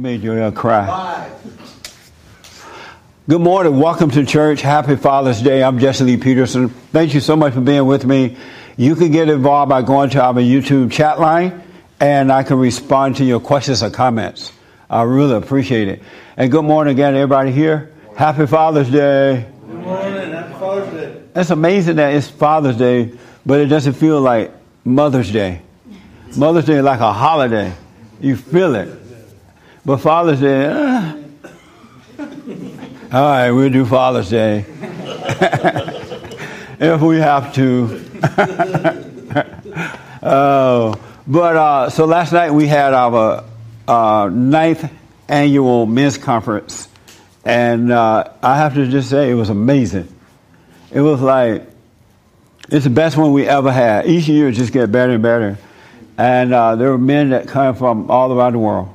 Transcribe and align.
Made 0.00 0.22
Joel 0.22 0.50
cry. 0.50 1.30
Good 3.28 3.42
morning. 3.42 3.78
Welcome 3.78 4.10
to 4.12 4.24
church. 4.24 4.62
Happy 4.62 4.96
Father's 4.96 5.42
Day. 5.42 5.62
I'm 5.62 5.78
Jesse 5.78 6.04
Lee 6.04 6.16
Peterson. 6.16 6.70
Thank 6.70 7.12
you 7.12 7.20
so 7.20 7.36
much 7.36 7.52
for 7.52 7.60
being 7.60 7.84
with 7.84 8.06
me. 8.06 8.38
You 8.78 8.96
can 8.96 9.12
get 9.12 9.28
involved 9.28 9.68
by 9.68 9.82
going 9.82 10.08
to 10.10 10.22
our 10.22 10.32
YouTube 10.32 10.90
chat 10.90 11.20
line 11.20 11.62
and 12.00 12.32
I 12.32 12.44
can 12.44 12.58
respond 12.58 13.16
to 13.16 13.24
your 13.24 13.40
questions 13.40 13.82
or 13.82 13.90
comments. 13.90 14.52
I 14.88 15.02
really 15.02 15.34
appreciate 15.34 15.88
it. 15.88 16.02
And 16.38 16.50
good 16.50 16.64
morning 16.64 16.92
again, 16.92 17.14
everybody 17.14 17.52
here. 17.52 17.92
Happy 18.16 18.46
Father's 18.46 18.88
Day. 18.88 19.46
Good 19.66 19.80
morning. 19.80 20.32
Happy 20.32 20.52
Father's 20.54 20.92
Day. 20.94 21.22
It's 21.36 21.50
amazing 21.50 21.96
that 21.96 22.14
it's 22.14 22.30
Father's 22.30 22.78
Day, 22.78 23.12
but 23.44 23.60
it 23.60 23.66
doesn't 23.66 23.92
feel 23.92 24.18
like 24.22 24.50
Mother's 24.82 25.30
Day. 25.30 25.60
Mother's 26.38 26.64
Day 26.64 26.76
is 26.76 26.84
like 26.84 27.00
a 27.00 27.12
holiday. 27.12 27.74
You 28.18 28.36
feel 28.36 28.74
it. 28.76 29.09
But 29.84 29.98
Father's 29.98 30.40
Day, 30.40 30.66
uh, 30.66 31.14
all 33.12 33.22
right, 33.22 33.50
we'll 33.50 33.70
do 33.70 33.84
Father's 33.86 34.30
Day. 34.30 34.64
if 36.80 37.00
we 37.00 37.18
have 37.18 37.54
to. 37.54 38.04
uh, 40.22 40.96
but 41.26 41.56
uh, 41.56 41.90
so 41.90 42.06
last 42.06 42.32
night 42.32 42.52
we 42.52 42.66
had 42.66 42.94
our 42.94 43.44
uh, 43.86 44.30
ninth 44.32 44.90
annual 45.28 45.86
men's 45.86 46.18
conference, 46.18 46.88
and 47.44 47.92
uh, 47.92 48.32
I 48.42 48.56
have 48.56 48.74
to 48.74 48.86
just 48.86 49.10
say 49.10 49.30
it 49.30 49.34
was 49.34 49.50
amazing. 49.50 50.08
It 50.90 51.00
was 51.00 51.20
like 51.20 51.68
it's 52.68 52.84
the 52.84 52.90
best 52.90 53.16
one 53.16 53.32
we 53.32 53.46
ever 53.46 53.72
had. 53.72 54.06
Each 54.06 54.28
year 54.28 54.50
just 54.50 54.72
get 54.72 54.92
better 54.92 55.12
and 55.12 55.22
better, 55.22 55.58
and 56.16 56.52
uh, 56.52 56.76
there 56.76 56.90
were 56.90 56.98
men 56.98 57.30
that 57.30 57.48
come 57.48 57.74
from 57.74 58.10
all 58.10 58.32
around 58.32 58.52
the 58.52 58.58
world, 58.58 58.88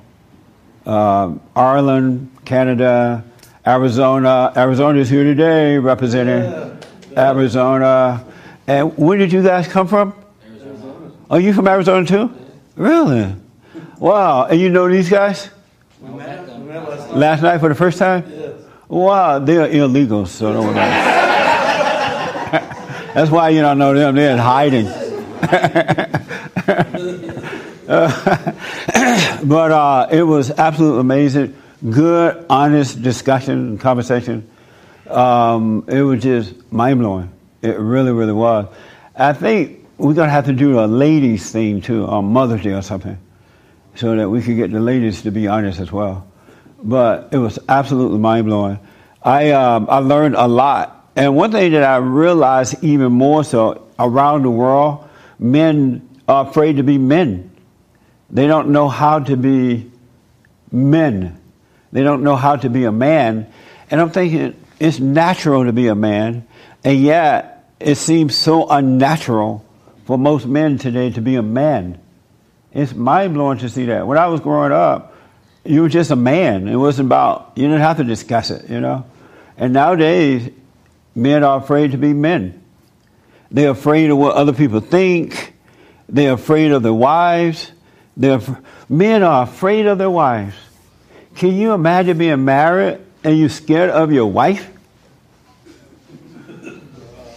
uh, 0.86 1.34
Ireland, 1.56 2.30
Canada, 2.46 3.24
Arizona. 3.66 4.54
Arizona 4.56 5.00
is 5.00 5.10
here 5.10 5.24
today 5.24 5.78
representing 5.78 6.44
yeah. 6.44 7.32
Arizona. 7.32 8.26
And 8.68 8.98
where 8.98 9.18
did 9.18 9.32
you 9.32 9.44
guys 9.44 9.68
come 9.68 9.88
from? 9.88 10.14
Arizona. 10.48 11.12
Are 11.30 11.40
you 11.40 11.54
from 11.54 11.68
Arizona 11.68 12.06
too? 12.06 12.32
Really? 12.76 13.34
Wow. 14.00 14.46
And 14.46 14.60
you 14.60 14.70
know 14.70 14.90
these 14.90 15.10
guys? 15.10 15.50
We 16.02 16.10
met, 16.12 16.48
we 16.60 16.66
met 16.66 16.88
last, 16.88 17.10
night. 17.10 17.18
last 17.18 17.42
night 17.42 17.58
for 17.60 17.70
the 17.70 17.76
first 17.76 17.98
time? 17.98 18.24
Yes. 18.30 18.52
Wow, 18.88 19.40
they're 19.40 19.68
illegals, 19.68 20.28
so 20.28 20.54
don't 20.54 20.68
worry. 20.68 20.76
That's 23.16 23.32
why 23.32 23.50
you 23.50 23.62
don't 23.62 23.80
know 23.80 23.96
them. 23.96 24.16
They're 24.16 24.34
in 24.34 24.38
hiding. 24.38 24.86
but 27.88 29.72
uh, 29.72 30.08
it 30.12 30.24
was 30.24 30.50
absolutely 30.52 31.02
amazing. 31.02 31.56
Good, 31.88 32.46
honest 32.50 33.02
discussion 33.02 33.54
and 33.54 33.80
conversation. 33.80 34.50
Um, 35.08 35.86
it 35.88 36.02
was 36.02 36.24
just 36.24 36.72
mind 36.72 37.00
blowing. 37.00 37.32
It 37.62 37.78
really, 37.78 38.12
really 38.12 38.34
was. 38.34 38.74
I 39.16 39.34
think 39.34 39.86
we're 39.98 40.16
going 40.16 40.28
to 40.28 40.32
have 40.32 40.46
to 40.46 40.54
do 40.54 40.80
a 40.80 40.88
ladies' 40.88 41.52
theme 41.52 41.82
too 41.82 42.06
on 42.06 42.26
Mother's 42.26 42.64
Day 42.64 42.74
or 42.74 42.82
something 42.82 43.20
so 43.94 44.16
that 44.16 44.30
we 44.30 44.42
could 44.42 44.56
get 44.56 44.72
the 44.72 44.80
ladies 44.80 45.22
to 45.22 45.32
be 45.32 45.48
honest 45.48 45.80
as 45.80 45.92
well. 45.92 46.28
But 46.82 47.30
it 47.32 47.38
was 47.38 47.60
absolutely 47.70 48.18
mind 48.20 48.46
blowing. 48.46 48.80
I, 49.22 49.52
um, 49.52 49.88
I 49.90 50.00
learned 50.00 50.36
a 50.36 50.48
lot. 50.48 51.12
And 51.16 51.36
one 51.36 51.52
thing 51.52 51.72
that 51.74 51.84
I 51.84 51.98
realized 51.98 52.84
even 52.84 53.12
more 53.14 53.44
so 53.44 53.88
around 53.98 54.44
the 54.44 54.50
world, 54.50 55.08
men 55.40 56.10
are 56.28 56.48
afraid 56.48 56.78
to 56.78 56.84
be 56.84 56.98
men. 56.98 57.55
They 58.30 58.48
don't 58.48 58.70
know 58.70 58.90
how 58.90 59.20
to 59.20 59.38
be 59.38 59.92
men. 60.72 61.40
They 61.92 62.04
don't 62.04 62.24
know 62.24 62.36
how 62.36 62.56
to 62.56 62.70
be 62.70 62.86
a 62.86 62.92
man. 62.92 63.52
And 63.90 64.02
I'm 64.02 64.10
thinking 64.10 64.56
it's 64.80 65.00
natural 65.00 65.66
to 65.66 65.74
be 65.74 65.88
a 65.88 65.96
man, 65.96 66.48
and 66.84 67.00
yet 67.00 67.70
it 67.80 67.96
seems 67.96 68.36
so 68.36 68.68
unnatural 68.68 69.66
for 70.06 70.18
most 70.18 70.46
men 70.46 70.78
today 70.78 71.12
to 71.12 71.22
be 71.22 71.36
a 71.36 71.42
man. 71.42 72.00
It's 72.74 72.94
mind 72.94 73.34
blowing 73.34 73.60
to 73.60 73.70
see 73.70 73.86
that. 73.86 74.06
When 74.06 74.18
I 74.18 74.28
was 74.28 74.42
growing 74.42 74.72
up, 74.72 75.16
you 75.64 75.82
were 75.82 75.90
just 75.90 76.12
a 76.12 76.16
man. 76.16 76.68
It 76.68 76.76
wasn't 76.76 77.08
about, 77.08 77.54
you 77.56 77.64
didn't 77.64 77.82
have 77.82 77.98
to 77.98 78.04
discuss 78.04 78.52
it, 78.52 78.70
you 78.70 78.82
know? 78.82 79.06
And 79.58 79.74
nowadays, 79.74 80.50
men 81.16 81.44
are 81.44 81.60
afraid 81.60 81.92
to 81.92 81.98
be 81.98 82.14
men. 82.14 82.62
They're 83.50 83.72
afraid 83.72 84.10
of 84.10 84.18
what 84.18 84.36
other 84.36 84.54
people 84.54 84.82
think. 84.82 85.54
They're 86.10 86.34
afraid 86.34 86.72
of 86.72 86.84
their 86.84 86.94
wives. 86.94 87.72
They're, 88.18 88.40
men 88.88 89.24
are 89.24 89.44
afraid 89.44 89.86
of 89.86 89.98
their 89.98 90.10
wives. 90.10 90.56
Can 91.36 91.54
you 91.54 91.74
imagine 91.74 92.18
being 92.18 92.46
married 92.46 93.00
and 93.24 93.38
you're 93.38 93.50
scared 93.50 93.90
of 93.90 94.12
your 94.12 94.32
wife? 94.32 94.72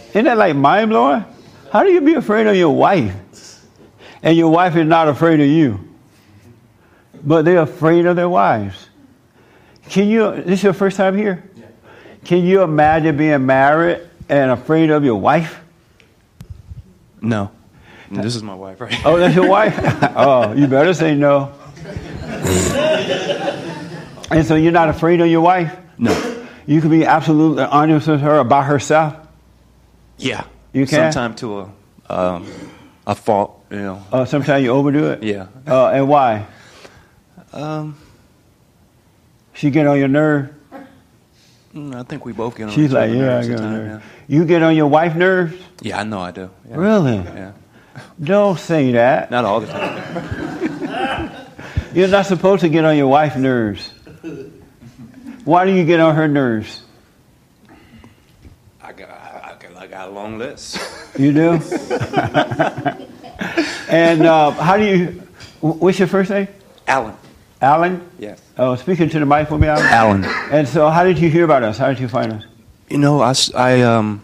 Isn't 0.09 0.25
that 0.25 0.37
like 0.37 0.55
mind 0.55 0.89
blowing? 0.89 1.25
How 1.71 1.83
do 1.83 1.91
you 1.91 2.01
be 2.01 2.13
afraid 2.13 2.47
of 2.47 2.55
your 2.55 2.75
wife? 2.75 3.15
And 4.23 4.35
your 4.35 4.49
wife 4.49 4.75
is 4.75 4.87
not 4.87 5.07
afraid 5.07 5.39
of 5.39 5.47
you. 5.47 5.79
But 7.23 7.45
they're 7.45 7.61
afraid 7.61 8.05
of 8.05 8.15
their 8.15 8.29
wives. 8.29 8.89
Can 9.89 10.07
you, 10.07 10.31
this 10.35 10.59
is 10.59 10.63
your 10.63 10.73
first 10.73 10.97
time 10.97 11.17
here? 11.17 11.43
Can 12.23 12.43
you 12.43 12.61
imagine 12.61 13.17
being 13.17 13.45
married 13.45 14.01
and 14.29 14.51
afraid 14.51 14.89
of 14.89 15.03
your 15.03 15.15
wife? 15.15 15.59
No. 17.21 17.51
This 18.11 18.35
is 18.35 18.43
my 18.43 18.55
wife, 18.55 18.81
right? 18.81 18.95
Oh, 19.05 19.17
that's 19.17 19.35
your 19.35 19.47
wife? 19.47 19.77
oh, 20.15 20.53
you 20.53 20.67
better 20.67 20.93
say 20.93 21.15
no. 21.15 21.51
and 24.31 24.45
so 24.45 24.55
you're 24.55 24.71
not 24.71 24.89
afraid 24.89 25.21
of 25.21 25.27
your 25.27 25.41
wife? 25.41 25.75
No. 25.97 26.47
You 26.65 26.81
can 26.81 26.89
be 26.89 27.05
absolutely 27.05 27.63
honest 27.63 28.07
with 28.07 28.21
her 28.21 28.39
about 28.39 28.65
herself? 28.65 29.15
Yeah. 30.17 30.45
You 30.73 30.85
can? 30.85 31.11
Sometimes 31.11 31.39
to 31.41 31.59
a, 31.59 31.71
um, 32.09 32.47
a 33.07 33.15
fault, 33.15 33.63
you 33.69 33.77
know. 33.77 34.03
Oh, 34.11 34.25
sometimes 34.25 34.63
you 34.63 34.69
overdo 34.69 35.11
it? 35.11 35.23
Yeah. 35.23 35.47
Uh, 35.67 35.87
and 35.89 36.07
why? 36.07 36.45
Um, 37.53 37.97
she 39.53 39.71
get 39.71 39.87
on 39.87 39.97
your 39.97 40.07
nerve? 40.07 40.53
Mm, 41.73 41.95
I 41.95 42.03
think 42.03 42.25
we 42.25 42.33
both 42.33 42.55
get 42.55 42.65
on 42.65 42.71
She's 42.71 42.91
like, 42.91 43.11
yeah, 43.11 43.39
I 43.39 43.45
get 43.45 43.59
on 43.59 43.73
nerves. 43.73 44.05
You 44.27 44.45
get 44.45 44.63
on 44.63 44.75
your 44.75 44.87
wife 44.87 45.15
nerves? 45.15 45.55
Yeah, 45.81 45.99
I 45.99 46.03
know 46.03 46.19
I 46.19 46.31
do. 46.31 46.49
Yeah. 46.67 46.75
Really? 46.75 47.15
Yeah. 47.17 47.51
Don't 48.21 48.59
say 48.59 48.91
that. 48.93 49.31
Not 49.31 49.45
all 49.45 49.61
the 49.61 49.67
time. 49.67 51.31
You're 51.93 52.07
not 52.07 52.25
supposed 52.25 52.61
to 52.61 52.69
get 52.69 52.85
on 52.85 52.95
your 52.97 53.07
wife's 53.07 53.35
nerves. 53.35 53.91
Why 55.43 55.65
do 55.65 55.71
you 55.71 55.85
get 55.85 55.99
on 55.99 56.15
her 56.15 56.27
nerves? 56.27 56.83
I 58.81 58.91
got, 58.93 59.09
I 59.09 59.55
got, 59.59 59.75
I 59.75 59.87
got 59.87 60.09
a 60.09 60.11
long 60.11 60.37
list. 60.37 60.79
You 61.17 61.33
do? 61.33 61.51
and 63.89 64.25
uh, 64.25 64.51
how 64.51 64.77
do 64.77 64.83
you, 64.83 65.07
what's 65.61 65.97
your 65.97 66.07
first 66.07 66.29
name? 66.29 66.47
Alan. 66.87 67.15
Alan? 67.61 68.07
Yes. 68.19 68.41
Oh, 68.57 68.75
speaking 68.75 69.09
to 69.09 69.19
the 69.19 69.25
mic 69.25 69.47
for 69.47 69.57
me, 69.57 69.67
Alan. 69.67 69.85
Alan. 69.85 70.25
And 70.51 70.67
so, 70.67 70.89
how 70.89 71.03
did 71.03 71.17
you 71.17 71.29
hear 71.29 71.45
about 71.45 71.63
us? 71.63 71.77
How 71.77 71.89
did 71.89 71.99
you 71.99 72.07
find 72.07 72.33
us? 72.33 72.43
You 72.89 72.97
know, 72.99 73.21
I, 73.21 73.33
I 73.55 73.81
um, 73.81 74.23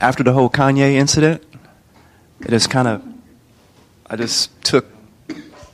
after 0.00 0.22
the 0.22 0.32
whole 0.32 0.48
Kanye 0.48 0.92
incident, 0.94 1.42
it 2.40 2.48
just 2.50 2.70
kind 2.70 2.88
of, 2.88 3.02
I 4.06 4.16
just 4.16 4.50
took 4.64 4.86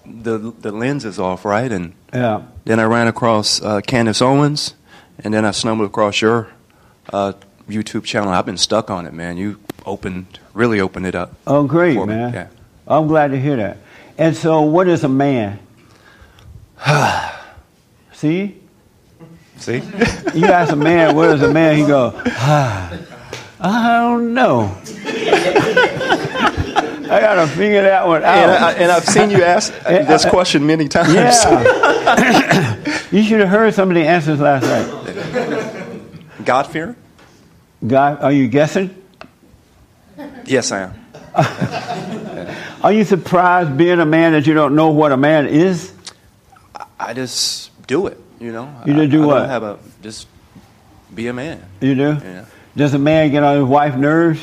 the 0.04 0.38
the 0.38 0.72
lenses 0.72 1.18
off, 1.18 1.44
right? 1.44 1.70
And 1.70 1.92
Yeah. 2.12 2.42
then 2.64 2.78
I 2.80 2.84
ran 2.84 3.06
across 3.08 3.60
uh, 3.62 3.80
Candace 3.80 4.22
Owens, 4.22 4.74
and 5.22 5.32
then 5.34 5.44
I 5.44 5.50
stumbled 5.52 5.88
across 5.88 6.20
your 6.20 6.48
uh, 7.12 7.32
YouTube 7.68 8.04
channel. 8.04 8.30
I've 8.30 8.46
been 8.46 8.56
stuck 8.58 8.90
on 8.90 9.06
it, 9.06 9.12
man. 9.12 9.36
You 9.36 9.58
opened, 9.84 10.38
really 10.54 10.80
opened 10.80 11.06
it 11.06 11.14
up. 11.14 11.34
Oh, 11.46 11.64
great, 11.66 11.96
man. 12.04 12.32
Yeah. 12.32 12.48
I'm 12.86 13.06
glad 13.08 13.30
to 13.32 13.40
hear 13.40 13.56
that. 13.56 13.78
And 14.18 14.36
so, 14.36 14.62
what 14.62 14.88
is 14.88 15.04
a 15.04 15.08
man? 15.08 15.58
See? 18.12 18.56
See? 19.58 19.82
You 20.34 20.46
ask 20.46 20.72
a 20.72 20.76
man, 20.76 21.16
what 21.16 21.30
is 21.30 21.42
a 21.42 21.52
man? 21.52 21.76
He 21.76 21.86
go, 21.86 22.12
ah, 22.26 22.92
I 23.60 23.98
don't 24.00 24.34
know. 24.34 24.76
I 27.10 27.20
gotta 27.20 27.46
figure 27.46 27.82
that 27.82 28.06
one 28.06 28.22
out. 28.22 28.36
and, 28.36 28.50
I, 28.50 28.72
and 28.72 28.92
I've 28.92 29.04
seen 29.04 29.30
you 29.30 29.42
ask 29.42 29.72
this 29.84 30.24
question 30.24 30.66
many 30.66 30.88
times. 30.88 31.12
Yeah. 31.14 33.06
you 33.10 33.22
should 33.22 33.40
have 33.40 33.48
heard 33.48 33.74
some 33.74 33.90
of 33.90 33.94
the 33.94 34.06
answers 34.06 34.40
last 34.40 34.64
night. 34.64 36.44
God 36.44 36.66
fear? 36.66 36.96
God, 37.86 38.22
are 38.22 38.32
you 38.32 38.48
guessing? 38.48 39.02
Yes, 40.44 40.72
I 40.72 40.82
am. 40.82 40.94
Are 42.82 42.92
you 42.92 43.04
surprised 43.04 43.76
being 43.76 44.00
a 44.00 44.06
man 44.06 44.32
that 44.32 44.46
you 44.46 44.54
don't 44.54 44.74
know 44.74 44.90
what 44.90 45.12
a 45.12 45.16
man 45.16 45.46
is? 45.46 45.92
I 46.98 47.14
just 47.14 47.70
do 47.86 48.06
it, 48.06 48.18
you 48.40 48.52
know. 48.52 48.74
You 48.86 48.94
just 48.94 49.10
do 49.10 49.22
I, 49.22 49.24
I 49.24 49.26
what? 49.26 49.38
Don't 49.40 49.48
have 49.48 49.62
a 49.62 49.78
just 50.02 50.28
be 51.14 51.26
a 51.26 51.32
man. 51.32 51.62
You 51.80 51.94
do? 51.94 52.18
Yeah. 52.22 52.44
Does 52.76 52.94
a 52.94 52.98
man 52.98 53.30
get 53.30 53.42
on 53.42 53.56
his 53.56 53.64
wife's 53.64 53.96
nerves? 53.96 54.40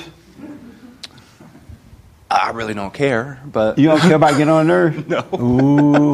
I 2.34 2.52
really 2.52 2.74
don't 2.74 2.94
care, 2.94 3.40
but 3.46 3.78
You 3.78 3.88
don't 3.90 4.00
care 4.02 4.16
about 4.16 4.32
getting 4.32 4.50
on 4.50 4.68
her 4.68 4.92
nerves? 4.92 5.08
no. 5.08 5.24
Ooh. 5.40 6.12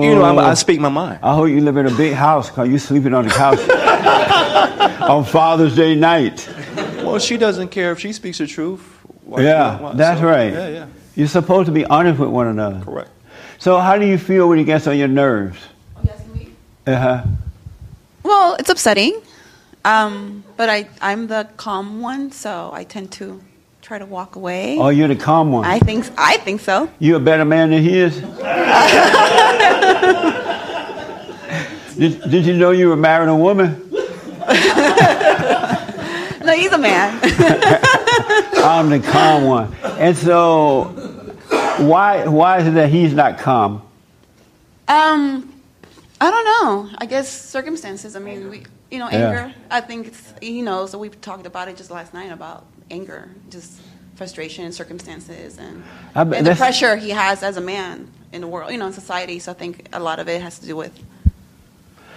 you 0.00 0.14
know, 0.14 0.24
I'm. 0.24 0.38
I 0.38 0.54
speak 0.54 0.80
my 0.80 0.88
mind. 0.88 1.18
I 1.22 1.34
hope 1.34 1.48
you 1.48 1.60
live 1.60 1.76
in 1.76 1.86
a 1.86 1.94
big 1.96 2.14
house 2.14 2.48
because 2.48 2.68
you're 2.68 2.78
sleeping 2.78 3.12
on 3.14 3.24
the 3.26 3.30
couch 3.30 3.58
on 5.10 5.24
Father's 5.24 5.74
Day 5.76 5.94
night. 5.94 6.48
Well, 7.04 7.18
she 7.18 7.36
doesn't 7.36 7.68
care 7.68 7.92
if 7.92 7.98
she 8.00 8.12
speaks 8.12 8.38
the 8.38 8.46
truth. 8.46 8.80
Why 9.24 9.42
Yeah, 9.42 9.78
don't 9.80 9.96
that's 9.96 10.20
so, 10.20 10.26
right. 10.26 10.52
Yeah, 10.52 10.68
yeah, 10.68 10.86
You're 11.16 11.28
supposed 11.28 11.66
to 11.66 11.72
be 11.72 11.84
honest 11.84 12.18
with 12.18 12.30
one 12.30 12.46
another. 12.46 12.80
correct. 12.84 13.10
So, 13.58 13.78
how 13.78 13.96
do 13.98 14.06
you 14.06 14.18
feel 14.18 14.48
when 14.48 14.58
he 14.58 14.64
gets 14.64 14.86
on 14.86 14.96
your 14.98 15.08
nerves? 15.08 15.58
Uh 16.86 16.96
huh. 16.96 17.22
Well, 18.24 18.56
it's 18.58 18.68
upsetting, 18.70 19.20
um, 19.84 20.42
but 20.56 20.68
I 20.68 20.88
I'm 21.00 21.26
the 21.28 21.48
calm 21.56 22.00
one, 22.00 22.32
so 22.32 22.70
I 22.72 22.82
tend 22.84 23.12
to 23.12 23.40
try 23.82 23.98
to 23.98 24.06
walk 24.06 24.36
away. 24.36 24.78
Oh, 24.78 24.88
you're 24.88 25.08
the 25.08 25.16
calm 25.16 25.52
one. 25.52 25.64
I 25.64 25.78
think 25.80 26.06
I 26.16 26.36
think 26.38 26.60
so. 26.60 26.88
You're 26.98 27.16
a 27.16 27.20
better 27.20 27.44
man 27.44 27.70
than 27.70 27.82
he 27.82 27.98
is? 27.98 28.16
did, 31.98 32.30
did 32.30 32.46
you 32.46 32.54
know 32.54 32.70
you 32.70 32.88
were 32.88 32.96
marrying 32.96 33.28
a 33.28 33.36
woman? 33.36 33.90
No, 36.44 36.52
he's 36.54 36.72
a 36.72 36.78
man. 36.78 37.20
I'm 37.22 38.90
the 38.90 38.98
calm 38.98 39.44
one. 39.44 39.72
And 39.84 40.16
so, 40.16 40.86
why 41.78 42.26
why 42.26 42.58
is 42.58 42.66
it 42.66 42.72
that 42.74 42.88
he's 42.90 43.12
not 43.14 43.38
calm? 43.38 43.80
um, 44.88 45.48
I 46.20 46.30
don't 46.32 46.44
know. 46.44 46.90
I 46.98 47.06
guess 47.06 47.28
circumstances. 47.30 48.16
I 48.16 48.18
mean, 48.18 48.50
we 48.50 48.64
you 48.90 48.98
know 48.98 49.08
Yeah. 49.08 49.28
anger. 49.28 49.54
I 49.70 49.80
think 49.82 50.08
it's 50.08 50.34
he 50.42 50.62
knows. 50.62 50.90
So 50.90 50.98
we 50.98 51.10
talked 51.10 51.46
about 51.46 51.68
it 51.68 51.76
just 51.76 51.92
last 51.92 52.12
night 52.12 52.32
about 52.32 52.64
anger, 52.92 53.28
just 53.50 53.80
frustration 54.14 54.64
and 54.64 54.74
circumstances, 54.74 55.58
and, 55.58 55.82
I 56.14 56.22
and 56.22 56.46
the 56.46 56.54
pressure 56.54 56.94
he 56.96 57.10
has 57.10 57.42
as 57.42 57.56
a 57.56 57.60
man 57.60 58.08
in 58.32 58.42
the 58.42 58.46
world, 58.46 58.70
you 58.70 58.78
know, 58.78 58.86
in 58.86 58.92
society. 58.92 59.38
So 59.38 59.50
I 59.50 59.54
think 59.54 59.88
a 59.92 59.98
lot 59.98 60.20
of 60.20 60.28
it 60.28 60.40
has 60.42 60.58
to 60.60 60.66
do 60.66 60.76
with. 60.76 60.96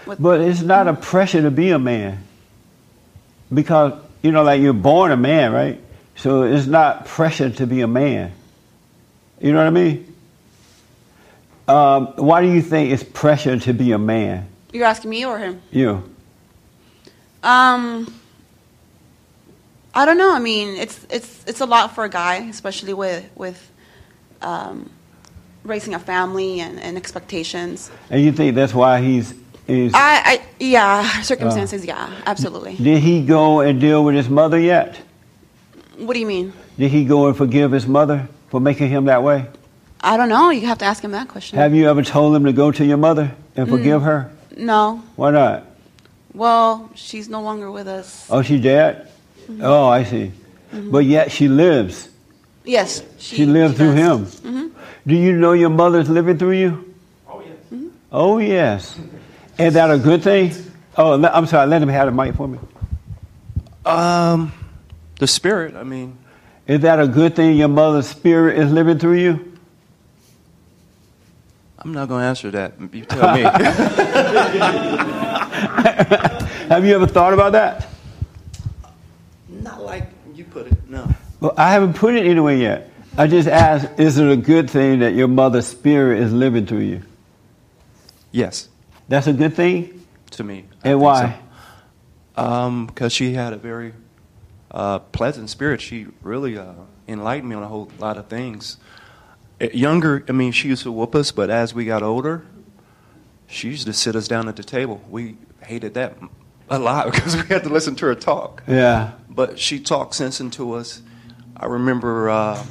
with 0.05 0.21
But 0.21 0.41
it's 0.41 0.61
not 0.61 0.87
a 0.87 0.93
pressure 0.93 1.41
to 1.41 1.51
be 1.51 1.71
a 1.71 1.79
man. 1.79 2.23
Because, 3.53 3.93
you 4.21 4.31
know, 4.31 4.43
like 4.43 4.61
you're 4.61 4.73
born 4.73 5.11
a 5.11 5.17
man, 5.17 5.51
right? 5.51 5.79
So 6.15 6.43
it's 6.43 6.67
not 6.67 7.05
pressure 7.05 7.49
to 7.49 7.67
be 7.67 7.81
a 7.81 7.87
man. 7.87 8.31
You 9.39 9.51
know 9.51 9.59
what 9.59 9.67
I 9.67 9.69
mean? 9.69 10.13
Um, 11.67 12.07
why 12.17 12.41
do 12.41 12.51
you 12.51 12.61
think 12.61 12.91
it's 12.91 13.03
pressure 13.03 13.57
to 13.57 13.73
be 13.73 13.91
a 13.91 13.97
man? 13.97 14.47
you're 14.75 14.85
asking 14.85 15.09
me 15.09 15.25
or 15.25 15.39
him? 15.39 15.61
You. 15.71 16.03
Um, 17.41 18.13
I 19.95 20.05
don't 20.05 20.17
know. 20.17 20.35
I 20.35 20.39
mean, 20.39 20.75
it's 20.75 21.05
it's 21.09 21.43
it's 21.47 21.61
a 21.61 21.65
lot 21.65 21.95
for 21.95 22.03
a 22.03 22.09
guy, 22.09 22.35
especially 22.49 22.93
with 22.93 23.25
with 23.35 23.71
um, 24.41 24.89
raising 25.63 25.93
a 25.93 25.99
family 25.99 26.59
and, 26.59 26.79
and 26.79 26.97
expectations. 26.97 27.89
And 28.09 28.21
you 28.21 28.33
think 28.33 28.55
that's 28.55 28.73
why 28.73 29.01
he's. 29.01 29.33
he's 29.65 29.93
I, 29.93 30.21
I 30.25 30.41
yeah, 30.59 31.21
circumstances. 31.21 31.85
yeah, 31.85 32.11
absolutely. 32.25 32.75
did 32.75 33.01
he 33.01 33.25
go 33.25 33.61
and 33.61 33.79
deal 33.79 34.03
with 34.03 34.15
his 34.15 34.27
mother 34.29 34.59
yet? 34.59 34.99
What 35.97 36.13
do 36.13 36.19
you 36.19 36.27
mean? 36.27 36.51
Did 36.77 36.91
he 36.91 37.05
go 37.05 37.27
and 37.27 37.37
forgive 37.37 37.71
his 37.71 37.87
mother 37.87 38.27
for 38.49 38.59
making 38.59 38.89
him 38.89 39.05
that 39.05 39.23
way? 39.23 39.47
I 40.01 40.17
don't 40.17 40.29
know. 40.29 40.49
You 40.49 40.67
have 40.67 40.79
to 40.79 40.85
ask 40.85 41.01
him 41.01 41.11
that 41.11 41.29
question. 41.29 41.57
Have 41.57 41.73
you 41.73 41.89
ever 41.89 42.03
told 42.03 42.35
him 42.35 42.43
to 42.43 42.53
go 42.53 42.69
to 42.69 42.85
your 42.85 42.97
mother 42.97 43.33
and 43.55 43.69
forgive 43.69 44.01
her? 44.01 44.29
no. 44.57 45.01
Why 45.15 45.31
not? 45.31 45.65
Well, 46.33 46.91
she's 46.95 47.29
no 47.29 47.41
longer 47.41 47.71
with 47.71 47.87
us. 47.87 48.27
Oh, 48.29 48.41
she's 48.41 48.61
dead? 48.61 49.09
Mm-hmm. 49.49 49.61
Oh, 49.63 49.87
I 49.87 50.03
see. 50.03 50.31
Mm-hmm. 50.73 50.91
But 50.91 51.05
yet 51.05 51.31
she 51.31 51.47
lives. 51.47 52.09
Yes, 52.63 53.03
She, 53.19 53.45
lived 53.45 53.77
through 53.77 53.95
does. 53.95 54.39
him. 54.39 54.51
Mm-hmm. 54.71 54.79
Do 55.07 55.15
you 55.15 55.33
know 55.33 55.53
your 55.53 55.69
mother's 55.69 56.09
living 56.09 56.37
through 56.39 56.53
you? 56.53 56.93
Oh, 57.29 57.39
yes. 57.41 57.57
Oh, 58.11 58.37
yes. 58.39 58.99
Is 59.59 59.73
that 59.75 59.91
a 59.91 59.99
good 59.99 60.23
thing? 60.23 60.51
Oh, 60.97 61.15
le- 61.15 61.29
I'm 61.29 61.45
sorry. 61.45 61.67
Let 61.67 61.81
him 61.83 61.89
have 61.89 62.07
the 62.07 62.11
mic 62.11 62.33
for 62.35 62.47
me. 62.47 62.57
Um, 63.85 64.51
the 65.19 65.27
spirit. 65.27 65.75
I 65.75 65.83
mean, 65.83 66.17
Is 66.65 66.79
that 66.81 66.99
a 66.99 67.07
good 67.07 67.35
thing 67.35 67.55
your 67.55 67.67
mother's 67.67 68.07
spirit 68.07 68.57
is 68.57 68.71
living 68.71 68.97
through 68.97 69.17
you? 69.19 69.51
I'm 71.77 71.93
not 71.93 72.07
going 72.07 72.21
to 72.21 72.25
answer 72.27 72.49
that. 72.49 72.73
You 72.91 73.05
tell 73.05 73.35
me. 73.35 73.41
Have 76.69 76.83
you 76.83 76.95
ever 76.95 77.05
thought 77.05 77.33
about 77.33 77.51
that? 77.51 77.87
Not 79.65 79.83
like 79.83 80.07
you 80.33 80.45
put 80.45 80.67
it. 80.67 80.89
No. 80.89 81.09
Well, 81.41 81.53
I 81.57 81.71
haven't 81.73 81.95
put 81.95 82.15
it 82.15 82.25
anywhere 82.25 82.55
yet. 82.55 82.89
I 83.17 83.27
just 83.27 83.47
asked, 83.47 83.99
is 83.99 84.17
it 84.17 84.29
a 84.29 84.35
good 84.37 84.69
thing 84.69 84.99
that 84.99 85.13
your 85.15 85.27
mother's 85.27 85.65
spirit 85.67 86.19
is 86.21 86.31
living 86.31 86.65
through 86.65 86.79
you? 86.81 87.01
Yes, 88.31 88.69
That's 89.09 89.27
a 89.27 89.33
good 89.33 89.53
thing? 89.55 89.91
to 90.31 90.43
me. 90.43 90.65
I 90.83 90.89
And 90.89 90.99
think 90.99 91.01
why? 91.01 91.39
so. 92.35 92.43
Um, 92.43 92.87
because 92.87 93.13
she 93.13 93.33
had 93.33 93.53
a 93.53 93.57
very 93.57 93.93
uh, 94.69 94.99
pleasant 94.99 95.49
spirit. 95.49 95.79
She 95.81 96.07
really 96.21 96.57
uh, 96.57 96.73
enlightened 97.07 97.47
me 97.49 97.55
on 97.55 97.63
a 97.63 97.67
whole 97.67 97.89
lot 97.99 98.17
of 98.17 98.27
things. 98.27 98.77
Uh, 99.61 99.67
Younger, 99.73 100.25
I 100.27 100.33
mean, 100.33 100.51
she 100.51 100.67
used 100.67 100.83
to 100.83 100.91
whoop 100.91 101.15
us, 101.15 101.31
but 101.31 101.49
as 101.49 101.73
we 101.73 101.85
got 101.85 102.03
older, 102.03 102.45
she 103.47 103.69
used 103.69 103.85
to 103.87 103.93
sit 103.93 104.15
us 104.15 104.27
down 104.27 104.49
at 104.49 104.57
the 104.57 104.63
table. 104.63 104.99
We 105.09 105.37
hated 105.61 105.93
that 105.93 106.17
a 106.69 106.77
lot 106.79 107.05
because 107.13 107.35
we 107.37 107.43
had 107.43 107.63
to 107.63 107.69
listen 107.69 107.95
to 107.97 108.07
her 108.07 108.15
talk. 108.15 108.63
Yeah. 108.67 109.11
But 109.35 109.59
she 109.59 109.79
talked 109.79 110.15
sense 110.15 110.39
into 110.39 110.73
us. 110.73 111.01
I 111.57 111.65
remember 111.65 112.29
uh, 112.29 112.65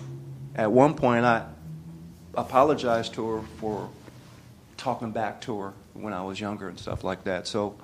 at 0.55 0.73
one 0.73 0.95
point 0.95 1.25
I 1.25 1.47
apologized 2.35 3.15
to 3.15 3.29
her 3.29 3.43
for 3.59 3.91
talking 4.77 5.13
back 5.13 5.41
to 5.43 5.61
her 5.61 5.73
when 5.93 6.13
I 6.13 6.23
was 6.23 6.41
younger 6.41 6.69
and 6.69 6.79
stuff 6.79 7.05
like 7.05 7.25
that. 7.25 7.47
So 7.47 7.77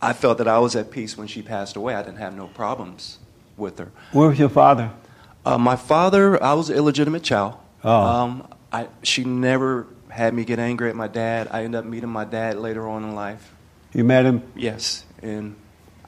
I 0.00 0.12
felt 0.12 0.38
that 0.38 0.48
I 0.48 0.58
was 0.58 0.76
at 0.76 0.90
peace 0.90 1.16
when 1.16 1.28
she 1.28 1.42
passed 1.42 1.76
away. 1.76 1.94
I 1.94 2.02
didn't 2.02 2.18
have 2.18 2.34
no 2.34 2.48
problems 2.48 3.18
with 3.56 3.78
her. 3.78 3.92
Where 4.12 4.28
was 4.28 4.38
your 4.38 4.48
father? 4.48 4.90
Uh, 5.44 5.58
my 5.58 5.76
father, 5.76 6.42
I 6.42 6.54
was 6.54 6.70
an 6.70 6.76
illegitimate 6.76 7.22
child. 7.22 7.54
Oh. 7.84 7.90
Um, 7.90 8.48
I, 8.72 8.88
she 9.02 9.24
never 9.24 9.86
had 10.08 10.34
me 10.34 10.44
get 10.44 10.58
angry 10.58 10.88
at 10.88 10.96
my 10.96 11.08
dad. 11.08 11.48
I 11.50 11.64
ended 11.64 11.78
up 11.80 11.84
meeting 11.84 12.10
my 12.10 12.24
dad 12.24 12.58
later 12.58 12.88
on 12.88 13.04
in 13.04 13.14
life. 13.14 13.52
You 13.92 14.04
met 14.04 14.24
him? 14.24 14.42
Yes, 14.54 15.04
and 15.20 15.56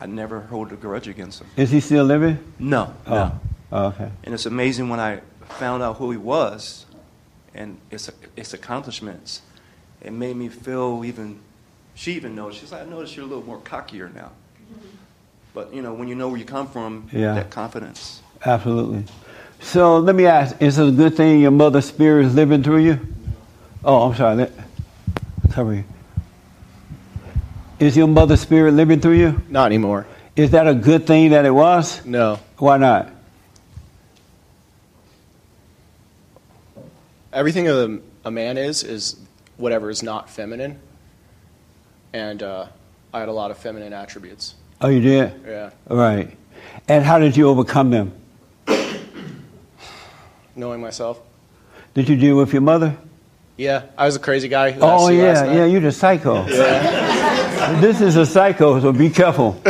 I 0.01 0.07
never 0.07 0.41
hold 0.41 0.73
a 0.73 0.77
grudge 0.77 1.09
against 1.09 1.41
him. 1.41 1.47
Is 1.57 1.71
he 1.71 1.81
still 1.81 2.05
living? 2.05 2.39
No, 2.59 2.95
Oh. 3.07 3.15
no. 3.15 3.41
Oh, 3.73 3.85
okay. 3.87 4.11
And 4.25 4.35
it's 4.35 4.47
amazing 4.47 4.89
when 4.89 5.01
I 5.01 5.21
found 5.49 5.83
out 5.83 5.97
who 5.97 6.11
he 6.11 6.17
was 6.17 6.87
and 7.55 7.79
his, 7.91 8.11
his 8.37 8.55
accomplishments. 8.55 9.43
It 10.01 10.13
made 10.13 10.37
me 10.37 10.49
feel 10.49 11.03
even, 11.05 11.39
she 11.95 12.13
even 12.13 12.35
knows. 12.35 12.55
she's 12.57 12.73
like, 12.73 12.83
I 12.83 12.85
noticed 12.91 13.17
you're 13.17 13.25
a 13.25 13.29
little 13.29 13.45
more 13.45 13.59
cockier 13.61 14.09
now. 14.15 14.31
But, 15.55 15.73
you 15.73 15.83
know, 15.83 15.93
when 15.95 16.09
you 16.09 16.15
know 16.15 16.29
where 16.29 16.39
you 16.39 16.45
come 16.45 16.67
from, 16.69 17.09
Yeah. 17.13 17.35
that 17.35 17.51
confidence. 17.51 18.21
Absolutely. 18.45 19.05
So 19.61 19.99
let 19.99 20.15
me 20.15 20.27
ask: 20.27 20.61
Is 20.61 20.79
it 20.79 20.89
a 20.89 20.91
good 20.93 21.17
thing 21.17 21.41
your 21.41 21.51
mother's 21.53 21.87
spirit 21.87 22.27
is 22.27 22.35
living 22.35 22.63
through 22.63 22.79
you? 22.85 23.01
Oh, 23.85 24.03
I'm 24.11 24.15
sorry. 24.17 24.47
Cover 25.51 25.75
you. 25.75 25.85
Is 27.79 27.97
your 27.97 28.07
mother's 28.07 28.41
spirit 28.41 28.73
living 28.73 29.01
through 29.01 29.15
you? 29.15 29.43
Not 29.49 29.67
anymore. 29.67 30.07
Is 30.37 30.51
that 30.51 30.67
a 30.67 30.75
good 30.75 31.07
thing 31.07 31.31
that 31.31 31.45
it 31.45 31.51
was? 31.51 32.05
No. 32.05 32.39
Why 32.59 32.77
not? 32.77 33.11
Everything 37.33 37.69
a, 37.69 37.99
a 38.25 38.31
man 38.31 38.57
is 38.59 38.85
is 38.85 39.17
whatever 39.57 39.91
is 39.91 40.03
not 40.03 40.31
feminine. 40.31 40.79
And 42.13 42.43
uh, 42.43 42.67
I 43.13 43.21
had 43.21 43.29
a 43.29 43.33
lot 43.33 43.51
of 43.51 43.59
feminine 43.59 43.93
attributes. 43.93 44.55
Oh, 44.81 44.89
you 44.89 45.01
did. 45.01 45.35
Yeah. 45.45 45.71
Right. 45.89 46.37
And 46.89 47.05
how 47.05 47.19
did 47.19 47.37
you 47.37 47.49
overcome 47.49 47.91
them? 47.91 48.13
Knowing 50.57 50.81
myself. 50.81 51.21
Did 51.95 52.09
you 52.09 52.17
deal 52.17 52.37
with 52.37 52.53
your 52.53 52.63
mother? 52.63 52.97
Yeah, 53.57 53.85
I 53.97 54.07
was 54.07 54.17
a 54.17 54.21
crazy 54.21 54.49
guy. 54.49 54.77
Oh 54.81 55.05
asked 55.05 55.13
you 55.13 55.23
last 55.23 55.47
yeah, 55.47 55.53
yeah. 55.53 55.65
You're 55.67 55.81
the 55.81 55.93
psycho. 55.93 56.45
This 57.81 58.01
is 58.01 58.17
a 58.17 58.27
psycho, 58.27 58.81
so 58.81 58.93
be 58.93 59.11
careful. 59.11 59.61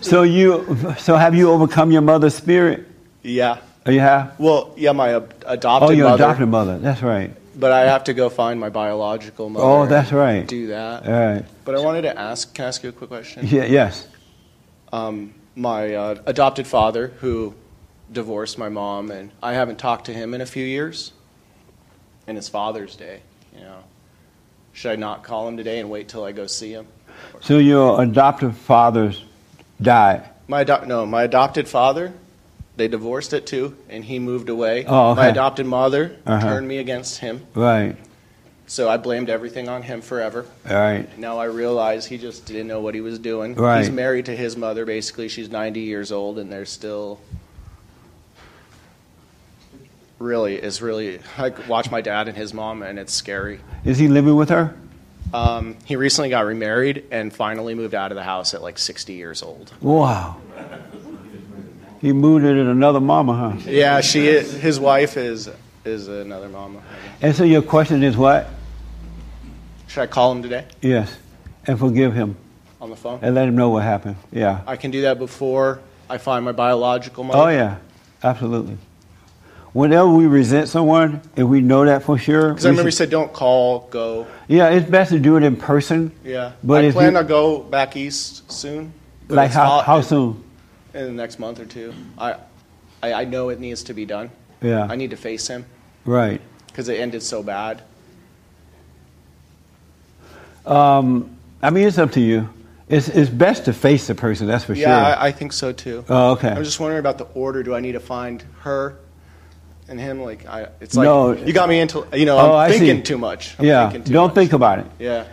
so 0.00 0.22
you, 0.22 0.76
so 0.98 1.16
have 1.16 1.34
you 1.34 1.50
overcome 1.50 1.90
your 1.90 2.02
mother's 2.02 2.34
spirit? 2.34 2.86
Yeah. 3.22 3.58
Oh, 3.86 3.90
you 3.90 4.00
have. 4.00 4.38
Well, 4.38 4.72
yeah, 4.76 4.92
my 4.92 5.08
adopted 5.46 5.88
Oh, 5.88 5.92
your 5.92 6.08
mother. 6.08 6.24
adopted 6.24 6.48
mother. 6.48 6.78
That's 6.78 7.02
right. 7.02 7.34
But 7.56 7.72
I 7.72 7.86
have 7.86 8.04
to 8.04 8.14
go 8.14 8.28
find 8.28 8.60
my 8.60 8.68
biological 8.68 9.48
mother. 9.48 9.64
Oh, 9.64 9.86
that's 9.86 10.12
right. 10.12 10.46
Do 10.46 10.68
that. 10.68 11.06
All 11.06 11.12
right. 11.12 11.44
But 11.64 11.74
I 11.74 11.80
wanted 11.80 12.02
to 12.02 12.16
ask. 12.18 12.54
Can 12.54 12.66
I 12.66 12.68
ask 12.68 12.82
you 12.82 12.90
a 12.90 12.92
quick 12.92 13.10
question? 13.10 13.46
Yeah, 13.46 13.64
yes. 13.64 14.06
um, 14.92 15.34
my 15.56 15.94
uh, 15.94 16.22
adopted 16.26 16.66
father, 16.68 17.08
who 17.20 17.54
divorced 18.12 18.58
my 18.58 18.68
mom, 18.68 19.10
and 19.10 19.30
I 19.42 19.54
haven't 19.54 19.78
talked 19.78 20.06
to 20.06 20.12
him 20.14 20.34
in 20.34 20.40
a 20.40 20.46
few 20.46 20.64
years. 20.64 21.12
And 22.28 22.36
it's 22.38 22.48
Father's 22.48 22.94
Day, 22.94 23.22
you 23.56 23.62
know. 23.62 23.82
Should 24.78 24.92
I 24.92 24.94
not 24.94 25.24
call 25.24 25.48
him 25.48 25.56
today 25.56 25.80
and 25.80 25.90
wait 25.90 26.06
till 26.06 26.22
I 26.22 26.30
go 26.30 26.46
see 26.46 26.70
him? 26.70 26.86
So 27.40 27.58
your 27.58 28.00
adoptive 28.00 28.56
fathers 28.56 29.24
died. 29.82 30.22
My 30.46 30.60
ado- 30.60 30.86
no, 30.86 31.04
my 31.04 31.24
adopted 31.24 31.66
father 31.66 32.12
they 32.76 32.86
divorced 32.86 33.32
it 33.32 33.44
too, 33.44 33.76
and 33.90 34.04
he 34.04 34.20
moved 34.20 34.48
away. 34.48 34.84
Oh, 34.86 35.16
My 35.16 35.26
adopted 35.26 35.66
mother 35.66 36.14
Uh-huh. 36.24 36.40
turned 36.48 36.68
me 36.68 36.78
against 36.78 37.18
him, 37.18 37.40
Right. 37.56 37.96
so 38.68 38.88
I 38.88 38.98
blamed 38.98 39.28
everything 39.30 39.68
on 39.68 39.82
him 39.82 40.00
forever. 40.00 40.46
All 40.70 40.76
right. 40.76 41.08
Now 41.18 41.38
I 41.40 41.46
realize 41.46 42.06
he 42.06 42.16
just 42.16 42.46
didn't 42.46 42.68
know 42.68 42.78
what 42.78 42.94
he 42.94 43.00
was 43.00 43.18
doing. 43.18 43.56
Right. 43.56 43.78
He's 43.80 43.90
married 43.90 44.26
to 44.26 44.36
his 44.36 44.56
mother. 44.56 44.86
Basically, 44.86 45.26
she's 45.28 45.50
90 45.50 45.80
years 45.80 46.12
old, 46.12 46.38
and 46.38 46.52
they're 46.52 46.64
still. 46.64 47.18
Really, 50.18 50.56
is 50.56 50.82
really. 50.82 51.20
I 51.36 51.50
watch 51.68 51.90
my 51.90 52.00
dad 52.00 52.28
and 52.28 52.36
his 52.36 52.52
mom, 52.52 52.82
and 52.82 52.98
it's 52.98 53.12
scary. 53.12 53.60
Is 53.84 53.98
he 53.98 54.08
living 54.08 54.34
with 54.34 54.48
her? 54.48 54.74
Um, 55.32 55.76
he 55.84 55.94
recently 55.96 56.30
got 56.30 56.44
remarried 56.46 57.04
and 57.10 57.32
finally 57.32 57.74
moved 57.74 57.94
out 57.94 58.10
of 58.10 58.16
the 58.16 58.22
house 58.22 58.54
at 58.54 58.62
like 58.62 58.78
60 58.78 59.12
years 59.12 59.42
old. 59.42 59.72
Wow. 59.80 60.38
He 62.00 62.12
moved 62.12 62.44
in 62.44 62.56
another 62.56 63.00
mama, 63.00 63.34
huh? 63.34 63.70
Yeah, 63.70 64.00
she. 64.00 64.26
His 64.26 64.80
wife 64.80 65.16
is 65.16 65.50
is 65.84 66.08
another 66.08 66.48
mama. 66.48 66.82
And 67.20 67.34
so 67.34 67.44
your 67.44 67.62
question 67.62 68.02
is 68.02 68.16
what? 68.16 68.48
Should 69.88 70.02
I 70.02 70.06
call 70.06 70.32
him 70.32 70.42
today 70.42 70.66
Yes. 70.82 71.16
And 71.66 71.78
forgive 71.78 72.12
him 72.12 72.36
on 72.80 72.90
the 72.90 72.96
phone? 72.96 73.18
and 73.22 73.34
let 73.34 73.48
him 73.48 73.56
know 73.56 73.70
what 73.70 73.82
happened. 73.84 74.16
Yeah. 74.30 74.62
I 74.66 74.76
can 74.76 74.90
do 74.90 75.02
that 75.02 75.18
before 75.18 75.80
I 76.10 76.18
find 76.18 76.44
my 76.44 76.52
biological 76.52 77.24
mother. 77.24 77.38
Oh, 77.38 77.48
yeah. 77.48 77.78
Absolutely. 78.22 78.78
Whenever 79.72 80.08
we 80.08 80.26
resent 80.26 80.68
someone, 80.68 81.20
if 81.36 81.44
we 81.46 81.60
know 81.60 81.84
that 81.84 82.02
for 82.02 82.18
sure, 82.18 82.50
Because 82.50 82.64
I 82.66 82.70
remember 82.70 82.88
you 82.88 82.92
said 82.92 83.10
don't 83.10 83.32
call, 83.32 83.86
go. 83.90 84.26
yeah, 84.48 84.70
it's 84.70 84.88
best 84.88 85.10
to 85.12 85.18
do 85.18 85.36
it 85.36 85.42
in 85.42 85.56
person. 85.56 86.10
Yeah. 86.24 86.52
But 86.64 86.84
I 86.86 86.90
plan 86.90 87.12
you- 87.12 87.18
to 87.18 87.24
go 87.24 87.60
back 87.60 87.96
east 87.96 88.50
soon. 88.50 88.92
Like 89.28 89.50
how, 89.50 89.80
how 89.80 90.00
soon? 90.00 90.42
In 90.94 91.04
the 91.04 91.12
next 91.12 91.38
month 91.38 91.60
or 91.60 91.66
two. 91.66 91.92
I, 92.16 92.36
I, 93.02 93.12
I 93.12 93.24
know 93.24 93.50
it 93.50 93.60
needs 93.60 93.82
to 93.84 93.94
be 93.94 94.06
done. 94.06 94.30
Yeah. 94.62 94.86
I 94.88 94.96
need 94.96 95.10
to 95.10 95.16
face 95.16 95.46
him 95.48 95.66
Right. 96.06 96.40
because 96.68 96.88
it 96.88 96.98
ended 96.98 97.22
so 97.22 97.42
bad. 97.42 97.82
Um, 100.66 101.36
I 101.62 101.70
mean, 101.70 101.86
it's 101.86 101.98
up 101.98 102.12
to 102.12 102.20
you. 102.20 102.48
It's, 102.88 103.08
it's 103.08 103.28
best 103.30 103.66
to 103.66 103.72
face 103.74 104.06
the 104.06 104.14
person, 104.14 104.46
that's 104.46 104.64
for 104.64 104.72
yeah, 104.72 104.86
sure. 105.12 105.20
I, 105.20 105.26
I 105.26 105.32
think 105.32 105.52
so 105.52 105.72
too. 105.72 106.04
oh, 106.08 106.32
okay. 106.32 106.48
I'm 106.48 106.64
just 106.64 106.80
wondering 106.80 107.00
about 107.00 107.18
the 107.18 107.24
order. 107.34 107.62
Do 107.62 107.74
I 107.74 107.80
need 107.80 107.92
to 107.92 108.00
find 108.00 108.42
her 108.60 108.96
and 109.88 109.98
him? 109.98 110.20
Like, 110.22 110.46
I, 110.46 110.68
it's 110.80 110.94
like 110.96 111.04
No. 111.04 111.32
you 111.32 111.52
got 111.52 111.68
me 111.68 111.80
into. 111.80 112.06
You 112.12 112.26
know, 112.26 112.38
Oh, 112.38 112.56
I'm 112.56 112.70
thinking 112.70 113.02
too 113.02 113.18
much. 113.18 113.56
I'm 113.58 113.64
yeah, 113.64 113.88
thinking 113.90 114.04
too 114.04 114.12
don't 114.12 114.28
much. 114.28 114.34
think 114.34 114.52
about 114.52 114.78
it. 114.80 114.86
Yeah, 114.98 115.24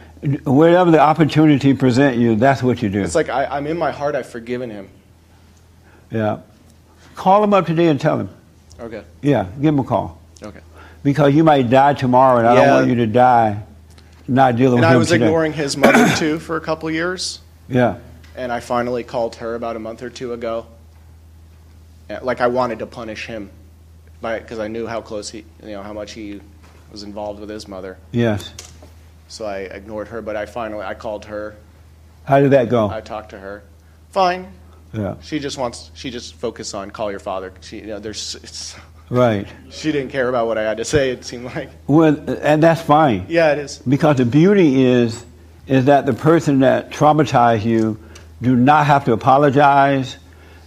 Wherever 0.45 0.89
the 0.91 0.99
opportunity 0.99 1.73
present 1.73 2.17
you, 2.17 2.35
that's 2.35 2.63
what 2.63 2.81
you 2.81 2.89
do. 2.89 3.01
it's 3.03 3.15
like 3.15 3.29
I, 3.29 3.45
I'm 3.45 3.67
in 3.67 3.77
my 3.77 3.91
heart. 3.91 4.15
I've 4.15 4.27
forgiven 4.27 4.69
him. 4.69 4.89
yeah. 6.11 6.39
Call 7.15 7.43
him 7.43 7.53
up 7.53 7.65
today 7.65 7.87
and 7.87 7.99
tell 7.99 8.19
him. 8.19 8.29
Okay. 8.79 9.03
Yeah, 9.21 9.45
give 9.61 9.73
him 9.73 9.79
a 9.79 9.83
call. 9.83 10.19
Okay. 10.43 10.59
Because 11.03 11.33
you 11.33 11.43
might 11.43 11.69
die 11.69 11.93
tomorrow, 11.93 12.39
and 12.39 12.47
I 12.47 12.55
don't 12.55 12.69
want 12.69 12.87
you 12.89 12.95
to 12.95 13.07
die 13.07 13.63
not 14.27 14.55
dealing 14.57 14.79
And 14.79 14.81
with 14.81 14.89
I 14.89 14.93
him 14.93 14.99
was 14.99 15.07
today. 15.09 15.25
ignoring 15.25 15.53
his 15.53 15.77
mother 15.77 16.09
too 16.17 16.39
for 16.39 16.57
a 16.57 16.61
couple 16.61 16.89
years, 16.91 17.39
Yeah, 17.69 17.97
and 18.35 18.51
I 18.51 18.59
finally 18.59 19.03
called 19.03 19.35
her 19.35 19.53
about 19.55 19.75
a 19.75 19.79
month 19.79 20.01
or 20.03 20.09
two 20.09 20.33
ago. 20.33 20.65
Like 22.21 22.41
I 22.41 22.47
wanted 22.47 22.79
to 22.79 22.85
punish 22.85 23.27
him, 23.27 23.49
because 24.21 24.59
I 24.59 24.67
knew 24.67 24.87
how 24.87 25.01
close 25.01 25.29
he, 25.29 25.45
you 25.63 25.69
know, 25.71 25.83
how 25.83 25.93
much 25.93 26.13
he 26.13 26.41
was 26.91 27.03
involved 27.03 27.39
with 27.39 27.49
his 27.49 27.67
mother. 27.67 27.97
yes. 28.11 28.51
So 29.27 29.45
I 29.45 29.61
ignored 29.61 30.09
her, 30.09 30.21
but 30.21 30.35
I 30.35 30.45
finally 30.45 30.83
I 30.85 30.93
called 30.93 31.25
her. 31.25 31.55
How 32.25 32.39
did 32.39 32.51
that 32.51 32.69
go? 32.69 32.87
I 32.89 33.01
talked 33.01 33.31
to 33.31 33.39
her. 33.39 33.63
Fine. 34.11 34.51
yeah, 34.93 35.15
She 35.21 35.39
just 35.39 35.57
wants. 35.57 35.89
She 35.95 36.11
just 36.11 36.35
focused 36.35 36.75
on 36.75 36.91
call 36.91 37.09
your 37.09 37.19
father. 37.19 37.51
She, 37.61 37.77
you 37.79 37.87
know, 37.87 37.99
there's. 37.99 38.35
It's, 38.43 38.75
right. 39.09 39.47
she 39.71 39.91
didn't 39.91 40.09
care 40.11 40.29
about 40.29 40.47
what 40.47 40.57
I 40.59 40.63
had 40.63 40.77
to 40.77 40.85
say. 40.85 41.09
It 41.09 41.25
seemed 41.25 41.45
like. 41.45 41.69
Well, 41.87 42.17
and 42.41 42.61
that's 42.61 42.81
fine. 42.81 43.25
Yeah, 43.29 43.51
it 43.51 43.59
is. 43.59 43.79
Because 43.79 44.17
the 44.17 44.25
beauty 44.25 44.83
is, 44.83 45.25
is 45.67 45.85
that 45.85 46.05
the 46.05 46.13
person 46.13 46.59
that 46.59 46.91
traumatized 46.91 47.65
you 47.65 47.99
do 48.41 48.55
not 48.55 48.85
have 48.85 49.05
to 49.05 49.13
apologize. 49.13 50.17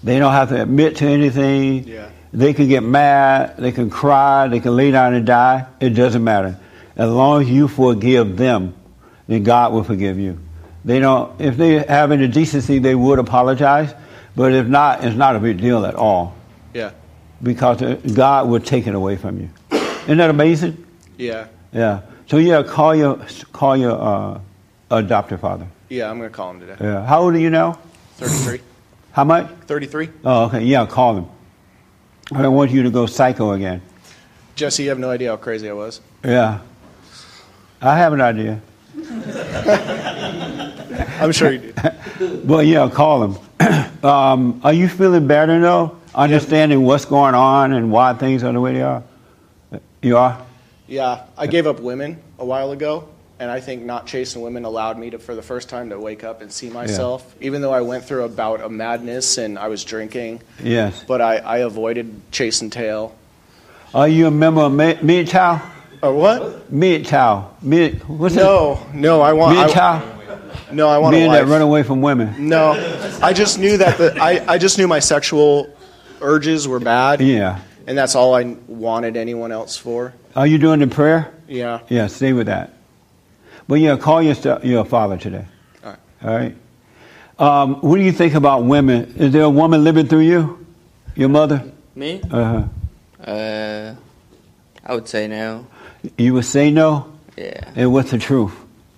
They 0.02 0.18
don't 0.18 0.32
have 0.32 0.48
to 0.50 0.62
admit 0.62 0.96
to 0.96 1.06
anything. 1.06 1.84
Yeah. 1.86 2.10
They 2.32 2.52
can 2.52 2.68
get 2.68 2.82
mad. 2.82 3.56
They 3.58 3.72
can 3.72 3.88
cry. 3.90 4.48
They 4.48 4.60
can 4.60 4.76
lay 4.76 4.90
down 4.90 5.14
and 5.14 5.26
die. 5.26 5.66
It 5.80 5.90
doesn't 5.90 6.22
matter. 6.22 6.58
As 6.96 7.10
long 7.10 7.42
as 7.42 7.48
you 7.50 7.68
forgive 7.68 8.36
them, 8.36 8.74
then 9.26 9.42
God 9.44 9.72
will 9.72 9.84
forgive 9.84 10.18
you. 10.18 10.38
They 10.84 11.00
don't. 11.00 11.40
If 11.40 11.56
they 11.56 11.78
have 11.84 12.12
any 12.12 12.28
decency, 12.28 12.78
they 12.78 12.94
would 12.94 13.18
apologize. 13.18 13.94
But 14.36 14.52
if 14.52 14.66
not, 14.66 15.04
it's 15.04 15.16
not 15.16 15.36
a 15.36 15.40
big 15.40 15.60
deal 15.60 15.84
at 15.84 15.94
all 15.94 16.34
Yeah. 16.72 16.92
because 17.42 17.80
God 18.14 18.48
will 18.48 18.60
take 18.60 18.86
it 18.86 18.94
away 18.94 19.16
from 19.16 19.40
you. 19.40 19.50
Isn't 19.72 20.18
that 20.18 20.30
amazing? 20.30 20.84
Yeah. 21.16 21.46
Yeah. 21.72 22.02
So 22.26 22.36
yeah, 22.36 22.62
call 22.62 22.94
your 22.94 23.18
call 23.52 23.76
your 23.76 24.00
uh, 24.00 24.40
adoptive 24.90 25.40
father. 25.40 25.66
Yeah. 25.88 26.10
I'm 26.10 26.18
gonna 26.18 26.30
call 26.30 26.50
him 26.52 26.60
today. 26.60 26.76
Yeah. 26.80 27.04
How 27.04 27.22
old 27.22 27.34
are 27.34 27.38
you 27.38 27.50
now? 27.50 27.78
Thirty-three. 28.18 28.60
How 29.12 29.24
much? 29.24 29.48
Thirty-three. 29.66 30.10
Oh, 30.24 30.44
okay. 30.46 30.62
Yeah, 30.64 30.86
call 30.86 31.16
him. 31.16 31.26
I 32.32 32.42
don't 32.42 32.54
want 32.54 32.70
you 32.70 32.82
to 32.82 32.90
go 32.90 33.06
psycho 33.06 33.52
again. 33.52 33.80
Jesse, 34.54 34.82
you 34.82 34.90
have 34.90 34.98
no 34.98 35.10
idea 35.10 35.30
how 35.30 35.36
crazy 35.36 35.70
I 35.70 35.72
was. 35.72 36.00
Yeah. 36.24 36.60
I 37.80 37.96
have 37.96 38.12
an 38.12 38.20
idea. 38.20 38.60
I'm 41.20 41.32
sure 41.32 41.52
you 41.52 41.58
do. 41.58 41.72
Well, 42.44 42.64
yeah, 42.64 42.90
call 42.90 43.22
him. 43.22 43.38
um, 44.04 44.60
are 44.64 44.72
you 44.72 44.88
feeling 44.88 45.28
better 45.28 45.60
though? 45.60 45.96
Understanding 46.14 46.82
what's 46.82 47.04
going 47.04 47.36
on 47.36 47.72
and 47.72 47.92
why 47.92 48.14
things 48.14 48.42
are 48.42 48.52
the 48.52 48.60
way 48.60 48.72
they 48.72 48.82
are. 48.82 49.04
You 50.02 50.16
are. 50.16 50.44
Yeah, 50.88 51.22
I 51.36 51.46
gave 51.46 51.68
up 51.68 51.78
women 51.78 52.20
a 52.38 52.44
while 52.44 52.72
ago, 52.72 53.08
and 53.40 53.50
I 53.50 53.60
think 53.60 53.82
not 53.84 54.06
chasing 54.06 54.42
women 54.42 54.64
allowed 54.64 54.98
me 54.98 55.10
to, 55.10 55.18
for 55.18 55.34
the 55.34 55.42
first 55.42 55.68
time, 55.68 55.90
to 55.90 55.98
wake 56.00 56.24
up 56.24 56.42
and 56.42 56.52
see 56.52 56.70
myself. 56.70 57.34
Even 57.40 57.62
though 57.62 57.72
I 57.72 57.82
went 57.82 58.04
through 58.04 58.24
about 58.24 58.32
a 58.32 58.36
bout 58.36 58.60
of 58.62 58.72
madness 58.72 59.38
and 59.38 59.58
I 59.58 59.68
was 59.68 59.84
drinking, 59.84 60.40
Yes. 60.62 61.04
but 61.06 61.20
I, 61.20 61.36
I 61.38 61.58
avoided 61.58 62.20
chasing 62.32 62.70
tail. 62.70 63.14
Are 63.94 64.08
you 64.08 64.26
a 64.26 64.30
member 64.30 64.62
of 64.62 64.72
Mid 64.72 64.98
MGTOW? 64.98 65.62
Or 66.02 66.12
what? 66.14 66.70
MGTOW. 66.72 67.62
Mid. 67.62 68.08
What's 68.08 68.34
No, 68.34 68.84
no, 68.92 69.20
I 69.22 69.32
want. 69.32 69.56
Mid 69.56 69.66
I, 69.66 69.72
Chow. 69.72 70.18
no, 70.72 70.88
I 70.88 70.98
want 70.98 71.14
a 71.16 71.18
Men 71.20 71.32
that 71.32 71.46
run 71.46 71.62
away 71.62 71.82
from 71.82 72.02
women. 72.02 72.48
No, 72.48 72.72
I 73.22 73.32
just 73.32 73.58
knew 73.58 73.76
that 73.78 73.98
the, 73.98 74.16
I, 74.20 74.44
I 74.54 74.58
just 74.58 74.78
knew 74.78 74.86
my 74.88 74.98
sexual 75.00 75.74
urges 76.20 76.66
were 76.68 76.80
bad, 76.80 77.20
Yeah. 77.20 77.60
and 77.86 77.96
that's 77.96 78.14
all 78.14 78.34
I 78.34 78.56
wanted 78.66 79.16
anyone 79.16 79.52
else 79.52 79.76
for. 79.76 80.12
Are 80.36 80.46
you 80.46 80.58
doing 80.58 80.80
the 80.80 80.86
prayer? 80.88 81.32
Yeah. 81.48 81.80
Yeah, 81.88 82.08
stay 82.08 82.32
with 82.32 82.46
that. 82.48 82.74
But 83.68 83.80
yeah, 83.80 83.96
call 83.96 84.22
your 84.22 84.34
your 84.64 84.84
father 84.86 85.18
today. 85.18 85.44
All 85.84 85.90
right. 85.90 85.98
All 86.24 86.34
right. 86.34 86.56
Um, 87.38 87.74
what 87.82 87.96
do 87.96 88.02
you 88.02 88.12
think 88.12 88.34
about 88.34 88.64
women? 88.64 89.14
Is 89.16 89.32
there 89.32 89.42
a 89.42 89.50
woman 89.50 89.84
living 89.84 90.08
through 90.08 90.20
you? 90.20 90.66
Your 91.14 91.28
mother? 91.28 91.70
Me? 91.94 92.20
Uh 92.30 92.44
huh. 92.44 93.30
Uh, 93.30 93.94
I 94.84 94.94
would 94.94 95.06
say 95.06 95.28
no. 95.28 95.66
You 96.16 96.34
would 96.34 96.46
say 96.46 96.70
no. 96.70 97.12
Yeah. 97.36 97.70
And 97.76 97.92
what's 97.92 98.10
the 98.10 98.18
truth? 98.18 98.54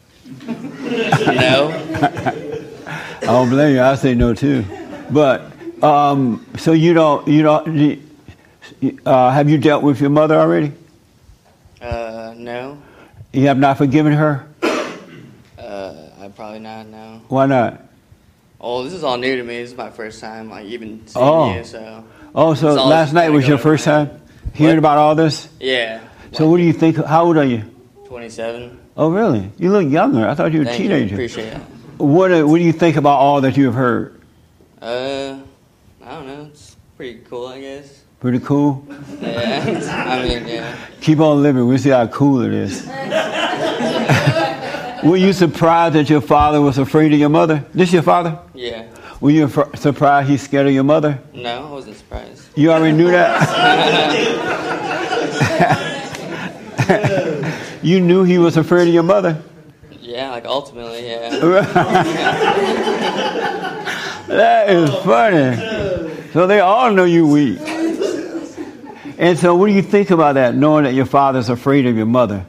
no. 0.46 1.70
I 3.20 3.26
don't 3.26 3.50
blame 3.50 3.74
you. 3.74 3.82
I 3.82 3.94
say 3.96 4.14
no 4.14 4.34
too. 4.34 4.64
But 5.10 5.50
um, 5.82 6.46
so 6.56 6.72
you 6.72 6.94
don't 6.94 7.26
you 7.26 7.42
don't 7.42 8.00
uh, 9.04 9.30
have 9.30 9.50
you 9.50 9.58
dealt 9.58 9.82
with 9.82 10.00
your 10.00 10.10
mother 10.10 10.36
already? 10.36 10.72
Uh, 11.80 12.34
no. 12.36 12.80
You 13.32 13.46
have 13.48 13.58
not 13.58 13.76
forgiven 13.78 14.12
her. 14.12 14.46
Probably 16.50 16.64
not. 16.64 16.86
No. 16.88 17.20
Why 17.28 17.46
not? 17.46 17.80
Oh, 18.60 18.82
this 18.82 18.92
is 18.92 19.04
all 19.04 19.16
new 19.16 19.36
to 19.36 19.42
me. 19.44 19.60
This 19.62 19.70
is 19.70 19.76
my 19.76 19.90
first 19.90 20.20
time, 20.20 20.50
like 20.50 20.66
even 20.66 21.06
seeing 21.06 21.24
Oh. 21.24 21.54
you. 21.54 21.62
So 21.62 22.02
Oh, 22.34 22.54
so 22.54 22.74
last 22.88 23.12
night 23.12 23.28
was 23.30 23.46
your 23.46 23.56
first 23.58 23.84
time 23.84 24.10
hearing 24.52 24.74
What? 24.74 24.78
about 24.80 24.98
all 24.98 25.14
this. 25.14 25.48
yeah. 25.60 26.00
So 26.32 26.48
what 26.50 26.56
do 26.56 26.64
you 26.64 26.72
think? 26.72 26.96
How 26.96 27.24
old 27.26 27.36
are 27.36 27.44
you? 27.44 27.62
Twenty-seven. 28.06 28.78
Oh, 28.96 29.10
really? 29.10 29.48
You 29.58 29.70
look 29.70 29.88
younger. 29.88 30.26
I 30.28 30.34
thought 30.34 30.52
you 30.52 30.58
were 30.60 30.64
a 30.64 30.68
Thank 30.68 30.80
you. 30.90 31.14
Appreciate 31.14 31.52
it. 31.52 31.58
What 31.98 32.32
uh, 32.32 32.42
What 32.42 32.58
do 32.58 32.64
you 32.64 32.72
think 32.72 32.96
about 32.96 33.18
all 33.20 33.40
that 33.42 33.56
you 33.56 33.66
have 33.66 33.74
heard? 33.74 34.20
Uh, 34.82 35.38
I 36.04 36.10
don't 36.10 36.26
know. 36.26 36.46
It's 36.50 36.74
pretty 36.96 37.20
cool, 37.30 37.46
I 37.46 37.60
guess. 37.60 38.02
Pretty 38.18 38.40
cool. 38.40 38.84
Yeah. 39.20 40.18
I 40.18 40.28
mean, 40.28 40.48
yeah. 40.48 40.76
Keep 41.00 41.20
on 41.20 41.42
living. 41.42 41.66
We'll 41.68 41.78
see 41.78 41.90
how 41.90 42.06
cool 42.08 42.42
it 42.42 42.52
is. 42.52 42.86
Were 45.04 45.16
you 45.16 45.32
surprised 45.32 45.94
that 45.94 46.10
your 46.10 46.20
father 46.20 46.60
was 46.60 46.78
afraid 46.78 47.12
of 47.12 47.18
your 47.18 47.28
mother? 47.28 47.64
This 47.72 47.88
is 47.88 47.94
your 47.94 48.02
father? 48.02 48.38
Yeah. 48.54 48.86
Were 49.20 49.30
you 49.30 49.48
surprised 49.74 50.28
he's 50.28 50.42
scared 50.42 50.66
of 50.66 50.72
your 50.72 50.84
mother? 50.84 51.20
No, 51.32 51.66
I 51.66 51.70
wasn't 51.70 51.96
surprised. 51.96 52.48
You 52.56 52.72
already 52.72 52.96
knew 52.96 53.10
that. 53.10 53.38
you 57.82 58.00
knew 58.00 58.24
he 58.24 58.38
was 58.38 58.56
afraid 58.56 58.88
of 58.88 58.94
your 58.94 59.02
mother. 59.02 59.42
Yeah, 60.00 60.30
like 60.30 60.44
ultimately, 60.44 61.06
yeah. 61.06 61.30
That 64.30 64.70
is 64.70 64.88
funny. 65.04 65.56
So 66.32 66.46
they 66.46 66.60
all 66.60 66.92
know 66.92 67.02
you 67.02 67.26
weak. 67.26 67.58
And 69.18 69.36
so, 69.36 69.56
what 69.56 69.66
do 69.66 69.72
you 69.72 69.82
think 69.82 70.10
about 70.10 70.36
that, 70.36 70.54
knowing 70.54 70.84
that 70.84 70.94
your 70.94 71.04
father's 71.04 71.48
afraid 71.48 71.84
of 71.86 71.96
your 71.96 72.06
mother? 72.06 72.46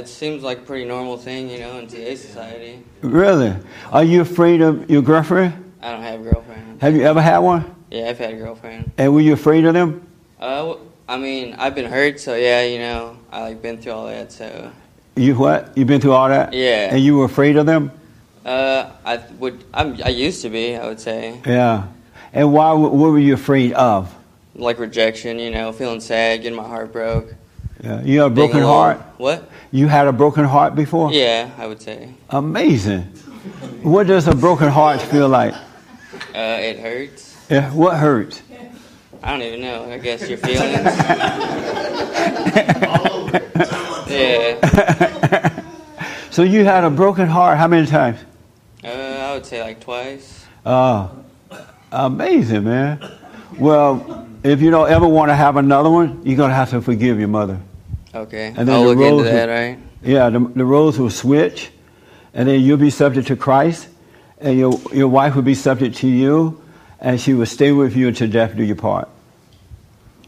It 0.00 0.08
seems 0.08 0.42
like 0.42 0.60
a 0.60 0.62
pretty 0.62 0.86
normal 0.86 1.18
thing, 1.18 1.50
you 1.50 1.58
know, 1.58 1.78
in 1.78 1.86
today's 1.86 2.22
society. 2.22 2.82
Really? 3.02 3.54
Are 3.92 4.02
you 4.02 4.22
afraid 4.22 4.62
of 4.62 4.88
your 4.90 5.02
girlfriend? 5.02 5.74
I 5.82 5.92
don't 5.92 6.00
have 6.02 6.20
a 6.20 6.22
girlfriend. 6.22 6.80
Have 6.80 6.94
you 6.96 7.02
ever 7.02 7.20
had 7.20 7.36
one? 7.40 7.74
Yeah, 7.90 8.08
I've 8.08 8.16
had 8.16 8.32
a 8.32 8.36
girlfriend. 8.38 8.92
And 8.96 9.12
were 9.12 9.20
you 9.20 9.34
afraid 9.34 9.66
of 9.66 9.74
them? 9.74 10.06
Uh, 10.40 10.56
w- 10.56 10.80
I 11.06 11.18
mean, 11.18 11.54
I've 11.58 11.74
been 11.74 11.84
hurt, 11.90 12.18
so 12.18 12.34
yeah, 12.34 12.62
you 12.62 12.78
know, 12.78 13.18
I 13.30 13.42
like 13.42 13.60
been 13.60 13.76
through 13.76 13.92
all 13.92 14.06
that, 14.06 14.32
so 14.32 14.72
You 15.16 15.34
what? 15.34 15.76
You've 15.76 15.86
been 15.88 16.00
through 16.00 16.12
all 16.12 16.30
that? 16.30 16.54
Yeah. 16.54 16.94
And 16.94 17.04
you 17.04 17.18
were 17.18 17.26
afraid 17.26 17.58
of 17.58 17.66
them? 17.66 17.90
uh, 18.46 18.92
I 19.04 19.18
would, 19.38 19.62
I'm, 19.74 20.00
I 20.02 20.08
used 20.08 20.40
to 20.42 20.48
be, 20.48 20.76
I 20.76 20.86
would 20.86 21.00
say, 21.00 21.42
Yeah. 21.44 21.88
And 22.32 22.54
why? 22.54 22.72
What 22.72 22.94
were 22.94 23.18
you 23.18 23.34
afraid 23.34 23.74
of? 23.74 24.14
like 24.54 24.78
rejection, 24.78 25.38
you 25.38 25.50
know, 25.50 25.72
feeling 25.72 26.00
sad, 26.00 26.40
getting 26.42 26.56
my 26.56 26.66
heart 26.66 26.90
broke. 26.90 27.34
Yeah. 27.82 28.02
You 28.02 28.20
had 28.20 28.32
a 28.32 28.34
broken 28.34 28.62
heart. 28.62 28.98
What? 29.16 29.48
You 29.70 29.88
had 29.88 30.06
a 30.06 30.12
broken 30.12 30.44
heart 30.44 30.74
before? 30.74 31.12
Yeah, 31.12 31.50
I 31.56 31.66
would 31.66 31.80
say. 31.80 32.14
Amazing. 32.30 33.02
What 33.82 34.06
does 34.06 34.28
a 34.28 34.34
broken 34.34 34.68
heart 34.68 35.00
feel 35.00 35.28
like? 35.28 35.54
Uh, 35.54 36.58
it 36.60 36.78
hurts. 36.78 37.36
Yeah. 37.48 37.72
What 37.72 37.96
hurts? 37.96 38.42
I 39.22 39.32
don't 39.32 39.42
even 39.42 39.60
know. 39.60 39.90
I 39.90 39.98
guess 39.98 40.28
your 40.28 40.38
feelings. 40.38 40.72
yeah. 44.10 45.62
So 46.30 46.42
you 46.42 46.64
had 46.64 46.84
a 46.84 46.90
broken 46.90 47.28
heart 47.28 47.58
how 47.58 47.68
many 47.68 47.86
times? 47.86 48.18
Uh, 48.82 48.88
I 48.88 49.34
would 49.34 49.44
say 49.44 49.62
like 49.62 49.80
twice. 49.80 50.46
Oh, 50.64 51.10
amazing, 51.92 52.64
man. 52.64 53.18
Well, 53.58 54.26
if 54.42 54.62
you 54.62 54.70
don't 54.70 54.90
ever 54.90 55.06
want 55.06 55.30
to 55.30 55.34
have 55.34 55.56
another 55.56 55.90
one, 55.90 56.22
you're 56.24 56.36
going 56.36 56.50
to 56.50 56.54
have 56.54 56.70
to 56.70 56.80
forgive 56.80 57.18
your 57.18 57.28
mother. 57.28 57.60
Okay. 58.14 58.48
And 58.56 58.68
then 58.68 58.70
I'll 58.70 58.82
the 58.82 58.88
look 58.88 58.98
into 58.98 59.10
roles 59.10 59.24
that, 59.24 59.48
will- 59.48 59.54
right? 59.54 59.78
Yeah, 60.02 60.30
the, 60.30 60.40
the 60.40 60.64
roles 60.64 60.98
will 60.98 61.10
switch, 61.10 61.70
and 62.32 62.48
then 62.48 62.60
you'll 62.60 62.78
be 62.78 62.90
subject 62.90 63.28
to 63.28 63.36
Christ, 63.36 63.88
and 64.38 64.58
your, 64.58 64.80
your 64.92 65.08
wife 65.08 65.34
will 65.34 65.42
be 65.42 65.54
subject 65.54 65.96
to 65.98 66.08
you, 66.08 66.60
and 66.98 67.20
she 67.20 67.34
will 67.34 67.46
stay 67.46 67.72
with 67.72 67.94
you 67.96 68.08
until 68.08 68.28
death 68.28 68.56
do 68.56 68.62
your 68.62 68.76
part. 68.76 69.08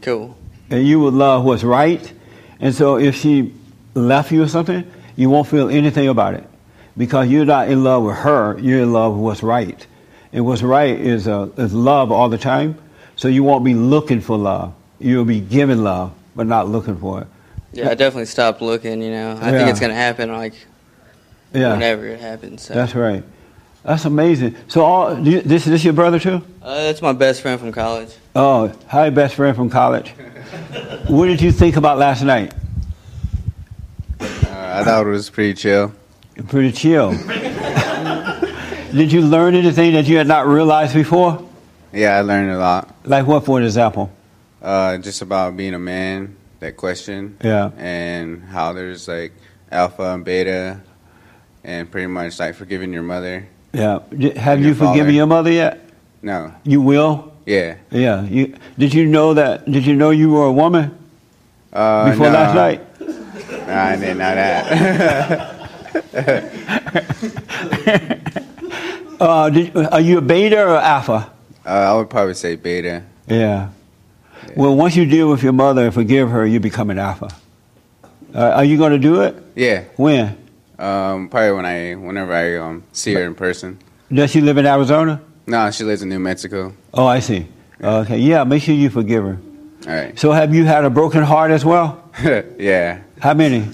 Cool. 0.01 0.37
And 0.69 0.85
you 0.87 0.99
will 0.99 1.11
love 1.11 1.43
what's 1.43 1.63
right. 1.63 2.11
And 2.59 2.73
so 2.73 2.97
if 2.97 3.15
she 3.15 3.53
left 3.95 4.31
you 4.31 4.43
or 4.43 4.47
something, 4.47 4.89
you 5.15 5.29
won't 5.29 5.47
feel 5.47 5.69
anything 5.69 6.07
about 6.07 6.35
it. 6.35 6.47
Because 6.95 7.27
you're 7.29 7.45
not 7.45 7.69
in 7.69 7.83
love 7.83 8.03
with 8.03 8.17
her, 8.17 8.57
you're 8.59 8.81
in 8.81 8.93
love 8.93 9.13
with 9.13 9.21
what's 9.23 9.43
right. 9.43 9.85
And 10.31 10.45
what's 10.45 10.61
right 10.61 10.99
is, 10.99 11.27
uh, 11.27 11.49
is 11.57 11.73
love 11.73 12.11
all 12.11 12.29
the 12.29 12.37
time. 12.37 12.77
So 13.15 13.27
you 13.27 13.43
won't 13.43 13.63
be 13.63 13.73
looking 13.73 14.21
for 14.21 14.37
love. 14.37 14.73
You'll 14.99 15.25
be 15.25 15.39
giving 15.39 15.83
love, 15.83 16.13
but 16.35 16.47
not 16.47 16.67
looking 16.67 16.97
for 16.97 17.21
it. 17.21 17.27
Yeah, 17.73 17.89
I 17.89 17.95
definitely 17.95 18.25
stopped 18.25 18.61
looking. 18.61 19.01
You 19.01 19.11
know, 19.11 19.39
I 19.41 19.51
Yeah. 19.51 19.57
think 19.57 19.69
it's 19.71 19.79
gonna 19.79 19.93
happen 19.95 20.31
like 20.31 20.53
Yeah, 21.53 21.73
whenever 21.73 22.05
it 22.07 22.19
happens. 22.19 22.61
So. 22.63 22.73
that's 22.73 22.95
right. 22.95 23.23
That's 23.83 24.05
amazing. 24.05 24.55
So 24.67 24.85
all 24.85 25.15
do 25.15 25.29
you, 25.31 25.41
this 25.41 25.65
this 25.65 25.83
your 25.83 25.93
brother 25.93 26.19
too? 26.19 26.41
Uh, 26.61 26.83
that's 26.83 27.01
my 27.01 27.11
best 27.13 27.41
friend 27.41 27.59
from 27.59 27.71
college. 27.71 28.09
Oh, 28.35 28.71
hi, 28.87 29.09
best 29.09 29.35
friend 29.35 29.55
from 29.55 29.69
college. 29.69 30.09
what 31.07 31.25
did 31.25 31.41
you 31.41 31.51
think 31.51 31.75
about 31.75 31.97
last 31.97 32.23
night? 32.23 32.53
Uh, 34.21 34.25
I 34.79 34.83
thought 34.83 35.05
it 35.05 35.09
was 35.09 35.29
pretty 35.29 35.53
chill. 35.53 35.91
Pretty 36.47 36.71
chill. 36.71 37.11
did 38.93 39.11
you 39.11 39.21
learn 39.21 39.55
anything 39.55 39.93
that 39.93 40.05
you 40.05 40.17
had 40.17 40.27
not 40.27 40.47
realized 40.47 40.93
before? 40.93 41.43
Yeah, 41.91 42.17
I 42.17 42.21
learned 42.21 42.51
a 42.51 42.57
lot. 42.57 42.95
Like 43.03 43.27
what, 43.27 43.45
for 43.45 43.61
example? 43.61 44.11
Uh, 44.61 44.97
just 44.97 45.21
about 45.21 45.57
being 45.57 45.73
a 45.73 45.79
man, 45.79 46.35
that 46.63 46.77
question, 46.77 47.37
Yeah. 47.43 47.69
and 47.77 48.41
how 48.43 48.73
there's 48.73 49.07
like 49.07 49.33
alpha 49.71 50.13
and 50.15 50.23
beta, 50.25 50.79
and 51.63 51.89
pretty 51.91 52.07
much 52.07 52.39
like 52.39 52.55
forgiving 52.55 52.91
your 52.93 53.03
mother. 53.03 53.45
Yeah. 53.73 53.99
Have 54.37 54.61
you 54.61 54.73
forgiven 54.73 55.13
your 55.13 55.27
mother 55.27 55.51
yet? 55.51 55.79
No, 56.21 56.53
You 56.63 56.81
will. 56.81 57.33
yeah. 57.45 57.75
Yeah. 57.91 58.23
You, 58.23 58.55
did 58.77 58.93
you 58.93 59.05
know 59.05 59.33
that? 59.33 59.69
Did 59.69 59.85
you 59.85 59.93
know 59.95 60.11
you 60.11 60.31
were 60.31 60.45
a 60.45 60.51
woman 60.51 60.97
Uh, 61.73 62.09
before 62.11 62.27
no, 62.27 62.33
last 62.33 62.55
night? 62.55 62.81
No, 63.67 63.73
I 63.75 63.95
didn't 63.97 64.17
know 64.17 64.35
that. 64.35 65.49
Uh, 69.19 69.49
did, 69.49 69.75
are 69.77 70.01
you 70.01 70.17
a 70.17 70.21
beta 70.21 70.61
or 70.67 70.75
alpha? 70.75 71.31
uh, 71.65 71.69
I 71.69 71.93
would 71.95 72.09
probably 72.09 72.33
say 72.33 72.55
beta. 72.57 73.03
Yeah. 73.27 73.69
Well, 74.55 74.75
once 74.75 74.95
you 74.95 75.05
deal 75.05 75.29
with 75.29 75.43
your 75.43 75.53
mother 75.53 75.85
and 75.85 75.93
forgive 75.93 76.29
her, 76.29 76.45
you 76.45 76.59
become 76.59 76.89
an 76.89 76.99
alpha. 76.99 77.29
Uh, 78.33 78.49
are 78.49 78.63
you 78.63 78.77
going 78.77 78.91
to 78.91 78.99
do 78.99 79.21
it? 79.21 79.35
Yeah. 79.55 79.83
When? 79.95 80.37
Um, 80.79 81.29
probably 81.29 81.51
when 81.51 81.65
I, 81.65 81.95
whenever 81.95 82.33
I 82.33 82.57
um, 82.57 82.83
see 82.91 83.13
her 83.13 83.23
in 83.23 83.35
person. 83.35 83.79
Does 84.11 84.31
she 84.31 84.41
live 84.41 84.57
in 84.57 84.65
Arizona? 84.65 85.21
No, 85.45 85.69
she 85.71 85.83
lives 85.83 86.01
in 86.01 86.09
New 86.09 86.19
Mexico. 86.19 86.73
Oh, 86.93 87.05
I 87.05 87.19
see. 87.19 87.47
Okay. 87.81 88.17
Yeah. 88.17 88.43
Make 88.43 88.63
sure 88.63 88.75
you 88.75 88.89
forgive 88.89 89.23
her. 89.23 89.39
All 89.87 89.93
right. 89.93 90.17
So, 90.17 90.31
have 90.31 90.55
you 90.55 90.65
had 90.65 90.85
a 90.85 90.89
broken 90.89 91.23
heart 91.23 91.51
as 91.51 91.65
well? 91.65 92.09
yeah. 92.57 93.01
How 93.19 93.33
many? 93.33 93.67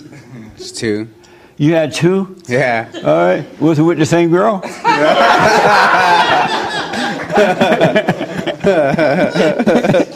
Just 0.58 0.78
two. 0.78 1.08
You 1.58 1.74
had 1.74 1.94
two. 1.94 2.38
Yeah. 2.48 2.89
All 2.96 3.02
right. 3.04 3.62
Was 3.62 3.80
it 3.80 3.84
with 3.84 3.98
the 3.98 4.06
same 4.06 4.32
girl? 4.32 4.62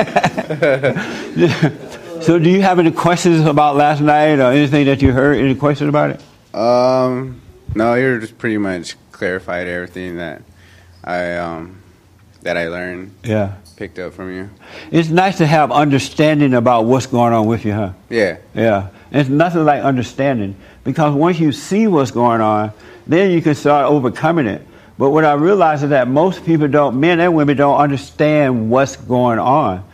so, 2.22 2.38
do 2.38 2.50
you 2.50 2.62
have 2.62 2.78
any 2.78 2.90
questions 2.90 3.46
about 3.46 3.76
last 3.76 4.00
night 4.00 4.38
or 4.38 4.52
anything 4.52 4.86
that 4.86 5.02
you 5.02 5.12
heard? 5.12 5.38
Any 5.38 5.54
questions 5.54 5.88
about 5.88 6.10
it? 6.10 6.54
Um, 6.54 7.40
no, 7.74 7.94
you're 7.94 8.18
just 8.18 8.38
pretty 8.38 8.58
much 8.58 8.96
clarified 9.12 9.68
everything 9.68 10.16
that 10.16 10.42
I 11.04 11.36
um 11.36 11.76
that 12.42 12.56
I 12.56 12.68
learned, 12.68 13.14
Yeah. 13.22 13.52
picked 13.76 13.98
up 13.98 14.14
from 14.14 14.34
you. 14.34 14.48
It's 14.90 15.10
nice 15.10 15.36
to 15.38 15.46
have 15.46 15.70
understanding 15.70 16.54
about 16.54 16.86
what's 16.86 17.06
going 17.06 17.34
on 17.34 17.46
with 17.46 17.64
you, 17.66 17.74
huh? 17.74 17.90
Yeah, 18.08 18.38
Yeah. 18.54 18.88
It's 19.12 19.28
nothing 19.28 19.64
like 19.64 19.82
understanding 19.82 20.54
because 20.84 21.14
once 21.14 21.38
you 21.38 21.52
see 21.52 21.86
what's 21.86 22.10
going 22.10 22.40
on, 22.40 22.72
then 23.06 23.30
you 23.32 23.42
can 23.42 23.54
start 23.54 23.86
overcoming 23.86 24.46
it. 24.46 24.66
But 24.96 25.10
what 25.10 25.24
I 25.24 25.32
realize 25.34 25.82
is 25.82 25.90
that 25.90 26.08
most 26.08 26.44
people 26.46 26.68
don't, 26.68 26.98
men 27.00 27.20
and 27.20 27.34
women 27.34 27.56
don't 27.56 27.78
understand 27.78 28.70
what's 28.70 28.96
going 28.96 29.38
on. 29.38 29.84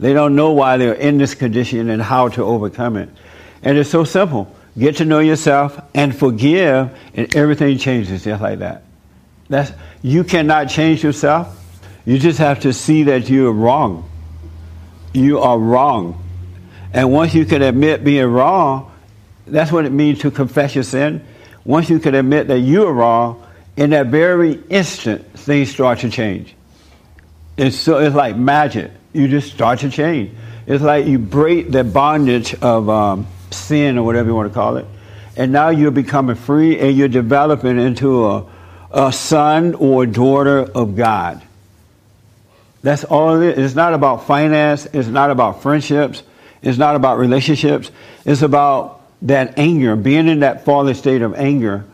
They 0.00 0.12
don't 0.12 0.34
know 0.34 0.52
why 0.52 0.76
they're 0.76 0.94
in 0.94 1.18
this 1.18 1.34
condition 1.34 1.90
and 1.90 2.02
how 2.02 2.28
to 2.28 2.42
overcome 2.42 2.96
it. 2.96 3.08
And 3.62 3.78
it's 3.78 3.90
so 3.90 4.04
simple. 4.04 4.54
Get 4.76 4.96
to 4.96 5.04
know 5.04 5.20
yourself 5.20 5.80
and 5.94 6.16
forgive, 6.16 6.96
and 7.14 7.36
everything 7.36 7.78
changes 7.78 8.24
just 8.24 8.42
like 8.42 8.60
that. 8.60 8.84
That's, 9.48 9.70
you 10.02 10.24
cannot 10.24 10.70
change 10.70 11.04
yourself. 11.04 11.58
You 12.04 12.18
just 12.18 12.38
have 12.38 12.60
to 12.60 12.72
see 12.72 13.04
that 13.04 13.28
you're 13.28 13.52
wrong. 13.52 14.10
You 15.12 15.40
are 15.40 15.58
wrong. 15.58 16.18
And 16.92 17.12
once 17.12 17.34
you 17.34 17.44
can 17.44 17.62
admit 17.62 18.02
being 18.02 18.26
wrong, 18.26 18.90
that's 19.46 19.70
what 19.70 19.84
it 19.84 19.92
means 19.92 20.20
to 20.20 20.30
confess 20.30 20.74
your 20.74 20.84
sin. 20.84 21.24
Once 21.64 21.90
you 21.90 21.98
can 21.98 22.14
admit 22.14 22.48
that 22.48 22.60
you 22.60 22.86
are 22.86 22.92
wrong, 22.92 23.46
in 23.76 23.90
that 23.90 24.08
very 24.08 24.54
instant, 24.68 25.38
things 25.38 25.70
start 25.70 26.00
to 26.00 26.10
change. 26.10 26.54
It's 27.56 27.76
so 27.76 27.98
it's 27.98 28.14
like 28.14 28.36
magic. 28.36 28.90
You 29.12 29.28
just 29.28 29.52
start 29.52 29.80
to 29.80 29.90
change. 29.90 30.30
It's 30.66 30.82
like 30.82 31.06
you 31.06 31.18
break 31.18 31.70
the 31.70 31.84
bondage 31.84 32.54
of 32.54 32.88
um, 32.88 33.26
sin 33.50 33.98
or 33.98 34.04
whatever 34.04 34.28
you 34.28 34.34
want 34.34 34.50
to 34.50 34.54
call 34.54 34.76
it, 34.76 34.86
and 35.36 35.52
now 35.52 35.68
you're 35.70 35.90
becoming 35.90 36.36
free 36.36 36.78
and 36.78 36.96
you're 36.96 37.08
developing 37.08 37.78
into 37.78 38.26
a, 38.26 38.46
a 38.90 39.12
son 39.12 39.74
or 39.74 40.06
daughter 40.06 40.60
of 40.60 40.96
God. 40.96 41.42
That's 42.82 43.04
all 43.04 43.40
it 43.40 43.58
is. 43.58 43.66
It's 43.66 43.74
not 43.74 43.94
about 43.94 44.26
finance. 44.26 44.86
It's 44.92 45.08
not 45.08 45.30
about 45.30 45.62
friendships. 45.62 46.22
It's 46.62 46.78
not 46.78 46.96
about 46.96 47.18
relationships. 47.18 47.90
It's 48.24 48.42
about 48.42 49.02
that 49.22 49.58
anger, 49.58 49.94
being 49.96 50.28
in 50.28 50.40
that 50.40 50.64
fallen 50.64 50.94
state 50.94 51.22
of 51.22 51.34
anger 51.34 51.84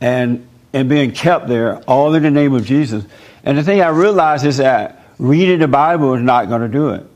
and, 0.00 0.46
and 0.72 0.88
being 0.88 1.12
kept 1.12 1.48
there, 1.48 1.78
all 1.82 2.14
in 2.14 2.22
the 2.22 2.30
name 2.30 2.54
of 2.54 2.64
Jesus. 2.64 3.04
And 3.44 3.58
the 3.58 3.62
thing 3.62 3.80
I 3.80 3.88
realize 3.88 4.44
is 4.44 4.56
that 4.56 4.97
reading 5.18 5.58
the 5.58 5.68
Bible 5.68 6.14
is 6.14 6.22
not 6.22 6.48
going 6.48 6.62
to 6.62 6.68
do 6.68 6.90
it. 6.90 7.06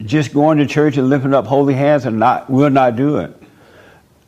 Just 0.00 0.34
going 0.34 0.58
to 0.58 0.66
church 0.66 0.96
and 0.96 1.08
lifting 1.08 1.32
up 1.32 1.46
holy 1.46 1.74
hands 1.74 2.04
and 2.04 2.18
not, 2.18 2.50
will 2.50 2.70
not 2.70 2.96
do 2.96 3.18
it. 3.18 3.34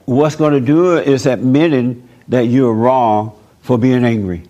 What's 0.04 0.36
going 0.36 0.54
to 0.54 0.60
do 0.60 0.96
it 0.96 1.06
is 1.06 1.26
admitting 1.26 2.08
that 2.28 2.42
you're 2.42 2.72
wrong 2.72 3.38
for 3.60 3.76
being 3.76 4.04
angry. 4.04 4.44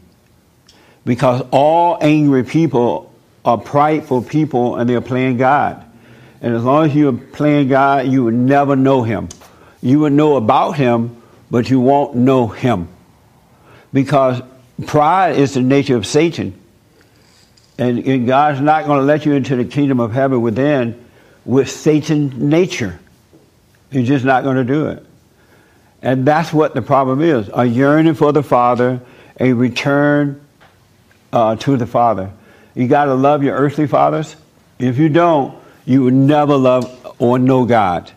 Because 1.05 1.43
all 1.51 1.99
angry 2.01 2.45
people 2.45 3.13
are 3.45 3.59
prideful 3.59 4.23
people 4.23 4.77
and 4.77 4.89
they're 4.89 5.01
playing 5.01 5.39
God. 5.39 5.85
And 6.41 6.55
as 6.55 6.63
long 6.63 6.87
as 6.87 6.95
you're 6.95 7.13
playing 7.13 7.69
God, 7.69 8.07
you 8.07 8.25
will 8.25 8.33
never 8.33 8.77
know 8.77 9.03
Him. 9.03 9.29
You 9.81 10.01
will 10.01 10.11
know 10.11 10.37
about 10.37 10.73
Him, 10.73 11.21
but 11.51 11.71
you 11.71 11.81
won't 11.81 12.15
know 12.15 12.47
Him. 12.47 12.89
Because 13.93 14.43
pride 14.87 15.37
is 15.37 15.55
the 15.55 15.63
nature 15.63 15.97
of 15.97 16.07
Satan. 16.07 16.58
And, 17.79 18.01
and 18.01 18.27
God's 18.27 18.61
not 18.61 18.87
going 18.87 18.99
to 18.99 19.05
let 19.05 19.25
you 19.25 19.33
into 19.33 19.57
the 19.57 19.65
kingdom 19.65 20.01
of 20.01 20.13
heaven 20.13 20.41
within 20.43 21.05
with 21.45 21.71
Satan's 21.71 22.35
nature. 22.35 22.99
He's 23.91 24.09
just 24.09 24.25
not 24.25 24.43
going 24.43 24.57
to 24.57 24.65
do 24.65 24.89
it. 24.89 25.07
And 26.03 26.27
that's 26.27 26.53
what 26.53 26.75
the 26.75 26.83
problem 26.83 27.23
is 27.23 27.51
a 27.53 27.65
yearning 27.65 28.15
for 28.15 28.33
the 28.33 28.43
Father, 28.43 29.01
a 29.39 29.53
return 29.53 30.41
uh, 31.33 31.57
to 31.57 31.77
the 31.77 31.87
Father. 31.87 32.33
You 32.75 32.87
got 32.87 33.07
to 33.07 33.15
love 33.15 33.43
your 33.43 33.57
earthly 33.57 33.87
fathers. 33.87 34.37
If 34.79 34.99
you 34.99 35.09
don't, 35.09 35.59
you 35.85 36.03
will 36.03 36.13
never 36.13 36.57
love 36.57 37.15
or 37.19 37.39
know 37.39 37.65
God 37.65 38.11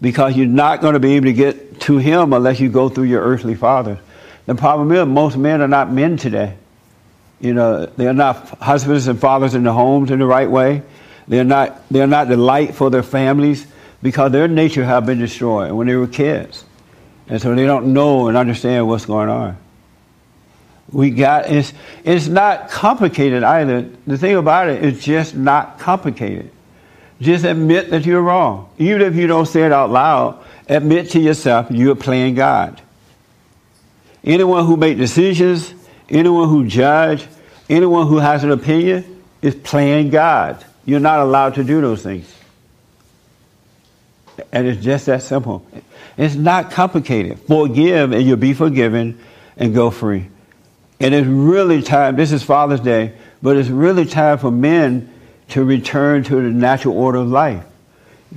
because 0.00 0.36
you're 0.36 0.46
not 0.46 0.80
going 0.80 0.94
to 0.94 1.00
be 1.00 1.14
able 1.14 1.26
to 1.26 1.32
get 1.32 1.80
to 1.82 1.98
Him 1.98 2.32
unless 2.32 2.58
you 2.58 2.68
go 2.68 2.88
through 2.88 3.04
your 3.04 3.22
earthly 3.22 3.54
father. 3.54 4.00
The 4.46 4.56
problem 4.56 4.90
is, 4.90 5.06
most 5.06 5.36
men 5.36 5.60
are 5.60 5.68
not 5.68 5.92
men 5.92 6.16
today. 6.16 6.56
You 7.42 7.52
know, 7.52 7.86
they're 7.86 8.14
not 8.14 8.48
husbands 8.60 9.08
and 9.08 9.20
fathers 9.20 9.54
in 9.54 9.64
the 9.64 9.72
homes 9.72 10.10
in 10.10 10.20
the 10.20 10.26
right 10.26 10.50
way. 10.50 10.82
They're 11.26 11.44
not, 11.44 11.82
they're 11.90 12.06
not 12.06 12.28
the 12.28 12.36
light 12.36 12.74
for 12.74 12.88
their 12.88 13.02
families 13.02 13.66
because 14.00 14.32
their 14.32 14.48
nature 14.48 14.84
have 14.84 15.04
been 15.04 15.18
destroyed 15.18 15.72
when 15.72 15.88
they 15.88 15.96
were 15.96 16.06
kids. 16.06 16.64
And 17.28 17.42
so 17.42 17.54
they 17.54 17.66
don't 17.66 17.92
know 17.92 18.28
and 18.28 18.36
understand 18.36 18.86
what's 18.86 19.06
going 19.06 19.28
on. 19.28 19.56
We 20.90 21.10
got 21.10 21.50
it's 21.50 21.72
it's 22.04 22.26
not 22.26 22.68
complicated 22.68 23.42
either. 23.42 23.88
The 24.06 24.18
thing 24.18 24.36
about 24.36 24.68
it 24.68 24.84
is 24.84 25.02
just 25.02 25.34
not 25.34 25.78
complicated. 25.78 26.50
Just 27.20 27.44
admit 27.44 27.90
that 27.90 28.04
you're 28.04 28.20
wrong. 28.20 28.68
Even 28.78 29.00
if 29.02 29.14
you 29.14 29.26
don't 29.26 29.46
say 29.46 29.62
it 29.62 29.72
out 29.72 29.90
loud, 29.90 30.44
admit 30.68 31.10
to 31.10 31.20
yourself 31.20 31.70
you're 31.70 31.94
playing 31.94 32.34
God. 32.34 32.82
Anyone 34.24 34.66
who 34.66 34.76
makes 34.76 34.98
decisions, 34.98 35.72
anyone 36.12 36.48
who 36.48 36.66
judge, 36.66 37.26
anyone 37.68 38.06
who 38.06 38.18
has 38.18 38.44
an 38.44 38.52
opinion 38.52 39.22
is 39.40 39.54
playing 39.56 40.10
God. 40.10 40.64
You're 40.84 41.00
not 41.00 41.20
allowed 41.20 41.54
to 41.54 41.64
do 41.64 41.80
those 41.80 42.02
things. 42.02 42.32
And 44.52 44.66
it's 44.66 44.82
just 44.82 45.06
that 45.06 45.22
simple. 45.22 45.66
It's 46.16 46.34
not 46.34 46.70
complicated. 46.70 47.40
Forgive 47.40 48.12
and 48.12 48.22
you'll 48.22 48.36
be 48.36 48.54
forgiven 48.54 49.18
and 49.56 49.74
go 49.74 49.90
free. 49.90 50.28
And 51.00 51.14
it's 51.14 51.26
really 51.26 51.82
time, 51.82 52.16
this 52.16 52.32
is 52.32 52.42
Father's 52.42 52.80
Day, 52.80 53.14
but 53.42 53.56
it's 53.56 53.68
really 53.68 54.04
time 54.04 54.38
for 54.38 54.50
men 54.50 55.12
to 55.48 55.64
return 55.64 56.22
to 56.24 56.36
the 56.36 56.50
natural 56.50 56.96
order 56.96 57.18
of 57.18 57.28
life. 57.28 57.64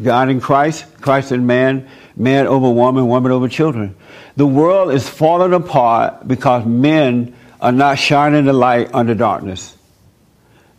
God 0.01 0.29
in 0.29 0.41
Christ, 0.41 0.85
Christ 0.99 1.31
in 1.31 1.45
man, 1.45 1.87
man 2.15 2.47
over 2.47 2.69
woman, 2.69 3.07
woman 3.07 3.31
over 3.31 3.47
children. 3.47 3.95
The 4.35 4.47
world 4.47 4.91
is 4.91 5.07
falling 5.07 5.53
apart 5.53 6.27
because 6.27 6.65
men 6.65 7.34
are 7.61 7.71
not 7.71 7.97
shining 7.97 8.45
the 8.45 8.53
light 8.53 8.93
under 8.93 9.15
darkness. 9.15 9.75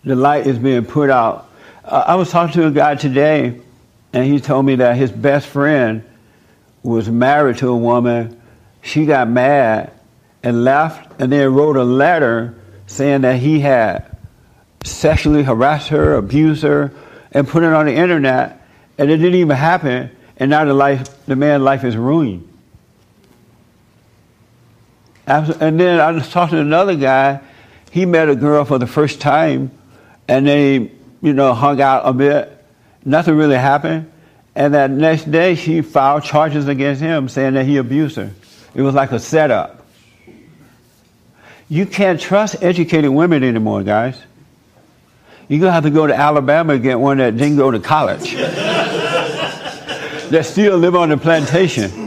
The 0.05 0.15
light 0.15 0.47
is 0.47 0.59
being 0.59 0.85
put 0.85 1.11
out. 1.11 1.51
Uh, 1.85 2.05
I 2.07 2.15
was 2.15 2.31
talking 2.31 2.55
to 2.55 2.67
a 2.67 2.71
guy 2.71 2.95
today, 2.95 3.61
and 4.13 4.25
he 4.25 4.41
told 4.41 4.67
me 4.67 4.77
that 4.77 4.97
his 4.97 5.11
best 5.11 5.47
friend 5.47 6.05
was 6.83 7.09
married 7.09 7.59
to 7.59 7.69
a 7.69 7.77
woman. 7.77 8.41
She 8.83 9.07
got 9.07 9.29
mad 9.29 9.93
and 10.43 10.65
left, 10.65 11.21
and 11.21 11.33
then 11.33 11.53
wrote 11.53 11.77
a 11.77 11.85
letter 11.85 12.55
saying 12.87 13.23
that 13.23 13.41
he 13.41 13.61
had 13.61 14.17
sexually 14.85 15.43
harassed 15.43 15.89
her, 15.89 16.15
abused 16.15 16.63
her, 16.63 16.93
and 17.33 17.49
put 17.49 17.63
it 17.63 17.73
on 17.73 17.87
the 17.87 17.95
internet, 17.95 18.65
and 18.97 19.11
it 19.11 19.17
didn't 19.17 19.35
even 19.35 19.57
happen, 19.57 20.11
and 20.37 20.51
now 20.51 20.65
the 20.65 20.75
life, 20.75 21.25
the 21.27 21.35
man's 21.35 21.63
life 21.63 21.85
is 21.85 21.97
ruined. 21.97 22.49
And 25.27 25.81
then 25.81 26.01
I 26.01 26.13
was 26.13 26.31
talking 26.31 26.57
to 26.57 26.61
another 26.63 26.95
guy. 26.95 27.41
He 27.91 28.07
met 28.07 28.29
a 28.29 28.37
girl 28.37 28.65
for 28.65 28.79
the 28.79 28.87
first 28.87 29.21
time, 29.21 29.73
and 30.29 30.47
they, 30.47 30.93
you 31.21 31.33
know, 31.33 31.53
hung 31.55 31.81
out 31.81 32.03
a 32.05 32.13
bit. 32.13 32.65
Nothing 33.05 33.37
really 33.37 33.57
happened. 33.57 34.13
And 34.55 34.75
that 34.75 34.91
next 34.91 35.31
day, 35.31 35.55
she 35.55 35.83
filed 35.83 36.23
charges 36.23 36.69
against 36.69 37.03
him, 37.03 37.29
saying 37.29 37.55
that 37.55 37.67
he 37.67 37.77
abused 37.77 38.17
her. 38.17 38.31
It 38.75 38.83
was 38.83 38.95
like 38.95 39.13
a 39.13 39.19
setup. 39.19 39.85
You 41.69 41.87
can't 41.87 42.21
trust 42.21 42.63
educated 42.63 43.11
women 43.11 43.43
anymore, 43.43 43.83
guys. 43.83 44.17
You're 45.49 45.61
going 45.61 45.71
to 45.71 45.73
have 45.73 45.85
to 45.85 45.91
go 45.91 46.07
to 46.07 46.15
Alabama 46.15 46.75
and 46.75 46.83
get 46.83 46.99
one 47.01 47.19
that 47.19 47.37
didn't 47.37 47.57
go 47.57 47.71
to 47.71 47.81
college, 47.81 48.35
that 50.31 50.45
still 50.45 50.77
live 50.79 50.95
on 50.95 51.09
the 51.09 51.17
plantation. 51.17 52.06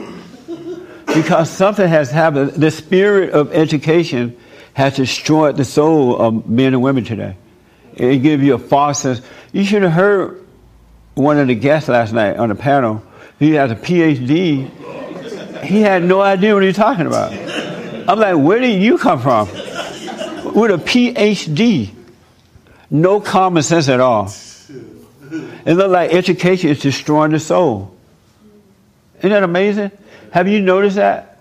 Because 1.13 1.49
something 1.49 1.87
has 1.87 2.11
happened. 2.11 2.51
The 2.51 2.71
spirit 2.71 3.31
of 3.31 3.53
education 3.53 4.37
has 4.73 4.95
destroyed 4.95 5.57
the 5.57 5.65
soul 5.65 6.17
of 6.17 6.47
men 6.47 6.73
and 6.73 6.81
women 6.81 7.03
today. 7.03 7.35
It 7.95 8.17
gives 8.19 8.43
you 8.43 8.53
a 8.53 8.59
false 8.59 9.01
sense. 9.01 9.21
You 9.51 9.63
should 9.63 9.81
have 9.81 9.91
heard 9.91 10.45
one 11.15 11.37
of 11.37 11.47
the 11.47 11.55
guests 11.55 11.89
last 11.89 12.13
night 12.13 12.37
on 12.37 12.49
the 12.49 12.55
panel. 12.55 13.03
He 13.39 13.53
has 13.53 13.71
a 13.71 13.75
PhD. 13.75 14.69
He 15.63 15.81
had 15.81 16.03
no 16.03 16.21
idea 16.21 16.53
what 16.53 16.63
he 16.63 16.67
was 16.67 16.77
talking 16.77 17.07
about. 17.07 17.33
I'm 17.33 18.19
like, 18.19 18.37
where 18.37 18.59
did 18.59 18.81
you 18.81 18.97
come 18.97 19.19
from? 19.19 19.49
With 19.49 20.71
a 20.71 20.77
PhD. 20.77 21.91
No 22.89 23.19
common 23.19 23.63
sense 23.63 23.89
at 23.89 23.99
all. 23.99 24.31
It 25.65 25.73
looks 25.73 25.91
like 25.91 26.13
education 26.13 26.69
is 26.69 26.79
destroying 26.79 27.31
the 27.31 27.39
soul. 27.39 27.95
Isn't 29.19 29.29
that 29.31 29.43
amazing? 29.43 29.91
Have 30.31 30.47
you 30.47 30.61
noticed 30.61 30.95
that? 30.97 31.39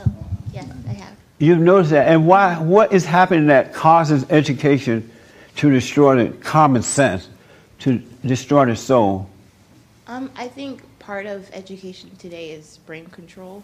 Oh, 0.00 0.12
yes, 0.52 0.66
I 0.88 0.92
have. 0.92 1.16
You've 1.38 1.58
noticed 1.58 1.90
that. 1.90 2.08
And 2.08 2.26
why 2.26 2.58
what 2.58 2.92
is 2.92 3.04
happening 3.04 3.46
that 3.48 3.74
causes 3.74 4.24
education 4.30 5.10
to 5.56 5.70
destroy 5.70 6.24
the 6.24 6.36
common 6.38 6.82
sense, 6.82 7.28
to 7.80 7.98
destroy 8.24 8.64
the 8.66 8.76
soul? 8.76 9.28
Um, 10.06 10.30
I 10.36 10.48
think 10.48 10.80
part 10.98 11.26
of 11.26 11.50
education 11.52 12.10
today 12.18 12.50
is 12.50 12.78
brain 12.86 13.06
control. 13.06 13.62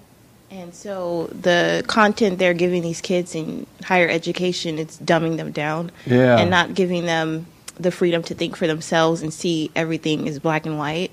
And 0.51 0.75
so 0.75 1.29
the 1.33 1.83
content 1.87 2.39
they're 2.39 2.55
giving 2.55 2.83
these 2.83 3.01
kids 3.01 3.35
in 3.35 3.67
higher 3.83 4.09
education, 4.09 4.79
it's 4.79 4.99
dumbing 4.99 5.37
them 5.39 5.53
down 5.53 5.91
Yeah. 6.07 6.39
and 6.39 6.51
not 6.51 6.75
giving 6.75 7.07
them 7.07 7.47
the 7.81 7.91
freedom 7.91 8.23
to 8.25 8.35
think 8.35 8.55
for 8.55 8.67
themselves 8.67 9.23
and 9.23 9.33
see 9.33 9.71
everything 9.75 10.27
is 10.27 10.39
black 10.39 10.67
and 10.67 10.79
white. 10.79 11.11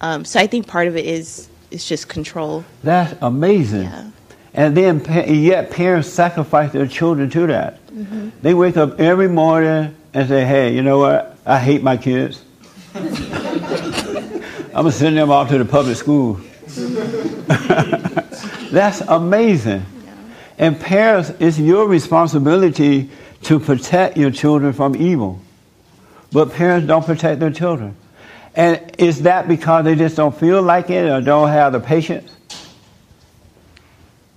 Um, 0.00 0.24
so 0.24 0.40
I 0.40 0.46
think 0.46 0.66
part 0.66 0.88
of 0.88 0.96
it 0.96 1.06
is 1.06 1.48
is 1.70 1.84
just 1.84 2.08
control. 2.08 2.64
That's 2.82 3.14
amazing. 3.20 3.84
Yeah. 3.84 4.10
And 4.54 4.76
then 4.76 5.04
yet 5.42 5.70
parents 5.70 6.08
sacrifice 6.08 6.72
their 6.72 6.86
children 6.86 7.28
to 7.30 7.46
that. 7.48 7.86
Mm-hmm. 7.88 8.30
They 8.42 8.54
wake 8.54 8.76
up 8.76 9.00
every 9.00 9.28
morning 9.28 9.94
and 10.14 10.28
say, 10.28 10.44
"Hey, 10.44 10.74
you 10.74 10.82
know 10.82 10.98
what? 10.98 11.36
I 11.44 11.58
hate 11.58 11.82
my 11.82 11.96
kids. 11.96 12.42
I'm 12.94 14.72
gonna 14.72 14.92
send 14.92 15.16
them 15.16 15.30
off 15.30 15.48
to 15.50 15.58
the 15.58 15.64
public 15.64 15.96
school." 15.96 16.40
That's 18.70 19.00
amazing. 19.02 19.84
And 20.58 20.80
parents, 20.80 21.32
it's 21.38 21.58
your 21.58 21.86
responsibility 21.86 23.10
to 23.42 23.60
protect 23.60 24.16
your 24.16 24.30
children 24.30 24.72
from 24.72 24.96
evil. 24.96 25.40
But 26.32 26.52
parents 26.52 26.86
don't 26.86 27.04
protect 27.04 27.40
their 27.40 27.50
children. 27.50 27.94
And 28.56 28.80
is 28.98 29.22
that 29.22 29.46
because 29.46 29.84
they 29.84 29.94
just 29.94 30.16
don't 30.16 30.34
feel 30.34 30.62
like 30.62 30.88
it 30.88 31.04
or 31.10 31.20
don't 31.20 31.50
have 31.50 31.72
the 31.72 31.80
patience? 31.80 32.34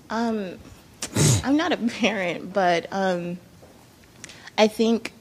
Um, 0.09 0.59
I'm 1.43 1.55
not 1.55 1.71
a 1.71 1.77
parent, 1.77 2.51
but 2.53 2.87
um, 2.91 3.37
I 4.57 4.67
think 4.67 5.13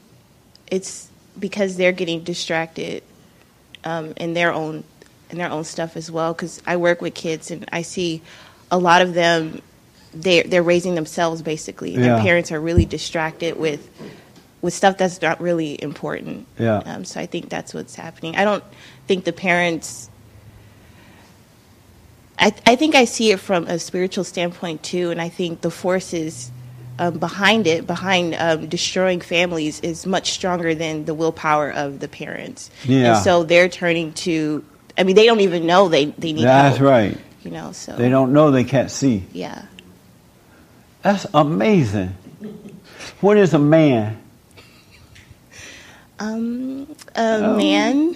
it's 0.67 1.09
because 1.39 1.77
they're 1.77 1.93
getting 1.93 2.23
distracted 2.23 3.03
um, 3.85 4.13
in 4.17 4.33
their 4.33 4.51
own 4.51 4.83
in 5.29 5.37
their 5.37 5.49
own 5.49 5.63
stuff 5.63 5.95
as 5.95 6.11
well. 6.11 6.33
Because 6.33 6.61
I 6.67 6.75
work 6.75 7.01
with 7.01 7.13
kids, 7.13 7.51
and 7.51 7.69
I 7.71 7.83
see 7.83 8.21
a 8.69 8.77
lot 8.77 9.01
of 9.01 9.13
them. 9.13 9.61
They 10.13 10.41
they're 10.41 10.63
raising 10.63 10.95
themselves 10.95 11.41
basically. 11.41 11.91
Yeah. 11.91 12.01
Their 12.01 12.19
parents 12.19 12.51
are 12.51 12.59
really 12.59 12.85
distracted 12.85 13.57
with 13.57 13.87
with 14.61 14.73
stuff 14.73 14.97
that's 14.97 15.21
not 15.21 15.39
really 15.41 15.81
important. 15.81 16.47
Yeah. 16.57 16.77
Um, 16.77 17.05
so 17.05 17.19
I 17.19 17.25
think 17.25 17.49
that's 17.49 17.73
what's 17.73 17.95
happening. 17.95 18.35
I 18.35 18.43
don't 18.43 18.63
think 19.07 19.23
the 19.25 19.33
parents 19.33 20.09
I, 22.39 22.53
I 22.65 22.75
think 22.75 22.95
I 22.95 23.05
see 23.05 23.31
it 23.31 23.39
from 23.39 23.65
a 23.67 23.77
spiritual 23.77 24.23
standpoint 24.23 24.81
too, 24.81 25.11
and 25.11 25.21
I 25.21 25.29
think 25.29 25.61
the 25.61 25.69
forces 25.69 26.51
um, 26.97 27.19
behind 27.19 27.67
it, 27.67 27.85
behind 27.85 28.35
um, 28.35 28.67
destroying 28.67 29.19
families, 29.19 29.81
is 29.81 30.05
much 30.05 30.31
stronger 30.31 30.73
than 30.73 31.05
the 31.05 31.13
willpower 31.13 31.71
of 31.71 31.99
the 31.99 32.07
parents. 32.07 32.71
Yeah. 32.85 33.15
And 33.15 33.23
so 33.23 33.43
they're 33.43 33.69
turning 33.69 34.13
to. 34.13 34.63
I 34.97 35.03
mean, 35.03 35.15
they 35.15 35.25
don't 35.25 35.41
even 35.41 35.67
know 35.67 35.89
they 35.89 36.05
they 36.05 36.33
need 36.33 36.45
That's 36.45 36.77
help. 36.77 36.89
right. 36.89 37.17
You 37.43 37.51
know, 37.51 37.71
so 37.71 37.95
They 37.95 38.09
don't 38.09 38.33
know 38.33 38.51
they 38.51 38.65
can't 38.65 38.91
see. 38.91 39.25
Yeah. 39.31 39.65
That's 41.01 41.25
amazing. 41.33 42.15
What 43.21 43.37
is 43.37 43.53
a 43.53 43.59
man? 43.59 44.21
Um, 46.19 46.87
a 47.15 47.39
Oh. 47.43 47.57
man, 47.57 48.15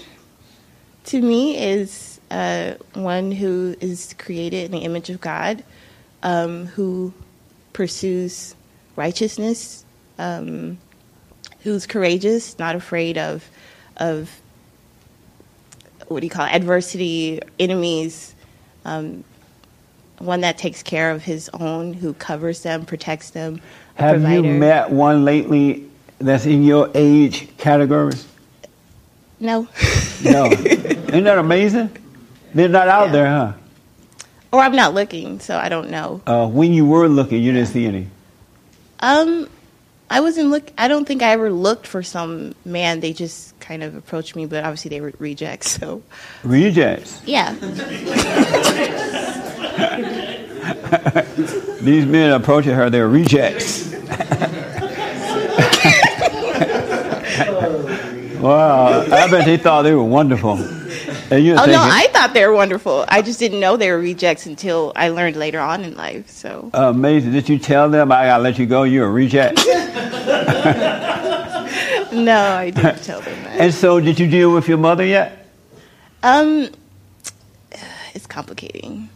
to 1.06 1.22
me, 1.22 1.58
is 1.58 2.20
uh, 2.32 2.74
one 2.94 3.32
who 3.32 3.76
is 3.82 4.14
created 4.18 4.66
in 4.66 4.72
the 4.72 4.80
image 4.80 5.10
of 5.10 5.22
God, 5.22 5.64
um, 6.24 6.68
who 6.68 7.14
pursues 7.74 8.56
righteousness 8.96 9.84
um, 10.20 10.78
who's 11.62 11.86
courageous, 11.88 12.58
not 12.60 12.76
afraid 12.76 13.18
of 13.18 13.50
of 13.98 14.30
what 16.08 16.20
do 16.20 16.26
you 16.26 16.30
call 16.32 16.46
it, 16.46 16.52
adversity, 16.54 17.40
enemies. 17.60 18.36
Um, 18.86 19.24
one 20.20 20.42
that 20.42 20.58
takes 20.58 20.84
care 20.84 21.12
of 21.12 21.24
his 21.24 21.50
own, 21.54 21.94
who 21.94 22.14
covers 22.14 22.62
them, 22.64 22.86
protects 22.86 23.32
them. 23.32 23.62
Have 23.96 24.22
you 24.30 24.44
met 24.44 24.92
one 24.92 25.26
lately 25.26 25.90
that's 26.26 26.46
in 26.46 26.64
your 26.64 26.90
age 26.96 27.48
categories? 27.58 28.26
No. 29.40 29.68
No. 30.24 30.46
Isn't 30.52 31.24
that 31.26 31.38
amazing? 31.38 31.90
They're 32.54 32.70
not 32.70 32.88
out 32.88 33.08
Yeah. 33.08 33.12
there, 33.12 33.26
huh? 33.28 33.54
or 34.52 34.60
I'm 34.62 34.76
not 34.76 34.94
looking, 34.94 35.40
so 35.40 35.58
I 35.58 35.68
don't 35.70 35.90
know. 35.90 36.22
Uh, 36.28 36.48
when 36.48 36.74
you 36.74 36.86
were 36.86 37.08
looking, 37.08 37.42
you 37.42 37.52
didn't 37.52 37.70
see 37.70 37.88
any. 37.88 38.08
Um, 39.00 39.50
I 40.10 40.20
wasn't 40.20 40.50
look. 40.52 40.72
I 40.78 40.88
don't 40.88 41.06
think 41.06 41.24
I 41.24 41.32
ever 41.32 41.52
looked 41.52 41.88
for 41.88 42.04
some 42.04 42.54
man. 42.64 43.00
They 43.00 43.14
just 43.14 43.60
kind 43.60 43.82
of 43.84 43.96
approached 43.96 44.36
me, 44.36 44.46
but 44.46 44.64
obviously 44.64 44.90
they 44.90 45.02
were 45.02 45.12
rejects. 45.18 45.72
So 45.72 46.04
Rejects. 46.44 47.20
yeah, 47.26 47.54
These 51.82 52.06
men 52.06 52.32
approaching 52.32 52.74
her, 52.74 52.90
they're 52.90 53.08
rejects. 53.10 53.92
wow. 58.44 59.02
I 59.02 59.30
bet 59.32 59.46
they 59.46 59.58
thought 59.58 59.82
they 59.84 59.94
were 59.94 60.04
wonderful. 60.04 60.54
And 61.32 61.44
you're 61.44 61.56
Oh 61.56 61.66
thinking, 61.66 61.74
no, 61.74 61.82
I 61.82 62.08
thought 62.14 62.34
they 62.34 62.46
were 62.46 62.54
wonderful. 62.54 63.06
I 63.08 63.22
just 63.22 63.40
didn't 63.40 63.60
know 63.60 63.78
they 63.78 63.90
were 63.92 63.98
rejects 64.00 64.46
until 64.46 64.92
I 64.96 65.10
learned 65.10 65.36
later 65.36 65.60
on 65.60 65.84
in 65.84 65.96
life. 65.96 66.30
So 66.30 66.70
amazing. 66.74 67.32
Did 67.32 67.50
you 67.50 67.58
tell 67.58 67.90
them 67.90 68.12
I 68.12 68.26
gotta 68.26 68.44
let 68.44 68.60
you 68.60 68.66
go? 68.68 68.84
You're 68.84 69.08
a 69.08 69.12
reject. 69.12 69.60
no, 72.14 72.40
I 72.42 72.72
didn't 72.74 73.04
tell 73.04 73.22
them 73.22 73.44
that. 73.44 73.60
and 73.60 73.74
so, 73.74 74.00
did 74.00 74.20
you 74.20 74.30
deal 74.30 74.54
with 74.54 74.68
your 74.68 74.78
mother 74.78 75.06
yet? 75.06 75.48
Um, 76.22 76.70
it's 78.14 78.28
complicating. 78.28 79.10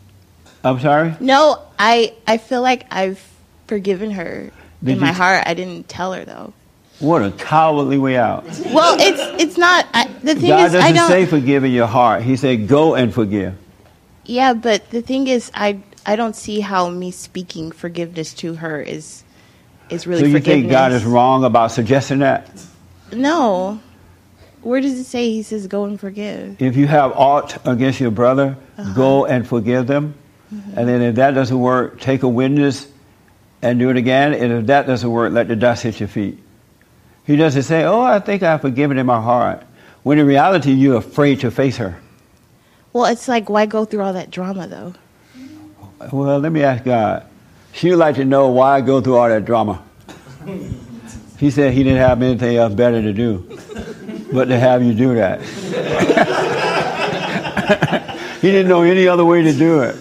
I'm 0.63 0.80
sorry. 0.80 1.13
No, 1.20 1.62
I 1.78 2.13
I 2.26 2.38
feel 2.38 2.62
like 2.62 2.86
I've 2.92 3.24
forgiven 3.68 4.12
her 4.12 4.52
Did 4.84 4.94
in 4.96 5.00
my 5.00 5.10
you- 5.10 5.13
heart. 5.13 5.44
I 5.46 5.54
didn't 5.54 5.88
tell 5.88 6.13
her 6.13 6.26
though. 6.26 6.54
What 7.00 7.22
a 7.24 7.32
cowardly 7.32 7.98
way 8.00 8.18
out. 8.18 8.44
Well, 8.74 8.98
it's 9.00 9.42
it's 9.42 9.58
not. 9.58 9.86
I, 9.94 10.08
the 10.24 10.34
thing 10.36 10.50
God 10.50 10.66
is, 10.66 10.76
I 10.76 10.92
doesn't 10.92 10.96
don't. 10.96 11.08
say 11.10 11.26
forgive 11.28 11.64
in 11.64 11.72
your 11.72 11.86
heart. 11.88 12.24
He 12.24 12.36
said 12.36 12.68
go 12.68 12.96
and 12.96 13.14
forgive. 13.14 13.56
Yeah, 14.26 14.54
but 14.54 14.90
the 14.90 15.02
thing 15.02 15.28
is, 15.28 15.52
I 15.54 15.80
I 16.06 16.16
don't 16.16 16.36
see 16.36 16.60
how 16.60 16.90
me 16.90 17.12
speaking 17.12 17.72
forgiveness 17.72 18.34
to 18.36 18.56
her 18.56 18.82
is 18.82 19.24
is 19.90 20.08
really 20.08 20.22
so 20.22 20.28
you 20.28 20.40
think 20.40 20.70
God 20.70 20.92
is 20.92 21.06
wrong 21.06 21.44
about 21.44 21.72
suggesting 21.72 22.20
that? 22.20 22.50
No. 23.14 23.80
Where 24.64 24.82
does 24.82 25.00
it 25.00 25.06
say 25.06 25.30
He 25.32 25.44
says 25.44 25.68
go 25.68 25.86
and 25.86 26.00
forgive? 26.00 26.60
If 26.62 26.76
you 26.76 26.88
have 26.88 27.12
aught 27.14 27.58
against 27.66 28.00
your 28.00 28.12
brother, 28.12 28.58
Uh-huh. 28.78 28.94
go 28.96 29.26
and 29.26 29.48
forgive 29.48 29.86
them. 29.88 30.16
Mm-hmm. 30.54 30.80
And 30.80 30.88
then 30.90 31.02
if 31.02 31.16
that 31.16 31.32
doesn't 31.36 31.58
work, 31.60 32.00
take 32.02 32.24
a 32.24 32.28
witness 32.28 32.88
and 33.62 33.80
do 33.80 33.90
it 33.90 33.98
again. 33.98 34.34
And 34.34 34.52
if 34.52 34.66
that 34.68 34.88
doesn't 34.88 35.10
work, 35.10 35.32
let 35.32 35.48
the 35.48 35.56
dust 35.56 35.84
hit 35.84 36.00
your 36.00 36.10
feet. 36.10 36.40
He 37.28 37.36
doesn't 37.36 37.63
say, 37.63 37.84
oh, 37.84 38.02
I 38.02 38.20
think 38.20 38.42
I've 38.42 38.62
forgiven 38.62 38.98
in 38.98 39.06
my 39.06 39.22
heart. 39.22 39.63
When 40.02 40.18
in 40.18 40.26
reality, 40.26 40.72
you're 40.72 40.98
afraid 40.98 41.42
to 41.42 41.52
face 41.52 41.78
her. 41.78 42.00
Well, 42.94 43.06
it's 43.06 43.28
like 43.28 43.50
why 43.50 43.68
go 43.68 43.86
through 43.86 44.02
all 44.02 44.13
that 44.13 44.32
drama 44.32 44.68
though? 44.68 44.94
Well, 46.12 46.40
let 46.40 46.52
me 46.52 46.63
ask 46.63 46.84
God. 46.84 47.28
She 47.74 47.92
would 47.92 48.00
like 48.00 48.16
to 48.16 48.26
know 48.26 48.50
why 48.50 48.78
I 48.78 48.82
go 48.82 49.02
through 49.02 49.18
all 49.18 49.30
that 49.30 49.46
drama. 49.46 49.84
He 51.38 51.52
said 51.52 51.72
he 51.72 51.84
didn't 51.84 52.00
have 52.00 52.20
anything 52.24 52.58
else 52.58 52.74
better 52.74 53.00
to 53.00 53.13
do 53.13 53.58
but 54.32 54.46
to 54.46 54.58
have 54.60 54.84
you 54.84 54.94
do 54.94 55.16
that. 55.16 55.42
he 58.42 58.52
didn't 58.52 58.68
know 58.68 58.84
any 58.84 59.08
other 59.08 59.26
way 59.26 59.42
to 59.44 59.54
do 59.54 59.80
it. 59.82 59.96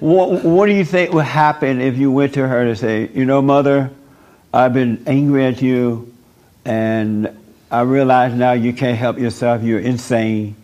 what, 0.00 0.44
what 0.44 0.66
do 0.66 0.72
you 0.72 0.84
think 0.84 1.12
would 1.12 1.24
happen 1.24 1.80
if 1.80 1.96
you 1.96 2.12
went 2.12 2.34
to 2.34 2.46
her 2.46 2.64
to 2.64 2.76
say, 2.76 3.10
you 3.14 3.24
know, 3.24 3.42
mother, 3.42 3.90
I've 4.52 4.74
been 4.74 5.02
angry 5.06 5.46
at 5.46 5.62
you 5.62 6.12
and 6.64 7.36
I 7.70 7.82
realize 7.82 8.34
now 8.34 8.52
you 8.52 8.72
can't 8.72 8.98
help 8.98 9.18
yourself. 9.18 9.62
You're 9.62 9.80
insane. 9.80 10.56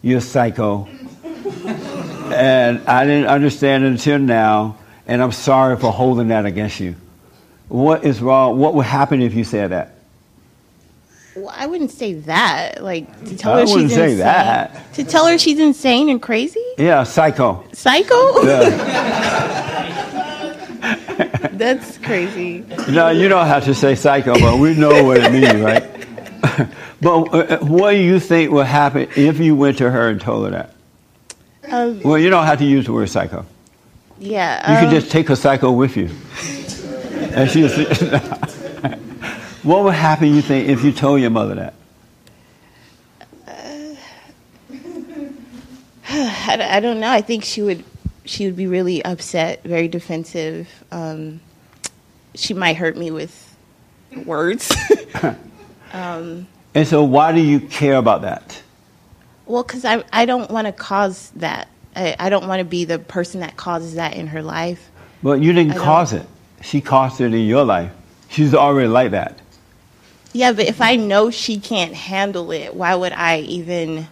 You're 0.00 0.20
psycho. 0.20 0.88
and 1.64 2.88
I 2.88 3.04
didn't 3.04 3.28
understand 3.28 3.84
it 3.84 3.88
until 3.88 4.18
now, 4.18 4.78
and 5.06 5.22
I'm 5.22 5.32
sorry 5.32 5.76
for 5.76 5.92
holding 5.92 6.28
that 6.28 6.46
against 6.46 6.80
you. 6.80 6.96
What 7.68 8.04
is 8.04 8.20
wrong? 8.20 8.58
What 8.58 8.74
would 8.74 8.86
happen 8.86 9.20
if 9.20 9.34
you 9.34 9.44
said 9.44 9.70
that? 9.70 9.94
Well, 11.36 11.52
I 11.54 11.66
wouldn't 11.66 11.90
say 11.90 12.14
that. 12.14 12.82
Like 12.82 13.24
to 13.26 13.36
tell 13.36 13.54
I 13.54 13.60
her 13.60 13.66
she's 13.66 13.74
wouldn't 13.74 13.92
say 13.92 14.04
insane. 14.12 14.18
that. 14.18 14.94
To 14.94 15.04
tell 15.04 15.26
her 15.26 15.38
she's 15.38 15.58
insane 15.58 16.08
and 16.08 16.20
crazy? 16.20 16.64
Yeah, 16.78 17.04
psycho. 17.04 17.64
Psycho? 17.72 18.42
Yeah. 18.42 19.68
That's 21.52 21.98
crazy. 21.98 22.64
no, 22.88 23.10
you 23.10 23.28
don't 23.28 23.46
have 23.46 23.64
to 23.64 23.74
say 23.74 23.94
psycho, 23.94 24.38
but 24.38 24.58
we 24.58 24.74
know 24.74 25.04
what 25.04 25.18
it 25.18 25.32
means, 25.32 25.60
right? 25.60 25.82
but 27.00 27.34
uh, 27.34 27.58
what 27.58 27.92
do 27.92 27.96
you 27.98 28.20
think 28.20 28.50
will 28.50 28.62
happen 28.64 29.08
if 29.16 29.38
you 29.40 29.56
went 29.56 29.78
to 29.78 29.90
her 29.90 30.08
and 30.08 30.20
told 30.20 30.44
her 30.46 30.50
that? 30.50 30.74
Um, 31.72 32.00
Well, 32.02 32.18
you 32.18 32.30
don't 32.30 32.44
have 32.46 32.58
to 32.58 32.64
use 32.64 32.86
the 32.86 32.92
word 32.92 33.08
psycho. 33.08 33.44
yeah. 34.18 34.70
You 34.72 34.78
um, 34.78 34.84
could 34.84 35.00
just 35.00 35.10
take 35.10 35.30
a 35.30 35.36
psycho 35.36 35.72
with 35.72 35.96
you. 35.96 36.10
And 37.34 37.50
she'll 37.50 37.68
see. 37.70 37.84
what 39.62 39.84
would 39.84 39.94
happen, 39.94 40.34
you 40.34 40.42
think, 40.42 40.68
if 40.68 40.84
you 40.84 40.92
told 40.92 41.20
your 41.20 41.30
mother 41.30 41.54
that? 41.54 41.74
I 46.08 46.80
don't 46.80 47.00
know. 47.00 47.10
I 47.10 47.20
think 47.22 47.44
she 47.44 47.62
would 47.62 47.84
she 48.24 48.46
would 48.46 48.56
be 48.56 48.66
really 48.66 49.04
upset, 49.04 49.62
very 49.64 49.88
defensive. 49.88 50.68
Um, 50.90 51.40
she 52.34 52.54
might 52.54 52.76
hurt 52.76 52.96
me 52.96 53.10
with 53.10 53.56
words. 54.24 54.72
um, 55.92 56.46
And 56.74 56.86
so, 56.86 57.02
why 57.04 57.32
do 57.32 57.40
you 57.40 57.60
care 57.60 57.96
about 57.96 58.22
that? 58.22 58.62
well, 59.46 59.62
because 59.64 59.84
I 59.84 60.04
I 60.12 60.24
don't 60.24 60.50
want 60.50 60.66
to 60.66 60.72
cause 60.72 61.30
that. 61.36 61.68
I, 61.94 62.16
I 62.18 62.28
don't 62.30 62.46
want 62.48 62.60
to 62.60 62.64
be 62.64 62.84
the 62.86 62.98
person 62.98 63.40
that 63.40 63.56
causes 63.56 63.94
that 63.94 64.14
in 64.16 64.28
her 64.28 64.42
life. 64.42 64.90
But 65.22 65.40
you 65.42 65.52
didn't 65.52 65.72
I 65.72 65.74
don't- 65.74 65.84
cause 65.84 66.12
it. 66.12 66.26
She 66.62 66.80
caused 66.80 67.20
it 67.20 67.34
in 67.34 67.46
your 67.46 67.64
life. 67.64 67.90
She's 68.28 68.54
already 68.54 68.88
like 68.88 69.10
that. 69.10 69.38
Yeah, 70.32 70.52
but 70.52 70.66
if 70.66 70.80
I 70.80 70.96
know 70.96 71.30
she 71.30 71.58
can't 71.60 71.92
handle 71.92 72.52
it, 72.52 72.74
why 72.74 72.94
would 72.94 73.12
I 73.12 73.40
even 73.40 74.06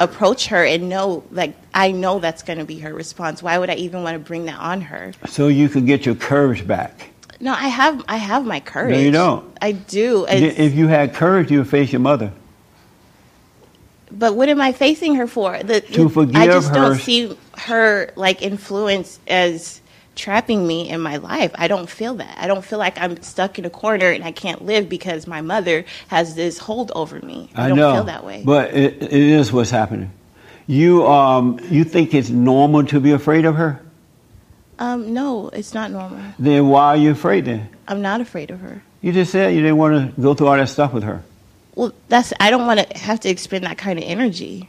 approach 0.00 0.46
her 0.46 0.64
and 0.64 0.88
know 0.88 1.24
like 1.30 1.54
I 1.72 1.90
know 1.90 2.18
that's 2.18 2.42
going 2.42 2.58
to 2.58 2.64
be 2.64 2.78
her 2.80 2.92
response? 2.94 3.42
Why 3.42 3.58
would 3.58 3.70
I 3.70 3.74
even 3.74 4.02
want 4.02 4.14
to 4.14 4.18
bring 4.18 4.44
that 4.46 4.58
on 4.58 4.80
her? 4.82 5.12
So 5.26 5.48
you 5.48 5.68
could 5.68 5.86
get 5.86 6.06
your 6.06 6.14
courage 6.14 6.66
back. 6.66 7.10
No, 7.40 7.52
I 7.52 7.68
have 7.68 8.04
I 8.08 8.16
have 8.16 8.44
my 8.46 8.60
courage. 8.60 8.92
No, 8.92 8.98
you 9.00 9.10
don't. 9.10 9.56
I 9.60 9.72
do. 9.72 10.26
It's- 10.26 10.54
If 10.58 10.74
you 10.74 10.88
had 10.88 11.14
courage, 11.14 11.50
you 11.50 11.58
would 11.58 11.68
face 11.68 11.92
your 11.92 12.00
mother. 12.00 12.32
But 14.10 14.36
what 14.36 14.48
am 14.48 14.60
I 14.60 14.72
facing 14.72 15.16
her 15.16 15.26
for? 15.26 15.60
The, 15.62 15.80
To 15.80 16.30
I 16.34 16.46
just 16.46 16.68
her. 16.68 16.74
don't 16.74 16.98
see 16.98 17.36
her 17.58 18.12
like 18.14 18.42
influence 18.42 19.18
as 19.26 19.80
trapping 20.14 20.66
me 20.66 20.88
in 20.88 21.00
my 21.00 21.16
life. 21.16 21.50
I 21.54 21.68
don't 21.68 21.88
feel 21.88 22.14
that. 22.14 22.36
I 22.38 22.46
don't 22.46 22.64
feel 22.64 22.78
like 22.78 22.98
I'm 23.00 23.20
stuck 23.22 23.58
in 23.58 23.64
a 23.64 23.70
corner 23.70 24.10
and 24.10 24.24
I 24.24 24.32
can't 24.32 24.64
live 24.64 24.88
because 24.88 25.26
my 25.26 25.40
mother 25.40 25.84
has 26.08 26.34
this 26.34 26.58
hold 26.58 26.92
over 26.94 27.20
me. 27.20 27.50
I, 27.54 27.68
don't 27.68 27.78
know, 27.78 27.94
feel 27.94 28.04
that 28.04 28.24
way. 28.24 28.42
but 28.44 28.74
it, 28.74 29.02
it 29.02 29.12
is 29.12 29.52
what's 29.52 29.70
happening. 29.70 30.10
You 30.66 31.06
um, 31.06 31.60
you 31.68 31.84
think 31.84 32.14
it's 32.14 32.30
normal 32.30 32.84
to 32.86 33.00
be 33.00 33.12
afraid 33.12 33.44
of 33.44 33.56
her? 33.56 33.80
um, 34.78 35.12
no, 35.14 35.50
it's 35.50 35.74
not 35.74 35.90
normal. 35.90 36.20
Then 36.38 36.68
why 36.68 36.86
are 36.86 36.96
you 36.96 37.10
afraid? 37.12 37.44
Then 37.44 37.68
I'm 37.86 38.02
not 38.02 38.20
afraid 38.20 38.50
of 38.50 38.60
her. 38.60 38.82
you 39.02 39.12
just 39.12 39.30
said 39.30 39.54
you 39.54 39.60
didn't 39.60 39.76
want 39.76 40.16
to 40.16 40.20
go 40.20 40.34
through 40.34 40.48
all 40.48 40.56
that 40.56 40.68
stuff 40.68 40.92
with 40.92 41.04
her. 41.04 41.22
Well, 41.74 41.92
that's 42.08 42.32
I 42.40 42.50
don't 42.50 42.66
want 42.66 42.80
to 42.80 42.98
have 42.98 43.20
to 43.20 43.28
expend 43.28 43.64
that 43.64 43.78
kind 43.78 43.98
of 43.98 44.04
energy. 44.06 44.68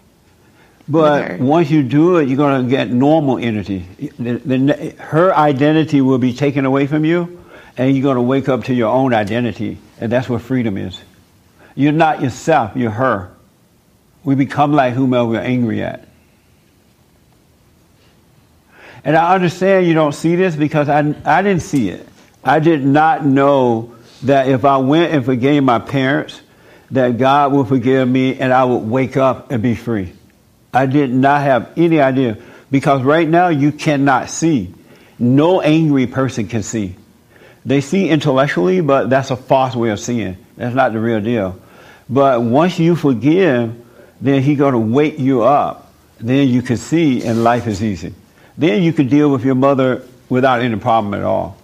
But 0.87 1.39
once 1.39 1.71
you 1.71 1.81
do 1.81 2.17
it, 2.17 2.27
you're 2.27 2.37
going 2.37 2.63
to 2.63 2.69
get 2.69 2.91
normal 2.91 3.39
energy. 3.39 3.87
The, 4.19 4.33
the, 4.37 4.95
her 4.99 5.35
identity 5.35 6.01
will 6.01 6.19
be 6.19 6.33
taken 6.33 6.65
away 6.65 6.85
from 6.85 7.05
you, 7.05 7.43
and 7.75 7.95
you're 7.95 8.03
going 8.03 8.17
to 8.17 8.21
wake 8.21 8.49
up 8.49 8.65
to 8.65 8.73
your 8.73 8.89
own 8.89 9.13
identity, 9.13 9.79
and 9.99 10.11
that's 10.11 10.29
what 10.29 10.41
freedom 10.43 10.77
is. 10.77 11.01
You're 11.73 11.91
not 11.91 12.21
yourself, 12.21 12.75
you're 12.75 12.91
her. 12.91 13.31
We 14.23 14.35
become 14.35 14.73
like 14.73 14.93
whomever 14.93 15.25
we're 15.25 15.41
angry 15.41 15.81
at. 15.81 16.07
And 19.03 19.15
I 19.15 19.35
understand 19.35 19.85
you 19.85 19.93
don't 19.93 20.15
see 20.15 20.35
this 20.35 20.55
because 20.55 20.89
I, 20.89 20.99
I 21.25 21.41
didn't 21.43 21.61
see 21.61 21.89
it. 21.89 22.07
I 22.43 22.59
did 22.59 22.83
not 22.83 23.25
know 23.25 23.95
that 24.23 24.47
if 24.47 24.65
I 24.65 24.77
went 24.77 25.13
and 25.13 25.23
forgave 25.23 25.63
my 25.63 25.77
parents, 25.77 26.41
that 26.91 27.17
God 27.17 27.51
would 27.53 27.67
forgive 27.67 28.07
me 28.07 28.39
and 28.39 28.51
I 28.51 28.63
would 28.63 28.79
wake 28.89 29.17
up 29.17 29.51
and 29.51 29.61
be 29.61 29.75
free. 29.75 30.14
I 30.75 30.87
did 30.87 31.09
not 31.09 31.41
have 31.41 31.71
any 31.77 32.01
idea 32.01 32.37
because 32.69 33.01
right 33.01 33.27
now 33.27 33.47
you 33.47 33.71
cannot 33.71 34.29
see. 34.29 34.73
no 35.17 35.61
angry 35.61 36.07
person 36.07 36.49
can 36.49 36.61
see. 36.61 36.97
They 37.65 37.79
see 37.79 38.09
intellectually, 38.09 38.81
but 38.81 39.09
that's 39.09 39.31
a 39.31 39.37
false 39.37 39.73
way 39.73 39.89
of 39.89 39.99
seeing. 40.01 40.35
That's 40.57 40.75
not 40.75 40.91
the 40.91 40.99
real 40.99 41.21
deal. 41.21 41.57
But 42.09 42.41
once 42.41 42.77
you 42.77 42.97
forgive, 42.97 43.73
then 44.19 44.43
He's 44.43 44.57
going 44.57 44.73
to 44.73 44.79
wake 44.79 45.17
you 45.17 45.43
up. 45.43 45.93
Then 46.19 46.49
you 46.49 46.61
can 46.61 46.75
see, 46.75 47.23
and 47.23 47.43
life 47.43 47.65
is 47.67 47.81
easy. 47.81 48.13
Then 48.57 48.83
you 48.83 48.91
can 48.91 49.07
deal 49.07 49.31
with 49.31 49.45
your 49.45 49.55
mother 49.55 50.03
without 50.27 50.61
any 50.61 50.75
problem 50.75 51.13
at 51.13 51.23
all. 51.23 51.57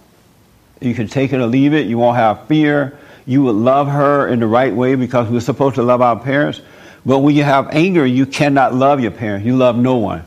You 0.80 0.94
can 0.94 1.06
take 1.06 1.34
it 1.34 1.36
or 1.36 1.46
leave 1.46 1.74
it. 1.74 1.86
You 1.86 1.98
won't 1.98 2.16
have 2.16 2.46
fear. 2.48 2.98
You 3.26 3.42
will 3.42 3.54
love 3.54 3.88
her 3.88 4.26
in 4.26 4.40
the 4.40 4.46
right 4.46 4.74
way 4.74 4.94
because 4.94 5.28
we're 5.28 5.40
supposed 5.40 5.74
to 5.76 5.82
love 5.82 6.00
our 6.00 6.18
parents. 6.18 6.62
But 7.04 7.18
when 7.18 7.34
you 7.34 7.42
have 7.42 7.68
anger, 7.70 8.06
you 8.06 8.26
cannot 8.26 8.74
love 8.74 9.00
your 9.00 9.10
parents. 9.10 9.44
You 9.44 9.56
love 9.56 9.76
no 9.76 9.96
one. 9.96 10.24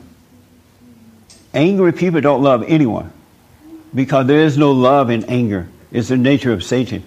Angry 1.53 1.93
people 1.93 2.19
don't 2.19 2.43
love 2.43 2.63
anyone 2.67 3.13
because 3.93 4.27
there 4.27 4.41
is 4.41 4.57
no 4.57 4.73
love 4.73 5.09
in 5.09 5.23
anger. 5.25 5.69
It's 5.91 6.09
the 6.09 6.17
nature 6.17 6.51
of 6.51 6.63
Satan. 6.63 7.03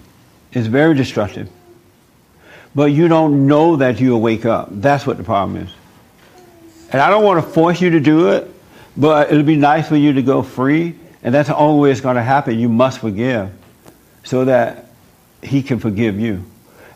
It's 0.51 0.65
very 0.65 0.95
destructive. 0.95 1.49
But 2.73 2.85
you 2.85 3.07
don't 3.07 3.45
know 3.45 3.75
that 3.75 3.99
you'll 3.99 4.21
wake 4.21 4.45
up. 4.45 4.69
That's 4.71 5.05
what 5.05 5.17
the 5.17 5.23
problem 5.23 5.57
is. 5.57 5.71
And 6.91 7.01
I 7.01 7.09
don't 7.09 7.23
want 7.23 7.45
to 7.45 7.51
force 7.51 7.79
you 7.79 7.91
to 7.91 7.99
do 7.99 8.29
it, 8.29 8.49
but 8.97 9.31
it'll 9.31 9.43
be 9.43 9.55
nice 9.55 9.87
for 9.87 9.95
you 9.95 10.13
to 10.13 10.23
go 10.23 10.41
free. 10.41 10.95
And 11.21 11.33
that's 11.33 11.49
the 11.49 11.55
only 11.55 11.81
way 11.81 11.91
it's 11.91 12.01
going 12.01 12.15
to 12.15 12.23
happen. 12.23 12.57
You 12.57 12.69
must 12.69 12.99
forgive 12.99 13.51
so 14.23 14.45
that 14.45 14.85
he 15.43 15.61
can 15.61 15.77
forgive 15.77 16.19
you. 16.19 16.43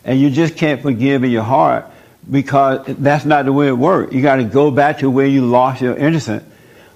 And 0.04 0.20
you 0.20 0.30
just 0.30 0.56
can't 0.56 0.82
forgive 0.82 1.22
in 1.22 1.30
your 1.30 1.44
heart 1.44 1.86
because 2.30 2.86
that's 2.86 3.24
not 3.24 3.44
the 3.44 3.52
way 3.52 3.68
it 3.68 3.76
works. 3.76 4.14
You 4.14 4.22
got 4.22 4.36
to 4.36 4.44
go 4.44 4.70
back 4.70 4.98
to 4.98 5.10
where 5.10 5.26
you 5.26 5.44
lost 5.44 5.82
your 5.82 5.96
innocence, 5.96 6.44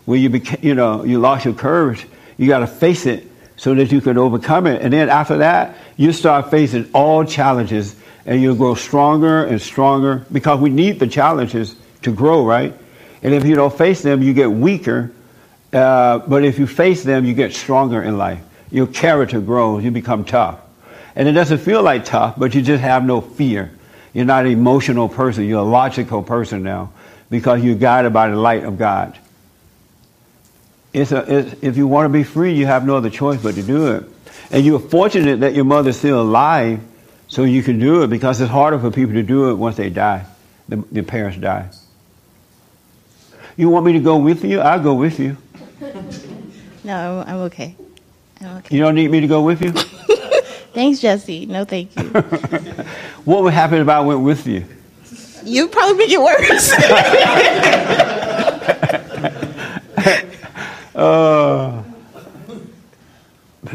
where 0.04 0.18
you 0.18 0.30
became, 0.30 0.60
you 0.62 0.74
know, 0.74 1.04
you 1.04 1.18
lost 1.18 1.44
your 1.44 1.54
courage. 1.54 2.06
You 2.36 2.48
got 2.48 2.60
to 2.60 2.66
face 2.66 3.06
it 3.06 3.26
so 3.56 3.74
that 3.74 3.92
you 3.92 4.00
can 4.00 4.16
overcome 4.16 4.66
it. 4.66 4.80
And 4.82 4.92
then 4.92 5.08
after 5.08 5.38
that, 5.38 5.76
you 5.96 6.12
start 6.12 6.50
facing 6.50 6.88
all 6.94 7.24
challenges 7.24 7.94
and 8.24 8.40
you'll 8.40 8.54
grow 8.54 8.74
stronger 8.74 9.44
and 9.44 9.60
stronger 9.60 10.24
because 10.30 10.60
we 10.60 10.70
need 10.70 11.00
the 11.00 11.06
challenges 11.06 11.74
to 12.02 12.12
grow, 12.12 12.44
right? 12.44 12.74
And 13.22 13.34
if 13.34 13.44
you 13.44 13.54
don't 13.54 13.76
face 13.76 14.02
them, 14.02 14.22
you 14.22 14.32
get 14.32 14.50
weaker. 14.50 15.10
Uh, 15.72 16.18
but 16.18 16.44
if 16.44 16.58
you 16.58 16.66
face 16.66 17.02
them, 17.02 17.24
you 17.24 17.34
get 17.34 17.52
stronger 17.52 18.02
in 18.02 18.16
life. 18.16 18.40
Your 18.70 18.86
character 18.86 19.40
grows. 19.40 19.82
You 19.82 19.90
become 19.90 20.24
tough. 20.24 20.60
And 21.16 21.26
it 21.26 21.32
doesn't 21.32 21.58
feel 21.58 21.82
like 21.82 22.04
tough, 22.04 22.34
but 22.38 22.54
you 22.54 22.62
just 22.62 22.82
have 22.82 23.04
no 23.04 23.20
fear. 23.20 23.72
You're 24.12 24.24
not 24.24 24.46
an 24.46 24.52
emotional 24.52 25.08
person. 25.08 25.44
You're 25.44 25.60
a 25.60 25.62
logical 25.62 26.22
person 26.22 26.62
now 26.62 26.92
because 27.30 27.62
you're 27.62 27.76
guided 27.76 28.12
by 28.12 28.28
the 28.28 28.36
light 28.36 28.64
of 28.64 28.78
God. 28.78 29.18
It's 30.92 31.12
a, 31.12 31.38
it's, 31.38 31.62
if 31.62 31.76
you 31.76 31.86
want 31.86 32.06
to 32.06 32.08
be 32.08 32.24
free, 32.24 32.54
you 32.54 32.66
have 32.66 32.86
no 32.86 32.96
other 32.96 33.10
choice 33.10 33.42
but 33.42 33.54
to 33.54 33.62
do 33.62 33.94
it. 33.94 34.04
And 34.50 34.64
you're 34.64 34.80
fortunate 34.80 35.40
that 35.40 35.54
your 35.54 35.64
mother's 35.64 35.98
still 35.98 36.22
alive 36.22 36.80
so 37.28 37.44
you 37.44 37.62
can 37.62 37.78
do 37.78 38.02
it 38.02 38.08
because 38.08 38.40
it's 38.40 38.50
harder 38.50 38.78
for 38.78 38.90
people 38.90 39.14
to 39.14 39.22
do 39.22 39.50
it 39.50 39.54
once 39.54 39.76
they 39.76 39.90
die, 39.90 40.24
the, 40.68 40.76
the 40.90 41.02
parents 41.02 41.38
die. 41.38 41.68
You 43.56 43.68
want 43.68 43.84
me 43.84 43.92
to 43.92 44.00
go 44.00 44.16
with 44.16 44.44
you? 44.44 44.60
I'll 44.60 44.82
go 44.82 44.94
with 44.94 45.20
you. 45.20 45.36
No, 46.84 47.22
I'm 47.26 47.36
okay. 47.48 47.76
I'm 48.40 48.56
okay. 48.58 48.74
You 48.74 48.82
don't 48.82 48.94
need 48.94 49.10
me 49.10 49.20
to 49.20 49.26
go 49.26 49.42
with 49.42 49.60
you? 49.60 49.74
Thanks, 50.78 51.00
Jesse. 51.00 51.44
No, 51.44 51.64
thank 51.64 51.96
you. 51.96 52.04
what 53.24 53.42
would 53.42 53.52
happen 53.52 53.80
if 53.80 53.88
I 53.88 53.98
went 53.98 54.20
with 54.20 54.46
you? 54.46 54.64
You'd 55.44 55.72
probably 55.72 55.96
make 55.96 56.10
it 56.10 56.20
worse. 56.20 56.72
Uh, 60.94 61.84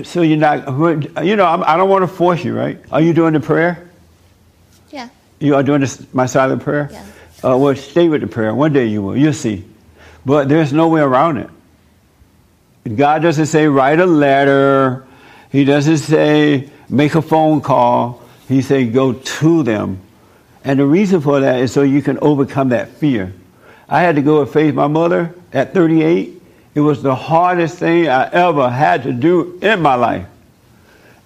so 0.03 0.23
you're 0.23 0.35
not, 0.35 0.67
you 1.23 1.37
know, 1.37 1.45
I'm, 1.45 1.63
I 1.63 1.73
do 1.73 1.77
not 1.77 1.87
want 1.87 2.03
to 2.03 2.07
force 2.07 2.43
you, 2.43 2.53
right? 2.53 2.77
Are 2.91 2.99
you 2.99 3.13
doing 3.13 3.31
the 3.31 3.39
prayer? 3.39 3.89
yeah. 4.89 5.07
You 5.39 5.55
are 5.55 5.63
doing 5.63 5.79
this, 5.79 6.05
my 6.13 6.25
silent 6.25 6.63
prayer? 6.63 6.89
Yeah. 6.91 7.05
Uh, 7.43 7.57
well, 7.57 7.73
stay 7.77 8.09
with 8.09 8.19
the 8.19 8.27
prayer. 8.27 8.53
One 8.53 8.73
day 8.73 8.87
you 8.87 9.01
will. 9.01 9.15
You'll 9.15 9.31
see. 9.31 9.63
But 10.25 10.49
there's 10.49 10.73
no 10.73 10.89
way 10.89 10.99
around 10.99 11.37
it. 11.37 11.49
God 12.93 13.21
doesn't 13.21 13.45
say 13.45 13.67
write 13.67 14.01
a 14.01 14.05
letter. 14.05 15.05
He 15.49 15.63
doesn't 15.63 15.99
say 15.99 16.69
make 16.89 17.15
a 17.15 17.21
phone 17.21 17.61
call. 17.61 18.21
He 18.47 18.61
said, 18.61 18.93
go 18.93 19.13
to 19.13 19.63
them. 19.63 19.99
And 20.63 20.79
the 20.79 20.85
reason 20.85 21.21
for 21.21 21.41
that 21.41 21.59
is 21.59 21.71
so 21.71 21.81
you 21.81 22.01
can 22.01 22.19
overcome 22.19 22.69
that 22.69 22.89
fear. 22.89 23.33
I 23.89 24.01
had 24.01 24.15
to 24.15 24.21
go 24.21 24.41
and 24.41 24.49
face 24.49 24.73
my 24.73 24.87
mother 24.87 25.35
at 25.51 25.73
38 25.73 26.41
it 26.75 26.79
was 26.79 27.03
the 27.03 27.13
hardest 27.13 27.77
thing 27.77 28.07
I 28.07 28.29
ever 28.31 28.69
had 28.69 29.03
to 29.03 29.13
do 29.13 29.59
in 29.61 29.81
my 29.81 29.95
life. 29.95 30.25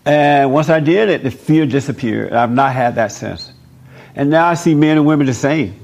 And 0.05 0.53
once 0.53 0.69
I 0.69 0.79
did 0.79 1.09
it, 1.09 1.23
the 1.23 1.31
fear 1.31 1.65
disappeared. 1.65 2.33
I've 2.33 2.51
not 2.51 2.73
had 2.73 2.95
that 2.95 3.11
since. 3.11 3.51
And 4.15 4.29
now 4.29 4.47
I 4.47 4.55
see 4.55 4.73
men 4.73 4.97
and 4.97 5.05
women 5.05 5.27
the 5.27 5.33
same. 5.33 5.79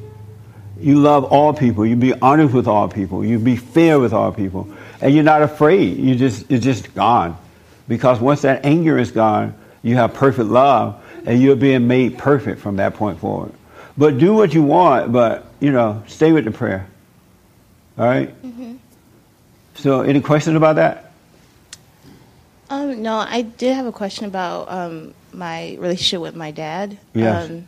You 0.80 1.00
love 1.00 1.26
all 1.26 1.54
people. 1.54 1.86
You 1.86 1.96
be 1.96 2.14
honest 2.14 2.54
with 2.54 2.68
all 2.68 2.90
people. 2.90 3.24
You 3.24 3.40
be 3.40 3.56
fair 3.56 4.00
with 4.00 4.12
all 4.12 4.32
people. 4.32 4.68
And 5.02 5.14
you're 5.14 5.24
not 5.24 5.42
afraid. 5.42 5.98
You 5.98 6.16
just, 6.16 6.52
it's 6.52 6.64
just 6.64 6.94
gone. 6.94 7.38
Because 7.88 8.20
once 8.20 8.42
that 8.42 8.66
anger 8.66 8.98
is 8.98 9.12
gone, 9.12 9.56
you 9.84 9.96
have 9.96 10.13
perfect 10.13 10.50
love 10.50 11.04
and 11.26 11.41
you're 11.41 11.56
being 11.56 11.88
made 11.88 12.17
perfect 12.17 12.62
from 12.62 12.78
that 12.78 12.96
point 12.96 13.19
forward. 13.19 13.54
But 13.98 14.17
do 14.17 14.34
what 14.34 14.54
you 14.54 14.63
want, 14.63 15.12
but, 15.12 15.46
you 15.60 15.72
know, 15.72 16.04
stay 16.08 16.32
with 16.32 16.46
the 16.46 16.52
prayer. 16.52 16.88
All 17.98 18.06
right? 18.06 18.30
mm-hmm. 18.43 18.76
So, 19.76 20.02
any 20.02 20.22
questions 20.22 20.56
about 20.56 20.78
that? 20.78 21.12
Um, 22.69 23.04
no, 23.04 23.17
I 23.17 23.41
did 23.41 23.76
have 23.76 23.86
a 23.86 23.91
question 23.91 24.26
about 24.26 24.72
um, 24.72 25.13
my 25.32 25.76
relationship 25.80 26.22
with 26.22 26.36
my 26.36 26.52
dad. 26.52 26.98
Yes. 27.13 27.50
Um, 27.50 27.67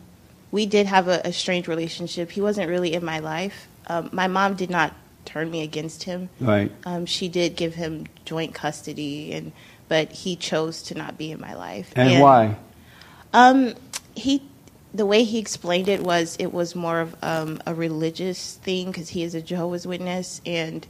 we 0.50 0.66
did 0.66 0.86
have 0.86 1.08
a, 1.08 1.20
a, 1.24 1.32
strange 1.32 1.68
relationship. 1.68 2.30
He 2.30 2.40
wasn't 2.40 2.68
really 2.68 2.94
in 2.94 3.04
my 3.04 3.18
life. 3.18 3.68
Um, 3.88 4.08
my 4.12 4.26
mom 4.26 4.54
did 4.54 4.70
not 4.70 4.94
turn 5.24 5.50
me 5.50 5.62
against 5.62 6.04
him. 6.04 6.28
Right. 6.40 6.72
Um, 6.84 7.06
she 7.06 7.28
did 7.28 7.56
give 7.56 7.74
him 7.74 8.06
joint 8.24 8.54
custody, 8.54 9.32
and 9.32 9.52
but 9.88 10.12
he 10.12 10.36
chose 10.36 10.82
to 10.82 10.94
not 10.94 11.16
be 11.16 11.30
in 11.30 11.40
my 11.40 11.54
life. 11.54 11.92
And, 11.96 12.10
and 12.10 12.22
why? 12.22 12.56
Um, 13.32 13.74
he 14.14 14.42
the 14.94 15.06
way 15.06 15.24
he 15.24 15.38
explained 15.38 15.88
it 15.88 16.02
was 16.02 16.36
it 16.38 16.52
was 16.52 16.74
more 16.74 17.00
of 17.00 17.14
um, 17.22 17.60
a 17.66 17.74
religious 17.74 18.54
thing 18.56 18.86
because 18.86 19.10
he 19.10 19.22
is 19.22 19.34
a 19.34 19.42
Jehovah's 19.42 19.86
Witness, 19.86 20.40
and 20.46 20.86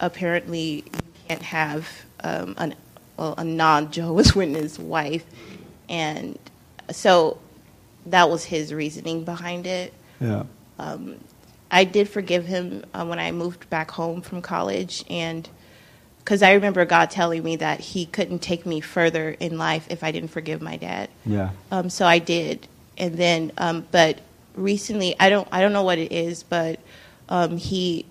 apparently 0.00 0.84
you 0.86 1.02
can't 1.28 1.42
have 1.42 1.88
um, 2.22 2.54
an, 2.56 2.74
well, 3.16 3.34
a 3.36 3.44
non 3.44 3.90
Jehovah's 3.90 4.34
Witness 4.36 4.78
wife, 4.78 5.24
and 5.88 6.38
so 6.90 7.38
that 8.06 8.30
was 8.30 8.44
his 8.44 8.72
reasoning 8.72 9.24
behind 9.24 9.66
it. 9.66 9.92
Yeah. 10.20 10.44
Um, 10.78 11.16
I 11.70 11.84
did 11.84 12.08
forgive 12.08 12.46
him 12.46 12.84
uh, 12.94 13.04
when 13.04 13.18
I 13.18 13.32
moved 13.32 13.68
back 13.68 13.90
home 13.90 14.22
from 14.22 14.42
college, 14.42 15.04
and 15.10 15.48
because 16.24 16.42
I 16.42 16.54
remember 16.54 16.84
God 16.84 17.10
telling 17.10 17.42
me 17.42 17.56
that 17.56 17.80
He 17.80 18.06
couldn't 18.06 18.40
take 18.40 18.64
me 18.64 18.80
further 18.80 19.30
in 19.30 19.58
life 19.58 19.86
if 19.90 20.02
I 20.02 20.10
didn't 20.10 20.30
forgive 20.30 20.62
my 20.62 20.76
dad. 20.76 21.10
Yeah. 21.26 21.50
Um, 21.70 21.90
so 21.90 22.06
I 22.06 22.18
did, 22.18 22.66
and 22.96 23.14
then, 23.14 23.52
um, 23.58 23.86
but 23.90 24.20
recently, 24.54 25.14
I 25.20 25.28
don't, 25.28 25.46
I 25.52 25.60
don't 25.60 25.72
know 25.72 25.82
what 25.82 25.98
it 25.98 26.12
is, 26.12 26.42
but 26.42 26.80
um, 27.28 27.56
he 27.56 28.06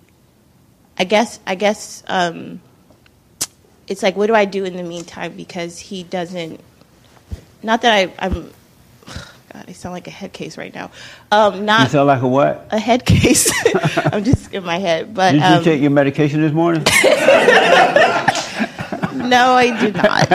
I 0.98 1.04
guess 1.04 1.40
I 1.46 1.54
guess 1.54 2.02
um, 2.06 2.60
it's 3.86 4.02
like 4.02 4.16
what 4.16 4.26
do 4.26 4.34
I 4.34 4.44
do 4.44 4.64
in 4.64 4.76
the 4.76 4.82
meantime 4.82 5.36
because 5.36 5.78
he 5.78 6.02
doesn't. 6.02 6.60
Not 7.62 7.82
that 7.82 7.92
I, 7.92 8.12
I'm. 8.24 8.52
God, 9.54 9.66
I 9.68 9.72
sound 9.72 9.92
like 9.92 10.08
a 10.08 10.10
head 10.10 10.32
case 10.32 10.58
right 10.58 10.74
now. 10.74 10.90
Um, 11.30 11.64
not 11.64 11.82
you 11.82 11.88
sound 11.90 12.08
like 12.08 12.22
a 12.22 12.26
what? 12.26 12.66
A 12.72 12.78
head 12.78 13.06
case. 13.06 13.52
I'm 14.12 14.24
just 14.24 14.52
in 14.52 14.64
my 14.64 14.78
head. 14.78 15.14
But 15.14 15.30
did 15.30 15.42
you 15.42 15.46
um, 15.46 15.62
take 15.62 15.80
your 15.80 15.92
medication 15.92 16.40
this 16.40 16.52
morning? 16.52 16.82
no, 19.14 19.52
I 19.52 19.76
did 19.80 19.94
not. 19.94 20.28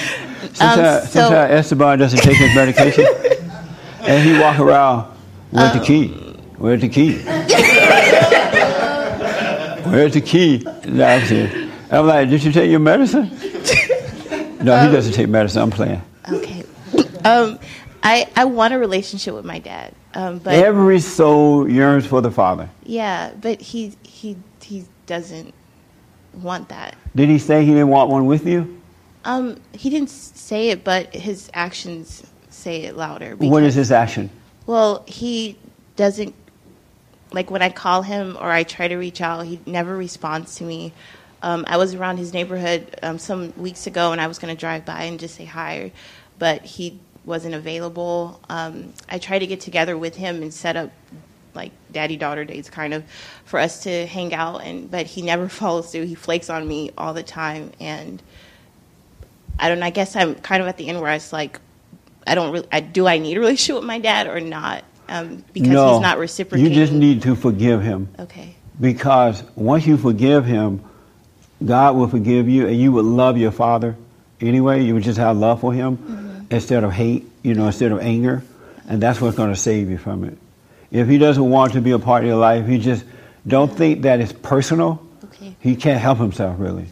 Um, 0.58 0.74
sometimes, 0.74 1.10
so, 1.10 1.20
sometimes 1.20 1.52
Esteban 1.52 1.98
doesn't 1.98 2.18
take 2.20 2.36
his 2.36 2.54
medication, 2.56 3.06
and 4.00 4.28
he 4.28 4.38
walk 4.40 4.58
around 4.58 5.16
with 5.52 5.72
the 5.74 5.80
key. 5.80 6.08
Where's 6.56 6.80
the 6.80 6.88
key? 6.88 7.18
Where's 9.88 10.12
the 10.14 10.20
key? 10.20 10.66
I'm 10.66 12.06
like, 12.06 12.28
did 12.30 12.42
you 12.42 12.52
take 12.52 12.70
your 12.70 12.80
medicine? 12.80 13.30
No, 14.60 14.76
he 14.80 14.92
doesn't 14.92 15.12
take 15.12 15.28
medicine. 15.28 15.62
I'm 15.62 15.70
playing. 15.70 16.02
Okay. 16.28 16.59
Um, 17.24 17.58
I 18.02 18.28
I 18.36 18.44
want 18.44 18.74
a 18.74 18.78
relationship 18.78 19.34
with 19.34 19.44
my 19.44 19.58
dad, 19.58 19.94
um, 20.14 20.38
but 20.38 20.54
every 20.54 21.00
soul 21.00 21.68
yearns 21.68 22.06
for 22.06 22.20
the 22.20 22.30
father. 22.30 22.68
Yeah, 22.84 23.32
but 23.40 23.60
he 23.60 23.96
he 24.02 24.36
he 24.62 24.86
doesn't 25.06 25.54
want 26.34 26.68
that. 26.68 26.96
Did 27.14 27.28
he 27.28 27.38
say 27.38 27.64
he 27.64 27.72
didn't 27.72 27.88
want 27.88 28.10
one 28.10 28.26
with 28.26 28.46
you? 28.46 28.80
Um, 29.24 29.60
he 29.72 29.90
didn't 29.90 30.10
say 30.10 30.70
it, 30.70 30.82
but 30.82 31.14
his 31.14 31.50
actions 31.52 32.26
say 32.48 32.82
it 32.82 32.96
louder. 32.96 33.36
Because, 33.36 33.50
what 33.50 33.62
is 33.62 33.74
his 33.74 33.92
action? 33.92 34.30
Well, 34.66 35.04
he 35.06 35.58
doesn't 35.96 36.34
like 37.32 37.50
when 37.50 37.62
I 37.62 37.70
call 37.70 38.02
him 38.02 38.36
or 38.40 38.50
I 38.50 38.62
try 38.62 38.88
to 38.88 38.96
reach 38.96 39.20
out, 39.20 39.44
he 39.46 39.60
never 39.66 39.96
responds 39.96 40.56
to 40.56 40.64
me. 40.64 40.92
Um, 41.42 41.64
I 41.68 41.76
was 41.76 41.94
around 41.94 42.18
his 42.18 42.32
neighborhood 42.32 42.98
um, 43.02 43.18
some 43.18 43.52
weeks 43.56 43.86
ago, 43.86 44.12
and 44.12 44.20
I 44.20 44.26
was 44.26 44.38
going 44.38 44.54
to 44.54 44.58
drive 44.58 44.84
by 44.84 45.04
and 45.04 45.18
just 45.18 45.36
say 45.36 45.44
hi, 45.44 45.92
but 46.38 46.62
he 46.62 47.00
wasn't 47.24 47.54
available. 47.54 48.40
Um, 48.48 48.92
I 49.08 49.18
tried 49.18 49.40
to 49.40 49.46
get 49.46 49.60
together 49.60 49.96
with 49.96 50.16
him 50.16 50.42
and 50.42 50.52
set 50.52 50.76
up 50.76 50.90
like 51.54 51.72
daddy 51.90 52.16
daughter 52.16 52.44
dates, 52.44 52.70
kind 52.70 52.94
of, 52.94 53.04
for 53.44 53.58
us 53.58 53.82
to 53.82 54.06
hang 54.06 54.32
out, 54.34 54.58
and 54.58 54.90
but 54.90 55.06
he 55.06 55.22
never 55.22 55.48
follows 55.60 55.92
through. 55.92 56.06
He 56.06 56.14
flakes 56.14 56.50
on 56.50 56.66
me 56.66 56.90
all 56.96 57.14
the 57.14 57.22
time, 57.22 57.72
and 57.80 58.22
I 59.58 59.68
don't. 59.68 59.82
I 59.82 59.90
guess 59.90 60.16
I'm 60.16 60.34
kind 60.36 60.62
of 60.62 60.68
at 60.68 60.76
the 60.76 60.88
end 60.88 61.00
where 61.00 61.12
it's 61.12 61.32
like, 61.32 61.60
I 62.26 62.34
don't 62.34 62.52
really. 62.52 62.68
I, 62.72 62.80
do 62.80 63.06
I 63.06 63.18
need 63.18 63.36
a 63.36 63.40
relationship 63.40 63.76
with 63.76 63.84
my 63.84 63.98
dad 63.98 64.26
or 64.26 64.40
not? 64.40 64.84
Um, 65.08 65.44
because 65.52 65.70
no, 65.70 65.94
he's 65.94 66.02
not 66.02 66.18
reciprocating. 66.18 66.72
You 66.72 66.74
just 66.74 66.92
need 66.92 67.22
to 67.22 67.34
forgive 67.34 67.82
him. 67.82 68.08
Okay. 68.18 68.54
Because 68.80 69.42
once 69.56 69.84
you 69.84 69.96
forgive 69.96 70.44
him, 70.44 70.82
God 71.64 71.96
will 71.96 72.08
forgive 72.08 72.48
you, 72.48 72.66
and 72.68 72.76
you 72.76 72.92
would 72.92 73.04
love 73.04 73.36
your 73.36 73.50
father 73.50 73.96
anyway. 74.40 74.82
You 74.82 74.94
would 74.94 75.02
just 75.02 75.18
have 75.18 75.36
love 75.36 75.60
for 75.60 75.72
him 75.72 75.96
mm-hmm. 75.98 76.19
Instead 76.50 76.84
of 76.84 76.92
hate, 76.92 77.26
you 77.42 77.54
know, 77.54 77.66
instead 77.66 77.92
of 77.92 78.00
anger, 78.00 78.42
and 78.88 79.00
that's 79.00 79.20
what's 79.20 79.36
going 79.36 79.50
to 79.50 79.58
save 79.58 79.88
you 79.88 79.98
from 79.98 80.24
it. 80.24 80.36
If 80.90 81.08
he 81.08 81.18
doesn't 81.18 81.48
want 81.48 81.74
to 81.74 81.80
be 81.80 81.92
a 81.92 81.98
part 81.98 82.24
of 82.24 82.28
your 82.28 82.38
life, 82.38 82.66
he 82.66 82.78
just 82.78 83.04
don't 83.46 83.72
think 83.72 84.02
that 84.02 84.20
it's 84.20 84.32
personal. 84.32 85.06
Okay. 85.24 85.54
He 85.60 85.76
can't 85.76 86.00
help 86.00 86.18
himself 86.18 86.56
really. 86.58 86.86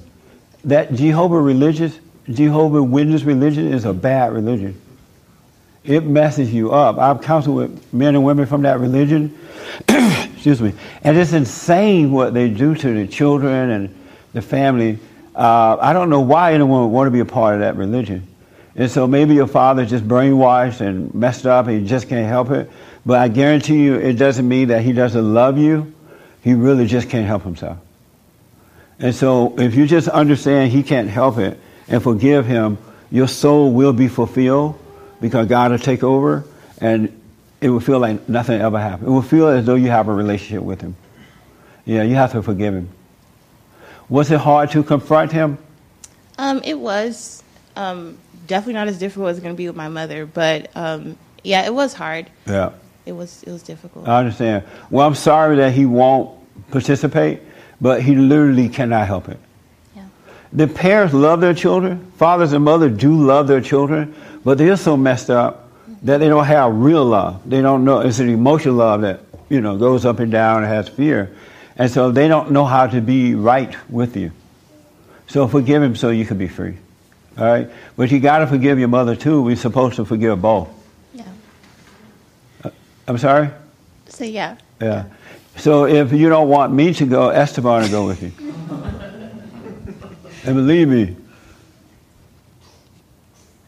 That 0.64 0.94
Jehovah 0.94 1.40
religious, 1.40 1.98
Jehovah 2.30 2.82
Witness 2.82 3.24
religion 3.24 3.72
is 3.72 3.84
a 3.84 3.92
bad 3.92 4.32
religion. 4.32 4.80
It 5.82 6.04
messes 6.04 6.52
you 6.52 6.72
up. 6.72 6.98
I've 6.98 7.22
counseled 7.22 7.56
with 7.56 7.94
men 7.94 8.14
and 8.14 8.24
women 8.24 8.46
from 8.46 8.62
that 8.62 8.78
religion. 8.78 9.36
Excuse 9.88 10.60
me. 10.60 10.74
And 11.02 11.16
it's 11.16 11.32
insane 11.32 12.12
what 12.12 12.34
they 12.34 12.48
do 12.48 12.74
to 12.74 12.94
the 12.94 13.06
children 13.08 13.70
and 13.70 13.94
the 14.34 14.42
family. 14.42 14.98
Uh, 15.34 15.78
I 15.80 15.92
don't 15.92 16.10
know 16.10 16.20
why 16.20 16.52
anyone 16.52 16.82
would 16.82 16.88
want 16.88 17.06
to 17.06 17.10
be 17.10 17.20
a 17.20 17.24
part 17.24 17.54
of 17.54 17.60
that 17.60 17.76
religion. 17.76 18.27
And 18.78 18.88
so 18.88 19.08
maybe 19.08 19.34
your 19.34 19.48
father 19.48 19.84
just 19.84 20.06
brainwashed 20.06 20.80
and 20.80 21.12
messed 21.12 21.46
up 21.46 21.66
and 21.66 21.80
he 21.80 21.86
just 21.86 22.08
can't 22.08 22.28
help 22.28 22.50
it. 22.50 22.70
But 23.04 23.18
I 23.18 23.26
guarantee 23.26 23.82
you, 23.82 23.96
it 23.96 24.14
doesn't 24.14 24.46
mean 24.46 24.68
that 24.68 24.82
he 24.82 24.92
doesn't 24.92 25.34
love 25.34 25.58
you. 25.58 25.92
He 26.44 26.54
really 26.54 26.86
just 26.86 27.10
can't 27.10 27.26
help 27.26 27.42
himself. 27.42 27.78
And 29.00 29.12
so 29.12 29.58
if 29.58 29.74
you 29.74 29.88
just 29.88 30.06
understand 30.06 30.70
he 30.70 30.84
can't 30.84 31.08
help 31.08 31.38
it 31.38 31.58
and 31.88 32.00
forgive 32.00 32.46
him, 32.46 32.78
your 33.10 33.26
soul 33.26 33.72
will 33.72 33.92
be 33.92 34.06
fulfilled 34.06 34.78
because 35.20 35.48
God 35.48 35.72
will 35.72 35.78
take 35.80 36.04
over 36.04 36.44
and 36.80 37.20
it 37.60 37.70
will 37.70 37.80
feel 37.80 37.98
like 37.98 38.28
nothing 38.28 38.60
ever 38.60 38.78
happened. 38.78 39.08
It 39.08 39.10
will 39.10 39.22
feel 39.22 39.48
as 39.48 39.66
though 39.66 39.74
you 39.74 39.90
have 39.90 40.06
a 40.06 40.14
relationship 40.14 40.62
with 40.62 40.80
him. 40.80 40.94
Yeah, 41.84 42.04
you 42.04 42.14
have 42.14 42.30
to 42.30 42.42
forgive 42.44 42.74
him. 42.74 42.90
Was 44.08 44.30
it 44.30 44.38
hard 44.38 44.70
to 44.70 44.84
confront 44.84 45.32
him? 45.32 45.58
Um, 46.38 46.60
it 46.62 46.78
was. 46.78 47.42
Um, 47.74 48.18
definitely 48.48 48.74
not 48.74 48.88
as 48.88 48.98
difficult 48.98 49.28
as 49.28 49.36
it's 49.36 49.44
going 49.44 49.54
to 49.54 49.56
be 49.56 49.68
with 49.68 49.76
my 49.76 49.88
mother, 49.88 50.26
but 50.26 50.70
um, 50.74 51.16
yeah, 51.44 51.64
it 51.64 51.72
was 51.72 51.94
hard. 51.94 52.28
Yeah 52.46 52.72
it 53.08 53.12
was 53.12 53.42
it 53.42 53.50
was 53.50 53.62
difficult. 53.62 54.06
I 54.06 54.18
understand. 54.18 54.64
Well, 54.90 55.06
I'm 55.06 55.14
sorry 55.14 55.56
that 55.56 55.72
he 55.72 55.86
won't 55.86 56.30
participate, 56.70 57.40
but 57.80 58.02
he 58.02 58.14
literally 58.14 58.68
cannot 58.68 59.06
help 59.06 59.28
it. 59.30 59.38
Yeah. 59.96 60.06
The 60.52 60.68
parents 60.68 61.14
love 61.14 61.40
their 61.40 61.54
children. 61.54 62.12
Fathers 62.16 62.52
and 62.52 62.64
mothers 62.64 62.96
do 62.98 63.14
love 63.14 63.48
their 63.48 63.62
children, 63.62 64.14
but 64.44 64.58
they're 64.58 64.76
so 64.76 64.96
messed 64.96 65.30
up 65.30 65.70
that 66.02 66.18
they 66.18 66.28
don't 66.28 66.44
have 66.44 66.74
real 66.74 67.04
love. 67.04 67.48
They 67.48 67.62
don't 67.62 67.84
know 67.84 68.00
it's 68.00 68.18
an 68.18 68.28
emotional 68.28 68.74
love 68.74 69.00
that 69.00 69.20
you 69.48 69.62
know 69.62 69.78
goes 69.78 70.04
up 70.04 70.20
and 70.20 70.30
down 70.30 70.62
and 70.62 70.66
has 70.66 70.88
fear, 70.88 71.34
and 71.76 71.90
so 71.90 72.10
they 72.10 72.28
don't 72.28 72.50
know 72.50 72.66
how 72.66 72.86
to 72.86 73.00
be 73.00 73.34
right 73.34 73.74
with 73.90 74.18
you. 74.18 74.32
So 75.28 75.48
forgive 75.48 75.82
him 75.82 75.96
so 75.96 76.10
you 76.10 76.26
can 76.26 76.36
be 76.36 76.48
free. 76.48 76.76
All 77.38 77.44
right, 77.44 77.70
but 77.96 78.10
you 78.10 78.18
got 78.18 78.38
to 78.38 78.48
forgive 78.48 78.80
your 78.80 78.88
mother 78.88 79.14
too. 79.14 79.40
We're 79.42 79.54
supposed 79.54 79.94
to 79.96 80.04
forgive 80.04 80.42
both. 80.42 80.68
Yeah. 81.14 81.24
Uh, 82.64 82.70
I'm 83.06 83.16
sorry? 83.16 83.50
So, 84.08 84.24
yeah. 84.24 84.56
Yeah. 84.80 85.04
So 85.56 85.86
if 85.86 86.12
you 86.12 86.28
don't 86.28 86.48
want 86.48 86.72
me 86.72 86.92
to 86.94 87.06
go, 87.06 87.28
Esteban 87.28 87.82
will 87.82 87.90
go 87.90 88.06
with 88.08 88.22
you. 88.24 88.32
and 90.44 90.56
believe 90.56 90.88
me, 90.88 91.16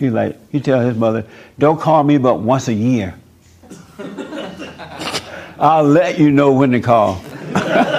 he 0.00 0.10
like 0.10 0.36
he 0.50 0.60
tell 0.60 0.80
his 0.80 0.96
mother, 0.96 1.24
"Don't 1.58 1.80
call 1.80 2.02
me 2.02 2.18
but 2.18 2.40
once 2.40 2.66
a 2.66 2.74
year. 2.74 3.14
I'll 5.60 5.84
let 5.84 6.18
you 6.18 6.32
know 6.32 6.52
when 6.52 6.72
to 6.72 6.80
call." 6.80 7.22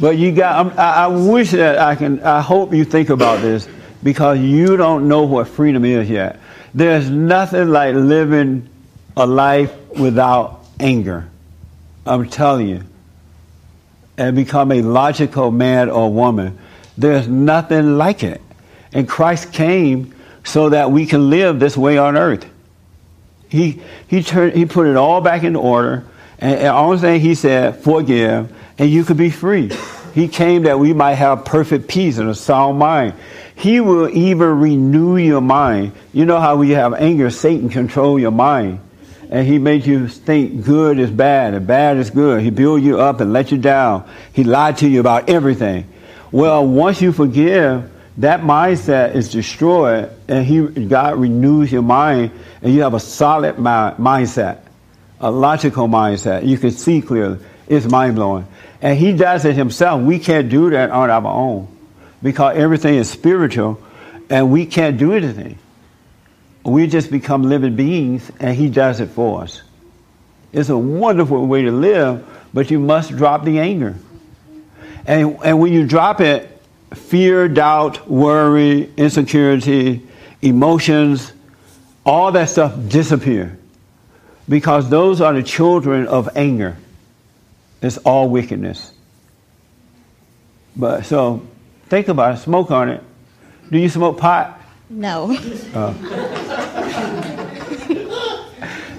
but 0.00 0.16
you 0.16 0.32
got. 0.32 0.78
I, 0.78 1.04
I 1.04 1.06
wish 1.08 1.50
that 1.52 1.78
I 1.78 1.94
can. 1.94 2.20
I 2.22 2.40
hope 2.40 2.72
you 2.72 2.84
think 2.84 3.10
about 3.10 3.40
this 3.40 3.68
because 4.02 4.38
you 4.38 4.76
don't 4.76 5.08
know 5.08 5.22
what 5.22 5.48
freedom 5.48 5.84
is 5.84 6.08
yet. 6.08 6.40
There's 6.74 7.10
nothing 7.10 7.68
like 7.68 7.94
living 7.94 8.68
a 9.16 9.26
life 9.26 9.74
without 9.98 10.64
anger. 10.78 11.28
I'm 12.06 12.28
telling 12.28 12.68
you. 12.68 12.84
And 14.16 14.36
become 14.36 14.70
a 14.72 14.82
logical 14.82 15.50
man 15.50 15.88
or 15.88 16.12
woman. 16.12 16.58
There's 16.98 17.26
nothing 17.26 17.96
like 17.96 18.22
it. 18.22 18.40
And 18.92 19.08
Christ 19.08 19.52
came 19.52 20.14
so 20.44 20.70
that 20.70 20.90
we 20.90 21.06
can 21.06 21.30
live 21.30 21.58
this 21.58 21.76
way 21.76 21.96
on 21.96 22.16
earth. 22.16 22.46
He, 23.48 23.80
he, 24.08 24.22
turned, 24.22 24.54
he 24.54 24.66
put 24.66 24.86
it 24.86 24.96
all 24.96 25.20
back 25.20 25.42
in 25.42 25.56
order. 25.56 26.04
And, 26.38 26.54
and 26.56 26.68
only 26.68 26.98
thing 26.98 27.20
he 27.20 27.34
said, 27.34 27.82
forgive, 27.82 28.54
and 28.80 28.90
you 28.90 29.04
could 29.04 29.16
be 29.16 29.30
free. 29.30 29.70
He 30.14 30.26
came 30.26 30.64
that 30.64 30.80
we 30.80 30.92
might 30.92 31.14
have 31.14 31.44
perfect 31.44 31.86
peace 31.86 32.18
and 32.18 32.28
a 32.28 32.34
sound 32.34 32.78
mind. 32.78 33.14
He 33.54 33.78
will 33.78 34.08
even 34.08 34.58
renew 34.58 35.18
your 35.18 35.40
mind. 35.40 35.92
You 36.12 36.24
know 36.24 36.40
how 36.40 36.56
we 36.56 36.70
have 36.70 36.94
anger, 36.94 37.30
Satan 37.30 37.68
control 37.68 38.18
your 38.18 38.32
mind 38.32 38.80
and 39.30 39.46
he 39.46 39.58
made 39.58 39.86
you 39.86 40.08
think 40.08 40.64
good 40.64 40.98
is 40.98 41.10
bad 41.10 41.54
and 41.54 41.66
bad 41.66 41.96
is 41.96 42.10
good. 42.10 42.42
He 42.42 42.50
built 42.50 42.82
you 42.82 42.98
up 42.98 43.20
and 43.20 43.32
let 43.32 43.52
you 43.52 43.58
down. 43.58 44.08
He 44.32 44.42
lied 44.42 44.78
to 44.78 44.88
you 44.88 44.98
about 44.98 45.30
everything. 45.30 45.86
Well, 46.32 46.66
once 46.66 47.00
you 47.00 47.12
forgive, 47.12 47.88
that 48.18 48.40
mindset 48.40 49.14
is 49.14 49.30
destroyed 49.30 50.10
and 50.26 50.44
he, 50.44 50.66
God 50.66 51.16
renews 51.16 51.70
your 51.70 51.82
mind 51.82 52.32
and 52.60 52.74
you 52.74 52.82
have 52.82 52.94
a 52.94 53.00
solid 53.00 53.56
mind, 53.58 53.98
mindset, 53.98 54.62
a 55.20 55.30
logical 55.30 55.86
mindset. 55.86 56.44
You 56.44 56.58
can 56.58 56.72
see 56.72 57.00
clearly. 57.00 57.38
It's 57.70 57.86
mind 57.86 58.16
blowing. 58.16 58.46
And 58.82 58.98
he 58.98 59.12
does 59.12 59.46
it 59.46 59.54
himself. 59.54 60.02
We 60.02 60.18
can't 60.18 60.50
do 60.50 60.70
that 60.70 60.90
on 60.90 61.08
our 61.08 61.26
own 61.26 61.68
because 62.22 62.56
everything 62.56 62.96
is 62.96 63.08
spiritual 63.08 63.80
and 64.28 64.50
we 64.50 64.66
can't 64.66 64.98
do 64.98 65.12
anything. 65.12 65.58
We 66.64 66.86
just 66.86 67.10
become 67.10 67.44
living 67.44 67.74
beings 67.76 68.30
and 68.38 68.56
He 68.56 68.68
does 68.68 69.00
it 69.00 69.08
for 69.10 69.42
us. 69.42 69.62
It's 70.52 70.68
a 70.68 70.76
wonderful 70.76 71.46
way 71.46 71.62
to 71.62 71.70
live, 71.70 72.26
but 72.52 72.70
you 72.70 72.78
must 72.78 73.16
drop 73.16 73.44
the 73.44 73.60
anger. 73.60 73.96
And, 75.06 75.38
and 75.44 75.58
when 75.60 75.72
you 75.72 75.86
drop 75.86 76.20
it, 76.20 76.60
fear, 76.94 77.48
doubt, 77.48 78.08
worry, 78.10 78.92
insecurity, 78.96 80.06
emotions, 80.42 81.32
all 82.04 82.32
that 82.32 82.48
stuff 82.48 82.74
disappear. 82.88 83.56
Because 84.48 84.90
those 84.90 85.20
are 85.20 85.32
the 85.32 85.42
children 85.42 86.08
of 86.08 86.28
anger. 86.36 86.76
It's 87.82 87.98
all 87.98 88.28
wickedness. 88.28 88.92
But 90.76 91.06
so 91.06 91.46
think 91.88 92.08
about 92.08 92.34
it, 92.34 92.38
smoke 92.38 92.70
on 92.70 92.88
it. 92.88 93.02
Do 93.70 93.78
you 93.78 93.88
smoke 93.88 94.18
pot? 94.18 94.60
No. 94.88 95.36
Uh, 95.74 95.94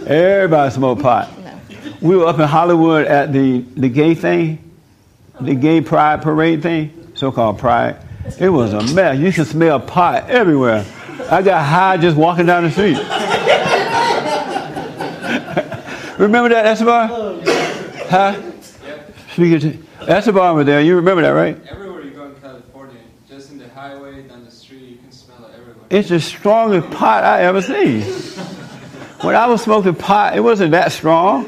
everybody 0.08 0.72
smoke 0.72 1.02
pot. 1.02 1.30
No. 1.40 1.60
We 2.02 2.18
were 2.18 2.28
up 2.28 2.40
in 2.40 2.48
Hollywood 2.48 3.06
at 3.08 3.34
the, 3.34 3.60
the 3.60 3.90
gay 3.90 4.16
thing, 4.16 4.72
the 5.40 5.56
gay 5.56 5.82
pride 5.82 6.22
parade 6.22 6.64
thing, 6.64 7.12
so-called 7.14 7.60
pride. 7.60 7.98
It 8.40 8.50
was 8.50 8.74
a 8.74 8.82
mess. 8.94 9.20
You 9.20 9.32
could 9.32 9.48
smell 9.48 9.80
pot 9.80 10.30
everywhere. 10.30 10.86
I 11.30 11.42
got 11.42 11.66
high 11.66 11.98
just 11.98 12.18
walking 12.18 12.46
down 12.46 12.64
the 12.64 12.72
street. 12.72 12.98
remember 16.18 16.50
that, 16.50 16.66
Esteban? 16.66 17.42
Huh? 18.10 18.51
Speaking 19.32 19.60
to 19.62 19.78
Esteban 20.12 20.56
was 20.56 20.66
there. 20.66 20.82
You 20.82 20.98
remember 20.98 21.22
that, 21.22 21.30
right? 21.30 21.58
Everywhere 21.68 22.02
you 22.04 22.12
go 22.12 22.26
in 22.26 22.36
California, 22.36 23.00
just 23.30 23.52
in 23.52 23.58
the 23.58 23.70
highway, 23.70 24.24
down 24.24 24.44
the 24.44 24.52
street, 24.52 24.82
you 24.82 24.98
can 24.98 25.12
smell 25.12 25.46
it 25.46 25.54
everywhere. 25.58 25.86
It's 25.90 26.10
the 26.10 26.20
strongest 26.20 26.90
pot 26.92 27.24
I 27.24 27.44
ever 27.44 27.62
seen. 27.62 28.02
When 29.22 29.36
I 29.36 29.48
was 29.48 29.62
smoking 29.62 29.96
pot, 29.96 30.36
it 30.36 30.42
wasn't 30.42 30.72
that 30.72 30.92
strong. 30.92 31.48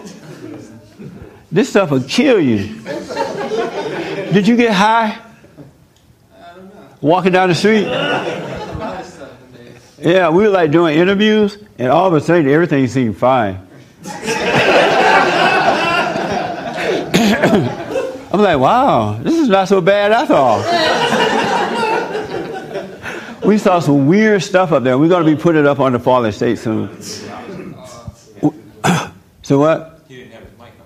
This 1.52 1.70
stuff 1.70 1.92
will 1.92 2.04
kill 2.04 2.40
you. 2.40 2.82
Did 4.32 4.48
you 4.48 4.56
get 4.56 4.74
high? 4.74 5.20
I 6.34 6.56
don't 6.56 6.74
know. 6.74 6.88
Walking 7.02 7.34
down 7.34 7.50
the 7.50 7.56
street? 7.56 7.86
Yeah, 10.00 10.30
we 10.30 10.44
were 10.44 10.50
like 10.50 10.72
doing 10.72 10.98
interviews, 10.98 11.58
and 11.78 11.90
all 11.90 12.08
of 12.08 12.14
a 12.14 12.22
sudden 12.22 12.48
everything 12.48 12.88
seemed 12.88 13.18
fine. 13.18 13.60
I'm 18.34 18.40
like, 18.40 18.58
wow, 18.58 19.20
this 19.22 19.38
is 19.38 19.50
not 19.50 19.68
so 19.68 19.82
bad 19.82 20.14
after 20.14 20.34
all. 20.34 20.60
we 23.48 23.58
saw 23.58 23.80
some 23.80 24.08
weird 24.08 24.42
stuff 24.42 24.72
up 24.72 24.84
there. 24.84 24.98
We're 24.98 25.10
going 25.10 25.26
to 25.26 25.36
be 25.36 25.40
putting 25.40 25.62
it 25.62 25.68
up 25.68 25.82
on 25.82 25.92
the 25.92 26.00
Fallen 26.00 26.32
State 26.32 26.58
soon. 26.58 27.02
so 29.42 29.60
what? 29.60 30.06
He 30.08 30.16
didn't 30.16 30.32
have 30.32 30.44
his 30.44 30.52
mic 30.58 30.68
on. 30.68 30.86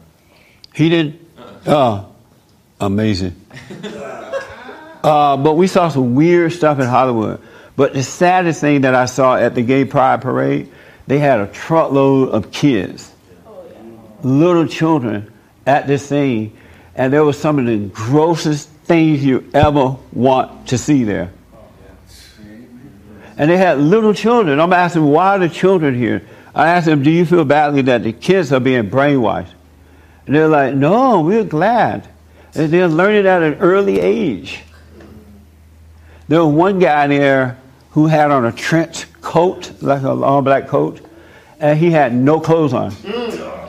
He 0.74 0.90
didn't? 0.90 1.28
Oh, 1.68 2.12
amazing. 2.80 3.40
Uh, 5.04 5.38
but 5.38 5.54
we 5.54 5.68
saw 5.68 5.90
some 5.90 6.16
weird 6.16 6.52
stuff 6.54 6.80
in 6.80 6.88
Hollywood. 6.88 7.40
But 7.76 7.94
the 7.94 8.02
saddest 8.02 8.62
thing 8.62 8.82
that 8.82 8.96
I 8.96 9.06
saw 9.06 9.36
at 9.36 9.54
the 9.54 9.62
Gay 9.62 9.86
Pride 9.86 10.24
Parade, 10.24 10.72
they 11.06 11.20
had 11.20 11.40
a 11.40 11.48
truckload 11.48 12.30
of 12.30 12.52
kids, 12.52 13.12
little 14.24 14.66
children 14.66 15.32
at 15.68 15.86
this 15.86 16.08
scene, 16.08 16.58
and 16.96 17.14
there 17.14 17.24
was 17.24 17.38
some 17.38 17.60
of 17.60 17.66
the 17.66 17.78
grossest 17.90 18.70
things 18.86 19.24
you 19.24 19.48
ever 19.54 19.98
want 20.14 20.70
to 20.70 20.78
see 20.78 21.04
there. 21.04 21.32
And 23.38 23.52
they 23.52 23.58
had 23.58 23.78
little 23.78 24.14
children. 24.14 24.60
I'm 24.60 24.74
asking, 24.74 25.04
why 25.04 25.36
are 25.36 25.40
the 25.40 25.50
children 25.50 25.94
here? 25.94 26.26
I 26.56 26.70
asked 26.70 26.88
them, 26.88 27.04
do 27.04 27.12
you 27.12 27.24
feel 27.24 27.46
badly 27.46 27.84
that 27.84 28.02
the 28.02 28.14
kids 28.14 28.52
are 28.52 28.60
being 28.60 28.90
brainwashed? 28.90 29.52
And 30.26 30.36
they're 30.36 30.48
like, 30.48 30.74
no, 30.74 31.22
we're 31.22 31.44
glad. 31.44 32.08
And 32.56 32.72
they're 32.72 32.88
learning 32.88 33.28
at 33.28 33.44
an 33.44 33.56
early 33.56 34.00
age. 34.00 34.62
There 36.28 36.44
was 36.44 36.56
one 36.56 36.80
guy 36.80 37.06
there 37.08 37.60
who 37.92 38.08
had 38.08 38.32
on 38.32 38.46
a 38.46 38.52
trench 38.52 39.06
coat, 39.22 39.72
like 39.82 40.02
a 40.02 40.14
long 40.14 40.44
black 40.44 40.68
coat, 40.68 41.00
and 41.60 41.78
he 41.78 41.92
had 41.92 42.14
no 42.14 42.40
clothes 42.40 42.74
on. 42.74 42.92
Mm. 42.92 43.67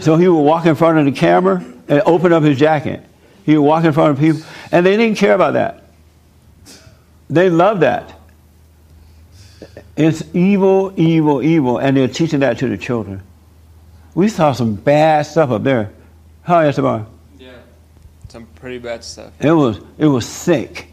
So 0.00 0.16
he 0.16 0.28
would 0.28 0.42
walk 0.42 0.66
in 0.66 0.74
front 0.74 0.98
of 0.98 1.04
the 1.04 1.12
camera 1.12 1.64
and 1.88 2.02
open 2.06 2.32
up 2.32 2.42
his 2.42 2.58
jacket. 2.58 3.04
He 3.44 3.56
would 3.56 3.64
walk 3.64 3.84
in 3.84 3.92
front 3.92 4.12
of 4.12 4.18
people, 4.18 4.40
and 4.72 4.84
they 4.84 4.96
didn't 4.96 5.18
care 5.18 5.34
about 5.34 5.54
that. 5.54 5.84
They 7.28 7.50
loved 7.50 7.82
that. 7.82 8.18
It's 9.96 10.22
evil, 10.34 10.92
evil, 10.96 11.42
evil, 11.42 11.78
and 11.78 11.96
they're 11.96 12.08
teaching 12.08 12.40
that 12.40 12.58
to 12.58 12.68
the 12.68 12.76
children. 12.76 13.22
We 14.14 14.28
saw 14.28 14.52
some 14.52 14.74
bad 14.74 15.26
stuff 15.26 15.50
up 15.50 15.62
there. 15.62 15.90
How 16.42 16.60
it, 16.60 16.76
Yeah, 17.38 17.52
some 18.28 18.46
pretty 18.56 18.78
bad 18.78 19.02
stuff. 19.04 19.32
It 19.40 19.52
was 19.52 19.80
it 19.98 20.06
was 20.06 20.26
sick. 20.26 20.88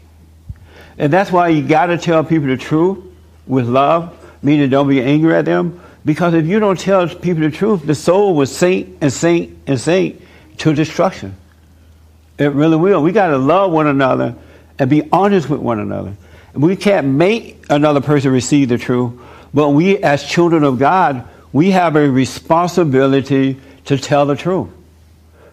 And 0.98 1.12
that's 1.12 1.30
why 1.32 1.48
you 1.48 1.66
got 1.66 1.86
to 1.86 1.98
tell 1.98 2.22
people 2.22 2.48
the 2.48 2.56
truth 2.56 2.98
with 3.46 3.68
love, 3.68 4.16
meaning 4.42 4.70
don't 4.70 4.88
be 4.88 5.02
angry 5.02 5.34
at 5.34 5.44
them. 5.44 5.80
Because 6.04 6.34
if 6.34 6.46
you 6.46 6.58
don't 6.58 6.78
tell 6.78 7.08
people 7.08 7.42
the 7.42 7.50
truth, 7.50 7.86
the 7.86 7.94
soul 7.94 8.34
will 8.34 8.46
sink 8.46 8.98
and 9.00 9.12
sink 9.12 9.56
and 9.66 9.80
sink 9.80 10.20
to 10.58 10.74
destruction. 10.74 11.36
It 12.38 12.52
really 12.52 12.76
will. 12.76 13.02
We 13.02 13.12
got 13.12 13.28
to 13.28 13.38
love 13.38 13.70
one 13.70 13.86
another 13.86 14.34
and 14.78 14.90
be 14.90 15.08
honest 15.12 15.48
with 15.48 15.60
one 15.60 15.78
another. 15.78 16.14
We 16.54 16.76
can't 16.76 17.06
make 17.06 17.64
another 17.70 18.00
person 18.00 18.32
receive 18.32 18.68
the 18.68 18.78
truth, 18.78 19.12
but 19.54 19.70
we, 19.70 19.98
as 19.98 20.24
children 20.24 20.64
of 20.64 20.78
God, 20.78 21.26
we 21.52 21.70
have 21.70 21.96
a 21.96 22.10
responsibility 22.10 23.60
to 23.84 23.96
tell 23.96 24.26
the 24.26 24.36
truth. 24.36 24.68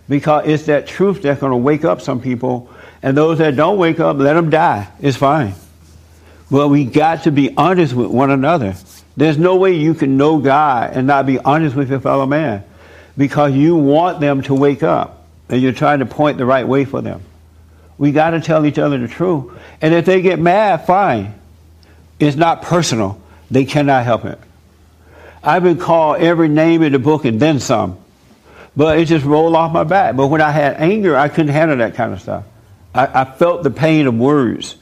Because 0.08 0.48
it's 0.48 0.64
that 0.66 0.88
truth 0.88 1.22
that's 1.22 1.40
going 1.40 1.52
to 1.52 1.58
wake 1.58 1.86
up 1.86 2.02
some 2.02 2.20
people 2.20 2.70
and 3.02 3.16
those 3.16 3.38
that 3.38 3.56
don't 3.56 3.78
wake 3.78 4.00
up, 4.00 4.18
let 4.18 4.34
them 4.34 4.50
die. 4.50 4.88
It's 5.00 5.18
fine. 5.18 5.54
But 6.50 6.70
we 6.70 6.86
got 6.86 7.24
to 7.24 7.32
be 7.32 7.56
honest 7.56 7.94
with 7.94 8.08
one 8.08 8.32
another. 8.32 8.76
There's 9.20 9.38
no 9.38 9.58
way 9.58 9.74
you 9.74 9.96
can 9.96 10.16
know 10.16 10.40
God 10.40 10.92
and 10.94 11.06
not 11.06 11.26
be 11.26 11.40
honest 11.40 11.76
with 11.76 11.90
your 11.90 12.00
fellow 12.00 12.26
man 12.26 12.64
because 13.18 13.52
you 13.52 13.76
want 13.76 14.22
them 14.22 14.44
to 14.44 14.56
wake 14.56 14.82
up 14.82 15.28
and 15.50 15.62
you're 15.62 15.74
trying 15.74 16.00
to 16.00 16.06
point 16.06 16.38
the 16.38 16.46
right 16.46 16.66
way 16.66 16.86
for 16.86 17.02
them. 17.02 17.22
We 17.98 18.14
got 18.14 18.30
to 18.30 18.40
tell 18.40 18.66
each 18.66 18.80
other 18.80 18.98
the 18.98 19.10
truth. 19.10 19.52
And 19.82 19.94
if 19.94 20.06
they 20.06 20.22
get 20.22 20.40
mad, 20.40 20.88
fine. 20.88 21.34
It's 22.18 22.38
not 22.38 22.62
personal. 22.62 23.22
They 23.52 23.66
cannot 23.66 24.06
help 24.06 24.24
it. 24.24 24.40
I've 25.44 25.64
been 25.64 25.80
called 25.80 26.22
every 26.22 26.48
name 26.48 26.82
in 26.82 26.94
the 26.94 27.00
book 27.00 27.26
and 27.26 27.42
then 27.42 27.60
some. 27.60 27.98
But 28.74 29.00
it 29.00 29.06
just 29.06 29.26
rolled 29.26 29.54
off 29.54 29.74
my 29.74 29.84
back. 29.84 30.16
But 30.16 30.28
when 30.28 30.40
I 30.40 30.52
had 30.52 30.78
anger, 30.78 31.18
I 31.18 31.28
couldn't 31.28 31.52
handle 31.52 31.76
that 31.80 31.96
kind 31.96 32.14
of 32.14 32.22
stuff. 32.22 32.46
I, 32.96 33.22
I 33.22 33.26
felt 33.26 33.64
the 33.64 33.70
pain 33.70 34.08
of 34.08 34.16
words. 34.18 34.78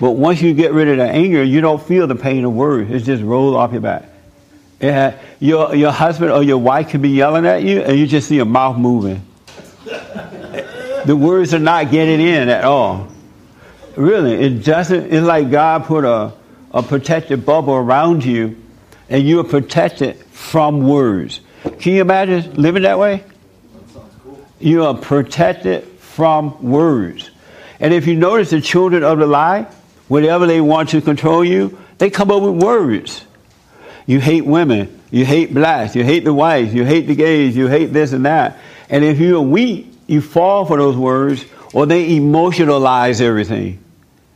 But 0.00 0.12
once 0.12 0.40
you 0.40 0.54
get 0.54 0.72
rid 0.72 0.88
of 0.88 0.96
the 0.96 1.04
anger, 1.04 1.42
you 1.42 1.60
don't 1.60 1.80
feel 1.80 2.06
the 2.06 2.16
pain 2.16 2.44
of 2.46 2.54
words. 2.54 2.90
It 2.90 3.00
just 3.00 3.22
rolls 3.22 3.54
off 3.54 3.72
your 3.72 3.82
back. 3.82 4.04
Yeah, 4.80 5.18
your, 5.40 5.74
your 5.74 5.92
husband 5.92 6.32
or 6.32 6.42
your 6.42 6.56
wife 6.56 6.88
could 6.88 7.02
be 7.02 7.10
yelling 7.10 7.44
at 7.44 7.62
you, 7.62 7.82
and 7.82 7.98
you 7.98 8.06
just 8.06 8.26
see 8.26 8.38
a 8.38 8.46
mouth 8.46 8.78
moving. 8.78 9.22
the 11.04 11.14
words 11.14 11.52
are 11.52 11.58
not 11.58 11.90
getting 11.90 12.18
in 12.18 12.48
at 12.48 12.64
all. 12.64 13.08
Really, 13.94 14.32
it 14.42 14.64
doesn't. 14.64 15.12
It's 15.12 15.26
like 15.26 15.50
God 15.50 15.84
put 15.84 16.06
a, 16.06 16.32
a 16.70 16.82
protective 16.82 17.44
bubble 17.44 17.74
around 17.74 18.24
you, 18.24 18.56
and 19.10 19.22
you 19.22 19.40
are 19.40 19.44
protected 19.44 20.16
from 20.16 20.88
words. 20.88 21.40
Can 21.78 21.92
you 21.92 22.00
imagine 22.00 22.54
living 22.54 22.84
that 22.84 22.98
way? 22.98 23.22
You 24.60 24.86
are 24.86 24.94
protected 24.94 25.84
from 25.98 26.70
words. 26.70 27.30
And 27.80 27.92
if 27.92 28.06
you 28.06 28.14
notice 28.14 28.48
the 28.48 28.62
children 28.62 29.02
of 29.02 29.18
the 29.18 29.26
lie, 29.26 29.66
whenever 30.10 30.44
they 30.44 30.60
want 30.60 30.88
to 30.88 31.00
control 31.00 31.44
you, 31.44 31.78
they 31.98 32.10
come 32.10 32.32
up 32.32 32.42
with 32.42 32.60
words. 32.60 33.24
You 34.06 34.18
hate 34.18 34.44
women, 34.44 35.00
you 35.12 35.24
hate 35.24 35.54
blacks, 35.54 35.94
you 35.94 36.02
hate 36.02 36.24
the 36.24 36.34
whites, 36.34 36.72
you 36.72 36.84
hate 36.84 37.06
the 37.06 37.14
gays, 37.14 37.56
you 37.56 37.68
hate 37.68 37.92
this 37.92 38.12
and 38.12 38.26
that. 38.26 38.58
And 38.88 39.04
if 39.04 39.20
you're 39.20 39.40
weak, 39.40 39.86
you 40.08 40.20
fall 40.20 40.64
for 40.64 40.76
those 40.76 40.96
words, 40.96 41.44
or 41.72 41.86
they 41.86 42.08
emotionalize 42.10 43.20
everything. 43.20 43.78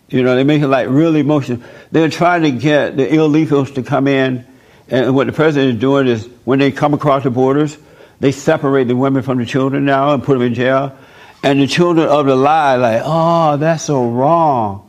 You 0.09 0.23
know, 0.23 0.37
they 0.37 0.45
make 0.45 0.63
it 0.63 0.69
like 0.69 0.89
really 0.89 1.19
emotional. 1.19 1.61
They're 1.91 2.09
trying 2.09 2.43
to 2.43 2.53
get 2.53 2.97
the 2.97 3.09
illegals 3.09 3.75
to 3.75 3.83
come 3.83 4.07
in, 4.07 4.47
and 4.89 5.17
what 5.17 5.27
the 5.27 5.33
president 5.33 5.75
is 5.75 5.81
doing 5.81 6.07
is 6.07 6.29
when 6.45 6.61
they 6.61 6.71
come 6.71 6.95
across 6.95 7.25
the 7.25 7.31
borders, 7.31 7.77
they 8.21 8.31
separate 8.31 8.85
the 8.85 8.95
women 8.95 9.23
from 9.23 9.39
the 9.39 9.45
children 9.45 9.85
now 9.85 10.15
and 10.15 10.23
put 10.23 10.35
them 10.35 10.43
in 10.43 10.55
jail. 10.55 10.97
And 11.43 11.61
the 11.61 11.67
children 11.67 12.07
of 12.07 12.27
the 12.27 12.37
lie, 12.37 12.77
like, 12.77 13.03
oh, 13.05 13.57
that's 13.57 13.83
so 13.83 14.09
wrong. 14.09 14.84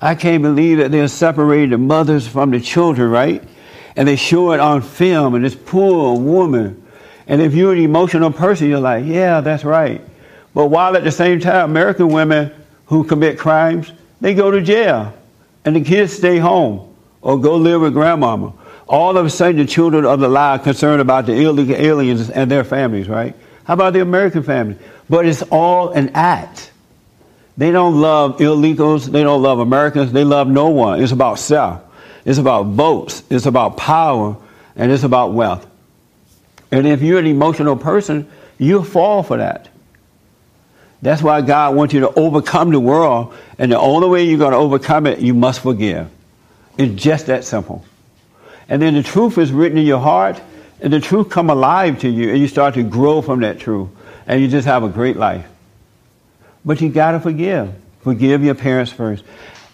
I 0.00 0.14
can't 0.14 0.42
believe 0.42 0.78
that 0.78 0.90
they're 0.90 1.08
separating 1.08 1.70
the 1.70 1.78
mothers 1.78 2.26
from 2.26 2.50
the 2.50 2.60
children, 2.60 3.10
right? 3.10 3.42
And 3.96 4.06
they 4.06 4.16
show 4.16 4.52
it 4.52 4.60
on 4.60 4.82
film, 4.82 5.34
and 5.34 5.44
this 5.44 5.56
poor 5.56 6.18
woman. 6.18 6.84
And 7.26 7.42
if 7.42 7.54
you're 7.54 7.72
an 7.72 7.78
emotional 7.78 8.32
person, 8.32 8.68
you're 8.68 8.80
like, 8.80 9.04
yeah, 9.04 9.40
that's 9.40 9.64
right. 9.64 10.00
But 10.54 10.66
while 10.66 10.96
at 10.96 11.04
the 11.04 11.10
same 11.10 11.40
time, 11.40 11.70
American 11.70 12.08
women 12.08 12.52
who 12.86 13.04
commit 13.04 13.38
crimes, 13.38 13.92
they 14.20 14.34
go 14.34 14.50
to 14.50 14.60
jail. 14.60 15.14
And 15.64 15.76
the 15.76 15.82
kids 15.82 16.12
stay 16.12 16.38
home 16.38 16.94
or 17.20 17.38
go 17.38 17.56
live 17.56 17.82
with 17.82 17.92
grandmama. 17.92 18.54
All 18.86 19.18
of 19.18 19.26
a 19.26 19.30
sudden, 19.30 19.56
the 19.56 19.66
children 19.66 20.06
of 20.06 20.20
the 20.20 20.28
lie 20.28 20.58
concerned 20.58 21.02
about 21.02 21.26
the 21.26 21.34
illegal 21.34 21.76
aliens 21.76 22.30
and 22.30 22.50
their 22.50 22.64
families, 22.64 23.08
right? 23.08 23.34
How 23.64 23.74
about 23.74 23.92
the 23.92 24.00
American 24.00 24.42
family? 24.42 24.76
But 25.10 25.26
it's 25.26 25.42
all 25.42 25.90
an 25.90 26.10
act. 26.14 26.72
They 27.58 27.70
don't 27.70 28.00
love 28.00 28.38
illegals. 28.38 29.04
They 29.04 29.22
don't 29.22 29.42
love 29.42 29.58
Americans. 29.58 30.12
They 30.12 30.24
love 30.24 30.48
no 30.48 30.70
one. 30.70 31.02
It's 31.02 31.12
about 31.12 31.38
self. 31.38 31.82
It's 32.24 32.38
about 32.38 32.68
votes. 32.68 33.22
It's 33.28 33.44
about 33.44 33.76
power. 33.76 34.36
And 34.76 34.90
it's 34.90 35.02
about 35.02 35.34
wealth. 35.34 35.66
And 36.70 36.86
if 36.86 37.02
you're 37.02 37.18
an 37.18 37.26
emotional 37.26 37.76
person, 37.76 38.30
you 38.56 38.82
fall 38.82 39.22
for 39.22 39.36
that. 39.36 39.68
That's 41.02 41.22
why 41.22 41.42
God 41.42 41.74
wants 41.76 41.92
you 41.92 42.00
to 42.00 42.12
overcome 42.14 42.70
the 42.70 42.80
world. 42.80 43.34
And 43.58 43.70
the 43.70 43.78
only 43.78 44.08
way 44.08 44.24
you're 44.24 44.38
going 44.38 44.52
to 44.52 44.58
overcome 44.58 45.06
it, 45.06 45.18
you 45.18 45.34
must 45.34 45.60
forgive. 45.60 46.08
It's 46.78 46.94
just 46.94 47.26
that 47.26 47.44
simple. 47.44 47.84
And 48.68 48.80
then 48.80 48.94
the 48.94 49.02
truth 49.02 49.36
is 49.36 49.52
written 49.52 49.78
in 49.78 49.86
your 49.86 50.00
heart, 50.00 50.40
and 50.80 50.92
the 50.92 51.00
truth 51.00 51.28
come 51.28 51.50
alive 51.50 52.00
to 52.00 52.08
you, 52.08 52.30
and 52.30 52.38
you 52.38 52.46
start 52.46 52.74
to 52.74 52.82
grow 52.82 53.20
from 53.20 53.40
that 53.40 53.58
truth 53.58 53.88
and 54.28 54.42
you 54.42 54.46
just 54.46 54.66
have 54.66 54.84
a 54.84 54.88
great 54.88 55.16
life. 55.16 55.44
But 56.68 56.82
you 56.82 56.90
got 56.90 57.12
to 57.12 57.20
forgive. 57.20 57.72
Forgive 58.02 58.44
your 58.44 58.54
parents 58.54 58.92
first. 58.92 59.24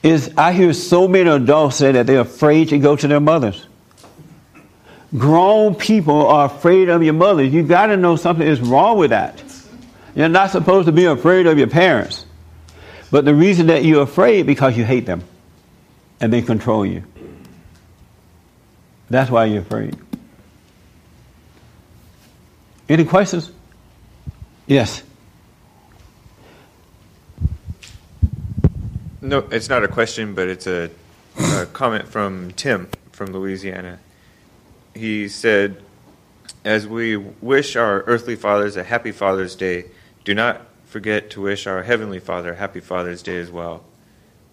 Is 0.05 0.33
I 0.37 0.53
hear 0.53 0.73
so 0.73 1.09
many 1.09 1.29
adults 1.29 1.75
say 1.75 1.91
that 1.91 2.07
they're 2.07 2.21
afraid 2.21 2.69
to 2.69 2.79
go 2.79 2.95
to 2.95 3.09
their 3.09 3.19
mothers. 3.19 3.67
Grown 5.19 5.75
people 5.75 6.29
are 6.29 6.47
afraid 6.47 6.89
of 6.89 7.03
your 7.03 7.15
mothers. 7.15 7.53
You 7.53 7.65
got 7.65 7.87
to 7.87 7.97
know 7.97 8.15
something 8.15 8.47
is 8.47 8.61
wrong 8.61 8.97
with 8.97 9.11
that. 9.11 9.43
You're 10.15 10.29
not 10.29 10.53
supposed 10.53 10.87
to 10.87 10.93
be 10.93 11.07
afraid 11.07 11.49
of 11.49 11.59
your 11.59 11.67
parents. 11.67 12.27
But 13.11 13.25
the 13.25 13.35
reason 13.35 13.67
that 13.67 13.85
you're 13.85 14.05
afraid 14.05 14.47
because 14.47 14.77
you 14.77 14.85
hate 14.85 15.05
them 15.05 15.25
and 16.21 16.33
they 16.33 16.43
control 16.43 16.87
you. 16.87 17.03
That's 19.11 19.33
why 19.33 19.47
you're 19.47 19.63
afraid. 19.63 19.97
Any 22.89 23.05
questions? 23.05 23.51
Yes. 24.69 25.03
No, 29.25 29.39
it's 29.51 29.71
not 29.71 29.83
a 29.83 29.89
question, 29.89 30.35
but 30.35 30.49
it's 30.49 30.67
a, 30.67 30.91
a 31.39 31.65
comment 31.73 32.07
from 32.09 32.51
Tim 32.53 32.91
from 33.11 33.33
Louisiana. 33.33 33.99
He 34.95 35.29
said, 35.29 35.83
As 36.63 36.87
we 36.87 37.17
wish 37.17 37.75
our 37.75 38.03
earthly 38.03 38.37
fathers 38.37 38.77
a 38.77 38.85
happy 38.85 39.13
Father's 39.13 39.57
Day, 39.57 39.87
do 40.25 40.35
not 40.35 40.67
forget 40.85 41.31
to 41.31 41.41
wish 41.41 41.67
our 41.67 41.85
Heavenly 41.85 42.21
Father 42.21 42.53
a 42.53 42.57
Happy 42.57 42.81
Father's 42.81 43.23
Day 43.23 43.39
as 43.39 43.51
well. 43.51 43.85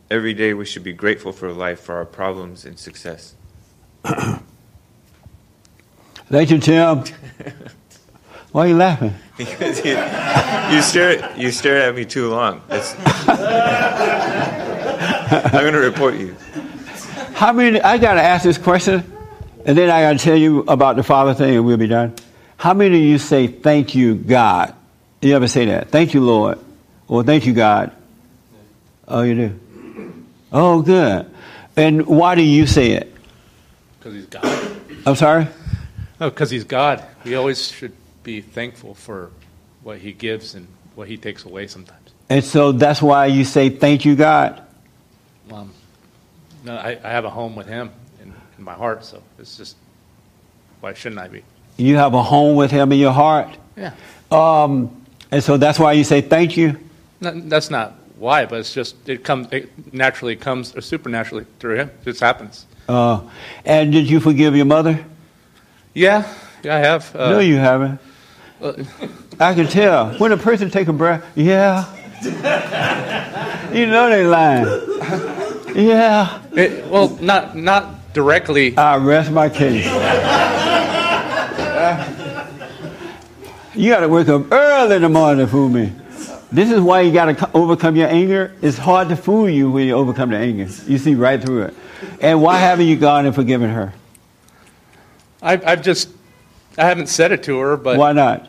Every 0.10 0.34
day 0.34 0.54
we 0.54 0.64
should 0.64 0.86
be 0.86 0.94
grateful 0.94 1.34
for 1.34 1.52
life, 1.52 1.82
for 1.82 1.96
our 1.96 2.06
problems 2.06 2.64
and 2.64 2.80
success. 2.80 3.36
Thank 6.30 6.50
you, 6.50 6.60
Tim. 6.60 7.04
Why 8.54 8.66
are 8.66 8.68
you 8.70 8.78
laughing? 8.78 9.16
Because 9.38 9.84
you, 9.86 9.98
you 10.74 10.82
stared 10.82 11.38
you 11.38 11.52
stared 11.52 11.82
at 11.90 11.94
me 11.94 12.06
too 12.06 12.30
long. 12.30 12.62
It's, 15.52 15.54
I'm 15.54 15.62
going 15.62 15.74
to 15.74 15.80
report 15.80 16.16
you. 16.16 16.36
How 17.34 17.54
many? 17.54 17.82
I 17.82 17.98
got 17.98 18.14
to 18.14 18.22
ask 18.22 18.44
this 18.44 18.58
question, 18.58 19.04
and 19.66 19.78
then 19.78 19.90
I 19.90 20.02
got 20.02 20.14
to 20.14 20.24
tell 20.24 20.38
you 20.38 20.60
about 20.62 20.96
the 20.96 21.04
Father 21.04 21.34
thing, 21.34 21.56
and 21.56 21.66
we'll 21.66 21.78
be 21.78 21.88
done. 21.88 22.16
How 22.58 22.74
many 22.74 22.98
of 22.98 23.04
you 23.04 23.18
say 23.18 23.48
thank 23.48 23.96
you, 23.96 24.16
God? 24.16 24.76
You 25.22 25.36
ever 25.36 25.48
say 25.48 25.66
that? 25.66 25.90
Thank 25.90 26.14
you, 26.14 26.22
Lord, 26.22 26.60
or 27.08 27.24
thank 27.24 27.46
you, 27.46 27.54
God. 27.54 27.92
Oh, 29.08 29.24
you 29.24 29.36
do. 29.36 29.60
Oh, 30.52 30.82
good. 30.82 31.30
And 31.76 32.06
why 32.06 32.36
do 32.36 32.42
you 32.42 32.68
say 32.68 32.92
it? 32.92 33.14
Because 33.98 34.14
he's 34.14 34.26
God. 34.28 34.82
I'm 35.06 35.16
sorry. 35.16 35.48
No, 36.20 36.30
because 36.30 36.50
he's 36.50 36.64
God. 36.64 37.04
We 37.24 37.36
always 37.36 37.68
should 37.68 37.94
be 38.24 38.42
thankful 38.42 38.94
for 38.94 39.32
what 39.84 39.98
he 39.98 40.14
gives 40.14 40.56
and 40.56 40.68
what 40.96 41.08
he 41.08 41.18
takes 41.18 41.46
away 41.46 41.68
sometimes. 41.68 42.12
And 42.30 42.44
so 42.44 42.72
that's 42.72 43.02
why 43.02 43.26
you 43.26 43.44
say 43.44 43.70
thank 43.70 44.06
you, 44.06 44.16
God. 44.16 44.62
Um, 45.52 45.74
no, 46.64 46.76
I, 46.76 46.98
I 47.04 47.10
have 47.10 47.26
a 47.26 47.30
home 47.30 47.56
with 47.56 47.68
him 47.68 47.92
in, 48.22 48.34
in 48.58 48.64
my 48.64 48.74
heart, 48.74 49.04
so 49.04 49.22
it's 49.40 49.58
just 49.58 49.76
why 50.82 50.94
shouldn't 50.94 51.22
I 51.22 51.28
be? 51.28 51.44
You 51.78 51.96
have 51.98 52.14
a 52.14 52.22
home 52.22 52.56
with 52.56 52.72
Him 52.72 52.92
in 52.92 53.00
your 53.00 53.12
heart. 53.12 53.58
Yeah. 53.78 53.94
Um, 54.32 55.06
and 55.32 55.44
so 55.44 55.58
that's 55.58 55.80
why 55.80 55.94
you 55.94 56.04
say 56.04 56.22
thank 56.22 56.58
you. 56.58 56.78
No, 57.22 57.32
that's 57.32 57.70
not 57.70 57.94
why, 58.18 58.46
but 58.46 58.60
it's 58.60 58.74
just 58.74 58.96
it 59.08 59.24
comes 59.24 59.48
it 59.52 59.94
naturally 59.94 60.36
comes 60.36 60.76
or 60.76 60.82
supernaturally 60.82 61.46
through 61.60 61.76
him. 61.76 61.92
It 62.02 62.06
just 62.06 62.20
happens. 62.20 62.66
Uh, 62.88 63.22
and 63.64 63.92
did 63.92 64.10
you 64.10 64.20
forgive 64.20 64.56
your 64.56 64.66
mother? 64.66 65.04
Yeah, 65.94 66.32
yeah, 66.64 66.76
I 66.76 66.80
have. 66.80 67.16
Uh, 67.16 67.32
no, 67.32 67.40
you 67.40 67.58
haven't. 67.58 68.00
uh, 68.62 68.74
I 69.40 69.54
can 69.54 69.68
tell 69.68 70.14
when 70.18 70.32
a 70.32 70.38
person 70.38 70.70
take 70.70 70.88
a 70.88 70.94
breath. 70.94 71.24
Yeah. 71.36 71.86
you 73.74 73.86
know 73.88 74.10
they 74.10 74.26
lying. 74.26 75.38
Yeah. 75.76 76.42
it, 76.54 76.88
well, 76.88 77.10
not 77.22 77.56
not 77.56 78.14
directly. 78.14 78.78
I 78.78 78.98
rest 78.98 79.32
my 79.32 79.50
case. 79.50 79.86
You 83.74 83.90
got 83.90 84.02
to 84.02 84.10
wake 84.10 84.28
up 84.28 84.52
early 84.52 84.98
in 84.98 85.02
the 85.02 85.10
morning 85.10 85.46
to 85.46 85.50
fool 85.50 85.70
me. 85.70 85.94
This 86.52 86.70
is 86.70 86.82
why 86.82 87.02
you 87.02 87.14
got 87.14 87.38
to 87.38 87.52
overcome 87.54 87.96
your 87.96 88.10
anger. 88.10 88.54
It's 88.62 88.78
hard 88.78 89.08
to 89.10 89.16
fool 89.16 89.50
you 89.50 89.72
when 89.72 89.88
you 89.88 89.94
overcome 89.94 90.32
the 90.32 90.38
anger. 90.38 90.64
You 90.64 90.98
see 90.98 91.16
right 91.16 91.42
through 91.42 91.64
it. 91.64 91.74
And 92.20 92.42
why 92.42 92.58
haven't 92.58 92.88
you 92.88 92.98
gone 92.98 93.26
and 93.26 93.34
forgiven 93.34 93.70
her? 93.70 93.94
I've, 95.42 95.66
I've 95.66 95.82
just 95.82 96.10
I 96.78 96.86
haven't 96.86 97.08
said 97.08 97.32
it 97.32 97.44
to 97.44 97.58
her, 97.60 97.78
but 97.78 97.98
Why 97.98 98.12
not? 98.12 98.48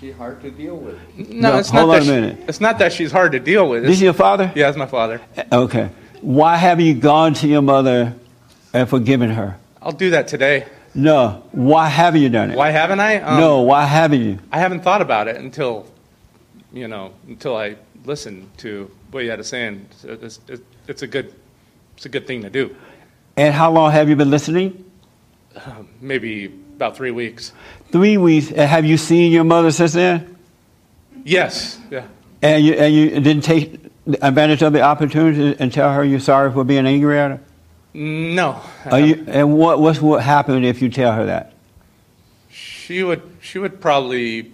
She 0.00 0.10
hard 0.12 0.40
to 0.42 0.50
deal 0.50 0.76
with. 0.76 0.98
no, 1.30 1.50
No, 1.50 1.58
it's 1.58 1.68
hold 1.68 1.88
not 1.90 2.00
on 2.00 2.06
that 2.06 2.24
a 2.32 2.36
she- 2.36 2.42
it's 2.48 2.60
not 2.60 2.78
that 2.78 2.92
she's 2.92 3.12
hard 3.12 3.32
to 3.32 3.40
deal 3.40 3.68
with. 3.68 3.82
This 3.82 3.90
is 3.92 3.96
It's, 3.98 4.02
your 4.04 4.12
father? 4.14 4.50
yeah, 4.54 4.68
it's 4.68 4.78
my 4.78 4.86
father. 4.86 5.20
Okay. 5.52 5.90
Why 6.22 6.56
haven't 6.56 6.86
you 6.86 6.94
gone 6.94 7.34
to 7.34 7.46
your 7.46 7.60
mother 7.62 8.14
and 8.72 8.88
forgiven 8.88 9.30
her? 9.30 9.58
I'll 9.82 9.92
do 9.92 10.10
that 10.10 10.26
today. 10.28 10.64
No. 10.94 11.42
Why 11.52 11.88
haven't 11.88 12.22
you 12.22 12.30
done 12.30 12.50
it? 12.50 12.56
Why 12.56 12.70
haven't 12.70 13.00
I? 13.00 13.16
Um, 13.20 13.40
no. 13.40 13.60
Why 13.60 13.84
haven't 13.84 14.22
you? 14.22 14.38
I 14.50 14.58
haven't 14.58 14.80
thought 14.82 15.02
about 15.02 15.28
it 15.28 15.36
until, 15.36 15.86
you 16.72 16.88
know, 16.88 17.12
until 17.28 17.56
I 17.56 17.76
listened 18.06 18.48
to 18.58 18.90
what 19.10 19.24
you 19.24 19.30
had 19.30 19.36
to 19.36 19.44
say, 19.44 19.66
and 19.66 19.86
it's, 20.04 20.40
it's, 20.48 20.62
it's 20.88 21.02
a 21.02 21.06
good, 21.06 21.34
it's 21.96 22.06
a 22.06 22.08
good 22.08 22.26
thing 22.26 22.40
to 22.42 22.50
do. 22.50 22.74
And 23.36 23.52
how 23.54 23.70
long 23.70 23.92
have 23.92 24.08
you 24.08 24.16
been 24.16 24.30
listening? 24.30 24.82
Um, 25.66 25.88
maybe 26.00 26.52
about 26.80 26.96
three 26.96 27.10
weeks. 27.10 27.52
Three 27.92 28.16
weeks. 28.16 28.48
Have 28.48 28.86
you 28.86 28.96
seen 28.96 29.32
your 29.32 29.44
mother 29.44 29.70
since 29.70 29.92
then? 29.92 30.34
Yes. 31.24 31.78
Yeah. 31.90 32.06
And 32.40 32.64
you, 32.64 32.72
and 32.72 32.94
you 32.94 33.10
didn't 33.20 33.42
take 33.42 33.78
advantage 34.22 34.62
of 34.62 34.72
the 34.72 34.80
opportunity 34.80 35.54
and 35.60 35.70
tell 35.70 35.92
her 35.92 36.02
you're 36.02 36.20
sorry 36.20 36.50
for 36.50 36.64
being 36.64 36.86
angry 36.86 37.18
at 37.18 37.32
her? 37.32 37.40
No. 37.92 38.62
Are 38.86 38.98
you, 38.98 39.26
and 39.28 39.58
what, 39.58 39.78
what's 39.78 40.00
what 40.00 40.22
happen 40.22 40.64
if 40.64 40.80
you 40.80 40.88
tell 40.88 41.12
her 41.12 41.26
that? 41.26 41.52
She 42.48 43.02
would. 43.02 43.22
She 43.42 43.58
would 43.58 43.80
probably 43.80 44.50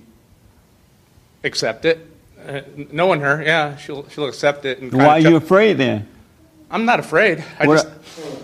accept 1.45 1.85
it. 1.85 2.07
Uh, 2.47 2.63
knowing 2.91 3.21
her, 3.21 3.43
yeah, 3.43 3.77
she'll 3.77 4.09
she'll 4.09 4.27
accept 4.27 4.65
it. 4.65 4.81
And 4.81 4.93
Why 4.93 5.07
are 5.09 5.21
you 5.21 5.37
afraid 5.37 5.75
then? 5.75 6.07
I'm 6.71 6.85
not 6.85 6.99
afraid. 6.99 7.45
I 7.59 7.67
What- 7.67 7.75
just 7.83 7.89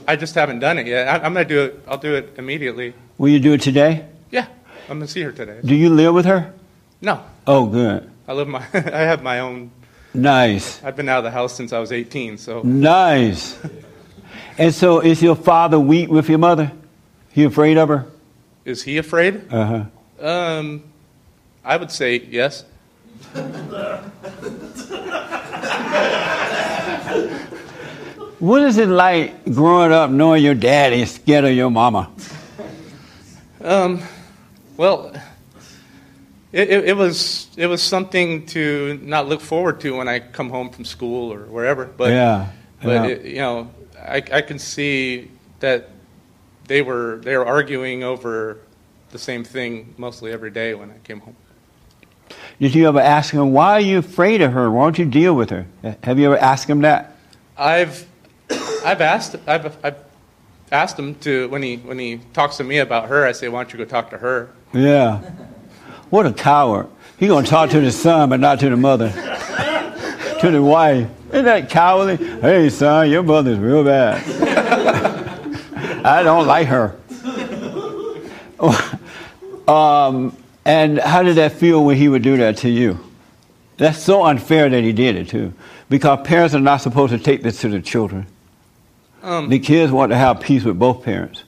I 0.09 0.17
just 0.17 0.35
haven't 0.35 0.61
done 0.61 0.79
it 0.79 0.87
yet. 0.87 1.09
I, 1.09 1.17
I'm 1.17 1.35
gonna 1.35 1.45
do 1.45 1.63
it. 1.65 1.83
I'll 1.89 1.99
do 1.99 2.15
it 2.15 2.35
immediately. 2.39 2.95
Will 3.19 3.29
you 3.29 3.39
do 3.41 3.53
it 3.53 3.61
today? 3.63 4.07
Yeah, 4.31 4.47
I'm 4.89 4.99
gonna 4.99 5.07
see 5.09 5.23
her 5.23 5.33
today. 5.33 5.61
Do 5.65 5.75
you 5.75 5.91
live 5.91 6.15
with 6.15 6.27
her? 6.27 6.53
No, 7.01 7.23
Oh, 7.47 7.67
good. 7.67 8.09
I 8.29 8.33
live 8.35 8.49
my. 8.49 8.61
I 8.75 9.03
have 9.03 9.23
my 9.23 9.41
own. 9.41 9.71
Nice. 10.15 10.83
I've 10.85 10.95
been 10.97 11.09
out 11.09 11.19
of 11.19 11.25
the 11.25 11.31
house 11.31 11.55
since 11.55 11.73
I 11.73 11.79
was 11.79 11.91
18. 11.91 12.39
So 12.39 12.63
Nice. 12.63 13.59
And 14.59 14.73
so 14.75 15.01
is 15.01 15.23
your 15.23 15.35
father 15.35 15.81
weak 15.81 16.09
with 16.11 16.29
your 16.29 16.39
mother? 16.39 16.71
He 17.33 17.45
afraid 17.45 17.79
of 17.79 17.89
her? 17.89 18.07
is 18.65 18.83
he 18.83 18.99
afraid? 18.99 19.43
Uh 19.53 19.87
huh. 20.21 20.27
Um, 20.27 20.85
I 21.65 21.77
would 21.77 21.91
say 21.91 22.17
yes. 22.31 22.65
What 28.39 28.63
is 28.63 28.77
it 28.79 28.89
like 28.89 29.45
growing 29.53 29.93
up 29.93 30.11
knowing 30.11 30.43
your 30.43 30.55
daddy 30.55 31.03
is 31.03 31.13
scared 31.13 31.45
of 31.45 31.53
your 31.53 31.71
mama? 31.71 32.11
Um, 33.63 34.03
well, 34.77 35.13
it, 36.53 36.69
it, 36.69 36.89
it 36.91 36.97
was 36.97 37.49
it 37.57 37.67
was 37.67 37.83
something 37.83 38.47
to 38.47 38.99
not 39.03 39.29
look 39.29 39.41
forward 39.41 39.81
to 39.83 39.97
when 39.97 40.09
I 40.09 40.19
come 40.19 40.51
home 40.51 40.71
from 40.71 40.85
school 40.85 41.33
or 41.33 41.41
wherever. 41.47 41.87
But 41.87 42.11
Yeah, 42.11 42.49
but 42.83 42.91
yeah. 42.91 43.07
It, 43.07 43.25
you 43.25 43.37
know, 43.37 43.71
I 43.99 44.23
I 44.33 44.43
can 44.43 44.59
see 44.59 45.31
that 45.61 45.91
they 46.67 46.83
were 46.83 47.21
they 47.23 47.37
were 47.37 47.47
arguing 47.47 48.03
over 48.03 48.59
the 49.11 49.19
same 49.19 49.45
thing 49.45 49.95
mostly 49.97 50.33
every 50.33 50.51
day 50.51 50.75
when 50.75 50.91
I 50.91 50.99
came 51.05 51.21
home. 51.21 51.37
Did 52.61 52.75
you 52.75 52.89
ever 52.89 53.01
ask 53.01 53.33
him, 53.35 53.53
why 53.53 53.73
are 53.73 53.81
you 53.81 53.99
afraid 53.99 54.41
of 54.41 54.53
her? 54.53 54.71
Why 54.71 54.85
don't 54.85 54.99
you 54.99 55.05
deal 55.05 55.35
with 55.35 55.51
her? 55.51 55.67
Have 56.03 56.19
you 56.19 56.27
ever 56.27 56.39
asked 56.39 56.69
him 56.69 56.81
that? 56.81 57.17
I've 57.57 58.07
I've 58.85 59.01
asked 59.01 59.37
I've 59.47 59.77
I've 59.85 60.12
asked 60.73 60.99
him 60.99 61.15
to 61.17 61.49
when 61.51 61.63
he 61.63 61.77
when 61.77 61.99
he 61.99 62.21
talks 62.33 62.57
to 62.57 62.65
me 62.65 62.79
about 62.79 63.09
her, 63.09 63.27
I 63.27 63.33
say, 63.33 63.49
why 63.49 63.63
don't 63.63 63.73
you 63.73 63.79
go 63.79 63.85
talk 63.85 64.11
to 64.11 64.19
her? 64.19 64.51
Yeah. 64.73 65.19
What 66.11 66.27
a 66.27 66.33
coward. 66.33 66.89
He 67.19 67.29
to 67.29 67.43
talk 67.43 67.71
to 67.71 67.81
the 67.81 67.93
son, 67.93 68.31
but 68.31 68.41
not 68.41 68.59
to 68.61 68.71
the 68.71 68.77
mother. 68.77 69.11
to 70.41 70.51
the 70.51 70.63
wife. 70.63 71.09
Isn't 71.29 71.45
that 71.45 71.71
cowardly? 71.71 72.17
Hey, 72.17 72.69
son, 72.69 73.09
your 73.11 73.23
mother's 73.23 73.59
real 73.59 73.85
bad. 73.85 74.23
I 76.05 76.23
don't 76.23 76.47
like 76.47 76.67
her. 76.67 76.97
um, 79.73 80.37
and 80.65 80.99
how 80.99 81.23
did 81.23 81.37
that 81.37 81.53
feel 81.53 81.85
when 81.85 81.97
he 81.97 82.09
would 82.09 82.23
do 82.23 82.37
that 82.39 82.57
to 82.59 82.69
you? 82.69 82.99
That's 83.77 83.99
so 83.99 84.25
unfair 84.25 84.69
that 84.69 84.83
he 84.83 84.93
did 84.93 85.17
it, 85.17 85.29
too. 85.29 85.55
Because 85.89 86.27
parents 86.27 86.55
are 86.55 86.61
not 86.61 86.79
supposed 86.79 87.13
to 87.13 87.19
take 87.19 87.43
this 87.43 87.61
to 87.61 87.69
the 87.69 87.81
children. 87.81 88.27
Um, 89.23 89.49
The 89.49 89.59
kids 89.59 89.93
want 89.93 90.11
to 90.11 90.17
have 90.17 90.41
peace 90.41 90.65
with 90.65 90.79
both 90.79 91.03
parents. 91.05 91.45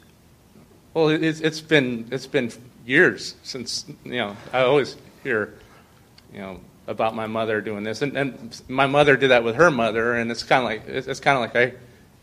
Well, 0.94 1.08
it- 1.08 1.22
it's, 1.24 1.40
it's 1.40 1.60
been 1.60 2.06
it's 2.12 2.26
been 2.26 2.50
years 2.86 3.34
since 3.42 3.84
you 4.04 4.12
know 4.18 4.36
I 4.52 4.60
always 4.60 4.96
hear 5.24 5.54
you 6.32 6.40
know 6.40 6.60
about 6.86 7.14
my 7.16 7.26
mother 7.26 7.60
doing 7.60 7.82
this, 7.82 8.02
and, 8.02 8.16
and 8.16 8.62
my 8.68 8.86
mother 8.86 9.16
did 9.16 9.30
that 9.30 9.42
with 9.42 9.56
her 9.56 9.70
mother, 9.70 10.14
and 10.14 10.30
it's 10.30 10.42
kind 10.42 10.60
of 10.62 10.64
like 10.70 10.86
it's, 10.86 11.06
it's 11.06 11.20
kind 11.20 11.36
of 11.36 11.40
like 11.40 11.56
I 11.56 11.74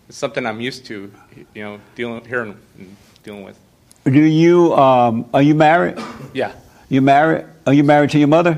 it's 0.07 0.17
something 0.17 0.45
I'm 0.45 0.61
used 0.61 0.85
to, 0.85 1.11
you 1.53 1.63
know, 1.63 1.79
dealing 1.95 2.23
hearing 2.25 2.57
and 2.77 2.95
dealing 3.23 3.43
with. 3.43 3.57
Do 4.05 4.19
you, 4.23 4.73
um, 4.75 5.29
are 5.33 5.43
you 5.43 5.53
married? 5.53 5.95
Yeah, 6.33 6.53
You 6.89 7.01
married? 7.01 7.45
Are 7.67 7.73
you 7.73 7.83
married 7.83 8.09
to 8.11 8.17
your 8.19 8.27
mother? 8.27 8.57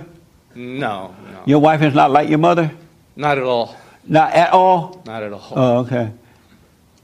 no, 0.55 1.13
no, 1.31 1.41
Your 1.45 1.59
wife 1.59 1.81
is 1.81 1.93
not 1.93 2.11
like 2.11 2.29
your 2.29 2.37
mother? 2.39 2.71
not 3.15 3.37
at 3.37 3.43
all, 3.43 3.75
Not 4.07 4.33
at 4.33 4.51
all? 4.53 5.01
not 5.05 5.21
at 5.23 5.33
all. 5.33 5.51
Oh, 5.55 5.77
okay. 5.79 6.11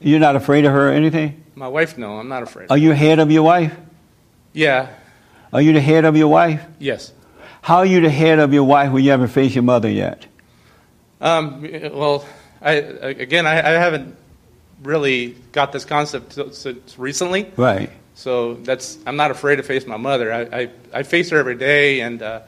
You're 0.00 0.18
not 0.20 0.36
afraid 0.36 0.64
of 0.64 0.72
her 0.72 0.88
or 0.88 0.92
anything? 0.92 1.44
my 1.54 1.68
wife, 1.68 1.98
no, 1.98 2.18
I'm 2.18 2.28
not 2.28 2.42
afraid. 2.42 2.70
Are 2.70 2.78
you 2.78 2.92
head 2.92 3.18
of 3.18 3.30
your 3.30 3.42
wife? 3.42 3.74
yeah, 4.54 4.88
Are 5.52 5.60
you 5.60 5.72
the 5.74 5.80
head 5.80 6.04
of 6.06 6.16
your 6.16 6.28
wife? 6.28 6.62
yes. 6.78 7.12
How 7.62 7.76
are 7.78 7.86
you 7.86 8.00
the 8.00 8.08
head 8.08 8.38
of 8.38 8.54
your 8.54 8.64
wife 8.64 8.90
when 8.92 9.04
you 9.04 9.10
haven't 9.10 9.28
faced 9.28 9.54
your 9.54 9.62
mother 9.64 9.90
yet? 9.90 10.24
Um, 11.20 11.60
well, 11.92 12.24
I 12.62 12.72
again, 12.72 13.46
I, 13.46 13.58
I 13.58 13.70
haven't 13.72 14.16
really 14.82 15.36
got 15.52 15.70
this 15.72 15.84
concept 15.84 16.38
since 16.54 16.98
recently. 16.98 17.52
Right. 17.58 17.90
So 18.14 18.54
that's 18.54 18.96
I'm 19.06 19.16
not 19.16 19.30
afraid 19.30 19.56
to 19.56 19.62
face 19.62 19.86
my 19.86 19.98
mother. 19.98 20.32
I, 20.32 20.40
I, 20.62 20.70
I 20.94 21.02
face 21.02 21.28
her 21.30 21.36
every 21.38 21.56
day, 21.56 22.00
and 22.00 22.22
uh, 22.22 22.40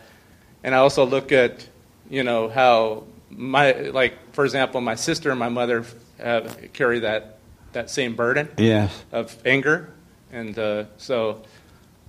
and 0.65 0.75
I 0.75 0.79
also 0.79 1.05
look 1.05 1.31
at 1.33 1.67
you 2.09 2.23
know 2.23 2.49
how 2.49 3.05
my 3.31 3.73
like 3.73 4.15
for 4.33 4.45
example, 4.47 4.81
my 4.81 4.95
sister 4.95 5.31
and 5.31 5.39
my 5.39 5.51
mother 5.51 5.85
have, 6.19 6.73
carry 6.73 7.01
that 7.01 7.37
that 7.73 7.91
same 7.91 8.15
burden 8.15 8.49
Yes. 8.59 9.03
of 9.13 9.37
anger, 9.47 9.91
and 10.33 10.59
uh, 10.59 10.85
so, 10.99 11.43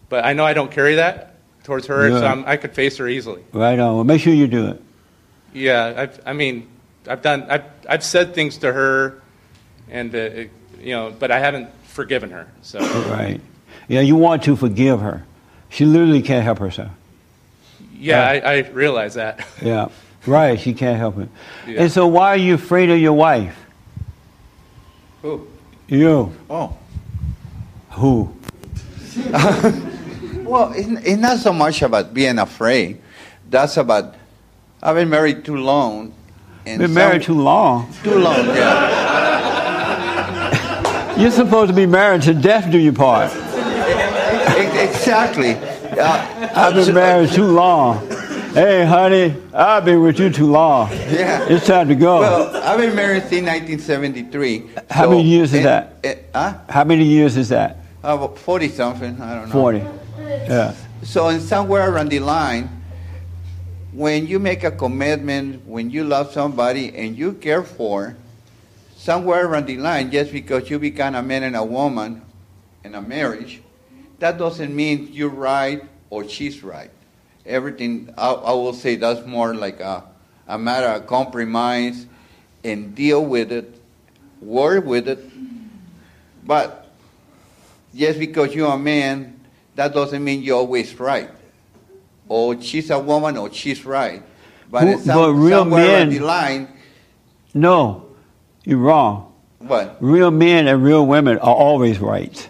but 0.10 0.26
I 0.26 0.34
know 0.34 0.46
I 0.46 0.54
don't 0.54 0.72
carry 0.72 0.96
that 0.96 1.36
towards 1.64 1.88
her, 1.88 2.10
so 2.10 2.26
I'm, 2.26 2.44
I 2.46 2.58
could 2.58 2.74
face 2.74 2.98
her 2.98 3.08
easily. 3.08 3.44
Right 3.54 3.80
on. 3.80 3.96
Well, 3.96 4.04
make 4.04 4.22
sure 4.22 4.34
you 4.34 4.48
do 4.48 4.68
it. 4.68 4.82
Yeah, 5.54 5.94
I've, 5.96 6.20
I 6.26 6.34
mean, 6.34 6.68
I've 7.08 7.22
done, 7.22 7.44
I've, 7.50 7.64
I've 7.88 8.04
said 8.04 8.34
things 8.36 8.58
to 8.60 8.72
her, 8.74 9.22
and 9.90 10.14
uh, 10.14 10.18
it- 10.18 10.52
you 10.82 10.92
know, 10.92 11.16
but 11.18 11.32
I 11.32 11.40
haven't 11.40 11.70
forgiven 11.86 12.32
her. 12.32 12.46
So 12.62 12.80
Right. 13.10 13.40
Yeah, 13.88 14.02
you 14.02 14.18
want 14.18 14.44
to 14.44 14.58
forgive 14.58 15.00
her. 15.00 15.24
She 15.70 15.86
literally 15.86 16.22
can't 16.22 16.44
help 16.44 16.60
herself. 16.60 16.92
yeah, 17.98 18.22
I, 18.28 18.40
I 18.40 18.58
realize 18.72 19.14
that. 19.14 19.48
Yeah. 19.62 19.88
Right. 20.26 20.60
She 20.60 20.74
can't 20.74 20.98
help 20.98 21.18
it. 21.20 21.30
Yeah. 21.68 21.84
And 21.84 21.92
so, 21.92 22.08
why 22.08 22.30
are 22.30 22.38
you 22.38 22.56
afraid 22.56 22.90
of 22.90 22.98
your 23.00 23.14
wife? 23.14 23.58
Who? 25.22 25.48
You. 25.94 26.34
Oh. 26.50 26.76
Who? 27.92 28.34
Well, 30.44 30.74
it's, 30.76 30.90
it's 31.08 31.22
not 31.22 31.38
so 31.40 31.54
much 31.54 31.82
about 31.82 32.14
being 32.14 32.38
afraid. 32.38 33.00
That's 33.50 33.78
about 33.78 34.14
I've 34.84 34.96
been 34.96 35.10
married 35.10 35.46
too 35.46 35.56
long. 35.56 36.14
And 36.66 36.80
Been 36.80 36.94
married 36.94 37.24
some- 37.24 37.36
too 37.38 37.42
long. 37.42 37.92
Too 38.04 38.20
long, 38.20 38.46
yeah. 38.48 38.92
You're 41.18 41.32
supposed 41.32 41.70
to 41.70 41.76
be 41.76 41.86
married 41.88 42.22
to 42.24 42.34
death 42.36 42.70
do 42.72 42.78
you 42.78 42.92
part. 42.92 43.32
Exactly. 43.32 45.56
Uh, 45.98 46.52
I've 46.54 46.76
been 46.76 46.94
married 46.94 47.32
too 47.32 47.48
long. 47.48 48.06
Hey, 48.54 48.86
honey, 48.86 49.36
I've 49.52 49.84
been 49.84 50.04
with 50.04 50.20
you 50.20 50.30
too 50.30 50.46
long. 50.46 50.92
Yeah. 50.92 51.48
It's 51.50 51.66
time 51.66 51.88
to 51.88 51.96
go. 51.96 52.20
Well, 52.20 52.56
I've 52.56 52.78
been 52.78 52.96
married 52.96 53.24
since 53.24 53.48
1973. 53.48 54.70
How 54.92 55.06
so- 55.06 55.10
many 55.10 55.24
years 55.24 55.56
is 55.56 55.64
that? 55.64 55.98
eh, 56.04 56.16
huh? 56.36 56.54
How 56.70 56.84
many 56.84 57.04
years 57.04 57.36
is 57.36 57.50
that? 57.50 57.80
About 58.04 58.38
40 58.38 58.70
something, 58.70 59.20
I 59.20 59.36
don't 59.40 59.50
know. 59.50 59.54
40. 59.54 59.80
Yeah. 60.20 60.76
So, 61.02 61.30
in 61.30 61.40
somewhere 61.40 61.90
around 61.92 62.10
the 62.10 62.20
line, 62.20 62.70
when 63.92 64.28
you 64.28 64.38
make 64.38 64.64
a 64.64 64.72
commitment, 64.72 65.66
when 65.66 65.90
you 65.90 66.04
love 66.04 66.32
somebody 66.32 66.96
and 66.96 67.18
you 67.18 67.34
care 67.34 67.64
for, 67.64 68.16
somewhere 68.96 69.48
around 69.48 69.66
the 69.66 69.78
line, 69.78 70.12
just 70.12 70.32
because 70.32 70.70
you 70.70 70.78
become 70.78 71.16
a 71.16 71.24
man 71.24 71.42
and 71.42 71.56
a 71.56 71.64
woman 71.64 72.22
in 72.84 72.94
a 72.94 73.02
marriage, 73.02 73.64
that 74.20 74.38
doesn't 74.38 74.76
mean 74.76 75.10
you're 75.12 75.30
right 75.30 75.82
or 76.12 76.30
she's 76.30 76.64
right. 76.64 76.92
Everything, 77.46 78.14
I, 78.18 78.32
I 78.32 78.52
will 78.54 78.74
say 78.74 78.96
that's 78.96 79.26
more 79.26 79.54
like 79.54 79.80
a, 79.80 80.04
a 80.48 80.58
matter 80.58 80.88
of 80.88 81.08
compromise 81.08 82.06
and 82.64 82.96
deal 82.96 83.26
with 83.26 83.52
it, 83.52 83.80
work 84.42 84.86
with 84.86 85.08
it. 85.10 85.20
But 86.46 86.88
just 87.96 88.20
because 88.20 88.54
you're 88.56 88.72
a 88.74 88.78
man, 88.78 89.40
that 89.76 89.94
doesn't 89.94 90.24
mean 90.24 90.42
you're 90.44 90.58
always 90.58 90.98
right. 91.00 91.30
Or 92.30 92.60
she's 92.62 92.90
a 92.90 93.00
woman 93.00 93.38
or 93.38 93.52
she's 93.52 93.84
right. 93.86 94.24
But, 94.72 94.84
Who- 94.84 94.90
it's 94.94 95.06
some, 95.06 95.16
but 95.18 95.34
real 95.34 95.60
somewhere 95.60 95.84
on 95.84 95.92
men- 95.92 96.10
the 96.10 96.20
line, 96.20 96.68
No, 97.54 98.06
you're 98.64 98.78
wrong. 98.80 99.34
what? 99.60 99.98
Real 100.00 100.32
men 100.32 100.68
and 100.68 100.82
real 100.82 101.06
women 101.06 101.38
are 101.40 101.54
always 101.56 102.00
right. 102.00 102.50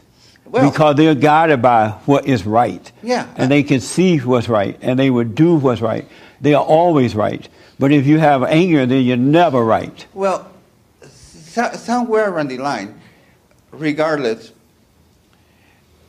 Well- 0.54 0.70
because 0.70 0.95
they're 0.95 1.16
guided 1.16 1.62
by 1.64 1.89
what 2.06 2.28
is 2.28 2.45
right. 2.45 2.91
Yeah. 3.01 3.28
And 3.36 3.51
they 3.51 3.64
can 3.64 3.82
see 3.82 4.20
what's 4.20 4.47
right 4.47 4.78
and 4.82 4.99
they 4.99 5.10
would 5.10 5.34
do 5.34 5.56
what's 5.56 5.82
right. 5.82 6.08
They 6.41 6.54
are 6.54 6.64
always 6.64 7.16
right. 7.16 7.47
But 7.80 7.91
if 7.91 8.06
you 8.06 8.20
have 8.20 8.43
anger, 8.43 8.86
then 8.86 9.04
you're 9.04 9.18
never 9.18 9.64
right. 9.66 10.06
Well, 10.14 10.49
so, 11.01 11.72
somewhere 11.74 12.30
around 12.30 12.49
the 12.49 12.60
line, 12.60 13.01
regardless, 13.72 14.51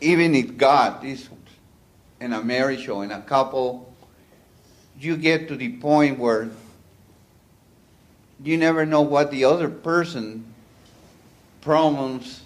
even 0.03 0.35
if 0.35 0.59
God 0.59 1.03
is 1.05 1.29
in 2.21 2.35
a 2.35 2.43
marriage 2.43 2.87
or 2.89 3.03
in 3.03 3.13
a 3.13 3.23
couple, 3.23 3.93
you 5.01 5.17
get 5.17 5.49
to 5.49 5.57
the 5.57 5.73
point 5.79 6.19
where 6.19 6.51
you 8.43 8.59
never 8.59 8.85
know 8.85 9.01
what 9.01 9.31
the 9.31 9.45
other 9.45 9.71
person 9.71 10.45
problems. 11.63 12.44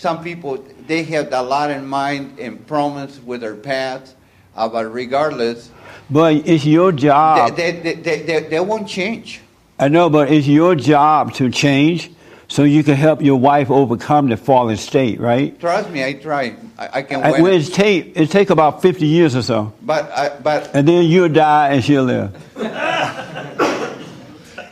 Some 0.00 0.24
people 0.24 0.64
they 0.86 1.02
have 1.02 1.30
a 1.30 1.42
lot 1.42 1.70
in 1.70 1.84
mind 1.84 2.38
and 2.38 2.66
promise 2.66 3.20
with 3.22 3.42
their 3.42 3.54
past, 3.54 4.14
uh, 4.56 4.66
but 4.66 4.90
regardless, 4.90 5.70
But 6.08 6.36
it's 6.48 6.64
your 6.64 6.90
job. 6.90 7.54
they, 7.54 7.72
they, 7.72 7.94
they, 7.96 8.22
they, 8.22 8.40
they 8.48 8.60
won't 8.60 8.88
change. 8.88 9.42
I 9.78 9.88
know, 9.88 10.08
but 10.08 10.32
it's 10.32 10.46
your 10.46 10.74
job 10.74 11.34
to 11.34 11.50
change 11.50 12.10
so 12.48 12.64
you 12.64 12.82
can 12.82 12.94
help 12.94 13.20
your 13.20 13.38
wife 13.38 13.70
overcome 13.70 14.30
the 14.30 14.38
fallen 14.38 14.78
state, 14.78 15.20
right? 15.20 15.60
Trust 15.60 15.90
me, 15.90 16.02
I 16.02 16.14
try. 16.14 16.56
I, 16.78 16.88
I 16.94 17.02
can 17.02 17.22
And 17.22 17.32
win. 17.32 17.42
when 17.42 17.52
it's 17.52 17.68
take, 17.68 18.16
it 18.16 18.30
take 18.30 18.48
about 18.48 18.80
50 18.80 19.06
years 19.06 19.36
or 19.36 19.42
so. 19.42 19.74
But 19.82 20.10
I, 20.12 20.30
but 20.30 20.70
And 20.74 20.88
then 20.88 21.04
you'll 21.04 21.28
die 21.28 21.74
and 21.74 21.84
she'll 21.84 22.04
live. 22.04 22.34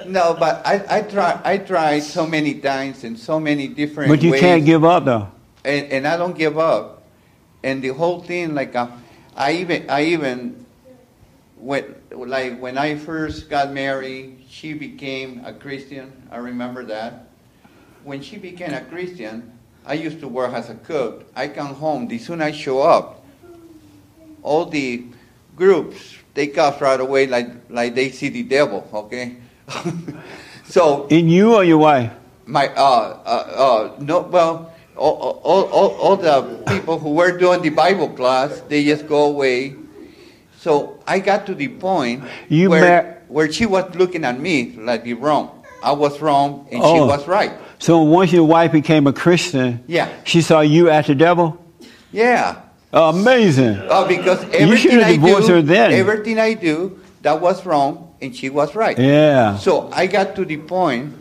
no, 0.09 0.35
but 0.39 0.67
I, 0.67 0.99
I 0.99 1.03
try. 1.03 1.41
I 1.45 1.59
tried 1.59 2.01
so 2.01 2.27
many 2.27 2.55
times 2.55 3.05
in 3.05 3.17
so 3.17 3.39
many 3.39 3.69
different. 3.69 4.11
But 4.11 4.23
you 4.23 4.33
ways, 4.33 4.41
can't 4.41 4.65
give 4.65 4.85
up, 4.85 5.05
though. 5.05 5.29
And, 5.65 5.93
and 5.93 6.07
I 6.07 6.17
don't 6.17 6.37
give 6.37 6.59
up. 6.59 7.03
And 7.63 7.83
the 7.83 7.89
whole 7.89 8.23
thing, 8.23 8.55
like 8.55 8.75
uh, 8.75 8.89
I 9.37 9.53
even 9.53 9.89
I 9.91 10.05
even 10.05 10.67
when 11.57 11.95
like 12.11 12.59
when 12.61 12.79
I 12.79 12.97
first 12.97 13.51
got 13.51 13.73
married, 13.73 14.45
she 14.49 14.75
became 14.75 15.45
a 15.45 15.53
Christian. 15.53 16.13
I 16.31 16.39
remember 16.39 16.85
that. 16.87 17.29
When 18.05 18.23
she 18.23 18.39
became 18.39 18.73
a 18.73 18.81
Christian, 18.81 19.53
I 19.85 19.95
used 19.95 20.21
to 20.21 20.29
work 20.29 20.53
as 20.53 20.71
a 20.71 20.75
cook. 20.75 21.27
I 21.35 21.49
come 21.49 21.75
home. 21.75 22.09
The 22.09 22.19
soon 22.19 22.41
I 22.41 22.53
show 22.53 22.81
up, 22.81 23.25
all 24.43 24.67
the 24.67 25.05
groups 25.57 26.17
take 26.35 26.57
off 26.57 26.81
right 26.81 27.01
away 27.01 27.27
like 27.27 27.49
like 27.69 27.95
they 27.95 28.11
see 28.11 28.29
the 28.29 28.45
devil. 28.45 28.89
Okay, 28.95 29.37
so 30.65 31.07
In 31.09 31.29
you 31.29 31.55
or 31.55 31.65
your 31.65 31.79
wife? 31.79 32.11
my 32.47 32.69
uh, 32.69 33.19
uh, 33.25 33.29
uh, 33.29 33.97
no 34.01 34.21
well 34.21 34.73
all, 34.97 35.41
all, 35.45 35.65
all, 35.71 35.91
all 36.01 36.17
the 36.17 36.43
people 36.67 36.99
who 36.99 37.11
were 37.15 37.37
doing 37.39 37.61
the 37.63 37.69
bible 37.71 38.09
class 38.09 38.61
they 38.69 38.85
just 38.85 39.07
go 39.07 39.27
away 39.27 39.75
so 40.59 40.99
i 41.07 41.19
got 41.19 41.47
to 41.47 41.55
the 41.55 41.69
point 41.69 42.25
You 42.49 42.71
where, 42.71 43.03
mar- 43.03 43.19
where 43.29 43.53
she 43.53 43.67
was 43.67 43.95
looking 43.95 44.25
at 44.25 44.41
me 44.41 44.73
like 44.79 45.05
the 45.05 45.15
wrong 45.15 45.63
i 45.83 45.93
was 45.93 46.21
wrong 46.21 46.67
and 46.73 46.83
she 46.83 46.89
Oh. 46.99 47.07
was 47.07 47.27
right 47.29 47.53
So 47.79 48.03
once 48.03 48.33
your 48.33 48.43
wife 48.45 48.73
became 48.73 49.07
a 49.07 49.13
Christian, 49.13 49.85
yeah 49.87 50.09
she 50.25 50.41
saw 50.43 50.61
you 50.61 50.91
as 50.91 51.07
the 51.07 51.15
devil? 51.15 51.57
yeah 52.11 52.63
Amazing. 52.93 53.77
uh, 53.89 54.09
because 54.09 54.43
everything 54.55 54.99
i 55.05 55.15
do 55.17 55.37
everything 55.93 56.39
i 56.41 56.55
do 56.55 56.99
that 57.23 57.39
was 57.41 57.65
wrong 57.67 58.08
and 58.21 58.35
she 58.35 58.51
was 58.51 58.75
right 58.75 58.99
Yeah. 58.99 59.57
So 59.59 59.89
I 59.93 60.07
got 60.07 60.35
to 60.37 60.45
the 60.45 60.57
point 60.59 61.15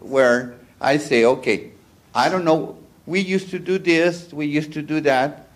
where 0.00 0.54
I 0.80 0.98
say, 0.98 1.24
okay, 1.24 1.72
I 2.14 2.28
don't 2.28 2.44
know. 2.44 2.78
We 3.06 3.20
used 3.20 3.50
to 3.50 3.58
do 3.58 3.78
this, 3.78 4.32
we 4.32 4.46
used 4.46 4.72
to 4.74 4.82
do 4.82 5.00
that. 5.02 5.48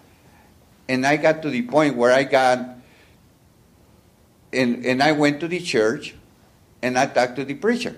And 0.88 1.06
I 1.06 1.16
got 1.16 1.42
to 1.42 1.50
the 1.50 1.62
point 1.62 1.96
where 1.96 2.12
I 2.12 2.24
got, 2.24 2.58
and, 4.52 4.84
and 4.84 5.02
I 5.02 5.12
went 5.12 5.40
to 5.40 5.48
the 5.48 5.60
church 5.60 6.14
and 6.82 6.98
I 6.98 7.06
talked 7.06 7.36
to 7.36 7.44
the 7.44 7.54
preacher. 7.54 7.94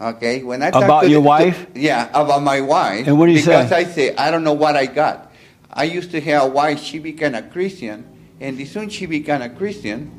Okay, 0.00 0.42
when 0.42 0.62
I 0.62 0.70
talked 0.72 0.84
About 0.84 1.00
to 1.02 1.10
your 1.10 1.22
the, 1.22 1.28
wife? 1.28 1.72
to- 1.74 1.80
yeah, 1.80 2.08
about 2.08 2.42
my 2.42 2.60
wife. 2.60 3.06
And 3.06 3.18
what 3.18 3.26
do 3.26 3.32
you 3.32 3.38
because 3.38 3.68
say? 3.68 3.76
I 3.76 3.84
say 3.84 4.16
I 4.16 4.30
don't 4.32 4.42
know 4.42 4.52
what 4.52 4.74
I 4.76 4.86
got. 4.86 5.30
I 5.72 5.84
used 5.84 6.10
to 6.10 6.20
have 6.20 6.42
a 6.42 6.46
wife. 6.48 6.80
She 6.82 6.98
became 6.98 7.34
a 7.36 7.42
Christian, 7.42 8.04
and 8.40 8.60
as 8.60 8.70
soon 8.70 8.88
she 8.88 9.06
became 9.06 9.42
a 9.42 9.48
Christian, 9.48 10.10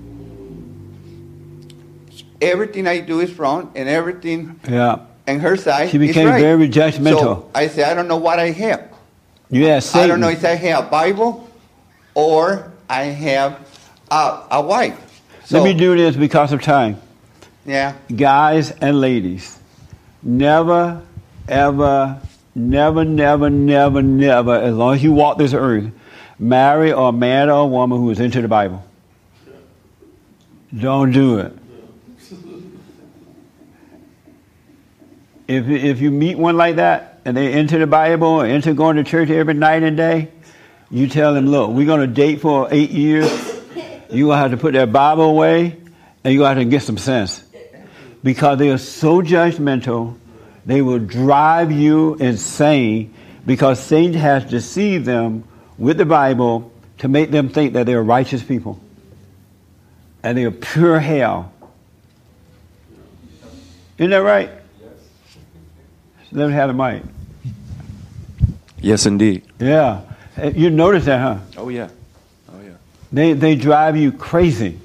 everything 2.44 2.88
I 2.88 3.00
do 3.00 3.20
is 3.20 3.38
wrong, 3.40 3.72
and 3.76 3.88
everything 3.90 4.60
Yeah. 4.68 5.00
and 5.28 5.42
her 5.42 5.56
side 5.58 5.90
She 5.90 5.98
is 5.98 6.08
became 6.08 6.28
right. 6.28 6.42
very 6.42 6.70
judgmental. 6.70 7.20
So 7.20 7.50
I 7.56 7.68
say 7.68 7.84
I 7.84 7.94
don't 7.94 8.08
know 8.08 8.18
what 8.18 8.40
I 8.40 8.52
have. 8.52 8.90
Yes, 9.50 9.86
Satan. 9.88 10.02
I 10.04 10.08
don't 10.08 10.20
know 10.20 10.30
if 10.30 10.44
I 10.44 10.56
have 10.56 10.86
a 10.86 10.90
Bible 10.90 11.48
or 12.16 12.72
I 12.90 13.04
have 13.04 13.60
a, 14.10 14.44
a 14.52 14.62
wife. 14.62 15.00
So, 15.46 15.58
Let 15.58 15.66
me 15.66 15.74
do 15.74 15.96
this 15.96 16.16
because 16.16 16.52
of 16.54 16.62
time. 16.62 16.98
Yeah. 17.66 17.94
Guys 18.16 18.72
and 18.72 19.00
ladies, 19.00 19.60
never, 20.22 21.02
ever, 21.48 22.20
never, 22.56 23.04
never, 23.06 23.50
never, 23.50 24.02
never, 24.02 24.56
as 24.56 24.74
long 24.76 24.96
as 24.96 25.04
you 25.04 25.12
walk 25.14 25.38
this 25.38 25.54
earth, 25.54 25.92
marry 26.40 26.92
a 26.92 27.12
man 27.12 27.50
or 27.50 27.64
a 27.64 27.68
woman 27.68 28.00
who 28.00 28.10
is 28.12 28.20
into 28.20 28.42
the 28.42 28.48
Bible. 28.48 28.84
Don't 30.78 31.12
do 31.12 31.38
it. 31.40 31.54
If, 35.48 35.68
if 35.68 36.02
you 36.02 36.12
meet 36.12 36.38
one 36.38 36.58
like 36.58 36.78
that 36.78 37.20
and 37.26 37.36
they 37.36 37.54
into 37.54 37.78
the 37.78 37.88
Bible 37.88 38.28
or 38.28 38.46
into 38.46 38.74
going 38.74 38.98
to 38.98 39.04
church 39.04 39.30
every 39.30 39.54
night 39.54 39.84
and 39.84 39.98
day, 39.98 40.30
you 40.90 41.08
tell 41.08 41.34
them, 41.34 41.48
look, 41.48 41.72
we're 41.72 41.86
going 41.86 42.02
to 42.02 42.14
date 42.14 42.42
for 42.42 42.68
eight 42.72 42.92
years. 42.92 43.30
You 44.10 44.28
gonna 44.28 44.38
have 44.38 44.52
to 44.52 44.58
put 44.58 44.74
that 44.74 44.92
Bible 44.92 45.24
away, 45.24 45.76
and 46.24 46.34
you 46.34 46.44
have 46.44 46.58
to 46.58 46.66
get 46.66 46.84
some 46.84 47.00
sense, 47.00 47.44
because 48.24 48.60
they 48.60 48.70
are 48.70 48.78
so 48.78 49.24
judgmental. 49.24 50.18
They 50.68 50.84
will 50.84 51.00
drive 51.00 51.72
you 51.72 52.16
insane 52.16 53.14
because 53.46 53.80
Satan 53.80 54.14
has 54.14 54.46
deceived 54.46 55.06
them 55.06 55.44
with 55.78 55.98
the 55.98 56.06
Bible 56.06 56.72
to 57.00 57.08
make 57.08 57.32
them 57.32 57.50
think 57.50 57.74
that 57.74 57.86
they're 57.86 58.04
righteous 58.04 58.42
people 58.42 58.80
and 60.22 60.38
they 60.38 60.46
are 60.46 60.52
pure 60.52 61.00
hell. 61.00 61.52
Isn't 63.98 64.12
that 64.12 64.18
right? 64.18 64.50
Let 66.34 66.48
me 66.48 66.54
have 66.54 66.68
the 66.70 66.74
mic. 66.74 67.04
Yes, 68.82 69.06
indeed. 69.06 69.44
Yeah. 69.60 70.02
Uh, 70.38 70.48
You 70.48 70.70
notice 70.70 71.06
that, 71.06 71.20
huh? 71.20 71.38
Oh 71.58 71.70
yeah. 71.70 71.90
Oh 72.52 72.60
yeah. 72.62 72.72
They, 73.12 73.34
they 73.34 73.56
drive 73.56 73.96
you 73.96 74.12
crazy 74.12 74.80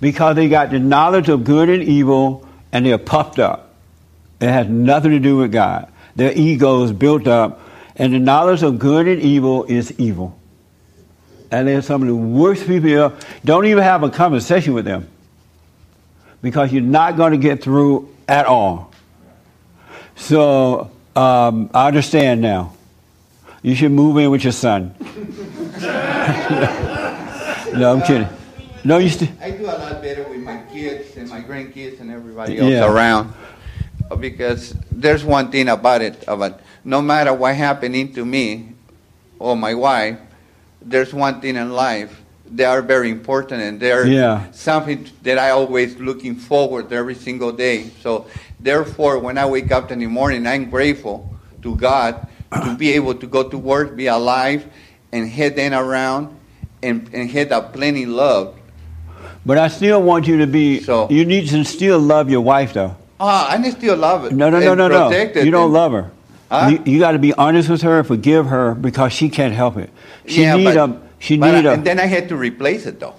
because 0.00 0.34
they 0.36 0.48
got 0.48 0.70
the 0.70 0.78
knowledge 0.78 1.28
of 1.28 1.44
good 1.44 1.68
and 1.68 1.82
evil 1.82 2.48
and 2.72 2.86
they're 2.86 2.98
puffed 2.98 3.38
up. 3.38 3.74
It 4.40 4.48
has 4.48 4.66
nothing 4.68 5.10
to 5.10 5.18
do 5.18 5.36
with 5.36 5.52
God. 5.52 5.92
Their 6.16 6.32
ego 6.32 6.82
is 6.84 6.92
built 6.92 7.26
up, 7.26 7.60
and 7.96 8.12
the 8.12 8.18
knowledge 8.18 8.62
of 8.62 8.78
good 8.78 9.06
and 9.06 9.20
evil 9.20 9.64
is 9.64 9.92
evil. 10.00 10.38
And 11.50 11.68
they're 11.68 11.82
some 11.82 12.02
of 12.02 12.08
the 12.08 12.14
worst 12.14 12.66
people. 12.66 13.12
Don't 13.44 13.66
even 13.66 13.82
have 13.82 14.02
a 14.02 14.10
conversation 14.10 14.74
with 14.74 14.84
them 14.84 15.08
because 16.42 16.72
you're 16.72 16.82
not 16.82 17.16
going 17.16 17.32
to 17.32 17.38
get 17.38 17.62
through 17.62 18.14
at 18.26 18.46
all. 18.46 18.87
So 20.18 20.90
um, 21.16 21.70
I 21.72 21.86
understand 21.86 22.40
now. 22.42 22.74
You 23.62 23.74
should 23.74 23.92
move 23.92 24.18
in 24.18 24.30
with 24.30 24.44
your 24.44 24.52
son. 24.52 24.94
no, 27.74 27.92
I'm 27.92 28.02
kidding. 28.02 28.28
No, 28.84 28.98
you 28.98 29.08
still. 29.08 29.28
I 29.40 29.50
do 29.50 29.64
a 29.64 29.66
lot 29.66 30.00
better 30.02 30.22
with 30.28 30.40
my 30.40 30.62
kids 30.72 31.16
and 31.16 31.28
my 31.28 31.40
grandkids 31.40 32.00
and 32.00 32.10
everybody 32.10 32.58
else 32.58 32.70
Yeah. 32.70 32.86
around. 32.90 33.32
Because 34.20 34.74
there's 34.92 35.24
one 35.24 35.50
thing 35.50 35.68
about 35.68 36.02
it, 36.02 36.22
about 36.28 36.60
no 36.84 37.02
matter 37.02 37.32
what 37.32 37.54
happening 37.56 38.12
to 38.14 38.24
me 38.24 38.72
or 39.38 39.56
my 39.56 39.74
wife, 39.74 40.18
there's 40.80 41.12
one 41.12 41.40
thing 41.40 41.56
in 41.56 41.72
life. 41.72 42.22
They 42.50 42.64
are 42.64 42.80
very 42.80 43.10
important 43.10 43.60
and 43.60 43.78
they're 43.80 44.06
Yeah. 44.06 44.44
something 44.52 45.04
that 45.22 45.38
I 45.38 45.50
always 45.50 45.98
looking 45.98 46.36
forward 46.36 46.88
to 46.90 46.94
every 46.96 47.14
single 47.16 47.52
day. 47.52 47.90
So 48.02 48.26
therefore, 48.60 49.18
when 49.18 49.38
I 49.38 49.46
wake 49.46 49.70
up 49.72 49.90
in 49.90 49.98
the 50.00 50.06
morning, 50.06 50.46
I'm 50.46 50.70
grateful 50.70 51.28
to 51.62 51.74
God 51.76 52.26
to 52.52 52.74
be 52.76 52.92
able 52.92 53.14
to 53.14 53.26
go 53.26 53.48
to 53.48 53.58
work, 53.58 53.96
be 53.96 54.06
alive, 54.06 54.66
and 55.12 55.28
head 55.28 55.56
then 55.56 55.74
around 55.74 56.36
and, 56.82 57.08
and 57.12 57.30
head 57.30 57.52
up 57.52 57.72
plenty 57.72 58.06
love. 58.06 58.54
But 59.44 59.58
I 59.58 59.68
still 59.68 60.02
want 60.02 60.26
you 60.26 60.38
to 60.38 60.46
be. 60.46 60.80
So, 60.80 61.08
you 61.10 61.24
need 61.24 61.48
to 61.48 61.64
still 61.64 61.98
love 61.98 62.30
your 62.30 62.40
wife, 62.42 62.74
though. 62.74 62.96
Ah, 63.20 63.50
I 63.50 63.56
need 63.56 63.72
to 63.72 63.78
still 63.78 63.96
love 63.96 64.22
her. 64.22 64.30
No, 64.30 64.50
no, 64.50 64.60
no, 64.60 64.74
no, 64.74 64.88
no. 64.88 65.10
You 65.10 65.50
don't 65.50 65.64
and- 65.64 65.72
love 65.72 65.92
her. 65.92 66.10
Huh? 66.50 66.70
You, 66.70 66.92
you 66.94 66.98
got 66.98 67.12
to 67.12 67.18
be 67.18 67.34
honest 67.34 67.68
with 67.68 67.82
her, 67.82 68.02
forgive 68.04 68.46
her 68.46 68.74
because 68.74 69.12
she 69.12 69.28
can't 69.28 69.52
help 69.52 69.76
it. 69.76 69.90
She 70.26 70.42
Yeah, 70.42 70.56
need 70.56 70.64
but- 70.64 70.76
a. 70.90 71.00
She 71.18 71.36
need 71.36 71.66
I- 71.66 71.70
a. 71.70 71.72
And 71.74 71.84
then 71.84 71.98
I 72.00 72.06
had 72.06 72.28
to 72.30 72.36
replace 72.36 72.86
it 72.86 73.00
though. 73.00 73.14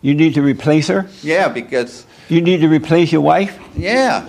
you 0.00 0.14
need 0.14 0.32
to 0.34 0.40
replace 0.42 0.88
her. 0.88 1.06
Yeah, 1.22 1.48
because 1.48 2.06
You 2.30 2.40
need 2.40 2.60
to 2.60 2.68
replace 2.68 3.10
your 3.12 3.20
wife. 3.22 3.58
yeah. 3.76 4.24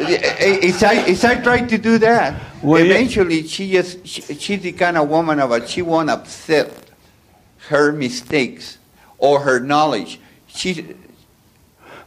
As 0.00 0.82
I, 0.82 0.94
as 1.08 1.24
I 1.24 1.34
tried 1.40 1.68
to 1.68 1.78
do 1.78 1.98
that, 1.98 2.34
Well, 2.62 2.82
yeah. 2.84 2.94
eventually 2.94 3.46
she 3.46 3.70
just 3.72 4.06
she, 4.06 4.22
she's 4.22 4.60
the 4.62 4.72
kind 4.72 4.96
of 4.98 5.08
woman 5.08 5.38
of 5.38 5.52
a 5.52 5.66
she 5.66 5.82
won't 5.82 6.08
accept 6.10 6.90
her 7.68 7.92
mistakes 7.92 8.78
or 9.18 9.40
her 9.40 9.60
knowledge. 9.60 10.18
She 10.48 10.94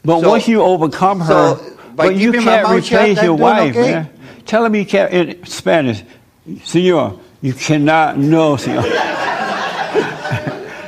But 0.03 0.21
So- 0.21 0.29
once 0.29 0.47
you 0.47 0.61
overcome 0.61 1.19
her, 1.21 1.55
so, 1.55 1.77
but 1.95 2.15
you 2.15 2.31
can't 2.33 2.45
mouth 2.45 2.83
shut, 2.83 3.01
replace 3.01 3.23
your 3.23 3.35
wife, 3.35 3.75
okay. 3.77 3.91
man. 3.91 4.09
Tell 4.45 4.65
him 4.65 4.75
you 4.75 4.85
can't 4.85 5.13
in 5.13 5.45
Spanish, 5.45 6.03
Senor. 6.63 7.19
You 7.41 7.53
cannot 7.53 8.17
no, 8.17 8.57
Senor. 8.57 8.81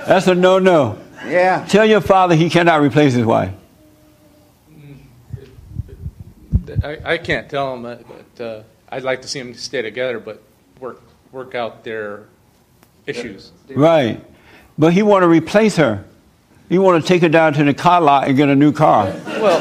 That's 0.07 0.27
a 0.27 0.35
no, 0.35 0.59
no. 0.59 0.97
Yeah. 1.25 1.65
Tell 1.67 1.85
your 1.85 2.01
father 2.01 2.35
he 2.35 2.49
cannot 2.49 2.81
replace 2.81 3.13
his 3.13 3.25
wife. 3.25 3.51
I, 6.83 7.13
I 7.13 7.17
can't 7.17 7.49
tell 7.49 7.73
him, 7.73 7.83
that, 7.83 8.03
but 8.37 8.43
uh, 8.43 8.63
I'd 8.89 9.03
like 9.03 9.21
to 9.21 9.27
see 9.27 9.39
them 9.39 9.53
stay 9.53 9.81
together, 9.81 10.19
but 10.19 10.41
work 10.79 11.01
work 11.31 11.55
out 11.55 11.83
their 11.83 12.25
issues. 13.05 13.51
Right. 13.69 14.23
But 14.77 14.93
he 14.93 15.03
want 15.03 15.23
to 15.23 15.27
replace 15.27 15.75
her. 15.77 16.03
He 16.69 16.77
want 16.77 17.01
to 17.01 17.07
take 17.07 17.21
her 17.21 17.29
down 17.29 17.53
to 17.53 17.63
the 17.63 17.73
car 17.73 18.01
lot 18.01 18.27
and 18.27 18.35
get 18.35 18.49
a 18.49 18.55
new 18.55 18.71
car. 18.71 19.05
Well, 19.25 19.59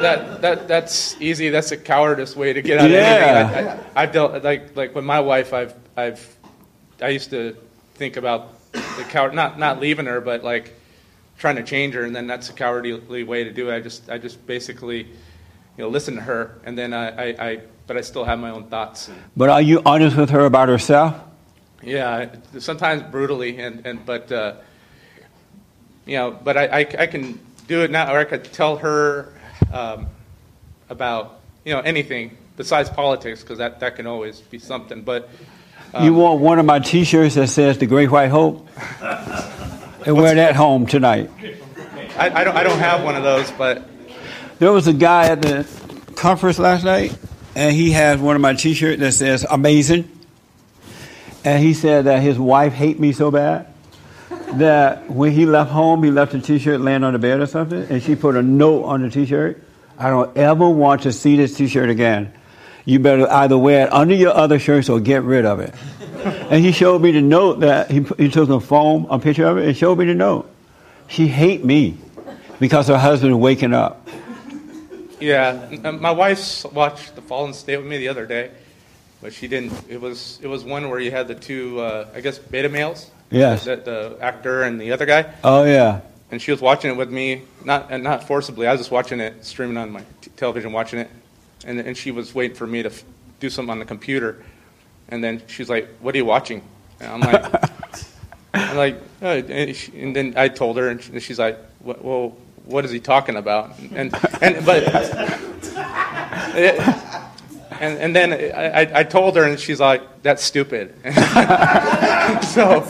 that 0.00 0.40
that 0.42 0.68
that's 0.68 1.20
easy. 1.20 1.48
That's 1.48 1.70
a 1.72 1.76
cowardice 1.76 2.34
way 2.34 2.52
to 2.52 2.62
get 2.62 2.80
out 2.80 2.90
Yeah. 2.90 3.40
of 3.50 3.52
anything. 3.52 3.68
I, 3.68 4.00
I, 4.00 4.02
I've 4.02 4.12
dealt 4.12 4.42
like 4.42 4.76
like 4.76 4.94
with 4.94 5.04
my 5.04 5.20
wife. 5.20 5.52
I've 5.52 5.74
I've 5.96 6.36
I 7.00 7.08
used 7.08 7.30
to 7.30 7.56
think 7.94 8.16
about 8.16 8.54
the 8.96 9.04
coward 9.04 9.34
not 9.34 9.58
not 9.58 9.80
leaving 9.80 10.06
her, 10.06 10.20
but 10.20 10.42
like 10.42 10.74
trying 11.38 11.56
to 11.56 11.62
change 11.62 11.94
her, 11.94 12.04
and 12.04 12.14
then 12.14 12.26
that's 12.26 12.48
a 12.50 12.52
cowardly 12.52 13.24
way 13.24 13.44
to 13.44 13.52
do 13.52 13.70
it. 13.70 13.74
I 13.74 13.80
just 13.80 14.08
I 14.10 14.18
just 14.18 14.46
basically 14.46 14.98
you 14.98 15.14
know 15.78 15.88
listen 15.88 16.14
to 16.14 16.22
her, 16.22 16.58
and 16.64 16.76
then 16.76 16.92
I 16.92 17.08
I, 17.08 17.50
I 17.50 17.60
but 17.86 17.96
I 17.96 18.00
still 18.00 18.24
have 18.24 18.38
my 18.38 18.50
own 18.50 18.64
thoughts. 18.64 19.10
But 19.36 19.48
are 19.48 19.62
you 19.62 19.82
honest 19.86 20.16
with 20.16 20.30
her 20.30 20.44
about 20.44 20.68
herself? 20.68 21.14
Yeah, 21.82 22.34
sometimes 22.58 23.02
brutally, 23.02 23.58
and, 23.58 23.86
and 23.86 24.04
but 24.04 24.32
uh, 24.32 24.54
you 26.04 26.16
know, 26.16 26.30
but 26.30 26.56
I, 26.56 26.66
I, 26.66 26.78
I 26.80 27.06
can 27.06 27.38
do 27.68 27.82
it 27.82 27.90
now, 27.90 28.12
or 28.12 28.18
I 28.18 28.24
could 28.24 28.44
tell 28.44 28.76
her 28.76 29.32
um, 29.72 30.08
about 30.88 31.40
you 31.64 31.72
know 31.72 31.80
anything 31.80 32.36
besides 32.56 32.88
politics, 32.88 33.42
because 33.42 33.58
that, 33.58 33.80
that 33.80 33.96
can 33.96 34.06
always 34.06 34.40
be 34.40 34.58
something. 34.58 35.02
But 35.02 35.28
you 36.02 36.14
want 36.14 36.40
one 36.40 36.58
of 36.58 36.66
my 36.66 36.78
T-shirts 36.78 37.34
that 37.36 37.48
says 37.48 37.78
"The 37.78 37.86
Great 37.86 38.10
White 38.10 38.28
Hope"? 38.30 38.66
and 40.06 40.16
wear 40.16 40.34
that 40.34 40.54
home 40.56 40.86
tonight. 40.86 41.30
I, 42.18 42.30
I 42.40 42.44
don't 42.44 42.56
I 42.56 42.62
don't 42.62 42.78
have 42.78 43.02
one 43.02 43.16
of 43.16 43.22
those, 43.22 43.50
but 43.52 43.88
There 44.58 44.72
was 44.72 44.86
a 44.86 44.92
guy 44.92 45.28
at 45.28 45.42
the 45.42 45.66
conference 46.14 46.58
last 46.58 46.84
night, 46.84 47.16
and 47.54 47.74
he 47.74 47.90
has 47.92 48.20
one 48.20 48.36
of 48.36 48.42
my 48.42 48.54
T-shirts 48.54 49.00
that 49.00 49.12
says 49.12 49.44
"Amazing," 49.48 50.08
and 51.44 51.62
he 51.62 51.74
said 51.74 52.04
that 52.06 52.22
his 52.22 52.38
wife 52.38 52.72
hate 52.72 52.98
me 52.98 53.12
so 53.12 53.30
bad 53.30 53.66
that 54.54 55.10
when 55.10 55.32
he 55.32 55.44
left 55.44 55.70
home, 55.70 56.02
he 56.02 56.10
left 56.10 56.32
the 56.32 56.40
T-shirt 56.40 56.80
laying 56.80 57.04
on 57.04 57.12
the 57.12 57.18
bed 57.18 57.40
or 57.40 57.46
something, 57.46 57.82
and 57.90 58.02
she 58.02 58.14
put 58.14 58.36
a 58.36 58.42
note 58.42 58.84
on 58.84 59.02
the 59.02 59.10
T-shirt. 59.10 59.62
I 59.98 60.10
don't 60.10 60.36
ever 60.36 60.68
want 60.68 61.02
to 61.02 61.12
see 61.12 61.36
this 61.36 61.56
T-shirt 61.56 61.90
again. 61.90 62.32
You 62.86 62.98
better 63.00 63.28
either 63.30 63.58
wear 63.58 63.86
it 63.86 63.92
under 63.92 64.14
your 64.14 64.32
other 64.34 64.58
shirts 64.58 64.88
or 64.88 65.00
get 65.00 65.22
rid 65.24 65.44
of 65.44 65.60
it. 65.60 65.74
and 66.50 66.64
he 66.64 66.72
showed 66.72 67.02
me 67.02 67.10
the 67.10 67.20
note 67.20 67.60
that 67.60 67.90
he, 67.90 68.00
he 68.16 68.30
took 68.30 68.48
a 68.48 68.60
phone, 68.60 69.06
a 69.10 69.18
picture 69.18 69.44
of 69.46 69.58
it, 69.58 69.66
and 69.66 69.76
showed 69.76 69.98
me 69.98 70.06
the 70.06 70.14
note. 70.14 70.48
She 71.08 71.26
hate 71.26 71.64
me 71.64 71.98
because 72.58 72.86
her 72.88 72.96
husband 72.96 73.32
is 73.32 73.36
waking 73.38 73.74
up. 73.74 74.08
yeah, 75.20 75.68
my 76.00 76.10
wife 76.10 76.64
watched 76.72 77.14
The 77.16 77.22
Fallen 77.22 77.52
State 77.52 77.76
with 77.78 77.86
me 77.86 77.98
the 77.98 78.08
other 78.08 78.24
day, 78.26 78.50
but 79.20 79.32
she 79.32 79.48
didn't. 79.48 79.72
It 79.88 80.00
was 80.00 80.38
it 80.42 80.46
was 80.46 80.64
one 80.64 80.88
where 80.88 81.00
you 81.00 81.10
had 81.10 81.26
the 81.28 81.34
two 81.34 81.80
uh, 81.80 82.08
I 82.14 82.20
guess 82.20 82.38
beta 82.38 82.68
males. 82.68 83.10
Yes. 83.30 83.64
The, 83.64 83.76
the 83.76 84.16
actor 84.20 84.62
and 84.62 84.80
the 84.80 84.92
other 84.92 85.06
guy. 85.06 85.32
Oh 85.42 85.64
yeah. 85.64 86.00
and 86.30 86.40
she 86.40 86.52
was 86.52 86.60
watching 86.60 86.90
it 86.92 86.96
with 86.96 87.10
me, 87.10 87.42
not 87.64 87.88
and 87.90 88.04
not 88.04 88.24
forcibly. 88.28 88.66
I 88.68 88.72
was 88.72 88.80
just 88.80 88.90
watching 88.92 89.18
it, 89.20 89.44
streaming 89.44 89.76
on 89.76 89.90
my 89.90 90.02
t- 90.20 90.30
television, 90.36 90.72
watching 90.72 91.00
it, 91.00 91.10
and 91.66 91.78
and 91.80 91.96
she 91.96 92.10
was 92.10 92.34
waiting 92.34 92.56
for 92.56 92.66
me 92.66 92.82
to 92.82 92.88
f- 92.88 93.04
do 93.40 93.50
something 93.50 93.70
on 93.70 93.78
the 93.80 93.84
computer, 93.84 94.42
and 95.08 95.22
then 95.22 95.42
she's 95.46 95.68
like, 95.68 95.88
"What 96.00 96.14
are 96.14 96.18
you 96.18 96.24
watching?" 96.24 96.62
And 97.00 97.10
I'm 97.12 97.20
like, 97.32 97.44
"I'm 98.54 98.76
like," 98.76 98.96
uh, 99.22 99.26
and, 99.26 99.76
she, 99.76 99.92
and 100.00 100.16
then 100.16 100.32
I 100.36 100.48
told 100.48 100.78
her, 100.78 100.88
and 100.88 101.02
she- 101.02 101.12
and 101.12 101.22
she's 101.22 101.38
like, 101.38 101.58
"Well, 101.82 102.34
what 102.64 102.84
is 102.84 102.90
he 102.90 103.00
talking 103.00 103.36
about?" 103.36 103.78
And 103.94 104.14
and 104.40 104.64
but. 104.64 104.82
And, 107.78 107.98
and 107.98 108.16
then 108.16 108.32
I, 108.32 109.00
I- 109.00 109.04
told 109.04 109.36
her, 109.36 109.44
and 109.44 109.60
she's 109.60 109.80
like, 109.80 110.00
"That's 110.22 110.42
stupid." 110.42 110.94
so, 112.42 112.88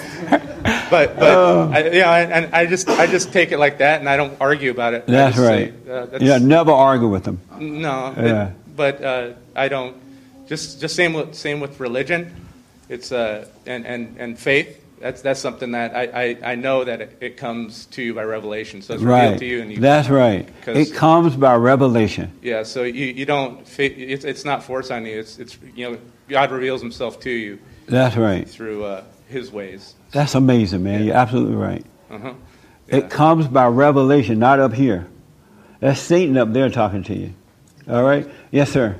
but 0.91 1.17
but 1.19 1.19
Oh. 1.19 1.71
I, 1.75 1.79
you 1.91 2.01
know, 2.03 2.13
and 2.13 2.55
I 2.55 2.67
just 2.67 2.89
I 2.89 3.09
just 3.09 3.33
take 3.33 3.51
it 3.51 3.59
like 3.59 3.79
that, 3.79 3.99
and 3.99 4.09
I 4.09 4.17
don't 4.17 4.37
argue 4.41 4.71
about 4.71 4.95
it. 4.95 5.07
That's 5.09 5.35
just 5.35 5.49
right. 5.49 5.75
uh, 5.91 6.07
that's- 6.07 6.23
yeah, 6.23 6.39
never 6.39 6.71
argue 6.71 7.09
with 7.09 7.25
them. 7.25 7.41
No, 7.59 8.15
Yeah. 8.17 8.53
but, 8.53 8.66
but 8.77 9.03
uh, 9.03 9.33
I 9.55 9.69
don't. 9.69 9.97
Just 10.47 10.81
just 10.81 10.95
same 10.95 11.13
with 11.13 11.35
same 11.35 11.59
with 11.61 11.81
religion. 11.81 12.35
It's 12.89 13.11
uh 13.11 13.49
and 13.67 13.85
and 13.87 14.17
and 14.19 14.39
faith. 14.39 14.83
That's 15.01 15.21
that's 15.21 15.41
something 15.41 15.73
that 15.73 15.95
I, 15.95 16.05
I, 16.43 16.53
I 16.53 16.55
know 16.55 16.85
that 16.85 17.01
it, 17.03 17.19
it 17.21 17.37
comes 17.37 17.85
to 17.87 18.03
you 18.03 18.15
by 18.15 18.23
revelation. 18.23 18.81
So 18.81 18.95
it's 18.95 19.03
revealed 19.03 19.31
Right. 19.33 19.39
to 19.39 19.45
you, 19.45 19.61
and 19.61 19.71
you. 19.73 19.79
That's 19.81 20.09
right. 20.09 20.49
It 20.67 20.95
comes 20.95 21.37
by 21.37 21.55
revelation. 21.57 22.33
yeah, 22.43 22.63
so 22.63 22.85
you, 22.85 23.07
you 23.07 23.27
don't 23.27 23.61
it's 23.79 24.25
it's 24.25 24.45
not 24.45 24.63
forced 24.63 24.91
on 24.93 25.05
you. 25.05 25.19
It's 25.19 25.39
it's 25.39 25.59
you 25.75 25.91
know 25.91 25.99
God 26.29 26.51
reveals 26.53 26.81
Himself 26.81 27.21
to 27.21 27.31
you 27.31 27.59
That's 27.87 28.17
right. 28.17 28.49
through 28.49 28.85
uh, 28.85 29.05
His 29.29 29.51
ways. 29.53 29.95
That's 30.13 30.35
amazing, 30.35 30.83
man. 30.85 31.05
You're 31.05 31.17
absolutely 31.17 31.57
right. 31.57 31.85
Uh-huh. 32.11 32.33
It 32.89 33.11
comes 33.11 33.49
by 33.49 33.67
revelation, 33.67 34.39
not 34.39 34.61
up 34.61 34.73
here. 34.73 35.09
That's 35.81 36.01
Satan 36.01 36.37
up 36.39 36.53
there 36.53 36.71
talking 36.71 37.03
to 37.05 37.15
you. 37.15 37.35
All 37.89 38.03
right? 38.03 38.29
Yes, 38.51 38.73
sir. 38.73 38.97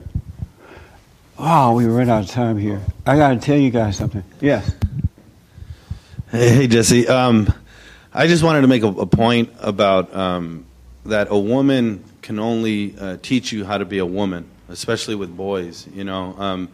Oh, 1.39 1.75
we 1.75 1.87
ran 1.87 2.09
out 2.09 2.23
of 2.23 2.31
time 2.31 2.57
here. 2.57 2.81
I 3.05 3.17
got 3.17 3.31
to 3.31 3.39
tell 3.39 3.57
you 3.57 3.71
guys 3.71 3.97
something. 3.97 4.23
Yes. 4.41 4.73
Hey, 6.31 6.51
hey, 6.51 6.67
Jesse. 6.69 7.09
Um, 7.09 7.53
I 8.15 8.29
just 8.29 8.45
wanted 8.45 8.61
to 8.61 8.69
make 8.69 8.85
a, 8.85 8.87
a 8.87 9.07
point 9.07 9.51
about 9.59 10.15
um, 10.15 10.67
that 11.05 11.29
a 11.31 11.39
woman 11.39 12.05
can 12.23 12.39
only 12.39 12.97
uh, 12.97 13.17
teach 13.23 13.51
you 13.51 13.65
how 13.65 13.77
to 13.77 13.85
be 13.85 13.99
a 13.99 14.07
woman, 14.07 14.49
especially 14.69 15.17
with 15.17 15.37
boys. 15.37 15.89
You 15.93 16.05
know, 16.05 16.37
um, 16.39 16.69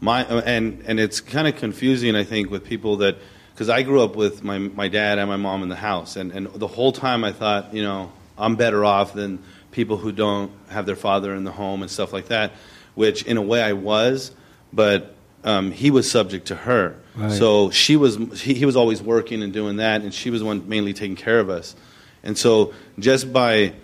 my 0.00 0.24
and 0.24 0.84
and 0.86 1.00
it's 1.00 1.22
kind 1.22 1.48
of 1.48 1.56
confusing, 1.56 2.16
I 2.16 2.24
think, 2.24 2.50
with 2.50 2.64
people 2.64 2.98
that 2.98 3.16
because 3.54 3.70
I 3.70 3.82
grew 3.82 4.02
up 4.02 4.14
with 4.14 4.44
my 4.44 4.58
my 4.58 4.88
dad 4.88 5.18
and 5.18 5.28
my 5.28 5.36
mom 5.36 5.62
in 5.62 5.70
the 5.70 5.74
house, 5.76 6.16
and 6.16 6.32
and 6.32 6.48
the 6.48 6.68
whole 6.68 6.92
time 6.92 7.24
I 7.24 7.32
thought, 7.32 7.72
you 7.72 7.82
know, 7.82 8.12
I'm 8.36 8.56
better 8.56 8.84
off 8.84 9.14
than 9.14 9.42
people 9.76 9.98
who 9.98 10.10
don't 10.10 10.50
have 10.70 10.86
their 10.86 10.96
father 10.96 11.34
in 11.34 11.44
the 11.44 11.52
home 11.52 11.82
and 11.82 11.90
stuff 11.90 12.10
like 12.12 12.28
that. 12.28 12.50
Which, 12.94 13.22
in 13.24 13.36
a 13.36 13.42
way, 13.42 13.62
I 13.62 13.74
was, 13.74 14.32
but 14.72 15.14
um, 15.44 15.70
he 15.70 15.90
was 15.90 16.10
subject 16.10 16.46
to 16.48 16.56
her. 16.56 16.96
Right. 17.14 17.30
So 17.30 17.70
she 17.70 17.94
was 17.96 18.16
he, 18.40 18.54
he 18.54 18.64
was 18.64 18.74
always 18.74 19.02
working 19.02 19.42
and 19.42 19.52
doing 19.52 19.76
that, 19.76 20.00
and 20.00 20.12
she 20.14 20.30
was 20.30 20.40
the 20.40 20.46
one 20.46 20.66
mainly 20.66 20.94
taking 20.94 21.14
care 21.14 21.38
of 21.38 21.50
us. 21.50 21.76
And 22.22 22.36
so 22.38 22.72
just 22.98 23.32
by 23.34 23.74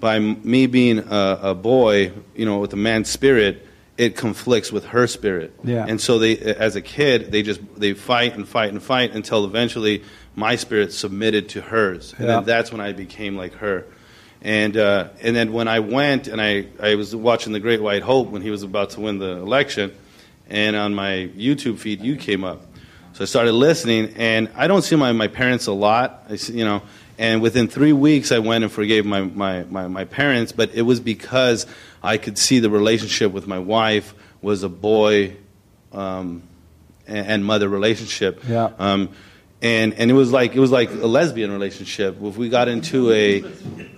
by 0.00 0.18
me 0.18 0.66
being 0.66 0.98
a, 0.98 1.38
a 1.42 1.54
boy, 1.54 2.12
you 2.34 2.44
know, 2.44 2.58
with 2.58 2.72
a 2.72 2.76
man's 2.76 3.08
spirit, 3.08 3.64
it 3.96 4.16
conflicts 4.16 4.72
with 4.72 4.84
her 4.86 5.06
spirit. 5.06 5.54
Yeah. 5.62 5.86
And 5.88 6.00
so 6.00 6.18
they, 6.18 6.36
as 6.38 6.74
a 6.74 6.82
kid, 6.82 7.30
they 7.30 7.42
just 7.42 7.60
they 7.76 7.94
fight 7.94 8.34
and 8.34 8.46
fight 8.48 8.70
and 8.70 8.82
fight 8.82 9.12
until 9.14 9.44
eventually 9.44 10.02
my 10.34 10.56
spirit 10.56 10.92
submitted 10.92 11.48
to 11.50 11.60
hers, 11.60 12.14
and 12.18 12.26
Yeah. 12.26 12.34
then 12.34 12.44
that's 12.44 12.72
when 12.72 12.80
I 12.80 12.92
became 12.92 13.36
like 13.36 13.54
her. 13.54 13.84
And 14.42 14.76
uh, 14.76 15.08
and 15.22 15.34
then 15.34 15.52
when 15.52 15.66
I 15.66 15.80
went 15.80 16.28
and 16.28 16.40
I, 16.40 16.66
I 16.80 16.94
was 16.94 17.16
watching 17.16 17.52
the 17.52 17.60
Great 17.60 17.82
White 17.82 18.02
Hope 18.02 18.28
when 18.28 18.42
he 18.42 18.50
was 18.50 18.62
about 18.62 18.90
to 18.90 19.00
win 19.00 19.18
the 19.18 19.30
election, 19.30 19.92
and 20.48 20.76
on 20.76 20.94
my 20.94 21.30
YouTube 21.36 21.78
feed 21.78 22.00
you 22.00 22.16
came 22.16 22.44
up, 22.44 22.62
so 23.16 23.22
I 23.22 23.24
started 23.24 23.52
listening, 23.52 24.12
and 24.16 24.50
I 24.54 24.66
don't 24.66 24.82
see 24.82 24.94
my, 24.94 25.10
my 25.12 25.28
parents 25.28 25.66
a 25.68 25.72
lot, 25.72 26.24
I 26.28 26.36
see, 26.36 26.58
you 26.58 26.66
know. 26.66 26.82
And 27.18 27.40
within 27.40 27.66
three 27.66 27.94
weeks, 27.94 28.30
I 28.30 28.40
went 28.40 28.62
and 28.62 28.70
forgave 28.70 29.06
my, 29.06 29.22
my, 29.22 29.62
my, 29.64 29.88
my 29.88 30.04
parents, 30.04 30.52
but 30.52 30.74
it 30.74 30.82
was 30.82 31.00
because 31.00 31.64
I 32.02 32.18
could 32.18 32.36
see 32.36 32.58
the 32.58 32.68
relationship 32.68 33.32
with 33.32 33.46
my 33.46 33.58
wife 33.58 34.12
was 34.42 34.64
a 34.64 34.68
boy 34.68 35.34
um, 35.92 36.42
and, 37.06 37.26
and 37.26 37.44
mother 37.46 37.70
relationship. 37.70 38.42
Yeah. 38.46 38.70
Um, 38.78 39.08
and 39.62 39.94
and 39.94 40.10
it 40.10 40.14
was 40.14 40.32
like 40.32 40.54
it 40.54 40.60
was 40.60 40.70
like 40.70 40.90
a 40.90 41.06
lesbian 41.06 41.50
relationship. 41.50 42.20
If 42.22 42.36
we 42.36 42.48
got 42.48 42.68
into 42.68 43.10
a 43.10 43.44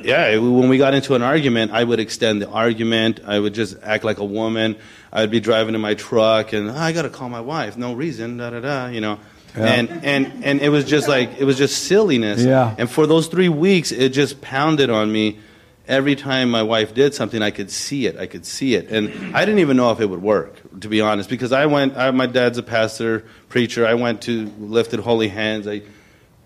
yeah, 0.01 0.37
when 0.39 0.69
we 0.69 0.79
got 0.79 0.95
into 0.95 1.15
an 1.15 1.23
argument, 1.23 1.73
I 1.73 1.83
would 1.83 2.01
extend 2.01 2.41
the 2.43 2.49
argument. 2.49 3.21
I 3.27 3.39
would 3.39 3.55
just 3.55 3.77
act 3.83 4.05
like 4.05 4.19
a 4.19 4.25
woman. 4.25 4.77
I'd 5.13 5.31
be 5.31 5.41
driving 5.41 5.75
in 5.75 5.81
my 5.81 5.95
truck, 5.95 6.53
and 6.53 6.71
"Ah, 6.71 6.85
I 6.85 6.93
got 6.93 7.03
to 7.03 7.11
call 7.11 7.29
my 7.29 7.41
wife. 7.41 7.77
No 7.77 7.95
reason, 7.95 8.37
da 8.37 8.51
da 8.51 8.61
da. 8.61 8.87
You 8.87 9.01
know. 9.01 9.19
Yeah. 9.57 9.65
And 9.65 10.05
and 10.05 10.45
and 10.45 10.61
it 10.61 10.69
was 10.69 10.85
just 10.85 11.09
like 11.09 11.39
it 11.39 11.45
was 11.45 11.59
just 11.59 11.85
silliness. 11.85 12.43
Yeah. 12.43 12.75
And 12.79 12.89
for 12.89 13.07
those 13.07 13.27
three 13.27 13.49
weeks, 13.49 13.91
it 13.91 14.11
just 14.11 14.41
pounded 14.41 14.91
on 14.91 15.11
me. 15.11 15.41
Every 15.89 16.15
time 16.15 16.51
my 16.51 16.63
wife 16.63 16.93
did 16.93 17.15
something, 17.15 17.43
I 17.43 17.51
could 17.51 17.71
see 17.71 18.07
it. 18.07 18.19
I 18.19 18.27
could 18.27 18.45
see 18.45 18.75
it, 18.75 18.91
and 18.91 19.35
I 19.35 19.47
didn't 19.47 19.61
even 19.61 19.77
know 19.79 19.91
if 19.91 20.01
it 20.01 20.07
would 20.07 20.23
work, 20.23 20.61
to 20.81 20.89
be 20.89 21.01
honest, 21.01 21.31
because 21.31 21.51
I 21.51 21.65
went. 21.65 21.97
I, 21.97 22.11
my 22.11 22.27
dad's 22.27 22.59
a 22.59 22.63
pastor, 22.63 23.25
preacher. 23.49 23.87
I 23.87 23.95
went 23.95 24.21
to 24.23 24.53
lifted 24.59 25.01
holy 25.01 25.29
hands. 25.29 25.67
I 25.67 25.81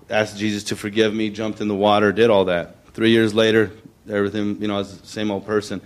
asked 0.08 0.38
Jesus 0.38 0.62
to 0.64 0.76
forgive 0.76 1.12
me, 1.12 1.28
jumped 1.28 1.60
in 1.60 1.66
the 1.66 1.74
water, 1.74 2.12
did 2.12 2.30
all 2.30 2.44
that. 2.44 2.76
Three 2.94 3.10
years 3.10 3.34
later, 3.34 3.72
everything, 4.08 4.62
you 4.62 4.68
know, 4.68 4.76
I 4.76 4.78
was 4.78 5.00
the 5.00 5.06
same 5.06 5.30
old 5.30 5.44
person. 5.44 5.80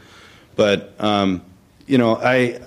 But, 0.55 0.95
um, 0.99 1.43
you 1.87 1.99
know, 1.99 2.17
I 2.17 2.61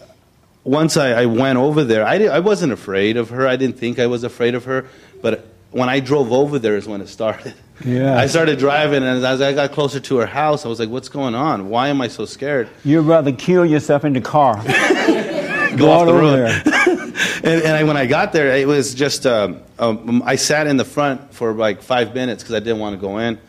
once 0.64 0.98
I, 0.98 1.22
I 1.22 1.26
went 1.26 1.58
over 1.58 1.84
there, 1.84 2.06
I, 2.06 2.26
I 2.26 2.40
wasn't 2.40 2.74
afraid 2.74 3.18
of 3.18 3.30
her. 3.30 3.48
I 3.48 3.56
didn't 3.56 3.78
think 3.78 4.00
I 4.00 4.08
was 4.08 4.24
afraid 4.24 4.56
of 4.56 4.66
her. 4.66 4.88
But 5.22 5.46
when 5.72 5.90
I 5.90 6.00
drove 6.00 6.32
over 6.32 6.60
there 6.60 6.76
is 6.78 6.88
when 6.88 7.02
it 7.02 7.08
started. 7.08 7.54
Yeah. 7.86 8.18
I 8.18 8.28
started 8.28 8.60
driving, 8.60 9.04
and 9.04 9.24
as 9.24 9.42
I 9.42 9.54
got 9.54 9.72
closer 9.72 10.00
to 10.00 10.18
her 10.18 10.26
house, 10.26 10.66
I 10.66 10.70
was 10.70 10.80
like, 10.80 10.90
what's 10.90 11.10
going 11.10 11.36
on? 11.36 11.70
Why 11.70 11.88
am 11.88 12.02
I 12.02 12.08
so 12.08 12.26
scared? 12.26 12.68
You'd 12.84 13.04
rather 13.04 13.32
kill 13.32 13.66
yourself 13.66 14.04
in 14.04 14.14
the 14.14 14.22
car. 14.22 14.56
Go 15.78 15.92
off 15.92 16.08
the 16.08 16.12
over 16.12 16.20
road. 16.20 16.50
there. 16.50 16.62
and, 17.44 17.64
and 17.64 17.68
I, 17.68 17.84
when 17.84 17.96
I 17.96 18.06
got 18.06 18.34
there, 18.34 18.56
it 18.56 18.68
was 18.68 18.94
just 18.94 19.26
um, 19.26 19.62
um, 19.78 20.22
I 20.26 20.36
sat 20.36 20.68
in 20.68 20.78
the 20.78 20.86
front 20.86 21.34
for 21.34 21.54
like 21.54 21.82
five 21.82 22.14
minutes 22.14 22.44
because 22.44 22.56
I 22.56 22.60
didn't 22.60 22.80
want 22.80 22.96
to 22.96 23.00
go 23.00 23.20
in 23.20 23.40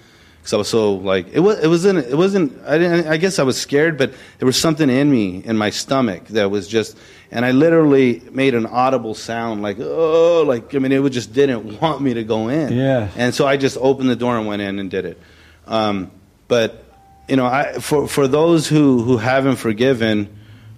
because 0.40 0.52
I 0.52 0.56
was 0.56 0.68
so 0.68 0.94
like 0.94 1.28
it 1.32 1.40
was 1.40 1.58
it 1.60 1.68
wasn't 1.68 1.98
it 1.98 2.16
wasn't 2.16 2.58
I 2.66 2.78
didn't 2.78 3.06
I 3.06 3.16
guess 3.16 3.38
I 3.38 3.42
was 3.42 3.60
scared, 3.60 3.98
but 3.98 4.12
there 4.38 4.46
was 4.46 4.60
something 4.60 4.88
in 4.88 5.10
me 5.10 5.42
in 5.44 5.56
my 5.56 5.70
stomach 5.70 6.26
that 6.28 6.50
was 6.50 6.68
just 6.68 6.96
and 7.32 7.44
I 7.44 7.52
literally 7.52 8.22
made 8.32 8.54
an 8.54 8.66
audible 8.66 9.14
sound 9.14 9.62
like 9.62 9.78
oh 9.80 10.42
like 10.46 10.74
I 10.74 10.78
mean 10.78 10.92
it 10.92 11.08
just 11.10 11.32
didn't 11.32 11.80
want 11.80 12.00
me 12.00 12.14
to 12.14 12.24
go 12.24 12.48
in. 12.48 12.72
Yeah. 12.72 13.08
And 13.16 13.34
so 13.34 13.46
I 13.46 13.56
just 13.56 13.76
opened 13.80 14.10
the 14.10 14.16
door 14.16 14.36
and 14.36 14.46
went 14.46 14.62
in 14.62 14.78
and 14.78 14.90
did 14.90 15.04
it. 15.04 15.18
Um, 15.66 16.10
but 16.48 16.84
you 17.28 17.36
know, 17.36 17.46
I, 17.46 17.74
for 17.74 18.08
for 18.08 18.26
those 18.26 18.66
who 18.66 19.02
who 19.02 19.16
haven't 19.16 19.56
forgiven, 19.56 20.28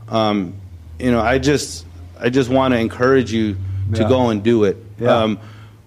um, 0.08 0.54
you 0.98 1.10
know, 1.10 1.20
I 1.20 1.38
just 1.38 1.86
I 2.20 2.28
just 2.28 2.50
want 2.50 2.74
to 2.74 2.78
encourage 2.78 3.32
you 3.32 3.54
to 3.94 4.02
Yeah. 4.02 4.08
go 4.08 4.28
and 4.30 4.42
do 4.42 4.64
it. 4.64 4.76
Yeah. 5.00 5.16
Um, 5.16 5.38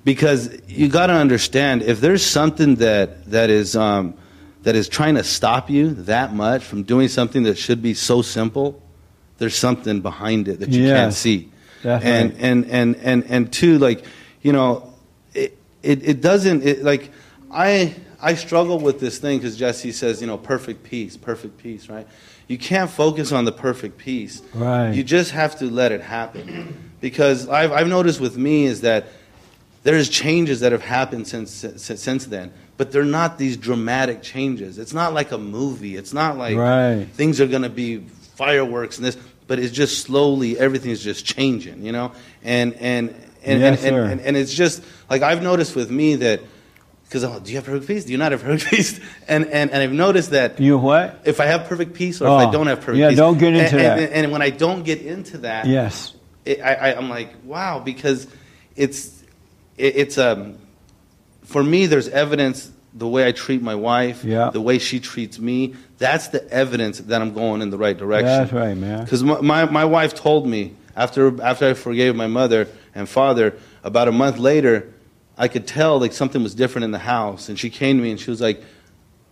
because 0.03 0.49
you 0.67 0.87
got 0.87 1.07
to 1.07 1.13
understand 1.13 1.81
if 1.81 1.99
there's 2.01 2.23
something 2.25 2.75
that 2.75 3.29
that 3.31 3.49
is 3.49 3.75
um, 3.75 4.13
that 4.63 4.75
is 4.75 4.89
trying 4.89 5.15
to 5.15 5.23
stop 5.23 5.69
you 5.69 5.91
that 6.05 6.33
much 6.33 6.63
from 6.63 6.83
doing 6.83 7.07
something 7.07 7.43
that 7.43 7.57
should 7.57 7.81
be 7.81 7.93
so 7.93 8.21
simple, 8.23 8.81
there's 9.37 9.55
something 9.55 10.01
behind 10.01 10.47
it 10.47 10.59
that 10.59 10.69
you 10.69 10.87
can't 10.91 11.13
see. 11.13 11.51
That's 11.83 12.03
and, 12.03 12.33
and 12.39 12.65
and 12.65 12.95
and 12.97 13.25
and 13.29 13.51
two, 13.53 13.77
like 13.77 14.03
you 14.41 14.53
know, 14.53 14.93
it 15.33 15.57
it, 15.83 16.07
it 16.07 16.21
doesn't 16.21 16.63
it, 16.63 16.83
like 16.83 17.11
I 17.51 17.95
I 18.21 18.35
struggle 18.35 18.79
with 18.79 18.99
this 18.99 19.19
thing 19.19 19.37
because 19.37 19.55
Jesse 19.57 19.91
says 19.91 20.21
you 20.21 20.27
know 20.27 20.37
perfect 20.37 20.83
peace, 20.83 21.15
perfect 21.17 21.57
peace, 21.57 21.89
right? 21.89 22.07
You 22.47 22.57
can't 22.57 22.89
focus 22.89 23.31
on 23.31 23.45
the 23.45 23.51
perfect 23.51 23.97
peace. 23.97 24.41
Right. 24.53 24.91
You 24.91 25.03
just 25.03 25.31
have 25.31 25.57
to 25.59 25.65
let 25.65 25.91
it 25.91 26.01
happen 26.01 26.91
because 27.01 27.47
I've 27.49 27.71
I've 27.71 27.87
noticed 27.87 28.19
with 28.19 28.37
me 28.37 28.65
is 28.65 28.81
that 28.81 29.05
there's 29.83 30.09
changes 30.09 30.61
that 30.61 30.71
have 30.71 30.81
happened 30.81 31.27
since, 31.27 31.51
since 31.51 32.01
since 32.01 32.25
then, 32.25 32.51
but 32.77 32.91
they're 32.91 33.03
not 33.03 33.37
these 33.37 33.57
dramatic 33.57 34.23
changes. 34.23 34.79
It's 34.79 34.93
not 34.93 35.13
like 35.13 35.31
a 35.31 35.37
movie. 35.37 35.95
It's 35.95 36.13
not 36.13 36.37
like 36.37 36.57
Right. 36.57 37.05
things 37.13 37.39
are 37.39 37.45
going 37.47 37.61
to 37.61 37.69
be 37.69 38.03
fireworks 38.35 38.97
and 38.97 39.05
this, 39.05 39.17
but 39.47 39.59
it's 39.59 39.73
just 39.73 40.03
slowly 40.03 40.57
everything's 40.57 41.03
just 41.03 41.25
changing, 41.25 41.83
you 41.83 41.91
know. 41.91 42.11
And 42.43 42.73
and 42.75 43.09
and 43.43 43.61
Yes, 43.61 43.83
and, 43.83 43.95
and, 43.95 44.11
and, 44.11 44.21
and 44.21 44.37
it's 44.37 44.53
just 44.53 44.83
like 45.09 45.21
I've 45.21 45.41
noticed 45.43 45.75
with 45.75 45.89
me 45.91 46.15
that 46.17 46.41
because 47.03 47.23
oh, 47.23 47.39
do 47.39 47.51
you 47.51 47.57
have 47.57 47.65
perfect 47.65 47.87
peace? 47.87 48.05
Do 48.05 48.11
you 48.11 48.17
not 48.17 48.31
have 48.31 48.41
perfect 48.41 48.69
peace? 48.71 48.99
And 49.27 49.45
and, 49.45 49.71
and 49.71 49.81
I've 49.81 49.91
noticed 49.93 50.31
that 50.31 50.59
You 50.59 50.77
what? 50.77 51.21
if 51.25 51.39
I 51.39 51.45
have 51.45 51.67
perfect 51.67 51.93
peace 51.93 52.21
or 52.21 52.25
if 52.25 52.31
Oh, 52.31 52.35
I 52.35 52.51
don't 52.51 52.67
have 52.67 52.79
perfect 52.81 52.97
yeah, 52.97 53.09
peace. 53.09 53.17
Yeah, 53.17 53.23
don't 53.23 53.37
get 53.37 53.53
into 53.55 53.77
and, 53.77 53.99
that. 54.01 54.11
And, 54.11 54.31
when 54.31 54.41
I 54.41 54.49
don't 54.49 54.83
get 54.83 55.01
into 55.01 55.39
that, 55.39 55.67
Yes. 55.67 56.13
it, 56.43 56.61
I, 56.61 56.73
I, 56.73 56.97
I'm 56.97 57.09
like, 57.09 57.33
wow, 57.43 57.79
because 57.79 58.27
it's 58.75 59.23
it, 59.77 59.95
it's 59.95 60.17
um 60.17 60.57
for 61.43 61.63
me. 61.63 61.85
There's 61.85 62.09
evidence 62.09 62.71
the 62.97 63.07
way 63.07 63.27
I 63.27 63.33
treat 63.33 63.61
my 63.61 63.75
wife, 63.75 64.23
Yeah. 64.23 64.49
the 64.51 64.61
way 64.61 64.79
she 64.79 64.99
treats 65.01 65.37
me. 65.37 65.75
That's 65.97 66.29
the 66.29 66.49
evidence 66.49 66.99
that 66.99 67.21
I'm 67.21 67.33
going 67.33 67.61
in 67.61 67.69
the 67.69 67.77
right 67.77 67.97
direction. 67.97 68.27
That's 68.27 68.53
right, 68.53 68.75
man. 68.75 69.03
Because 69.03 69.21
my, 69.23 69.41
my 69.41 69.65
my 69.65 69.85
wife 69.85 70.15
told 70.15 70.47
me 70.47 70.73
after 70.95 71.41
after 71.43 71.67
I 71.69 71.73
forgave 71.73 72.15
my 72.15 72.27
mother 72.27 72.67
and 72.95 73.07
father, 73.09 73.53
about 73.83 74.07
a 74.07 74.11
month 74.13 74.37
later, 74.39 74.93
I 75.37 75.49
could 75.49 75.67
tell 75.67 75.99
like 75.99 76.13
something 76.13 76.41
was 76.41 76.55
different 76.55 76.85
in 76.85 76.91
the 76.91 76.99
house, 76.99 77.49
and 77.49 77.59
she 77.59 77.69
came 77.69 77.97
to 77.97 78.03
me 78.03 78.11
and 78.11 78.19
she 78.19 78.29
was 78.31 78.39
like, 78.39 78.63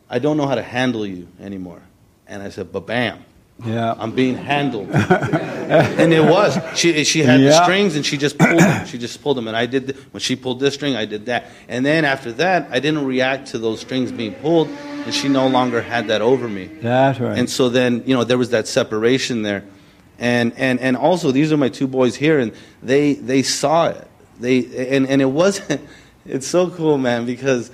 "I 0.10 0.20
don't 0.20 0.36
know 0.36 0.46
how 0.48 0.56
to 0.56 0.62
handle 0.64 1.06
you 1.06 1.28
anymore," 1.42 1.82
and 2.28 2.44
I 2.44 2.50
said, 2.50 2.72
"But 2.74 2.86
bam." 2.86 3.24
Yeah. 3.66 3.96
I'm 3.98 4.12
being 4.12 4.36
handled. 4.36 4.90
and 4.92 6.14
it 6.14 6.24
was. 6.24 6.58
She, 6.78 7.04
she 7.04 7.20
had 7.20 7.40
the 7.40 7.64
strings 7.64 7.96
and 7.96 8.06
she 8.06 8.18
just 8.18 8.38
pulled 8.38 8.60
them. 8.60 8.86
She 8.86 8.98
just 8.98 9.22
pulled 9.22 9.38
them. 9.38 9.48
And 9.48 9.56
I 9.56 9.66
did, 9.66 9.88
th- 9.88 9.98
when 10.12 10.22
she 10.22 10.36
pulled 10.36 10.60
this 10.60 10.74
string, 10.74 10.96
I 10.96 11.06
did 11.06 11.28
that. 11.28 11.46
And 11.68 11.86
then 11.86 12.04
after 12.06 12.32
that, 12.34 12.68
I 12.72 12.80
didn't 12.80 13.06
react 13.06 13.50
to 13.50 13.60
those 13.60 13.80
strings 13.82 14.12
being 14.12 14.34
pulled 14.36 14.68
and 15.06 15.14
she 15.14 15.28
no 15.28 15.48
longer 15.48 15.82
had 15.82 16.08
that 16.08 16.22
over 16.22 16.48
me. 16.48 16.66
That's 16.66 17.20
right. 17.20 17.38
And 17.38 17.50
so 17.50 17.70
then, 17.70 18.04
you 18.06 18.16
know, 18.16 18.24
there 18.24 18.38
was 18.38 18.52
that 18.52 18.68
separation 18.68 19.42
there. 19.42 19.64
And, 20.20 20.54
and, 20.58 20.80
and 20.80 20.96
also, 20.96 21.32
these 21.32 21.52
are 21.52 21.58
my 21.58 21.70
two 21.70 21.88
boys 21.88 22.16
here, 22.16 22.40
and 22.40 22.54
they, 22.82 23.14
they 23.14 23.44
saw 23.44 23.88
it. 23.88 24.08
They, 24.40 24.88
and, 24.90 25.08
and 25.08 25.22
it 25.22 25.26
wasn't, 25.26 25.82
it's 26.26 26.48
so 26.48 26.70
cool, 26.70 26.98
man, 26.98 27.26
because 27.26 27.72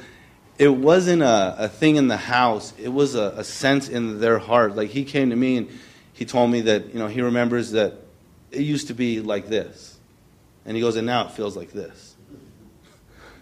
it 0.59 0.67
wasn't 0.67 1.23
a, 1.23 1.55
a 1.57 1.67
thing 1.69 1.95
in 1.95 2.09
the 2.09 2.17
house. 2.17 2.73
It 2.77 2.89
was 2.89 3.15
a, 3.15 3.33
a 3.37 3.43
sense 3.43 3.87
in 3.87 4.19
their 4.19 4.37
heart. 4.37 4.75
Like, 4.75 4.89
he 4.89 5.05
came 5.05 5.29
to 5.29 5.35
me 5.35 5.57
and 5.57 5.69
he 6.13 6.25
told 6.25 6.51
me 6.51 6.61
that, 6.61 6.93
you 6.93 6.99
know, 6.99 7.07
he 7.07 7.21
remembers 7.21 7.71
that 7.71 7.93
it 8.51 8.61
used 8.61 8.87
to 8.87 8.93
be 8.93 9.21
like 9.21 9.47
this. 9.47 9.97
And 10.65 10.75
he 10.75 10.81
goes, 10.81 10.97
and 10.97 11.07
now 11.07 11.25
it 11.25 11.31
feels 11.31 11.55
like 11.55 11.71
this. 11.71 12.15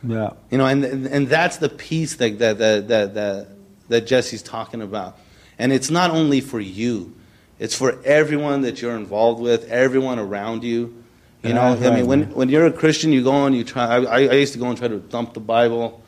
Yeah. 0.03 0.33
You 0.51 0.59
know, 0.59 0.67
and 0.67 0.85
and 0.85 1.27
that's 1.27 1.57
the 1.57 1.69
piece 1.69 2.17
that 2.17 2.37
that 2.37 2.59
that 2.59 2.87
that 2.87 3.13
that, 3.15 3.47
that 3.89 4.07
Jesse's 4.07 4.43
talking 4.43 4.83
about. 4.83 5.17
And 5.57 5.73
it's 5.73 5.89
not 5.89 6.11
only 6.11 6.39
for 6.39 6.59
you; 6.59 7.15
it's 7.57 7.75
for 7.75 7.99
everyone 8.05 8.61
that 8.61 8.79
you're 8.79 8.95
involved 8.95 9.41
with, 9.41 9.67
everyone 9.69 10.19
around 10.19 10.63
you. 10.63 11.03
You 11.41 11.53
know, 11.53 11.61
I 11.61 11.95
mean, 11.95 12.05
when 12.05 12.19
man. 12.21 12.35
when 12.35 12.49
you're 12.49 12.67
a 12.67 12.71
Christian, 12.71 13.11
you 13.11 13.23
go 13.23 13.45
and 13.45 13.55
you 13.55 13.63
try. 13.63 13.85
I, 13.85 14.21
I 14.21 14.33
used 14.33 14.53
to 14.53 14.59
go 14.59 14.67
and 14.67 14.77
try 14.77 14.87
to 14.87 14.99
dump 14.99 15.33
the 15.33 15.39
Bible, 15.39 16.03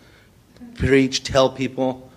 preach, 0.79 1.23
tell 1.23 1.49
people. 1.49 2.09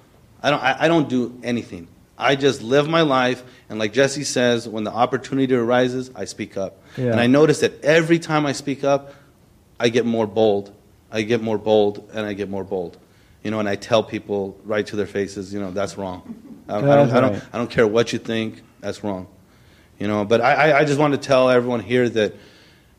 I 0.42 0.50
don't. 0.50 0.62
I, 0.62 0.76
I 0.84 0.88
don't 0.88 1.08
do 1.08 1.38
anything. 1.42 1.88
I 2.18 2.36
just 2.36 2.62
live 2.62 2.88
my 2.88 3.02
life, 3.02 3.42
and 3.68 3.78
like 3.78 3.92
Jesse 3.92 4.24
says, 4.24 4.68
when 4.68 4.84
the 4.84 4.92
opportunity 4.92 5.54
arises, 5.54 6.10
I 6.14 6.24
speak 6.24 6.56
up. 6.56 6.80
Yeah. 6.96 7.10
And 7.12 7.20
I 7.20 7.26
notice 7.26 7.60
that 7.60 7.82
every 7.84 8.18
time 8.18 8.46
I 8.46 8.52
speak 8.52 8.84
up, 8.84 9.14
I 9.80 9.88
get 9.88 10.06
more 10.06 10.26
bold. 10.26 10.72
I 11.10 11.22
get 11.22 11.42
more 11.42 11.58
bold, 11.58 12.08
and 12.14 12.24
I 12.26 12.32
get 12.32 12.48
more 12.48 12.64
bold. 12.64 12.96
You 13.42 13.50
know, 13.50 13.58
and 13.60 13.68
I 13.68 13.74
tell 13.74 14.02
people 14.04 14.56
right 14.64 14.86
to 14.86 14.94
their 14.96 15.06
faces, 15.06 15.52
you 15.52 15.58
know, 15.60 15.72
that's 15.72 15.98
wrong. 15.98 16.22
I, 16.68 16.76
I 16.76 16.80
don't, 16.80 16.88
That's 17.08 17.12
I 17.12 17.20
don't. 17.20 17.42
I 17.54 17.58
don't 17.58 17.70
care 17.70 17.86
what 17.86 18.12
you 18.12 18.18
think. 18.20 18.62
That's 18.80 19.02
wrong. 19.02 19.26
You 19.98 20.06
know, 20.08 20.24
but 20.24 20.40
I, 20.40 20.70
I- 20.70 20.78
I 20.80 20.84
just 20.84 20.98
want 21.00 21.12
to 21.14 21.18
tell 21.18 21.50
everyone 21.50 21.80
here 21.80 22.08
that, 22.08 22.34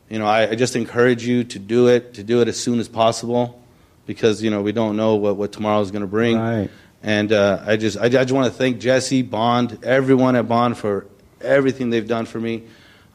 you 0.10 0.20
know, 0.20 0.26
I, 0.26 0.50
I 0.52 0.56
just 0.56 0.76
encourage 0.76 1.26
you 1.26 1.44
to 1.46 1.60
do 1.60 1.88
it, 1.88 2.14
to 2.16 2.24
do 2.24 2.42
it 2.42 2.48
as 2.50 2.60
soon 2.60 2.80
as 2.80 2.88
possible, 2.90 3.63
because 4.06 4.44
you 4.44 4.50
know 4.50 4.62
we 4.62 4.72
don't 4.72 4.96
know 4.96 5.16
what, 5.16 5.38
what 5.38 5.52
tomorrow 5.52 5.82
is 5.82 5.92
going 5.92 6.02
to 6.02 6.08
bring. 6.08 6.38
Right. 6.38 6.70
And 7.02 7.34
uh, 7.34 7.64
I 7.66 7.78
just 7.78 7.98
I, 7.98 8.06
I 8.06 8.10
just 8.10 8.32
want 8.32 8.52
to 8.52 8.58
thank 8.58 8.80
Jesse 8.80 9.22
Bond, 9.22 9.84
everyone 9.84 10.36
at 10.36 10.48
Bond 10.48 10.78
for 10.78 11.08
everything 11.42 11.90
they've 11.90 12.08
done 12.08 12.26
for 12.26 12.40
me. 12.40 12.64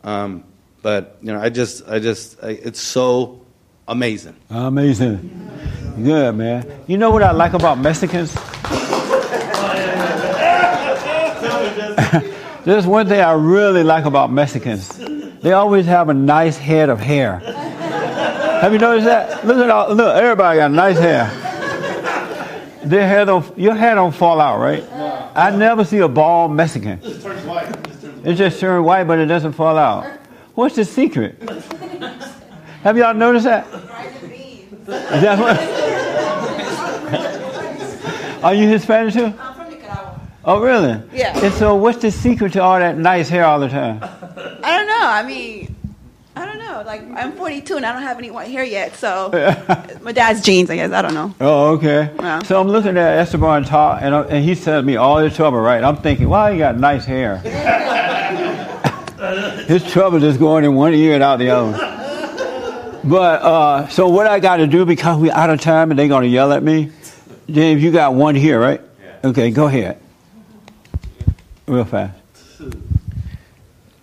Um, 0.04 0.44
but 0.82 1.18
you 1.22 1.32
know, 1.32 1.40
I 1.40 1.48
just 1.48 1.88
I 1.88 1.98
just 1.98 2.42
I, 2.42 2.50
it's 2.50 2.80
so 2.80 3.40
amazing. 3.86 4.36
Amazing. 4.50 5.50
Good, 6.02 6.34
man. 6.36 6.70
You 6.86 6.98
know 6.98 7.10
what 7.10 7.22
I 7.22 7.32
like 7.32 7.54
about 7.54 7.78
Mexicans? 7.78 8.34
There's 12.64 12.86
one 12.86 13.08
thing 13.08 13.20
I 13.20 13.32
really 13.32 13.82
like 13.82 14.04
about 14.04 14.30
Mexicans. 14.30 14.88
They 15.40 15.52
always 15.52 15.86
have 15.86 16.08
a 16.08 16.14
nice 16.14 16.58
head 16.58 16.90
of 16.90 17.00
hair. 17.00 17.40
Have 18.60 18.72
you 18.72 18.78
noticed 18.78 19.06
that? 19.06 19.46
Look 19.46 19.58
at 19.58 19.70
all, 19.70 19.94
look, 19.94 20.16
everybody 20.16 20.58
got 20.58 20.70
nice 20.72 20.98
hair. 20.98 21.30
Their 22.84 23.06
hair 23.06 23.24
don't, 23.24 23.58
your 23.58 23.74
hair 23.74 23.94
don't 23.94 24.14
fall 24.14 24.40
out, 24.40 24.58
right? 24.58 24.82
No. 24.90 25.30
I 25.34 25.50
never 25.54 25.84
see 25.84 25.98
a 25.98 26.08
bald 26.08 26.52
Mexican. 26.52 26.98
It 27.02 27.22
turns 27.22 27.44
white. 27.44 27.68
It 28.24 28.34
just 28.34 28.58
turns 28.58 28.84
white, 28.84 29.04
but 29.04 29.18
it 29.18 29.26
doesn't 29.26 29.52
fall 29.52 29.76
out. 29.76 30.06
What's 30.54 30.74
the 30.74 30.84
secret? 30.84 31.40
Have 32.82 32.96
y'all 32.96 33.14
noticed 33.14 33.44
that? 33.44 33.66
Is 33.66 35.22
that 35.22 35.38
what? 35.38 35.58
Are 38.42 38.54
you 38.54 38.68
Hispanic 38.68 39.14
too? 39.14 39.26
I'm 39.26 39.54
from 39.54 39.70
Nicaragua. 39.70 40.20
Oh, 40.44 40.60
really? 40.60 41.00
Yeah. 41.12 41.38
And 41.38 41.52
so, 41.54 41.74
what's 41.74 41.98
the 41.98 42.10
secret 42.10 42.52
to 42.54 42.62
all 42.62 42.78
that 42.78 42.96
nice 42.96 43.28
hair 43.28 43.44
all 43.44 43.60
the 43.60 43.68
time? 43.68 44.00
I 44.02 44.78
don't 44.78 44.86
know. 44.86 45.00
I 45.00 45.22
mean, 45.26 45.66
I 45.66 45.66
don't 45.66 45.77
know. 46.84 46.90
Like 46.90 47.02
I'm 47.14 47.32
42 47.32 47.76
and 47.76 47.86
I 47.86 47.92
don't 47.92 48.02
have 48.02 48.18
any 48.18 48.30
white 48.30 48.50
hair 48.50 48.64
yet, 48.64 48.96
so 48.96 49.30
my 50.02 50.12
dad's 50.12 50.42
genes, 50.42 50.70
I 50.70 50.76
guess. 50.76 50.92
I 50.92 51.02
don't 51.02 51.14
know. 51.14 51.34
Oh, 51.40 51.72
okay. 51.74 52.10
Yeah. 52.18 52.42
So 52.42 52.60
I'm 52.60 52.68
looking 52.68 52.96
at 52.96 53.18
Esteban 53.18 53.64
talk, 53.64 54.00
and, 54.02 54.14
I- 54.14 54.24
and 54.26 54.44
he's 54.44 54.64
telling 54.64 54.86
me 54.86 54.96
all 54.96 55.18
his 55.18 55.34
trouble, 55.36 55.58
right? 55.60 55.82
I'm 55.82 55.96
thinking, 55.96 56.28
wow, 56.28 56.50
he 56.50 56.58
got 56.58 56.76
nice 56.78 57.04
hair. 57.04 57.38
his 59.66 59.84
trouble 59.90 60.22
is 60.22 60.36
going 60.36 60.64
in 60.64 60.74
one 60.74 60.94
ear 60.94 61.14
and 61.14 61.22
out 61.22 61.38
the 61.38 61.50
other. 61.50 61.72
But 63.04 63.42
uh, 63.42 63.88
so 63.88 64.08
what 64.08 64.26
I 64.26 64.40
got 64.40 64.58
to 64.58 64.66
do 64.66 64.84
because 64.84 65.18
we 65.18 65.30
out 65.30 65.50
of 65.50 65.60
time 65.60 65.90
and 65.90 65.98
they're 65.98 66.08
going 66.08 66.24
to 66.24 66.28
yell 66.28 66.52
at 66.52 66.62
me. 66.62 66.92
James, 67.48 67.82
you 67.82 67.90
got 67.90 68.14
one 68.14 68.34
here, 68.34 68.60
right? 68.60 68.80
Okay, 69.24 69.50
go 69.50 69.66
ahead. 69.66 69.98
Real 71.66 71.84
fast. 71.84 72.17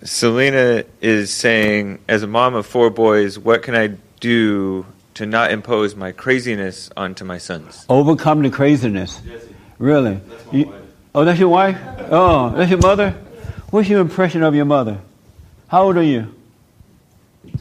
Selena 0.06 0.84
is 1.01 1.34
saying, 1.34 1.99
as 2.08 2.22
a 2.22 2.28
mom 2.28 2.53
of 2.53 2.66
four 2.66 2.89
boys, 2.91 3.39
what 3.39 3.64
can 3.64 3.76
I 3.76 3.88
do 4.20 4.86
to 5.16 5.26
not 5.26 5.51
impose 5.51 5.95
my 5.95 6.12
craziness 6.12 6.91
onto 6.95 7.26
my 7.26 7.39
sons? 7.39 7.86
Overcome 7.89 8.43
the 8.43 8.51
craziness. 8.51 9.20
Really? 9.80 10.20
You- 10.51 10.74
oh, 11.16 11.26
that's 11.26 11.39
your 11.39 11.49
wife? 11.49 11.78
Oh, 12.12 12.51
that's 12.51 12.70
your 12.70 12.80
mother? 12.80 13.16
What's 13.72 13.89
your 13.89 13.99
impression 13.99 14.43
of 14.43 14.53
your 14.53 14.66
mother? 14.66 14.99
How 15.70 15.84
old 15.86 15.97
are 15.97 16.03
you? 16.03 16.34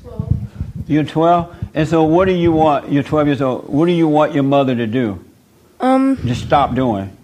12. 0.02 0.34
You're 0.86 1.04
12? 1.04 1.56
And 1.74 1.88
so 1.88 2.02
what 2.04 2.26
do 2.26 2.32
you 2.32 2.52
want, 2.52 2.92
you're 2.92 3.02
12 3.02 3.26
years 3.26 3.40
old, 3.42 3.68
what 3.68 3.86
do 3.86 3.92
you 3.92 4.06
want 4.06 4.34
your 4.34 4.44
mother 4.44 4.76
to 4.76 4.86
do? 4.86 5.24
Um, 5.80 6.18
Just 6.26 6.44
stop 6.44 6.74
doing. 6.74 7.16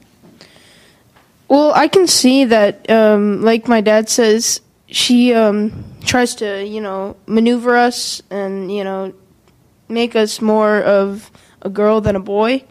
well, 1.48 1.72
I 1.74 1.88
can 1.88 2.06
see 2.06 2.46
that, 2.46 2.88
um, 2.90 3.42
like 3.42 3.68
my 3.68 3.80
dad 3.82 4.08
says, 4.08 4.60
she 4.90 5.34
um, 5.34 5.84
tries 6.04 6.34
to, 6.36 6.66
you 6.66 6.80
know, 6.80 7.16
maneuver 7.26 7.76
us 7.76 8.22
and, 8.30 8.72
you 8.72 8.84
know, 8.84 9.12
make 9.88 10.16
us 10.16 10.40
more 10.40 10.80
of 10.80 11.30
a 11.62 11.68
girl 11.68 12.00
than 12.00 12.16
a 12.16 12.20
boy 12.20 12.64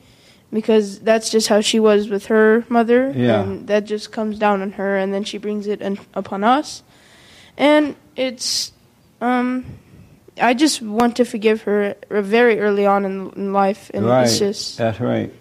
because 0.52 1.00
that's 1.00 1.30
just 1.30 1.48
how 1.48 1.62
she 1.62 1.80
was 1.80 2.10
with 2.10 2.28
her 2.28 2.66
mother. 2.70 3.12
Yeah. 3.16 3.42
And 3.42 3.68
that 3.68 3.86
just 3.86 4.12
comes 4.12 4.38
down 4.38 4.62
on 4.62 4.74
her 4.74 4.98
and 4.98 5.14
then 5.14 5.24
she 5.24 5.38
brings 5.38 5.68
it 5.68 5.82
upon 6.14 6.44
us. 6.44 6.84
And 7.58 7.96
it's, 8.16 8.72
um, 9.22 9.66
I 10.42 10.54
just 10.54 10.82
want 10.82 11.18
to 11.18 11.26
forgive 11.26 11.64
her 11.64 11.96
very 12.10 12.60
early 12.60 12.86
on 12.86 13.06
in, 13.06 13.30
in 13.32 13.54
life. 13.54 13.92
And 13.94 14.06
right. 14.06 14.24
it's 14.24 14.40
just. 14.40 14.78
That's 14.78 15.00
right. 15.00 15.34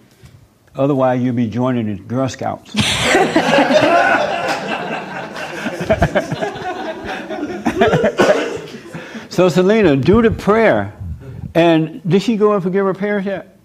Otherwise, 0.74 1.22
you'll 1.22 1.34
be 1.34 1.48
joining 1.48 1.86
the 1.86 2.02
Girl 2.02 2.28
Scouts. 2.28 2.74
so, 9.28 9.48
Selena, 9.48 9.96
do 9.96 10.22
the 10.22 10.30
prayer. 10.30 10.94
And 11.54 12.02
did 12.08 12.22
she 12.22 12.36
go 12.36 12.52
and 12.52 12.62
forgive 12.62 12.84
her 12.84 12.94
parents 12.94 13.26
yet? 13.26 13.58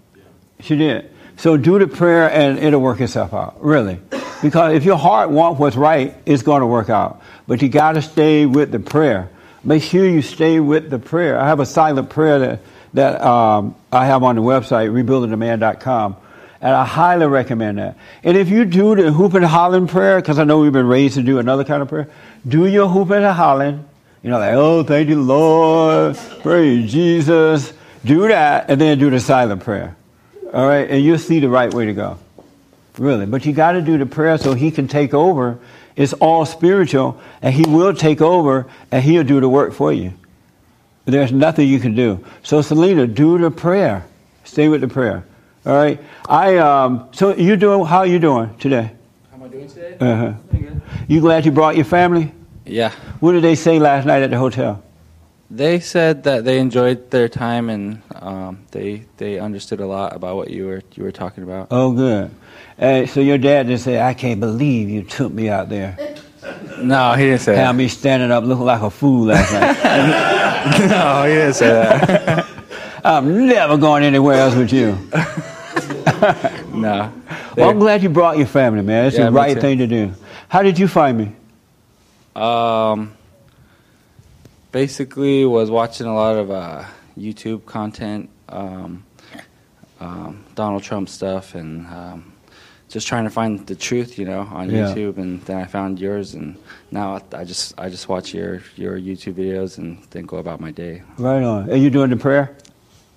She 0.60 0.76
did. 0.76 1.10
So, 1.36 1.56
do 1.56 1.78
the 1.78 1.86
prayer 1.86 2.30
and 2.30 2.58
it'll 2.58 2.80
work 2.80 3.00
itself 3.00 3.34
out, 3.34 3.62
really. 3.62 4.00
Because 4.42 4.74
if 4.74 4.84
your 4.84 4.96
heart 4.96 5.30
wants 5.30 5.58
what's 5.58 5.76
right, 5.76 6.14
it's 6.26 6.42
going 6.42 6.60
to 6.60 6.66
work 6.66 6.90
out. 6.90 7.22
But 7.46 7.62
you 7.62 7.68
got 7.68 7.92
to 7.92 8.02
stay 8.02 8.46
with 8.46 8.70
the 8.70 8.78
prayer. 8.78 9.30
Make 9.64 9.82
sure 9.82 10.06
you 10.06 10.20
stay 10.22 10.60
with 10.60 10.90
the 10.90 10.98
prayer. 10.98 11.38
I 11.40 11.46
have 11.46 11.60
a 11.60 11.66
silent 11.66 12.10
prayer 12.10 12.38
that, 12.38 12.60
that 12.92 13.22
um, 13.22 13.74
I 13.90 14.06
have 14.06 14.22
on 14.22 14.36
the 14.36 14.42
website, 14.42 14.90
rebuildingtheman.com. 14.90 16.16
And 16.60 16.74
I 16.74 16.84
highly 16.84 17.26
recommend 17.26 17.78
that. 17.78 17.96
And 18.22 18.36
if 18.36 18.48
you 18.48 18.64
do 18.64 18.94
the 18.94 19.12
hoop 19.12 19.34
and 19.34 19.44
hollering 19.44 19.86
prayer, 19.86 20.20
because 20.20 20.38
I 20.38 20.44
know 20.44 20.60
we've 20.60 20.72
been 20.72 20.86
raised 20.86 21.14
to 21.14 21.22
do 21.22 21.38
another 21.38 21.64
kind 21.64 21.82
of 21.82 21.88
prayer, 21.88 22.08
do 22.46 22.66
your 22.66 22.88
hoop 22.88 23.10
and 23.10 23.24
hollering. 23.24 23.84
You 24.24 24.30
know, 24.30 24.38
like, 24.38 24.54
oh, 24.54 24.82
thank 24.84 25.10
you, 25.10 25.20
Lord. 25.20 26.16
Praise 26.42 26.90
Jesus. 26.90 27.74
Do 28.06 28.26
that, 28.28 28.70
and 28.70 28.80
then 28.80 28.98
do 28.98 29.10
the 29.10 29.20
silent 29.20 29.62
prayer. 29.62 29.94
All 30.50 30.66
right? 30.66 30.88
And 30.88 31.04
you'll 31.04 31.18
see 31.18 31.40
the 31.40 31.50
right 31.50 31.72
way 31.72 31.84
to 31.84 31.92
go. 31.92 32.18
Really. 32.96 33.26
But 33.26 33.44
you 33.44 33.52
got 33.52 33.72
to 33.72 33.82
do 33.82 33.98
the 33.98 34.06
prayer 34.06 34.38
so 34.38 34.54
He 34.54 34.70
can 34.70 34.88
take 34.88 35.12
over. 35.12 35.58
It's 35.94 36.14
all 36.14 36.46
spiritual, 36.46 37.20
and 37.42 37.52
He 37.52 37.68
will 37.68 37.92
take 37.92 38.22
over, 38.22 38.66
and 38.90 39.04
He'll 39.04 39.24
do 39.24 39.40
the 39.40 39.48
work 39.48 39.74
for 39.74 39.92
you. 39.92 40.14
There's 41.04 41.30
nothing 41.30 41.68
you 41.68 41.78
can 41.78 41.94
do. 41.94 42.24
So, 42.42 42.62
Selena, 42.62 43.06
do 43.06 43.36
the 43.36 43.50
prayer. 43.50 44.06
Stay 44.44 44.68
with 44.68 44.80
the 44.80 44.88
prayer. 44.88 45.26
All 45.66 45.74
right. 45.74 46.00
I 46.26 46.56
um. 46.56 47.10
So 47.12 47.36
you 47.36 47.56
doing? 47.56 47.84
How 47.84 48.04
you 48.04 48.18
doing 48.18 48.56
today? 48.56 48.90
How 49.30 49.36
am 49.36 49.42
I 49.42 49.48
doing 49.48 49.68
today? 49.68 49.98
Uh 50.00 50.16
huh. 50.16 50.32
You 51.08 51.20
glad 51.20 51.44
you 51.44 51.52
brought 51.52 51.76
your 51.76 51.84
family? 51.84 52.32
Yeah. 52.66 52.90
What 53.20 53.32
did 53.32 53.42
they 53.42 53.54
say 53.54 53.78
last 53.78 54.06
night 54.06 54.22
at 54.22 54.30
the 54.30 54.38
hotel? 54.38 54.82
They 55.50 55.78
said 55.80 56.24
that 56.24 56.44
they 56.44 56.58
enjoyed 56.58 57.10
their 57.10 57.28
time 57.28 57.68
and 57.70 58.02
um, 58.14 58.64
they 58.70 59.04
they 59.18 59.38
understood 59.38 59.80
a 59.80 59.86
lot 59.86 60.16
about 60.16 60.36
what 60.36 60.50
you 60.50 60.66
were 60.66 60.82
you 60.94 61.04
were 61.04 61.12
talking 61.12 61.44
about. 61.44 61.68
Oh, 61.70 61.92
good. 61.92 62.30
Uh, 62.78 63.06
so 63.06 63.20
your 63.20 63.38
dad 63.38 63.66
just 63.66 63.84
said, 63.84 64.00
"I 64.00 64.14
can't 64.14 64.40
believe 64.40 64.88
you 64.88 65.02
took 65.02 65.32
me 65.32 65.48
out 65.48 65.68
there." 65.68 65.96
No, 66.78 67.14
he 67.14 67.24
didn't 67.24 67.40
say 67.40 67.56
Had 67.56 67.68
that. 67.68 67.74
me 67.74 67.88
standing 67.88 68.30
up 68.30 68.44
looking 68.44 68.66
like 68.66 68.82
a 68.82 68.90
fool 68.90 69.26
last 69.26 69.50
night. 69.50 70.88
no, 70.90 71.22
he 71.24 71.34
didn't 71.34 71.54
say 71.54 71.68
that. 71.68 72.46
I'm 73.04 73.46
never 73.46 73.78
going 73.78 74.02
anywhere 74.04 74.34
else 74.36 74.54
with 74.54 74.70
you. 74.70 74.98
no. 76.74 77.10
Well, 77.56 77.70
I'm 77.70 77.78
glad 77.78 78.02
you 78.02 78.10
brought 78.10 78.36
your 78.36 78.46
family, 78.46 78.82
man. 78.82 79.06
It's 79.06 79.16
Yeah, 79.16 79.26
the 79.26 79.32
right 79.32 79.58
thing 79.58 79.78
to 79.78 79.86
do. 79.86 80.12
How 80.48 80.62
did 80.62 80.78
you 80.78 80.86
find 80.86 81.16
me? 81.16 81.32
Um, 82.36 83.14
basically, 84.72 85.44
was 85.44 85.70
watching 85.70 86.06
a 86.06 86.14
lot 86.14 86.36
of 86.36 86.50
uh, 86.50 86.84
YouTube 87.18 87.64
content, 87.66 88.28
um, 88.48 89.04
um, 90.00 90.44
Donald 90.54 90.82
Trump 90.82 91.08
stuff, 91.08 91.54
and 91.54 91.86
um, 91.86 92.32
just 92.88 93.06
trying 93.06 93.24
to 93.24 93.30
find 93.30 93.66
the 93.66 93.74
truth, 93.74 94.18
you 94.18 94.24
know, 94.24 94.40
on 94.40 94.70
Yeah. 94.70 94.86
YouTube. 94.94 95.18
And 95.18 95.40
then 95.42 95.58
I 95.58 95.64
found 95.64 95.98
yours, 96.00 96.34
and 96.34 96.56
now 96.90 97.20
I, 97.32 97.44
just 97.44 97.78
I 97.78 97.88
just 97.88 98.08
watch 98.08 98.34
your 98.34 98.62
your 98.76 98.98
YouTube 98.98 99.34
videos 99.34 99.78
and 99.78 100.02
then 100.10 100.24
go 100.26 100.38
about 100.38 100.60
my 100.60 100.70
day. 100.70 101.02
Right 101.18 101.42
on. 101.42 101.70
Are 101.70 101.76
you 101.76 101.90
doing 101.90 102.10
the 102.10 102.16
prayer? 102.16 102.56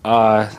Uh, 0.06 0.50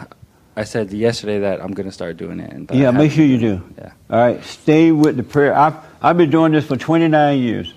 I 0.57 0.65
said 0.65 0.93
yesterday 0.93 1.39
that 1.41 1.63
I'm 1.63 1.71
going 1.71 1.87
to 1.87 1.93
start 1.93 2.17
doing 2.17 2.41
it. 2.41 2.53
And 2.53 2.69
Yeah, 2.73 2.91
make 2.91 3.13
sure 3.13 3.25
you 3.25 3.39
do. 3.39 3.63
Yeah. 3.79 3.93
All 4.11 4.19
right, 4.19 4.43
stay 4.45 4.91
with 4.91 5.17
the 5.17 5.23
prayer. 5.23 5.55
I've 5.57 5.77
I've 6.03 6.17
been 6.17 6.31
doing 6.31 6.51
this 6.53 6.67
for 6.67 6.77
29 6.77 7.39
years. 7.39 7.73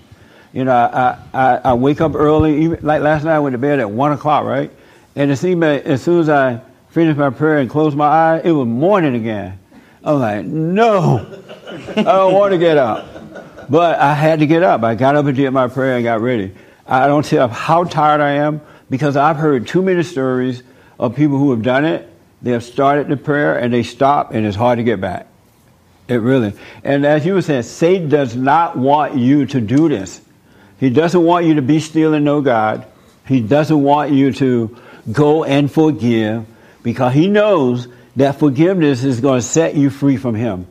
You 0.52 0.64
know, 0.64 0.72
I 0.72 1.18
I, 1.32 1.56
I 1.56 1.74
wake 1.74 2.00
up 2.00 2.14
early. 2.14 2.62
Even 2.64 2.78
like 2.82 3.02
last 3.02 3.24
night, 3.24 3.36
I 3.36 3.38
went 3.38 3.54
to 3.54 3.58
bed 3.58 3.80
at 3.80 3.90
one 3.90 4.12
o'clock, 4.12 4.44
right? 4.44 4.70
And 5.16 5.30
it 5.30 5.36
seemed 5.36 5.62
that 5.62 5.84
as 5.84 6.02
soon 6.02 6.20
as 6.20 6.28
I 6.28 6.60
finished 6.90 7.18
my 7.18 7.30
prayer 7.30 7.58
and 7.58 7.68
closed 7.68 7.96
my 7.96 8.06
eyes, 8.06 8.42
it 8.44 8.52
was 8.52 8.66
morning 8.66 9.14
again. 9.14 9.58
I'm 10.04 10.18
like, 10.18 10.44
no, 10.44 11.42
I 11.96 12.02
don't 12.02 12.34
want 12.34 12.52
to 12.52 12.58
get 12.58 12.76
up. 12.76 13.70
But 13.70 13.98
I 13.98 14.14
had 14.14 14.40
to 14.40 14.46
get 14.46 14.62
up. 14.62 14.82
I 14.82 14.94
got 14.94 15.14
up 15.16 15.26
and 15.26 15.36
did 15.36 15.50
my 15.50 15.68
prayer 15.68 15.96
and 15.96 16.04
got 16.04 16.20
ready. 16.20 16.52
I 16.86 17.06
don't 17.06 17.24
tell 17.24 17.48
how 17.48 17.84
tired 17.84 18.20
I 18.20 18.32
am 18.32 18.60
because 18.90 19.16
I've 19.16 19.36
heard 19.36 19.66
too 19.66 19.82
many 19.82 20.02
stories 20.02 20.62
of 20.98 21.14
people 21.14 21.38
who 21.38 21.50
have 21.52 21.62
done 21.62 21.84
it. 21.84 22.08
They 22.42 22.50
have 22.50 22.64
started 22.64 23.08
the 23.08 23.16
prayer 23.16 23.56
and 23.56 23.72
they 23.72 23.84
stop, 23.84 24.32
and 24.32 24.44
it's 24.44 24.56
hard 24.56 24.78
to 24.78 24.82
get 24.82 25.00
back. 25.00 25.28
It 26.08 26.16
really. 26.16 26.52
And 26.82 27.06
as 27.06 27.24
you 27.24 27.34
were 27.34 27.42
saying, 27.42 27.62
Satan 27.62 28.08
does 28.08 28.34
not 28.34 28.76
want 28.76 29.16
you 29.16 29.46
to 29.46 29.60
do 29.60 29.88
this. 29.88 30.20
He 30.82 30.90
doesn't 30.90 31.22
want 31.22 31.46
you 31.46 31.54
to 31.54 31.62
be 31.62 31.78
still 31.78 32.12
and 32.12 32.24
know 32.24 32.40
God. 32.40 32.84
He 33.24 33.40
doesn't 33.40 33.84
want 33.84 34.10
you 34.10 34.32
to 34.32 34.76
go 35.12 35.44
and 35.44 35.70
forgive 35.70 36.44
because 36.82 37.14
he 37.14 37.28
knows 37.28 37.86
that 38.16 38.40
forgiveness 38.40 39.04
is 39.04 39.20
going 39.20 39.40
to 39.40 39.46
set 39.46 39.76
you 39.76 39.90
free 39.90 40.16
from 40.16 40.34
him. 40.34 40.66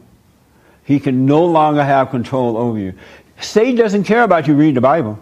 He 0.83 0.99
can 0.99 1.25
no 1.25 1.45
longer 1.45 1.81
have 1.81 2.09
control 2.09 2.57
over 2.57 2.77
you. 2.77 2.93
Satan 3.39 3.75
doesn't 3.75 4.03
care 4.03 4.23
about 4.23 4.49
you 4.49 4.53
reading 4.53 4.75
the 4.75 4.81
Bible. 4.81 5.17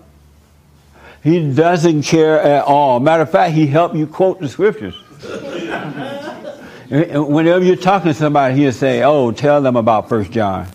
He 1.23 1.53
doesn't 1.53 2.01
care 2.01 2.41
at 2.41 2.63
all. 2.63 2.99
Matter 2.99 3.21
of 3.21 3.31
fact, 3.31 3.53
he 3.53 3.67
helped 3.67 3.95
you 3.95 4.07
quote 4.07 4.39
the 4.39 4.49
scriptures. 4.49 4.95
Whenever 6.89 7.63
you're 7.63 7.75
talking 7.75 8.07
to 8.11 8.15
somebody, 8.15 8.55
he'll 8.55 8.71
say, 8.71 9.03
"Oh, 9.03 9.31
tell 9.31 9.61
them 9.61 9.75
about 9.75 10.09
First 10.09 10.31
John," 10.31 10.65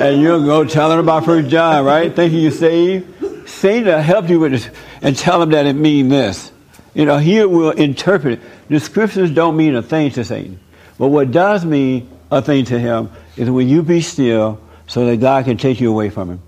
and 0.00 0.20
you'll 0.20 0.44
go 0.44 0.64
tell 0.64 0.88
them 0.88 0.98
about 0.98 1.24
First 1.24 1.48
John, 1.48 1.84
right? 1.84 2.14
Thinking 2.14 2.40
you 2.40 2.50
saved. 2.50 3.48
Satan 3.48 3.86
will 3.86 4.00
help 4.00 4.28
you 4.28 4.40
with 4.40 4.52
this 4.52 4.70
and 5.02 5.16
tell 5.16 5.40
them 5.40 5.50
that 5.50 5.66
it 5.66 5.74
means 5.74 6.10
this. 6.10 6.52
You 6.94 7.04
know, 7.04 7.18
he 7.18 7.44
will 7.44 7.70
interpret 7.70 8.38
it. 8.38 8.68
The 8.68 8.80
scriptures 8.80 9.30
don't 9.30 9.56
mean 9.56 9.74
a 9.74 9.82
thing 9.82 10.10
to 10.12 10.24
Satan, 10.24 10.58
but 10.98 11.08
what 11.08 11.30
does 11.30 11.64
mean 11.64 12.08
a 12.30 12.42
thing 12.42 12.64
to 12.66 12.78
him 12.78 13.10
is 13.36 13.50
when 13.50 13.68
you 13.68 13.82
be 13.82 14.00
still, 14.00 14.60
so 14.86 15.06
that 15.06 15.18
God 15.18 15.44
can 15.44 15.56
take 15.56 15.80
you 15.80 15.90
away 15.90 16.10
from 16.10 16.30
him. 16.30 16.42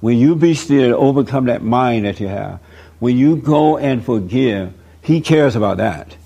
When 0.00 0.18
you 0.18 0.36
be 0.36 0.54
still 0.54 0.90
to 0.90 0.96
overcome 0.96 1.46
that 1.46 1.62
mind 1.62 2.04
that 2.04 2.20
you 2.20 2.28
have, 2.28 2.60
when 2.98 3.16
you 3.16 3.36
go 3.36 3.78
and 3.78 4.04
forgive, 4.04 4.72
he 5.02 5.20
cares 5.20 5.56
about 5.56 5.78
that. 5.78 6.16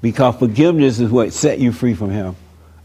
Because 0.00 0.36
forgiveness 0.36 0.98
is 0.98 1.10
what 1.10 1.32
set 1.32 1.58
you 1.58 1.72
free 1.72 1.94
from 1.94 2.10
him. 2.10 2.36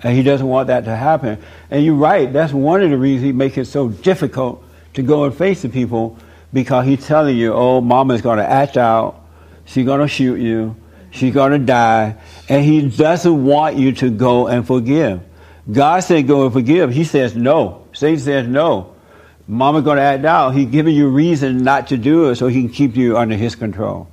And 0.03 0.15
he 0.15 0.23
doesn't 0.23 0.45
want 0.45 0.67
that 0.67 0.85
to 0.85 0.95
happen. 0.95 1.41
And 1.71 1.84
you're 1.84 1.95
right, 1.95 2.31
that's 2.31 2.53
one 2.53 2.84
of 2.84 2.89
the 2.89 2.97
reasons 2.97 3.23
he 3.23 3.31
makes 3.31 3.57
it 3.57 3.65
so 3.65 3.89
difficult 3.89 4.63
to 4.93 5.01
go 5.01 5.23
and 5.23 5.34
face 5.34 5.61
the 5.61 5.69
people 5.69 6.17
because 6.51 6.85
he's 6.85 7.05
telling 7.05 7.38
you, 7.38 7.53
oh, 7.53 7.81
mama's 7.81 8.21
going 8.21 8.38
to 8.38 8.47
act 8.47 8.77
out, 8.77 9.21
she's 9.65 9.85
going 9.85 10.01
to 10.01 10.07
shoot 10.07 10.39
you, 10.39 10.75
she's 11.11 11.34
going 11.34 11.51
to 11.51 11.59
die. 11.59 12.15
And 12.49 12.63
he 12.63 12.89
doesn't 12.89 13.45
want 13.45 13.77
you 13.77 13.93
to 13.93 14.09
go 14.11 14.47
and 14.47 14.67
forgive. 14.67 15.21
God 15.71 16.01
said 16.01 16.27
go 16.27 16.43
and 16.43 16.53
forgive. 16.53 16.91
He 16.91 17.05
says 17.05 17.35
no. 17.35 17.88
Satan 17.93 18.19
says 18.19 18.47
no. 18.47 18.93
Mama's 19.47 19.84
going 19.84 19.97
to 19.97 20.03
act 20.03 20.25
out. 20.25 20.51
He's 20.51 20.67
giving 20.67 20.95
you 20.95 21.09
reason 21.09 21.63
not 21.63 21.88
to 21.88 21.97
do 21.97 22.30
it 22.30 22.35
so 22.35 22.47
he 22.47 22.61
can 22.61 22.69
keep 22.69 22.95
you 22.95 23.17
under 23.17 23.35
his 23.35 23.55
control. 23.55 24.09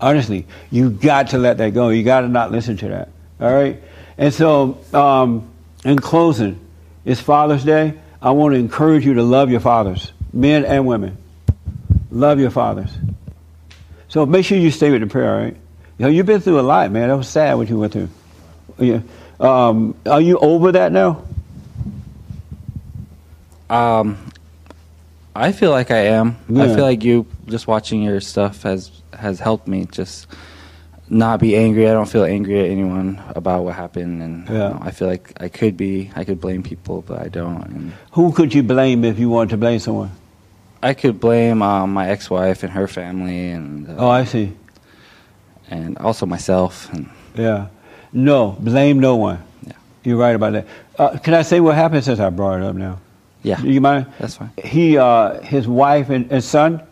Honestly, 0.00 0.46
you've 0.70 1.00
got 1.00 1.28
to 1.28 1.38
let 1.38 1.58
that 1.58 1.74
go. 1.74 1.88
You 1.88 2.04
got 2.04 2.20
to 2.20 2.28
not 2.28 2.52
listen 2.52 2.76
to 2.78 2.88
that. 2.88 3.08
All 3.40 3.52
right? 3.52 3.80
And 4.18 4.34
so, 4.34 4.78
um, 4.92 5.48
in 5.84 5.98
closing, 5.98 6.58
it's 7.04 7.20
Father's 7.20 7.64
Day. 7.64 7.94
I 8.20 8.32
want 8.32 8.54
to 8.54 8.58
encourage 8.58 9.06
you 9.06 9.14
to 9.14 9.22
love 9.22 9.50
your 9.50 9.60
fathers, 9.60 10.12
men 10.32 10.64
and 10.64 10.86
women. 10.86 11.16
Love 12.10 12.40
your 12.40 12.50
fathers. 12.50 12.90
So 14.08 14.26
make 14.26 14.44
sure 14.44 14.58
you 14.58 14.70
stay 14.70 14.90
with 14.90 15.02
the 15.02 15.06
prayer, 15.06 15.32
all 15.32 15.40
right? 15.40 15.56
You 15.98 16.04
know, 16.04 16.08
you've 16.08 16.26
been 16.26 16.40
through 16.40 16.58
a 16.58 16.62
lot, 16.62 16.90
man. 16.90 17.08
That 17.08 17.16
was 17.16 17.28
sad 17.28 17.54
what 17.54 17.68
you 17.68 17.78
went 17.78 17.92
through. 17.92 18.08
Yeah. 18.78 19.00
Um, 19.38 19.94
are 20.06 20.20
you 20.20 20.38
over 20.38 20.72
that 20.72 20.90
now? 20.90 21.22
Um, 23.70 24.18
I 25.34 25.52
feel 25.52 25.70
like 25.70 25.90
I 25.90 26.06
am. 26.06 26.36
I 26.56 26.66
feel 26.74 26.84
like 26.84 27.04
you 27.04 27.26
just 27.46 27.66
watching 27.66 28.02
your 28.02 28.20
stuff 28.20 28.62
has 28.62 28.90
has 29.12 29.38
helped 29.38 29.68
me 29.68 29.84
just 29.84 30.26
not 31.10 31.40
be 31.40 31.56
angry. 31.56 31.88
I 31.88 31.92
don't 31.92 32.08
feel 32.08 32.24
angry 32.24 32.60
at 32.60 32.70
anyone 32.70 33.20
about 33.34 33.64
what 33.64 33.74
happened, 33.74 34.22
and 34.22 34.48
you 34.48 34.54
Yeah. 34.54 34.68
know, 34.70 34.78
I 34.82 34.90
feel 34.90 35.08
like 35.08 35.32
I 35.40 35.48
could 35.48 35.76
be. 35.76 36.10
I 36.16 36.24
could 36.24 36.40
blame 36.40 36.62
people, 36.62 37.02
but 37.06 37.20
I 37.20 37.28
don't. 37.28 37.62
And 37.66 37.92
Who 38.12 38.32
could 38.32 38.54
you 38.54 38.62
blame 38.62 39.04
if 39.04 39.18
you 39.18 39.28
wanted 39.30 39.50
to 39.50 39.56
blame 39.56 39.78
someone? 39.78 40.10
I 40.82 40.94
could 40.94 41.18
blame 41.18 41.60
um, 41.62 41.92
my 41.92 42.08
ex-wife 42.08 42.62
and 42.62 42.72
her 42.72 42.86
family, 42.86 43.50
and 43.50 43.88
uh, 43.88 43.94
Oh, 43.98 44.08
I 44.08 44.24
see. 44.24 44.52
and 45.70 45.98
also 45.98 46.26
myself. 46.26 46.92
And 46.92 47.08
Yeah. 47.34 47.66
No, 48.12 48.56
blame 48.60 49.00
no 49.00 49.16
one. 49.16 49.38
Yeah. 49.66 49.72
You're 50.04 50.16
right 50.16 50.34
about 50.34 50.52
that. 50.52 50.66
Uh, 50.98 51.18
can 51.18 51.34
I 51.34 51.42
say 51.42 51.60
what 51.60 51.74
happened 51.74 52.04
since 52.04 52.20
I 52.20 52.30
brought 52.30 52.60
it 52.60 52.64
up 52.64 52.74
now? 52.76 52.98
yeah, 53.42 53.60
Do 53.60 53.68
you 53.70 53.80
mind? 53.80 54.06
that's 54.18 54.36
fine. 54.36 54.50
He, 54.64 54.98
uh, 54.98 55.40
his 55.42 55.68
wife 55.68 56.10
and, 56.10 56.30
and 56.32 56.42
son, 56.42 56.82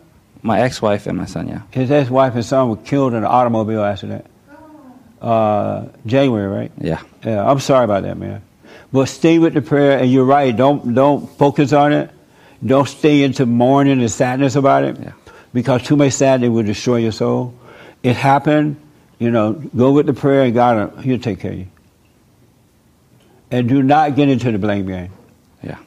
My 0.43 0.61
ex-wife 0.61 1.07
and 1.07 1.17
my 1.17 1.25
son. 1.25 1.47
Yeah, 1.47 1.61
his 1.71 1.89
ex-wife 1.91 2.35
and 2.35 2.45
son 2.45 2.69
were 2.69 2.77
killed 2.77 3.13
in 3.13 3.19
an 3.19 3.25
automobile 3.25 3.83
accident. 3.83 4.25
Uh, 5.21 5.87
January, 6.05 6.47
right? 6.47 6.71
yeah, 6.79 7.01
Yeah, 7.25 7.43
I'm 7.49 7.59
sorry 7.59 7.85
about 7.85 8.03
that, 8.03 8.17
man. 8.17 8.43
But 8.93 9.05
stay 9.09 9.39
with 9.39 9.53
the 9.55 9.61
prayer, 9.63 9.97
and 9.99 10.11
you're 10.11 10.25
right. 10.25 10.55
Don't 10.55 10.93
don't 10.93 11.27
focus 11.37 11.73
on 11.73 11.91
it. 11.91 12.11
Don't 12.65 12.87
stay 12.87 13.23
into 13.23 13.45
mourning 13.45 13.99
and 13.99 14.11
sadness 14.11 14.55
about 14.55 14.83
it, 14.83 14.97
Yeah. 14.99 15.11
because 15.53 15.83
too 15.83 15.95
much 15.95 16.13
sadness 16.13 16.49
will 16.49 16.63
destroy 16.63 16.97
your 16.97 17.11
soul. 17.11 17.53
It 18.03 18.15
happened. 18.15 18.77
You 19.19 19.31
know, 19.31 19.53
go 19.53 19.91
with 19.91 20.05
the 20.05 20.13
prayer, 20.13 20.43
and 20.43 20.53
God, 20.53 20.93
will- 20.95 21.01
He'll 21.01 21.19
take 21.19 21.39
care 21.39 21.51
of 21.51 21.57
you. 21.57 21.67
And 23.49 23.67
do 23.67 23.81
not 23.81 24.15
get 24.15 24.29
into 24.29 24.51
the 24.51 24.59
blame 24.59 24.85
game. 24.87 25.09
yeah. 25.63 25.77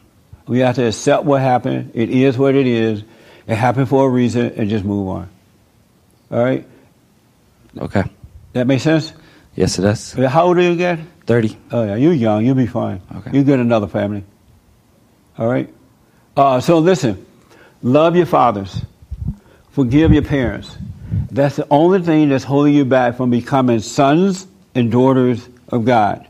We 0.48 0.58
have 0.60 0.74
to 0.76 0.86
accept 0.88 1.24
what 1.24 1.40
happened. 1.40 1.92
It 1.94 2.10
is 2.10 2.36
what 2.36 2.54
it 2.56 2.66
is. 2.66 3.04
It 3.50 3.56
happened 3.56 3.88
for 3.88 4.06
a 4.06 4.08
reason, 4.08 4.52
and 4.56 4.70
just 4.70 4.84
move 4.84 5.08
on. 5.08 5.28
All 6.30 6.42
right, 6.42 6.64
Okay. 7.76 8.04
that 8.52 8.68
makes 8.68 8.84
sense. 8.84 9.12
Yes, 9.56 9.76
it 9.78 9.82
does. 9.82 10.12
How 10.12 10.44
old 10.46 10.58
are 10.58 10.62
you 10.62 10.70
again? 10.70 11.08
Thirty. 11.26 11.56
Oh 11.72 11.82
yeah, 11.84 11.96
you're 11.96 12.12
young. 12.12 12.46
You'll 12.46 12.54
be 12.54 12.66
fine. 12.68 13.00
Okay. 13.16 13.36
You 13.36 13.42
get 13.42 13.58
another 13.58 13.88
family. 13.88 14.22
All 15.36 15.48
right. 15.48 15.68
Uh, 16.36 16.60
so 16.60 16.78
listen, 16.78 17.26
love 17.82 18.14
your 18.14 18.26
fathers, 18.26 18.84
forgive 19.72 20.12
your 20.12 20.22
parents. 20.22 20.76
That's 21.32 21.56
the 21.56 21.66
only 21.70 22.00
thing 22.02 22.28
that's 22.28 22.44
holding 22.44 22.72
you 22.74 22.84
back 22.84 23.16
from 23.16 23.30
becoming 23.30 23.80
sons 23.80 24.46
and 24.76 24.92
daughters 24.92 25.48
of 25.68 25.84
God. 25.84 26.24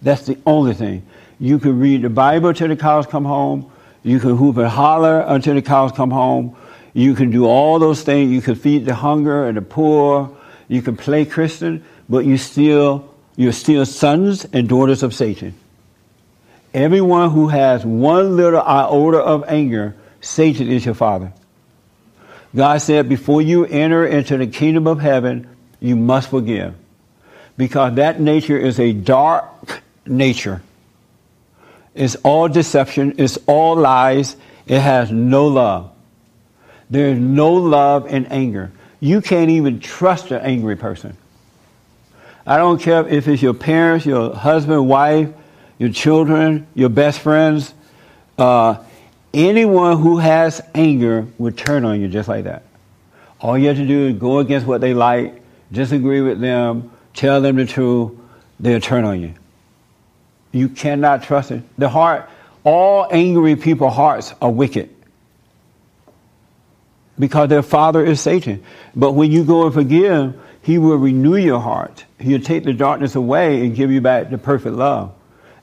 That's 0.00 0.24
the 0.24 0.38
only 0.46 0.72
thing. 0.72 1.04
You 1.38 1.58
can 1.58 1.78
read 1.78 2.00
the 2.02 2.08
Bible 2.08 2.54
till 2.54 2.68
the 2.68 2.76
cows 2.76 3.06
come 3.06 3.26
home. 3.26 3.70
You 4.04 4.20
can 4.20 4.36
hoop 4.36 4.56
and 4.58 4.68
holler 4.68 5.20
until 5.26 5.54
the 5.54 5.62
cows 5.62 5.90
come 5.90 6.12
home. 6.12 6.56
You 6.92 7.14
can 7.14 7.30
do 7.30 7.46
all 7.46 7.80
those 7.80 8.02
things. 8.02 8.30
You 8.30 8.40
can 8.40 8.54
feed 8.54 8.84
the 8.84 8.94
hunger 8.94 9.48
and 9.48 9.56
the 9.56 9.62
poor. 9.62 10.30
You 10.68 10.82
can 10.82 10.96
play 10.96 11.24
Christian, 11.24 11.84
but 12.08 12.24
you 12.24 12.36
still 12.38 13.12
you're 13.36 13.52
still 13.52 13.84
sons 13.84 14.44
and 14.52 14.68
daughters 14.68 15.02
of 15.02 15.12
Satan. 15.12 15.54
Everyone 16.72 17.30
who 17.30 17.48
has 17.48 17.84
one 17.84 18.36
little 18.36 18.60
iota 18.60 19.18
of 19.18 19.44
anger, 19.48 19.96
Satan 20.20 20.68
is 20.68 20.84
your 20.84 20.94
father. 20.94 21.32
God 22.54 22.78
said, 22.78 23.08
before 23.08 23.42
you 23.42 23.64
enter 23.64 24.06
into 24.06 24.36
the 24.36 24.46
kingdom 24.46 24.86
of 24.86 25.00
heaven, 25.00 25.48
you 25.80 25.96
must 25.96 26.30
forgive. 26.30 26.74
Because 27.56 27.96
that 27.96 28.20
nature 28.20 28.56
is 28.56 28.78
a 28.78 28.92
dark 28.92 29.82
nature. 30.06 30.62
It's 31.94 32.16
all 32.16 32.48
deception, 32.48 33.14
it's 33.18 33.38
all 33.46 33.76
lies, 33.76 34.36
it 34.66 34.80
has 34.80 35.10
no 35.10 35.46
love. 35.46 35.90
There 36.90 37.08
is 37.08 37.18
no 37.18 37.52
love 37.52 38.06
in 38.06 38.26
anger. 38.26 38.72
You 39.00 39.20
can't 39.20 39.50
even 39.50 39.80
trust 39.80 40.30
an 40.30 40.40
angry 40.40 40.76
person. 40.76 41.16
I 42.46 42.56
don't 42.56 42.80
care 42.80 43.06
if 43.06 43.26
it's 43.28 43.42
your 43.42 43.54
parents, 43.54 44.04
your 44.04 44.34
husband, 44.34 44.88
wife, 44.88 45.30
your 45.78 45.90
children, 45.90 46.66
your 46.74 46.88
best 46.88 47.20
friends. 47.20 47.72
Uh, 48.36 48.82
anyone 49.32 49.98
who 49.98 50.18
has 50.18 50.60
anger 50.74 51.26
will 51.38 51.52
turn 51.52 51.84
on 51.84 52.00
you 52.00 52.08
just 52.08 52.28
like 52.28 52.44
that. 52.44 52.64
All 53.40 53.56
you 53.56 53.68
have 53.68 53.76
to 53.76 53.86
do 53.86 54.08
is 54.08 54.14
go 54.14 54.38
against 54.38 54.66
what 54.66 54.80
they 54.80 54.94
like, 54.94 55.42
disagree 55.70 56.20
with 56.20 56.40
them, 56.40 56.90
tell 57.14 57.40
them 57.40 57.56
the 57.56 57.66
truth, 57.66 58.12
they'll 58.60 58.80
turn 58.80 59.04
on 59.04 59.20
you. 59.20 59.34
You 60.54 60.68
cannot 60.68 61.24
trust 61.24 61.50
it. 61.50 61.62
The 61.78 61.88
heart, 61.88 62.30
all 62.62 63.08
angry 63.10 63.56
people's 63.56 63.92
hearts 63.92 64.32
are 64.40 64.50
wicked 64.50 64.88
because 67.18 67.48
their 67.48 67.62
father 67.62 68.04
is 68.04 68.20
Satan. 68.20 68.62
But 68.94 69.12
when 69.12 69.32
you 69.32 69.42
go 69.42 69.64
and 69.64 69.74
forgive, 69.74 70.40
He 70.62 70.78
will 70.78 70.96
renew 70.96 71.34
your 71.34 71.58
heart. 71.58 72.04
He'll 72.20 72.40
take 72.40 72.62
the 72.62 72.72
darkness 72.72 73.16
away 73.16 73.66
and 73.66 73.74
give 73.74 73.90
you 73.90 74.00
back 74.00 74.30
the 74.30 74.38
perfect 74.38 74.76
love. 74.76 75.12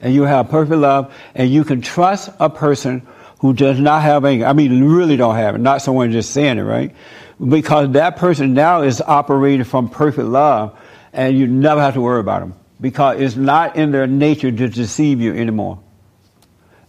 And 0.02 0.14
you 0.14 0.24
have 0.24 0.50
perfect 0.50 0.78
love, 0.78 1.14
and 1.36 1.50
you 1.50 1.64
can 1.64 1.82
trust 1.82 2.30
a 2.40 2.50
person 2.50 3.08
who 3.40 3.54
does 3.54 3.80
not 3.80 4.02
have 4.02 4.26
anger. 4.26 4.46
I 4.46 4.52
mean, 4.52 4.84
really 4.84 5.16
don't 5.16 5.36
have 5.36 5.56
it, 5.56 5.60
not 5.60 5.82
someone 5.82 6.12
just 6.12 6.32
saying 6.32 6.58
it, 6.58 6.64
right? 6.64 6.94
Because 7.40 7.92
that 7.92 8.18
person 8.18 8.54
now 8.54 8.82
is 8.82 9.00
operating 9.00 9.64
from 9.64 9.88
perfect 9.90 10.28
love, 10.28 10.78
and 11.14 11.38
you 11.38 11.48
never 11.48 11.80
have 11.80 11.94
to 11.94 12.02
worry 12.02 12.20
about 12.20 12.42
them 12.42 12.56
because 12.82 13.22
it's 13.22 13.36
not 13.36 13.76
in 13.76 13.92
their 13.92 14.08
nature 14.08 14.52
to 14.52 14.68
deceive 14.68 15.22
you 15.22 15.34
anymore. 15.34 15.80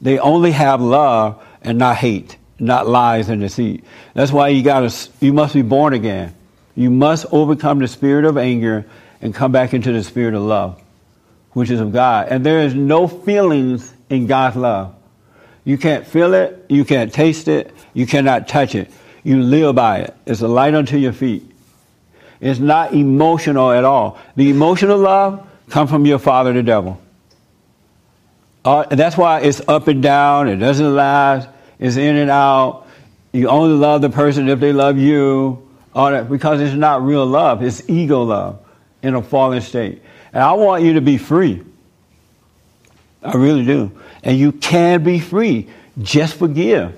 They 0.01 0.19
only 0.19 0.51
have 0.53 0.81
love 0.81 1.45
and 1.61 1.79
not 1.79 1.97
hate, 1.97 2.37
not 2.59 2.89
lies 2.89 3.29
and 3.29 3.41
deceit. 3.41 3.85
That's 4.15 4.33
why 4.33 4.49
you 4.49 4.63
gotta, 4.63 4.93
you 5.21 5.33
must 5.33 5.55
be 5.55 5.63
born 5.63 5.93
again. 5.93 6.35
You 6.75 6.91
must 6.91 7.27
overcome 7.31 7.79
the 7.79 7.89
spirit 7.89 8.25
of 8.25 8.39
anger 8.39 8.87
and 9.21 9.35
come 9.35 9.53
back 9.53 9.75
into 9.75 9.93
the 9.93 10.03
spirit 10.03 10.35
of 10.35 10.43
love, 10.43 10.83
which 11.53 11.71
is 11.71 11.79
of 11.79 11.93
God. 11.93 12.29
And 12.29 12.45
there 12.45 12.61
is 12.61 12.75
no 12.75 13.07
feelings 13.07 13.93
in 14.09 14.27
God's 14.27 14.57
love. 14.57 14.95
You 15.65 15.79
can't 15.79 16.07
feel 16.07 16.35
it, 16.35 16.65
you 16.69 16.85
can't 16.85 17.13
taste 17.13 17.47
it, 17.47 17.73
you 17.95 18.07
cannot 18.07 18.49
touch 18.49 18.75
it. 18.75 18.91
You 19.23 19.43
live 19.43 19.77
by 19.77 20.01
it. 20.01 20.17
It's 20.27 20.41
a 20.41 20.49
light 20.49 20.75
unto 20.75 20.97
your 20.97 21.13
feet. 21.13 21.49
It's 22.41 22.59
not 22.59 22.93
emotional 22.93 23.71
at 23.71 23.85
all. 23.85 24.19
The 24.35 24.51
emotional 24.51 24.99
love 24.99 25.47
comes 25.73 25.91
from 25.91 26.05
your 26.05 26.19
father, 26.19 26.53
the 26.53 26.63
devil. 26.63 27.01
Uh, 28.65 28.85
that's 28.95 29.17
why 29.17 29.41
it's 29.41 29.61
up 29.67 29.89
and 29.89 30.03
down. 30.03 30.49
It 30.49 30.57
doesn't 30.57 30.95
last. 30.95 31.49
It's 31.79 31.97
in 31.97 32.17
and 32.17 32.31
out. 32.31 32.87
You 33.33 33.49
only 33.49 33.75
love 33.75 34.03
the 34.03 34.11
person 34.11 34.49
if 34.51 34.61
they 34.61 34.73
love 34.73 34.99
you. 34.99 35.67
All 35.95 36.25
because 36.25 36.61
it's 36.61 36.75
not 36.75 37.03
real 37.03 37.25
love. 37.25 37.63
It's 37.63 37.89
ego 37.89 38.23
love 38.23 38.61
in 39.03 39.15
a 39.15 39.23
fallen 39.23 39.63
state. 39.63 40.03
And 40.33 40.43
I 40.43 40.53
want 40.53 40.85
you 40.85 40.93
to 40.95 41.01
be 41.01 41.17
free. 41.17 41.63
I 43.23 43.33
really 43.33 43.65
do. 43.65 43.91
And 44.23 44.39
you 44.39 44.53
can 44.53 45.03
be 45.03 45.21
free. 45.21 45.69
Just 46.01 46.35
forgive. 46.35 46.95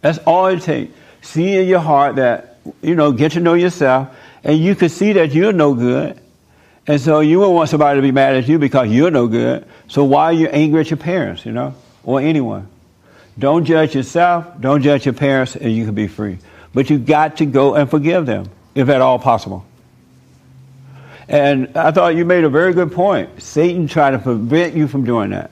That's 0.00 0.18
all 0.18 0.46
it 0.46 0.62
takes. 0.62 0.92
See 1.22 1.56
in 1.56 1.68
your 1.68 1.80
heart 1.80 2.16
that, 2.16 2.58
you 2.82 2.94
know, 2.96 3.12
get 3.12 3.32
to 3.32 3.40
know 3.40 3.54
yourself, 3.54 4.08
and 4.44 4.58
you 4.58 4.74
can 4.74 4.88
see 4.88 5.12
that 5.14 5.32
you're 5.32 5.52
no 5.52 5.74
good. 5.74 6.20
And 6.88 7.00
so 7.00 7.20
you 7.20 7.40
won't 7.40 7.54
want 7.54 7.68
somebody 7.68 7.98
to 7.98 8.02
be 8.02 8.12
mad 8.12 8.36
at 8.36 8.48
you 8.48 8.58
because 8.58 8.88
you're 8.88 9.10
no 9.10 9.26
good. 9.26 9.66
So 9.88 10.04
why 10.04 10.24
are 10.24 10.32
you 10.32 10.46
angry 10.46 10.80
at 10.80 10.90
your 10.90 10.98
parents, 10.98 11.44
you 11.44 11.52
know, 11.52 11.74
or 12.04 12.20
anyone? 12.20 12.68
Don't 13.38 13.64
judge 13.64 13.94
yourself, 13.94 14.46
don't 14.60 14.82
judge 14.82 15.04
your 15.04 15.14
parents, 15.14 15.56
and 15.56 15.72
you 15.72 15.84
can 15.84 15.94
be 15.94 16.06
free. 16.06 16.38
But 16.72 16.88
you've 16.88 17.06
got 17.06 17.38
to 17.38 17.46
go 17.46 17.74
and 17.74 17.90
forgive 17.90 18.24
them, 18.24 18.48
if 18.74 18.88
at 18.88 19.00
all 19.00 19.18
possible. 19.18 19.66
And 21.28 21.76
I 21.76 21.90
thought 21.90 22.14
you 22.14 22.24
made 22.24 22.44
a 22.44 22.48
very 22.48 22.72
good 22.72 22.92
point. 22.92 23.42
Satan 23.42 23.88
tried 23.88 24.12
to 24.12 24.18
prevent 24.18 24.74
you 24.74 24.86
from 24.86 25.04
doing 25.04 25.30
that. 25.30 25.50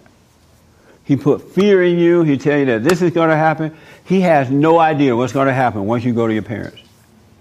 He 1.05 1.17
put 1.17 1.53
fear 1.53 1.83
in 1.83 1.99
you. 1.99 2.23
He 2.23 2.39
tell 2.39 2.59
you 2.59 2.65
that 2.67 2.85
this 2.85 3.03
is 3.03 3.13
going 3.13 3.29
to 3.29 3.37
happen. 3.37 3.77
He 4.05 4.21
has 4.21 4.51
no 4.51 4.79
idea 4.79 5.17
what's 5.17 5.33
going 5.33 5.49
to 5.49 5.55
happen 5.55 5.85
once 5.85 6.05
you 6.05 6.15
go 6.15 6.27
to 6.27 6.33
your 6.33 6.43
parents. 6.43 6.81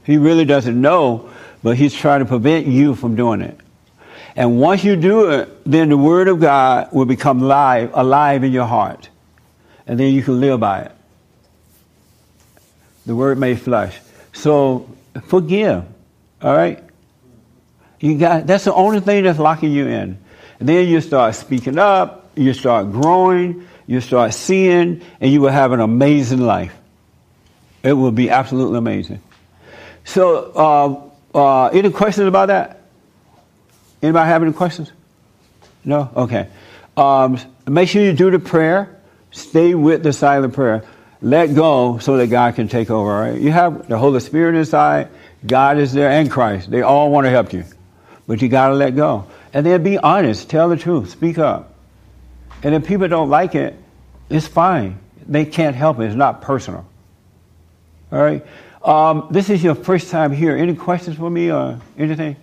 He 0.03 0.17
really 0.17 0.45
doesn't 0.45 0.79
know, 0.79 1.29
but 1.61 1.77
he's 1.77 1.93
trying 1.93 2.19
to 2.19 2.25
prevent 2.25 2.65
you 2.67 2.95
from 2.95 3.15
doing 3.15 3.41
it. 3.41 3.57
And 4.35 4.59
once 4.59 4.83
you 4.83 4.95
do 4.95 5.29
it, 5.29 5.63
then 5.63 5.89
the 5.89 5.97
Word 5.97 6.27
of 6.27 6.39
God 6.39 6.89
will 6.91 7.05
become 7.05 7.39
live, 7.41 7.91
alive 7.93 8.43
in 8.43 8.51
your 8.51 8.65
heart. 8.65 9.09
And 9.85 9.99
then 9.99 10.13
you 10.13 10.23
can 10.23 10.39
live 10.39 10.59
by 10.59 10.81
it. 10.81 10.91
The 13.05 13.15
Word 13.15 13.37
made 13.37 13.59
flesh. 13.59 13.99
So 14.31 14.89
forgive. 15.27 15.85
All 16.41 16.55
right? 16.55 16.83
You 17.99 18.17
got 18.17 18.47
that's 18.47 18.65
the 18.65 18.73
only 18.73 18.99
thing 18.99 19.23
that's 19.23 19.39
locking 19.39 19.71
you 19.71 19.87
in. 19.87 20.17
And 20.59 20.69
then 20.69 20.87
you 20.87 20.99
start 21.01 21.35
speaking 21.35 21.77
up, 21.77 22.29
you 22.35 22.53
start 22.53 22.91
growing, 22.91 23.67
you 23.87 24.01
start 24.01 24.33
seeing, 24.33 25.01
and 25.19 25.31
you 25.31 25.41
will 25.41 25.51
have 25.51 25.71
an 25.71 25.79
amazing 25.79 26.41
life. 26.41 26.75
It 27.83 27.93
will 27.93 28.11
be 28.11 28.29
absolutely 28.29 28.77
amazing. 28.77 29.21
So, 30.05 31.11
uh, 31.33 31.37
uh, 31.37 31.67
any 31.67 31.91
questions 31.91 32.27
about 32.27 32.47
that? 32.47 32.82
Anybody 34.03 34.27
have 34.27 34.43
any 34.43 34.51
questions? 34.51 34.91
No? 35.85 36.09
Okay. 36.15 36.49
Um, 36.97 37.39
make 37.65 37.87
sure 37.87 38.03
you 38.03 38.13
do 38.13 38.29
the 38.29 38.39
prayer. 38.39 38.99
Stay 39.31 39.73
with 39.73 40.03
the 40.03 40.11
silent 40.11 40.53
prayer. 40.53 40.83
Let 41.21 41.55
go 41.55 41.99
so 41.99 42.17
that 42.17 42.27
God 42.27 42.55
can 42.55 42.67
take 42.67 42.91
over, 42.91 43.09
right? 43.09 43.39
You 43.39 43.51
have 43.51 43.87
the 43.87 43.97
Holy 43.97 44.19
Spirit 44.19 44.55
inside, 44.55 45.07
God 45.45 45.77
is 45.77 45.93
there, 45.93 46.09
and 46.09 46.29
Christ. 46.29 46.69
They 46.69 46.81
all 46.81 47.09
want 47.11 47.25
to 47.25 47.31
help 47.31 47.53
you. 47.53 47.63
But 48.27 48.41
you 48.41 48.49
got 48.49 48.67
to 48.69 48.75
let 48.75 48.95
go. 48.95 49.25
And 49.53 49.65
then 49.65 49.81
be 49.83 49.97
honest. 49.97 50.49
Tell 50.49 50.67
the 50.67 50.77
truth. 50.77 51.11
Speak 51.11 51.37
up. 51.37 51.73
And 52.61 52.75
if 52.75 52.85
people 52.85 53.07
don't 53.07 53.29
like 53.29 53.55
it, 53.55 53.75
it's 54.29 54.47
fine. 54.47 54.99
They 55.25 55.45
can't 55.45 55.75
help 55.75 55.99
it. 55.99 56.05
It's 56.05 56.15
not 56.15 56.41
personal. 56.41 56.85
All 58.11 58.19
right? 58.21 58.45
Um, 58.83 59.27
this 59.31 59.49
is 59.49 59.63
your 59.63 59.75
first 59.75 60.11
time 60.11 60.33
here. 60.33 60.57
Any 60.57 60.75
questions 60.75 61.17
for 61.17 61.29
me 61.29 61.51
or 61.51 61.79
anything? 61.97 62.35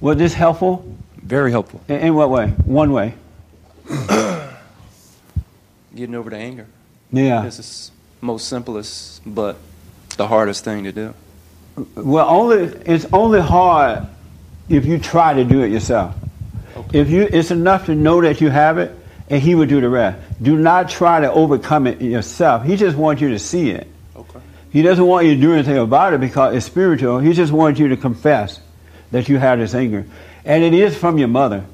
Was 0.00 0.16
this 0.16 0.34
helpful? 0.34 0.84
Very 1.16 1.50
helpful. 1.50 1.80
In, 1.88 1.96
in 1.96 2.14
what 2.14 2.30
way? 2.30 2.48
One 2.64 2.92
way. 2.92 3.14
Getting 5.94 6.14
over 6.14 6.30
the 6.30 6.36
anger. 6.36 6.66
Yeah. 7.12 7.42
This 7.42 7.58
is 7.58 7.90
most 8.20 8.48
simplest, 8.48 9.20
but 9.26 9.56
the 10.16 10.26
hardest 10.26 10.64
thing 10.64 10.84
to 10.84 10.92
do. 10.92 11.14
Well, 11.94 12.28
only 12.28 12.64
it's 12.86 13.06
only 13.12 13.40
hard 13.40 14.06
if 14.68 14.86
you 14.86 14.98
try 14.98 15.34
to 15.34 15.44
do 15.44 15.62
it 15.62 15.70
yourself. 15.70 16.14
If 16.92 17.10
you, 17.10 17.28
it's 17.30 17.50
enough 17.50 17.86
to 17.86 17.94
know 17.94 18.20
that 18.22 18.40
you 18.40 18.48
have 18.48 18.78
it, 18.78 18.92
and 19.28 19.42
He 19.42 19.54
will 19.54 19.66
do 19.66 19.80
the 19.80 19.88
rest. 19.88 20.18
Do 20.42 20.56
not 20.56 20.88
try 20.88 21.20
to 21.20 21.30
overcome 21.30 21.86
it 21.86 22.00
yourself. 22.00 22.64
He 22.64 22.76
just 22.76 22.96
wants 22.96 23.20
you 23.20 23.30
to 23.30 23.38
see 23.38 23.70
it. 23.70 23.86
Okay. 24.16 24.40
He 24.70 24.82
doesn't 24.82 25.04
want 25.04 25.26
you 25.26 25.34
to 25.34 25.40
do 25.40 25.52
anything 25.52 25.78
about 25.78 26.14
it 26.14 26.20
because 26.20 26.54
it's 26.54 26.66
spiritual. 26.66 27.18
He 27.18 27.32
just 27.32 27.52
wants 27.52 27.78
you 27.78 27.88
to 27.88 27.96
confess 27.96 28.60
that 29.10 29.28
you 29.28 29.38
have 29.38 29.58
this 29.58 29.74
anger, 29.74 30.06
and 30.44 30.62
it 30.62 30.72
is 30.72 30.96
from 30.96 31.18
your 31.18 31.28
mother. 31.28 31.64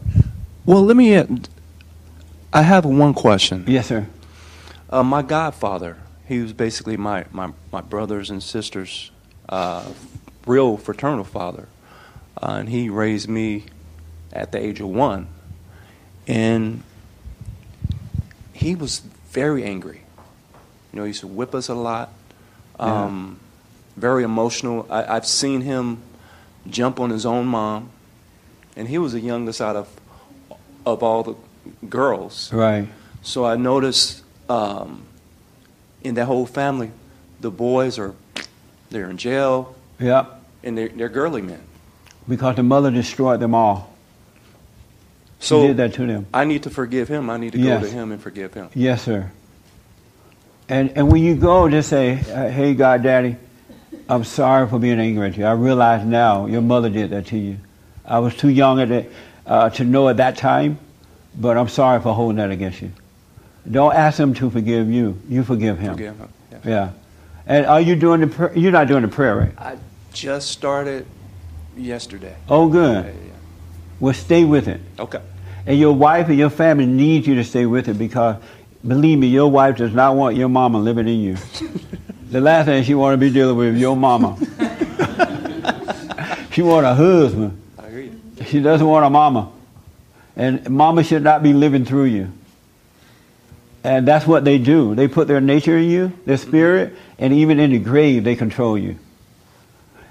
Well, 0.65 0.83
let 0.83 0.97
me. 0.97 1.17
I 2.53 2.63
have 2.63 2.85
one 2.85 3.15
question. 3.15 3.65
Yes, 3.67 3.87
sir. 3.87 4.07
Uh, 4.89 5.03
my 5.03 5.23
godfather, 5.23 5.97
he 6.27 6.41
was 6.41 6.53
basically 6.53 6.97
my, 6.97 7.25
my, 7.33 7.53
my 7.73 7.81
brothers 7.81 8.31
and 8.31 8.43
sisters' 8.43 9.11
uh, 9.49 9.85
real 10.47 10.77
fraternal 10.77 11.25
father. 11.25 11.69
Uh, 12.41 12.57
and 12.61 12.69
he 12.69 12.89
raised 12.89 13.29
me 13.29 13.65
at 14.33 14.53
the 14.53 14.59
age 14.59 14.81
of 14.81 14.89
one. 14.89 15.27
And 16.27 16.83
he 18.53 18.75
was 18.75 19.01
very 19.31 19.65
angry. 19.65 20.03
You 20.93 20.99
know, 20.99 21.03
he 21.03 21.09
used 21.09 21.21
to 21.21 21.27
whip 21.27 21.55
us 21.55 21.69
a 21.69 21.75
lot. 21.75 22.13
Um, 22.79 23.41
Very 23.97 24.25
emotional. 24.25 24.87
I, 24.91 25.17
I've 25.17 25.27
seen 25.27 25.63
him 25.63 26.03
jump 26.71 27.01
on 27.01 27.11
his 27.11 27.25
own 27.27 27.47
mom, 27.47 27.91
and 28.77 28.89
he 28.89 28.99
was 28.99 29.13
the 29.13 29.21
youngest 29.21 29.61
out 29.61 29.77
of 29.77 29.89
of 30.85 31.03
all 31.03 31.23
the 31.23 31.35
girls. 31.89 32.53
Right. 32.53 32.89
So 33.23 33.45
I 33.45 33.57
noticed 33.57 34.23
um, 34.49 35.03
in 36.03 36.15
that 36.15 36.27
whole 36.27 36.47
family, 36.47 36.91
the 37.41 37.51
boys 37.51 37.99
are 37.99 38.15
they're 38.91 39.11
in 39.11 39.17
jail 39.17 39.75
Yeah. 39.99 40.27
and 40.63 40.79
they're, 40.79 40.89
they're 40.89 41.09
girly 41.09 41.43
men. 41.43 41.61
Because 42.29 42.55
the 42.55 42.63
mother 42.63 42.93
destroyed 42.93 43.41
them 43.41 43.53
all. 43.55 43.93
She 45.41 45.47
So 45.49 45.67
did 45.67 45.77
that 45.79 45.95
to 45.95 46.07
them. 46.07 46.27
I 46.33 46.45
need 46.45 46.63
to 46.63 46.71
forgive 46.71 47.09
him. 47.09 47.29
I 47.31 47.37
need 47.37 47.53
to 47.53 47.59
Yes. 47.59 47.83
go 47.83 47.89
to 47.89 47.93
him 47.93 48.13
and 48.13 48.23
forgive 48.23 48.55
him. 48.55 48.69
Yes, 48.75 49.03
sir. 49.03 49.31
And 50.69 50.91
and 50.97 51.11
when 51.11 51.23
you 51.23 51.35
go, 51.37 51.69
just 51.69 51.89
say, 51.89 52.15
"Hey, 52.15 52.75
God, 52.75 53.03
Daddy, 53.03 53.37
I'm 54.09 54.25
sorry 54.25 54.69
for 54.69 54.79
being 54.79 54.99
angry 55.01 55.29
at 55.29 55.37
you. 55.37 55.45
I 55.45 55.53
realize 55.53 56.05
now 56.05 56.47
your 56.47 56.63
mother 56.63 56.89
did 56.91 57.11
that 57.11 57.27
to 57.27 57.39
you. 57.39 57.59
I 58.05 58.19
was 58.21 58.35
too 58.37 58.49
young 58.49 58.81
at 58.81 58.91
it, 58.91 59.13
uh, 59.47 59.71
to 59.71 59.85
know 59.85 60.09
at 60.09 60.19
that 60.19 60.37
time, 60.37 60.79
but 61.37 61.57
I'm 61.57 61.69
sorry 61.69 62.01
for 62.01 62.15
holding 62.15 62.37
that 62.37 62.51
against 62.51 62.81
you. 62.83 62.93
Don't 63.71 63.95
ask 63.95 64.19
him 64.19 64.33
to 64.35 64.49
forgive 64.51 64.89
you. 64.91 65.19
You 65.29 65.43
forgive 65.43 65.79
him. 65.79 65.95
Forgive 65.95 66.17
him. 66.17 66.29
yes. 66.53 66.61
Yeah. 66.65 66.91
And 67.47 67.67
are 67.67 67.81
you 67.81 67.97
doing 67.97 68.21
the? 68.21 68.27
Pr- 68.29 68.59
you're 68.59 68.73
not 68.73 68.87
doing 68.89 69.03
the 69.03 69.09
prayer, 69.09 69.37
right? 69.37 69.53
I 69.59 69.77
just 70.13 70.51
started 70.51 71.07
yesterday. 71.77 72.37
Oh, 72.49 72.69
good. 72.69 73.05
Yeah, 73.05 73.11
yeah, 73.11 73.33
Well, 74.01 74.15
stay 74.15 74.45
with 74.45 74.69
it. 74.69 74.81
Okay. 74.99 75.21
And 75.67 75.79
your 75.79 75.93
wife 75.93 76.29
and 76.29 76.39
your 76.39 76.51
family 76.51 76.87
need 76.87 77.27
you 77.27 77.35
to 77.37 77.45
stay 77.45 77.67
with 77.67 77.89
it 77.89 77.99
because, 77.99 78.37
believe 78.87 79.19
me, 79.19 79.27
your 79.27 79.51
wife 79.51 79.77
does 79.77 79.93
not 79.93 80.15
want 80.15 80.37
your 80.37 80.49
mama 80.49 80.79
living 80.79 81.09
in 81.09 81.19
you. 81.21 81.37
the 82.31 82.41
last 82.41 82.67
thing 82.67 82.83
she 82.85 82.95
want 82.95 83.15
to 83.15 83.19
be 83.19 83.31
dealing 83.33 83.57
with 83.57 83.75
is 83.75 83.81
your 83.81 83.97
mama. 83.97 84.37
she 86.53 86.63
want 86.63 86.87
a 86.87 86.95
husband. 86.95 87.61
I 87.79 87.87
agree. 87.87 88.13
She 88.47 88.61
doesn't 88.61 88.87
want 88.87 89.07
a 89.07 89.11
mama. 89.11 89.51
And 90.37 90.69
mama 90.69 91.03
should 91.05 91.23
not 91.23 91.43
be 91.43 91.53
living 91.53 91.85
through 91.85 92.05
you. 92.05 92.33
And 93.85 94.07
that's 94.07 94.27
what 94.27 94.45
they 94.45 94.59
do. 94.59 94.95
They 94.95 95.09
put 95.09 95.29
their 95.29 95.41
nature 95.41 95.79
in 95.79 95.89
you, 95.89 96.13
their 96.27 96.37
spirit, 96.37 96.95
and 97.19 97.33
even 97.33 97.61
in 97.61 97.71
the 97.71 97.79
grave, 97.79 98.25
they 98.25 98.35
control 98.35 98.77
you. 98.77 98.99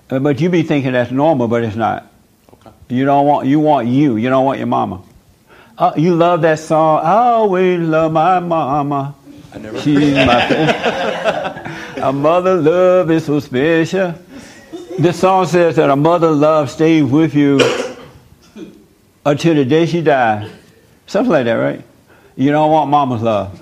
Uh, 0.09 0.19
But 0.19 0.39
you 0.39 0.49
be 0.49 0.63
thinking 0.63 0.93
that's 0.93 1.11
normal, 1.11 1.47
but 1.47 1.63
it's 1.63 1.75
not. 1.75 2.09
Okay. 2.53 2.71
You 2.89 3.05
don't 3.05 3.27
want 3.27 3.47
you 3.47 3.59
want 3.59 3.87
you. 3.87 4.15
You 4.15 4.29
don't 4.29 4.45
want 4.45 4.59
your 4.59 4.67
mama. 4.67 5.01
Uh, 5.77 5.91
you 5.97 6.15
love 6.15 6.41
that 6.43 6.59
song. 6.59 7.01
I 7.03 7.13
always 7.33 7.79
love 7.81 8.13
my 8.13 8.39
mama. 8.39 9.13
I 9.53 9.57
never 9.57 9.81
She's 9.81 10.13
my 10.13 10.47
a 12.05 12.13
mother 12.13 12.53
love 12.55 13.09
is 13.09 13.25
so 13.25 13.39
special. 13.39 14.13
This 14.99 15.19
song 15.19 15.47
says 15.47 15.75
that 15.77 15.89
a 15.89 15.95
mother 15.95 16.29
love 16.29 16.69
stays 16.69 17.03
with 17.03 17.33
you 17.33 17.59
until 19.25 19.55
the 19.55 19.65
day 19.65 19.87
she 19.87 20.01
dies. 20.01 20.51
Something 21.07 21.31
like 21.31 21.45
that, 21.45 21.53
right? 21.53 21.81
You 22.35 22.51
don't 22.51 22.71
want 22.71 22.91
mama's 22.91 23.23
love. 23.23 23.59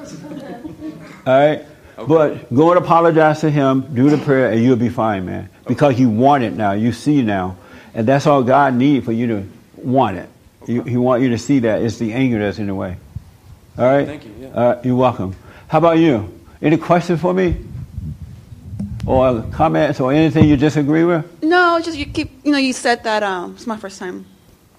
All 1.25 1.33
right? 1.33 1.65
But 1.95 2.53
go 2.53 2.71
and 2.71 2.83
apologize 2.83 3.39
to 3.41 3.49
him, 3.49 3.95
do 3.95 4.09
the 4.09 4.17
prayer, 4.17 4.51
and 4.51 4.61
you'll 4.61 4.75
be 4.75 4.89
fine, 4.89 5.25
man. 5.25 5.49
Because 5.65 5.97
you 5.97 6.09
want 6.09 6.43
it 6.43 6.51
now. 6.51 6.73
You 6.73 6.91
see 6.91 7.21
now. 7.21 7.55
And 7.93 8.05
that's 8.05 8.27
all 8.27 8.43
God 8.43 8.73
needs 8.73 9.05
for 9.05 9.13
you 9.13 9.27
to 9.27 9.47
want 9.77 10.17
it. 10.17 10.27
You, 10.67 10.83
he 10.83 10.97
want 10.97 11.23
you 11.23 11.29
to 11.29 11.37
see 11.37 11.59
that. 11.59 11.81
It's 11.81 11.97
the 11.97 12.11
anger 12.11 12.39
that's 12.39 12.59
in 12.59 12.67
the 12.67 12.75
way. 12.75 12.97
All 13.77 13.85
right? 13.85 14.05
Thank 14.05 14.25
you, 14.25 14.33
yeah. 14.37 14.47
Uh, 14.47 14.81
you're 14.83 14.97
welcome. 14.97 15.33
How 15.69 15.77
about 15.77 15.97
you? 15.97 16.41
Any 16.61 16.75
questions 16.75 17.21
for 17.21 17.33
me? 17.33 17.55
Or 19.05 19.43
comments 19.51 19.99
or 19.99 20.13
anything 20.13 20.47
you 20.47 20.55
disagree 20.55 21.03
with? 21.03 21.25
No, 21.43 21.80
just 21.84 21.97
you 21.97 22.05
keep. 22.05 22.31
You 22.45 22.53
know, 22.53 22.57
you 22.57 22.71
said 22.71 23.03
that. 23.03 23.21
Um, 23.21 23.55
it's 23.55 23.67
my 23.67 23.77
first 23.77 23.99
time. 23.99 24.25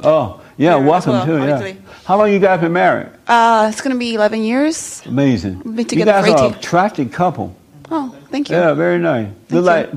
Oh, 0.02 0.42
yeah, 0.56 0.76
welcome 0.76 1.12
well, 1.12 1.26
too. 1.26 1.36
Yeah. 1.36 1.55
obviously. 1.55 1.82
How 2.05 2.18
long 2.18 2.32
you 2.32 2.38
guys 2.38 2.60
been 2.60 2.72
married? 2.72 3.09
Uh, 3.26 3.68
it's 3.70 3.80
gonna 3.80 3.96
be 3.96 4.14
11 4.14 4.42
years. 4.42 5.02
Amazing. 5.06 5.62
We've 5.64 5.64
been 5.64 5.78
you 5.78 5.84
together 5.84 6.12
guys 6.12 6.26
for 6.26 6.32
are 6.32 6.38
18. 6.38 6.52
an 6.52 6.59
attractive 6.59 7.12
couple. 7.12 7.56
Oh, 7.90 8.14
thank 8.30 8.51
you. 8.51 8.56
Yeah, 8.56 8.74
very 8.74 8.98
nice. 8.98 9.28
Look 9.51 9.51
you. 9.51 9.60
like 9.60 9.90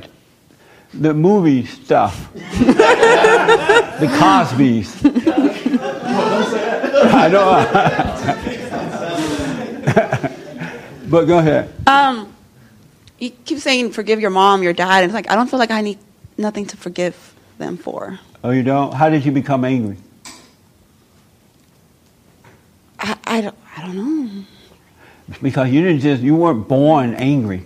the 0.94 1.14
movie 1.14 1.66
stuff. 1.66 2.30
the 2.34 4.08
Cosbys. 4.20 5.04
I 7.14 7.28
know. 7.30 7.66
but 11.10 11.26
go 11.26 11.40
ahead. 11.40 11.74
Um, 11.88 12.34
you 13.20 13.32
keep 13.32 13.60
saying 13.60 13.92
forgive 13.92 14.20
your 14.20 14.30
mom, 14.30 14.64
your 14.64 14.74
dad, 14.74 15.04
and 15.04 15.06
it's 15.06 15.14
like 15.14 15.30
I 15.30 15.36
don't 15.36 15.50
feel 15.50 15.60
like 15.60 15.72
I 15.72 15.82
need 15.82 15.98
nothing 16.38 16.66
to 16.68 16.78
forgive 16.78 17.34
them 17.58 17.78
for. 17.78 18.20
Oh, 18.44 18.52
you 18.52 18.64
don't? 18.64 18.94
How 18.94 19.10
did 19.10 19.26
you 19.26 19.32
become 19.32 19.66
angry? 19.66 19.98
I, 23.00 23.18
I 23.26 23.42
don't. 23.42 23.56
I 23.76 23.82
don't 23.82 23.96
know. 23.96 24.44
Because 25.42 25.70
you 25.70 25.82
didn't 25.82 26.00
just 26.02 26.22
you 26.22 26.36
weren't 26.36 26.68
born 26.68 27.14
angry. 27.16 27.64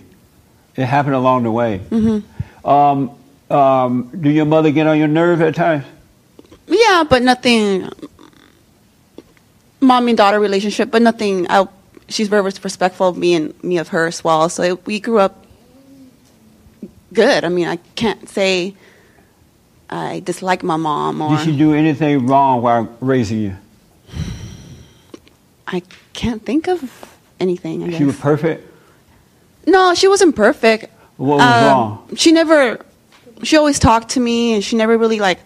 It 0.76 0.84
happened 0.86 1.14
along 1.14 1.44
the 1.44 1.50
way. 1.50 1.78
hmm 1.78 2.18
Um, 2.64 3.10
um, 3.50 4.10
do 4.18 4.30
your 4.30 4.46
mother 4.46 4.70
get 4.70 4.86
on 4.86 4.98
your 4.98 5.08
nerves 5.08 5.40
at 5.42 5.54
times? 5.54 5.84
Yeah, 6.66 7.04
but 7.08 7.22
nothing. 7.22 7.90
Mom 9.80 10.08
and 10.08 10.16
daughter 10.16 10.40
relationship, 10.40 10.90
but 10.90 11.02
nothing. 11.02 11.46
I, 11.50 11.66
she's 12.08 12.28
very 12.28 12.42
respectful 12.42 13.08
of 13.08 13.16
me 13.16 13.34
and 13.34 13.62
me 13.62 13.78
of 13.78 13.88
her 13.88 14.06
as 14.06 14.24
well. 14.24 14.48
So 14.48 14.76
we 14.86 15.00
grew 15.00 15.18
up 15.18 15.41
good. 17.12 17.44
I 17.44 17.48
mean, 17.48 17.68
I 17.68 17.76
can't 17.94 18.28
say 18.28 18.74
I 19.90 20.20
dislike 20.20 20.62
my 20.62 20.76
mom 20.76 21.20
or 21.20 21.36
Did 21.36 21.44
she 21.44 21.56
do 21.56 21.74
anything 21.74 22.26
wrong 22.26 22.62
while 22.62 22.88
raising 23.00 23.40
you? 23.40 23.56
I 25.66 25.82
can't 26.12 26.44
think 26.44 26.68
of 26.68 26.82
anything. 27.40 27.82
I 27.84 27.88
guess. 27.88 27.98
She 27.98 28.04
was 28.04 28.16
perfect. 28.18 28.68
No, 29.66 29.94
she 29.94 30.08
wasn't 30.08 30.34
perfect. 30.36 30.86
What 31.16 31.38
was 31.38 31.42
Um, 31.46 31.64
wrong? 31.64 32.08
She 32.16 32.32
never. 32.32 32.84
She 33.42 33.56
always 33.56 33.78
talked 33.78 34.10
to 34.10 34.20
me, 34.20 34.54
and 34.54 34.62
she 34.64 34.76
never 34.76 34.96
really 34.98 35.18
like. 35.18 35.38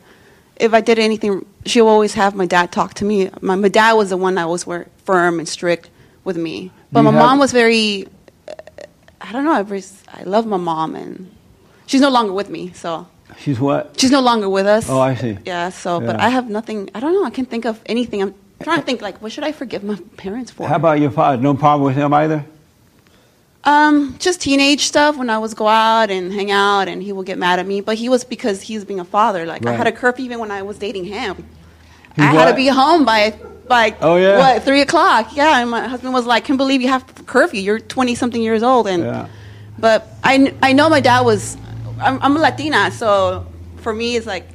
If 0.56 0.72
I 0.72 0.80
did 0.80 0.98
anything, 0.98 1.44
she 1.66 1.82
would 1.82 1.88
always 1.90 2.14
have 2.14 2.34
my 2.34 2.46
dad 2.46 2.72
talk 2.72 2.94
to 2.94 3.04
me. 3.04 3.30
My, 3.42 3.56
my 3.56 3.68
dad 3.68 3.92
was 3.92 4.08
the 4.10 4.16
one 4.16 4.36
that 4.36 4.48
was 4.48 4.66
were 4.66 4.86
firm 5.04 5.38
and 5.38 5.46
strict 5.48 5.90
with 6.24 6.36
me, 6.36 6.70
but 6.90 7.02
my 7.02 7.10
have- 7.12 7.20
mom 7.20 7.38
was 7.38 7.52
very. 7.52 8.08
I 9.20 9.32
don't 9.32 9.44
know. 9.44 9.52
I, 9.52 9.62
was, 9.62 10.02
I 10.12 10.22
love 10.22 10.46
my 10.46 10.56
mom, 10.56 10.94
and 10.94 11.30
she's 11.86 12.00
no 12.00 12.10
longer 12.10 12.32
with 12.32 12.48
me. 12.50 12.72
So 12.74 13.06
She's 13.38 13.58
what? 13.60 13.98
she's 13.98 14.10
no 14.10 14.20
longer 14.20 14.48
with 14.48 14.66
us. 14.66 14.88
Oh, 14.88 15.00
I 15.00 15.14
see. 15.14 15.36
Yeah. 15.44 15.70
So, 15.70 16.00
but 16.00 16.18
I 16.20 16.28
have 16.28 16.48
nothing. 16.48 16.90
I 16.94 17.00
don't 17.00 17.12
know. 17.12 17.24
I 17.24 17.30
can't 17.30 17.48
think 17.50 17.64
of 17.66 17.80
anything. 17.86 18.22
I'm 18.22 18.34
trying 18.62 18.78
to 18.80 18.86
think 18.86 19.02
like, 19.02 19.20
what 19.22 19.32
should 19.32 19.44
I 19.44 19.52
forgive 19.52 19.82
my 19.84 19.96
parents 20.16 20.50
for? 20.50 20.66
How 20.68 20.76
about 20.76 21.00
your 21.00 21.10
father? 21.10 21.36
No 21.42 21.54
problem 21.54 21.86
with 21.86 21.96
him 21.96 22.12
either? 22.14 22.44
Um, 23.64 24.14
just 24.20 24.40
teenage 24.40 24.82
stuff 24.82 25.16
when 25.16 25.28
I 25.28 25.38
was 25.38 25.52
go 25.54 25.66
out 25.66 26.08
and 26.08 26.32
hang 26.32 26.52
out, 26.52 26.86
and 26.86 27.02
he 27.02 27.12
would 27.12 27.26
get 27.26 27.36
mad 27.36 27.58
at 27.58 27.66
me. 27.66 27.80
But 27.80 27.96
he 27.96 28.08
was 28.08 28.22
because 28.22 28.62
he 28.62 28.76
was 28.76 28.84
being 28.84 29.00
a 29.00 29.04
father. 29.04 29.44
Like 29.44 29.66
I 29.66 29.72
had 29.72 29.86
a 29.88 29.92
curfew 29.92 30.24
even 30.24 30.38
when 30.38 30.50
I 30.52 30.62
was 30.62 30.78
dating 30.78 31.04
him. 31.04 31.44
He 32.14 32.22
I 32.22 32.26
had 32.26 32.48
to 32.50 32.54
be 32.54 32.68
home 32.68 33.04
by 33.04 33.34
by 33.66 33.94
Oh, 34.00 34.16
yeah? 34.16 34.38
what 34.38 34.62
three 34.62 34.80
o'clock. 34.82 35.34
Yeah, 35.36 35.58
and 35.60 35.68
my 35.68 35.88
husband 35.88 36.14
was 36.14 36.26
like, 36.26 36.44
"Can't 36.44 36.56
believe 36.56 36.80
you 36.80 36.88
have 36.88 37.04
curfew. 37.26 37.60
You're 37.60 37.80
twenty 37.80 38.14
something 38.14 38.40
years 38.40 38.62
old." 38.62 38.86
And 38.86 39.02
Yeah. 39.02 39.28
but 39.78 40.06
I 40.22 40.54
I 40.62 40.72
know 40.72 40.88
my 40.88 41.00
dad 41.00 41.22
was. 41.22 41.56
I'm, 42.00 42.20
I'm 42.22 42.36
a 42.36 42.40
Latina, 42.40 42.90
so 42.90 43.46
for 43.78 43.92
me 43.92 44.16
it's 44.16 44.26
like 44.26 44.46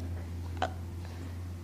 uh, 0.61 0.67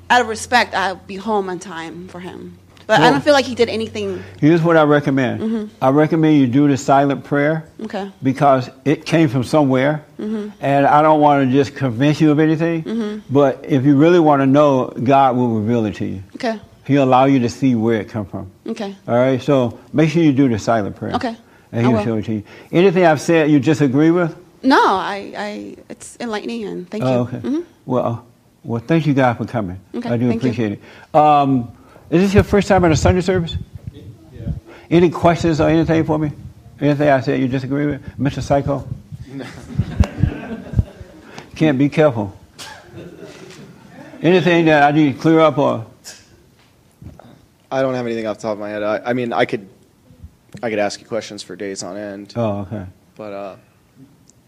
out 0.10 0.22
of 0.22 0.28
respect, 0.28 0.74
I'll 0.74 0.96
be 0.96 1.16
home 1.16 1.50
on 1.50 1.60
time 1.60 2.08
for 2.08 2.20
him. 2.20 2.58
But 2.88 3.02
I 3.02 3.10
don't 3.12 3.22
feel 3.22 3.34
like 3.34 3.44
he 3.44 3.54
did 3.54 3.68
anything. 3.68 4.24
Here's 4.40 4.62
what 4.62 4.78
I 4.78 4.84
recommend. 4.84 5.42
Mhm. 5.42 5.70
I 5.82 5.90
recommend 5.90 6.38
you 6.38 6.48
do 6.48 6.70
the 6.70 6.78
silent 6.78 7.26
prayer 7.26 7.66
Okay. 7.84 8.10
because 8.24 8.70
it 8.86 9.06
came 9.06 9.28
from 9.28 9.44
somewhere, 9.44 10.06
Mhm. 10.18 10.54
and 10.62 10.86
I 10.88 11.02
don't 11.02 11.20
want 11.20 11.46
to 11.46 11.52
just 11.52 11.76
convince 11.76 12.22
you 12.22 12.32
of 12.32 12.40
anything. 12.40 12.84
Mhm. 12.84 13.22
But 13.30 13.66
if 13.68 13.84
you 13.86 13.98
really 13.98 14.22
want 14.22 14.42
to 14.42 14.46
know, 14.46 14.94
God 15.04 15.36
will 15.36 15.50
reveal 15.60 15.86
it 15.86 15.96
to 15.96 16.06
you. 16.06 16.24
Okay. 16.36 16.62
He'll 16.86 17.04
allow 17.04 17.26
you 17.26 17.40
to 17.40 17.50
see 17.50 17.76
where 17.76 18.00
it 18.00 18.08
come 18.08 18.24
from. 18.26 18.48
Okay. 18.66 18.96
All 19.06 19.16
right. 19.18 19.42
So 19.42 19.78
make 19.92 20.10
sure 20.10 20.24
you 20.24 20.32
do 20.32 20.48
the 20.48 20.58
silent 20.58 20.96
prayer. 20.96 21.14
Okay. 21.16 21.36
And 21.74 21.86
He'll 21.86 22.02
show 22.06 22.16
it 22.16 22.24
to 22.26 22.32
you. 22.36 22.44
Anything 22.72 23.06
I've 23.06 23.20
said 23.20 23.52
you 23.52 23.60
disagree 23.60 24.12
with? 24.12 24.34
No, 24.68 24.84
I, 24.86 25.34
I, 25.38 25.76
it's 25.88 26.18
enlightening 26.20 26.66
and 26.66 26.90
thank 26.90 27.02
you. 27.04 27.10
Oh, 27.10 27.22
okay. 27.22 27.38
Mhm. 27.38 27.64
Well, 27.86 28.06
uh, 28.06 28.20
well, 28.66 28.82
thank 28.86 29.08
you 29.08 29.14
guys 29.14 29.38
for 29.38 29.46
coming. 29.46 29.80
Okay, 29.96 30.10
I 30.10 30.18
do 30.18 30.28
thank 30.28 30.44
you. 30.44 30.50
appreciate 30.50 30.72
it. 30.74 31.16
Um, 31.16 31.72
is 32.10 32.22
this 32.22 32.34
your 32.34 32.44
first 32.44 32.68
time 32.68 32.84
at 32.84 32.92
a 32.92 32.96
Sunday 32.98 33.22
service? 33.22 33.56
Yeah. 33.94 34.02
Any 34.92 35.10
questions 35.10 35.62
or 35.62 35.70
anything 35.70 36.04
for 36.04 36.20
me? 36.20 36.32
Anything 36.82 37.08
I 37.08 37.22
said 37.22 37.40
you 37.40 37.48
disagree 37.48 37.86
with, 37.86 38.02
Mr. 38.20 38.42
Psycho? 38.42 38.86
No. 39.32 39.46
Can't 41.56 41.78
be 41.78 41.88
careful. 41.88 42.38
Anything 44.22 44.66
that 44.66 44.84
I 44.84 44.92
need 44.92 45.14
to 45.14 45.20
clear 45.20 45.40
up 45.40 45.58
or? 45.58 45.86
I 47.72 47.82
don't 47.82 47.94
have 47.94 48.06
anything 48.06 48.28
off 48.28 48.38
the 48.38 48.42
top 48.44 48.54
of 48.54 48.60
my 48.60 48.70
head. 48.70 48.84
I, 48.84 49.12
I 49.12 49.14
mean, 49.14 49.32
I 49.32 49.46
could, 49.46 49.68
I 50.62 50.70
could 50.70 50.80
ask 50.80 51.00
you 51.00 51.08
questions 51.08 51.42
for 51.42 51.56
days 51.56 51.84
on 51.84 51.96
end. 51.96 52.34
Oh, 52.36 52.60
okay. 52.62 52.86
But 53.16 53.34
uh, 53.34 53.56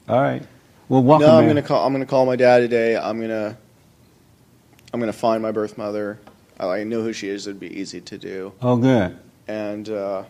All 0.09 0.19
right. 0.19 0.41
Well, 0.87 1.03
welcome. 1.03 1.27
no, 1.27 1.35
I'm 1.35 1.45
man. 1.45 1.55
gonna 1.55 1.67
call. 1.67 1.85
I'm 1.85 1.93
gonna 1.93 2.07
call 2.07 2.25
my 2.25 2.35
dad 2.35 2.61
today. 2.61 2.97
I'm 2.97 3.21
gonna, 3.21 3.55
I'm 4.91 4.99
gonna 4.99 5.13
find 5.13 5.43
my 5.43 5.51
birth 5.51 5.77
mother. 5.77 6.19
I, 6.59 6.79
I 6.79 6.83
know 6.83 7.03
who 7.03 7.13
she 7.13 7.29
is. 7.29 7.45
It'd 7.45 7.59
be 7.59 7.79
easy 7.79 8.01
to 8.01 8.17
do. 8.17 8.51
Oh, 8.59 8.75
good. 8.75 9.19
And 9.47 9.87
uh, 9.87 10.23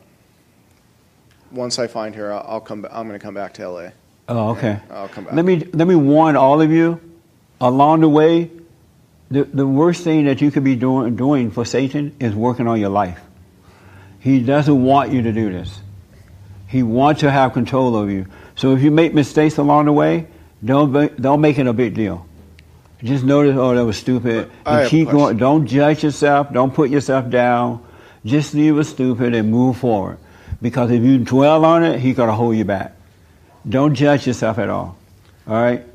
once 1.54 1.80
I 1.80 1.88
find 1.88 2.14
her, 2.16 2.34
I'll, 2.34 2.46
I'll 2.46 2.60
come. 2.60 2.82
ba- 2.82 2.90
I'm 2.94 3.08
gonna 3.08 3.20
come 3.20 3.34
back 3.34 3.54
to 3.54 3.70
LA. 3.70 3.90
Oh, 4.28 4.50
okay. 4.50 4.82
I'll 4.90 5.08
come 5.08 5.24
back. 5.24 5.34
Let 5.34 5.46
me 5.46 5.64
let 5.72 5.88
me 5.88 5.96
warn 5.96 6.36
all 6.36 6.60
of 6.60 6.72
you. 6.72 7.00
Along 7.62 8.02
the 8.02 8.10
way, 8.10 8.52
the 9.32 9.46
the 9.46 9.66
worst 9.66 10.04
thing 10.04 10.26
that 10.26 10.42
you 10.42 10.52
could 10.52 10.66
be 10.66 10.76
doing 10.76 11.16
doing 11.16 11.52
for 11.52 11.64
Satan 11.64 12.18
is 12.20 12.36
working 12.36 12.68
on 12.68 12.82
your 12.82 12.90
life. 12.90 13.22
He 14.20 14.42
doesn't 14.42 14.84
want 14.84 15.14
you 15.14 15.22
to 15.22 15.32
do 15.32 15.50
this. 15.54 15.80
He 16.68 16.84
wants 16.84 17.22
to 17.22 17.32
have 17.32 17.54
control 17.54 17.96
over 17.96 18.12
you. 18.12 18.26
So 18.60 18.76
if 18.76 18.82
you 18.82 18.92
make 18.92 19.14
mistakes 19.14 19.58
along 19.58 19.86
the 19.86 19.94
way, 19.94 20.28
don't 20.66 20.92
be, 20.92 21.08
don't 21.16 21.40
make 21.40 21.58
it 21.58 21.66
a 21.66 21.72
big 21.72 21.94
deal. 21.94 22.28
Just 23.02 23.24
notice, 23.24 23.56
oh, 23.58 23.74
that 23.74 23.86
was 23.86 23.96
stupid. 23.96 24.52
And 24.66 24.90
keep 24.90 25.10
going. 25.10 25.38
Don't 25.38 25.66
judge 25.66 26.04
yourself. 26.04 26.52
Don't 26.52 26.74
put 26.74 26.90
yourself 26.90 27.30
down. 27.30 27.82
Just 28.26 28.54
leave 28.54 28.74
it 28.74 28.76
was 28.76 28.90
stupid 28.90 29.34
and 29.34 29.50
move 29.50 29.78
forward. 29.78 30.18
Because 30.62 30.92
if 30.92 31.02
you 31.02 31.20
dwell 31.20 31.64
on 31.64 31.86
it, 31.86 32.02
he's 32.02 32.18
gonna 32.18 32.34
hold 32.34 32.58
you 32.58 32.66
back. 32.66 32.98
Don't 33.68 33.96
judge 33.96 34.28
yourself 34.28 34.60
at 34.60 34.68
all. 34.68 34.98
All 35.48 35.54
right? 35.54 35.86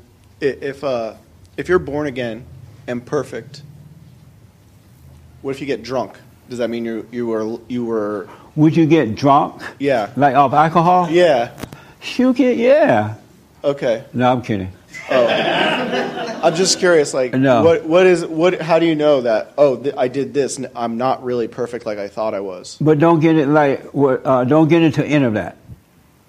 If 0.41 0.83
uh, 0.83 1.17
if 1.57 1.69
you're 1.69 1.77
born 1.77 2.07
again 2.07 2.47
and 2.87 3.05
perfect, 3.05 3.61
what 5.43 5.51
if 5.51 5.61
you 5.61 5.67
get 5.67 5.83
drunk? 5.83 6.17
Does 6.49 6.57
that 6.57 6.71
mean 6.71 6.83
you 6.83 7.07
you 7.11 7.27
were 7.27 7.59
you 7.67 7.85
were 7.85 8.27
Would 8.55 8.75
you 8.75 8.87
get 8.87 9.13
drunk? 9.13 9.61
Yeah. 9.77 10.09
Like 10.15 10.35
off 10.35 10.53
alcohol? 10.53 11.11
Yeah. 11.11 11.51
It, 12.07 12.57
yeah. 12.57 13.15
Okay. 13.63 14.03
No, 14.13 14.31
I'm 14.31 14.41
kidding. 14.41 14.71
Oh. 15.09 15.27
I'm 16.43 16.53
just 16.53 16.77
curious, 16.77 17.13
like, 17.13 17.33
No. 17.33 17.63
what 17.63 17.85
what 17.85 18.05
is 18.05 18.23
what? 18.25 18.61
How 18.61 18.77
do 18.77 18.85
you 18.85 18.93
know 18.95 19.21
that? 19.21 19.53
Oh, 19.57 19.77
th- 19.77 19.95
I 19.97 20.07
did 20.07 20.33
this. 20.33 20.57
and 20.57 20.69
I'm 20.75 20.97
not 20.97 21.23
really 21.23 21.47
perfect 21.47 21.85
like 21.85 21.97
I 21.97 22.07
thought 22.07 22.33
I 22.35 22.39
was. 22.41 22.77
But 22.79 22.99
don't 22.99 23.19
get 23.19 23.35
it 23.35 23.47
like 23.47 23.83
what- 23.93 24.21
uh, 24.25 24.43
don't 24.43 24.67
get 24.67 24.83
into 24.83 25.03
any 25.03 25.25
of 25.25 25.33
that. 25.33 25.57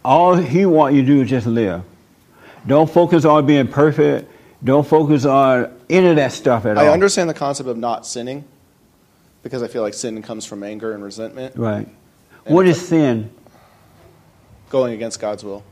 All 0.05 0.35
he 0.35 0.65
want 0.65 0.95
you 0.95 1.03
to 1.03 1.07
do 1.07 1.21
is 1.23 1.29
just 1.29 1.47
live. 1.47 1.83
Don't 2.67 2.91
focus 2.91 3.25
on 3.25 3.45
being 3.47 3.69
perfect. 3.69 4.31
Don't 4.65 4.87
focus 4.87 5.25
on 5.27 5.71
any 5.91 6.07
of 6.09 6.17
that 6.17 6.33
stuff 6.33 6.65
at 6.65 6.79
I 6.79 6.87
all. 6.87 6.91
I 6.91 6.93
understand 6.95 7.29
the 7.29 7.35
concept 7.35 7.69
of 7.69 7.77
not 7.77 8.07
sinning 8.07 8.45
because 9.43 9.63
I 9.63 9.69
feel 9.69 9.83
like 9.83 9.95
sin 9.95 10.21
comes 10.23 10.47
from 10.47 10.63
anger 10.63 10.93
and 10.95 11.05
resentment, 11.05 11.55
Right. 11.57 11.87
What 12.47 12.67
is 12.67 12.81
sin? 12.89 13.31
Going 14.69 14.95
against 14.95 15.21
God's 15.21 15.45
will. 15.45 15.65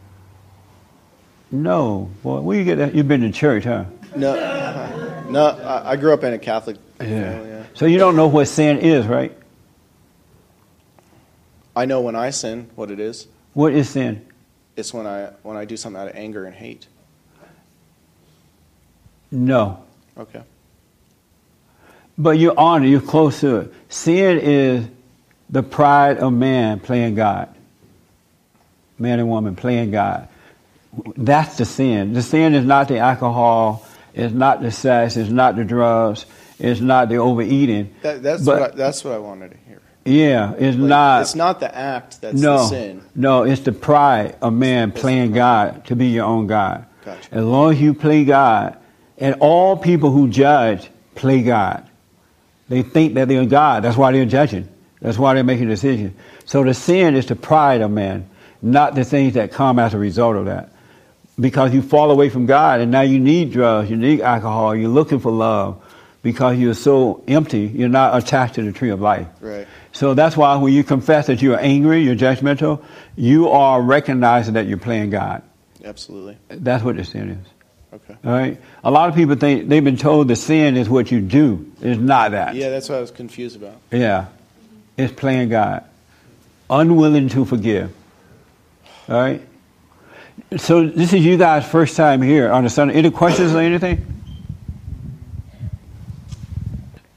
No. 1.51 2.11
Boy, 2.23 2.41
where 2.41 2.59
you 2.59 2.65
get 2.65 2.77
that? 2.77 2.95
You've 2.95 3.09
been 3.09 3.21
to 3.23 3.31
church, 3.31 3.65
huh? 3.65 3.85
No, 4.17 4.35
no. 5.29 5.47
I, 5.47 5.93
I 5.93 5.97
grew 5.97 6.13
up 6.13 6.25
in 6.25 6.33
a 6.33 6.39
Catholic 6.39 6.77
Yeah. 7.01 7.43
Yeah. 7.43 7.63
So 7.75 7.87
you 7.87 7.99
don't 7.99 8.17
know 8.17 8.29
what 8.29 8.47
sin 8.47 8.79
is, 8.79 9.07
right? 9.07 9.37
I 11.77 11.87
know 11.87 12.01
when 12.01 12.15
I 12.15 12.31
sin, 12.31 12.71
what 12.77 12.91
it 12.91 13.01
is. 13.01 13.27
What 13.53 13.73
is 13.73 13.91
sin? 13.91 14.27
It's 14.77 14.95
when 14.95 15.07
I 15.07 15.31
when 15.43 15.57
I 15.57 15.65
do 15.65 15.77
something 15.77 16.01
out 16.01 16.09
of 16.09 16.15
anger 16.17 16.45
and 16.45 16.55
hate. 16.55 16.87
No. 19.31 19.83
Okay. 20.17 20.43
But 22.17 22.39
you're 22.39 22.59
on 22.59 22.85
it. 22.85 22.89
You're 22.89 23.01
close 23.01 23.41
to 23.41 23.57
it. 23.57 23.75
Sin 23.89 24.39
is 24.39 24.87
the 25.51 25.63
pride 25.63 26.19
of 26.19 26.33
man 26.33 26.79
playing 26.81 27.17
God. 27.17 27.54
Man 28.99 29.19
and 29.19 29.29
woman 29.29 29.57
playing 29.57 29.91
God. 29.91 30.29
That's 31.17 31.57
the 31.57 31.65
sin. 31.65 32.13
The 32.13 32.23
sin 32.23 32.55
is 32.55 32.65
not 32.65 32.89
the 32.89 32.99
alcohol. 32.99 33.85
It's 34.15 34.33
not 34.33 34.63
the 34.63 34.71
sex. 34.71 35.17
It's 35.17 35.31
not 35.31 35.57
the 35.57 35.65
drugs. 35.65 36.27
It's 36.59 36.81
not 36.81 37.09
the 37.09 37.17
overeating. 37.17 37.95
That, 38.03 38.23
that's 38.23 38.45
But- 38.45 38.61
what 38.61 38.73
I, 38.73 38.77
that's 38.77 39.05
what 39.05 39.15
I 39.15 39.19
wanted 39.19 39.51
to 39.53 39.57
hear. 39.69 39.81
Yeah, 40.07 40.53
it's 40.59 40.77
Like, 40.77 40.89
not. 40.89 41.23
It's 41.23 41.35
not 41.35 41.61
the 41.61 41.75
act 41.75 42.21
that's 42.21 42.39
no, 42.41 42.59
the 42.59 42.65
sin. 42.69 43.03
no, 43.15 43.43
it's 43.45 43.63
the 43.63 43.73
pride 43.73 44.37
of 44.43 44.53
man 44.53 44.93
playing 44.93 45.33
God 45.33 45.87
to 45.87 45.97
be 45.97 46.09
your 46.09 46.27
own 46.27 46.47
God. 46.47 46.85
Gotcha. 47.05 47.35
As 47.35 47.43
long 47.45 47.73
as 47.73 47.81
you 47.81 47.95
play 47.95 48.25
God, 48.25 48.77
and 49.19 49.37
all 49.41 49.77
people 49.77 50.11
who 50.11 50.29
judge 50.29 50.91
play 51.15 51.43
God. 51.43 51.89
They 52.69 52.83
think 52.83 53.15
that 53.15 53.29
they're 53.29 53.47
God. 53.47 53.83
That's 53.85 53.97
why 53.97 54.13
they're 54.13 54.25
judging. 54.25 54.69
That's 55.01 55.19
why 55.19 55.35
they're 55.35 55.45
making 55.45 55.69
decisions. 55.69 56.15
So 56.45 56.65
the 56.65 56.75
sin 56.75 57.15
is 57.15 57.27
the 57.27 57.37
pride 57.37 57.81
of 57.81 57.91
man, 57.91 58.29
not 58.65 58.95
the 58.95 59.05
things 59.05 59.35
that 59.35 59.53
come 59.53 59.79
as 59.79 59.95
a 59.95 59.99
result 59.99 60.37
of 60.37 60.47
that. 60.47 60.71
Because 61.39 61.75
you 61.75 61.83
fall 61.83 62.11
away 62.11 62.31
from 62.31 62.47
God, 62.47 62.81
and 62.81 62.91
now 62.91 63.03
you 63.03 63.21
need 63.21 63.53
drugs, 63.53 63.91
you 63.91 63.97
need 63.97 64.21
alcohol, 64.21 64.75
you're 64.75 64.89
looking 64.89 65.19
for 65.19 65.31
love, 65.31 65.83
because 66.23 66.59
you're 66.59 66.75
so 66.75 67.23
empty, 67.29 67.67
you're 67.67 67.89
not 67.89 68.17
attached 68.17 68.55
to 68.55 68.63
the 68.63 68.73
tree 68.73 68.91
of 68.91 69.01
life. 69.01 69.27
Right. 69.41 69.67
So 69.93 70.15
that's 70.15 70.37
why 70.37 70.57
when 70.57 70.73
you 70.73 70.83
confess 70.83 71.27
that 71.27 71.43
you're 71.43 71.61
angry, 71.61 72.03
you're 72.03 72.17
judgmental, 72.17 72.83
you 73.17 73.49
are 73.51 73.83
recognizing 73.83 74.55
that 74.55 74.67
you're 74.67 74.79
playing 74.79 75.11
God. 75.11 75.43
Absolutely. 75.85 76.39
That's 76.49 76.83
what 76.83 76.97
the 76.97 77.05
sin 77.05 77.31
is. 77.31 77.47
Okay. 77.93 78.17
All 78.25 78.33
right. 78.33 78.61
A 78.83 78.91
lot 78.91 79.09
of 79.09 79.15
people 79.15 79.37
think 79.37 79.69
they've 79.69 79.85
been 79.85 79.97
told 79.97 80.29
the 80.29 80.37
sin 80.37 80.77
is 80.77 80.89
what 80.89 81.11
you 81.11 81.21
do. 81.21 81.71
It's 81.83 82.01
not 82.01 82.31
that. 82.31 82.55
Yeah, 82.55 82.71
that's 82.71 82.89
what 82.89 82.99
I 82.99 83.01
was 83.01 83.11
confused 83.11 83.57
about. 83.57 83.77
Yeah. 83.93 84.27
It's 84.97 85.13
playing 85.13 85.51
God. 85.51 85.85
Unwilling 86.71 87.29
to 87.31 87.45
forgive. 87.45 87.93
All 89.09 89.17
right. 89.17 89.43
So 90.57 90.87
this 90.87 91.13
is 91.13 91.25
you 91.25 91.37
guys' 91.37 91.67
first 91.67 91.97
time 91.97 92.23
here 92.23 92.51
on 92.51 92.65
the 92.65 92.71
Sunday. 92.71 92.95
Any 92.95 93.11
questions 93.11 93.55
or 93.55 93.61
anything? 93.61 94.05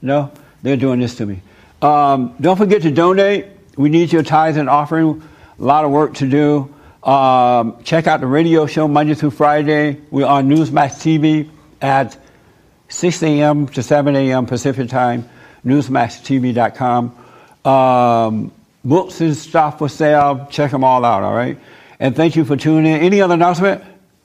No? 0.02 0.30
They're 0.62 0.76
doing 0.76 1.00
this 1.00 1.16
to 1.16 1.26
me. 1.26 1.40
Um, 1.80 2.34
don't 2.40 2.56
forget 2.56 2.82
to 2.82 2.90
donate. 2.90 3.46
We 3.76 3.88
need 3.88 4.12
your 4.12 4.22
tithes 4.22 4.56
and 4.56 4.68
offering. 4.68 5.22
A 5.58 5.62
lot 5.62 5.84
of 5.84 5.90
work 5.90 6.14
to 6.14 6.28
do. 6.28 6.74
Um, 7.08 7.82
check 7.84 8.06
out 8.06 8.20
the 8.20 8.26
radio 8.26 8.66
show 8.66 8.86
Monday 8.88 9.14
through 9.14 9.30
Friday. 9.30 10.00
We're 10.10 10.26
on 10.26 10.48
Newsmax 10.48 10.98
TV 10.98 11.48
at 11.80 12.18
6 12.88 13.22
a.m. 13.22 13.68
to 13.68 13.82
7 13.82 14.14
a.m. 14.16 14.46
Pacific 14.46 14.88
time. 14.90 15.28
Newsmaxtv.com. 15.64 17.24
Um, 17.64 18.52
books 18.84 19.20
and 19.20 19.36
stuff 19.36 19.78
for 19.78 19.88
sale. 19.88 20.48
Check 20.50 20.70
them 20.70 20.84
all 20.84 21.04
out, 21.04 21.22
all 21.22 21.34
right? 21.34 21.58
And 22.00 22.14
thank 22.14 22.36
you 22.36 22.44
for 22.44 22.56
tuning 22.56 22.92
in. 22.92 23.00
Any 23.00 23.20
other 23.20 23.34
announcement? 23.34 23.82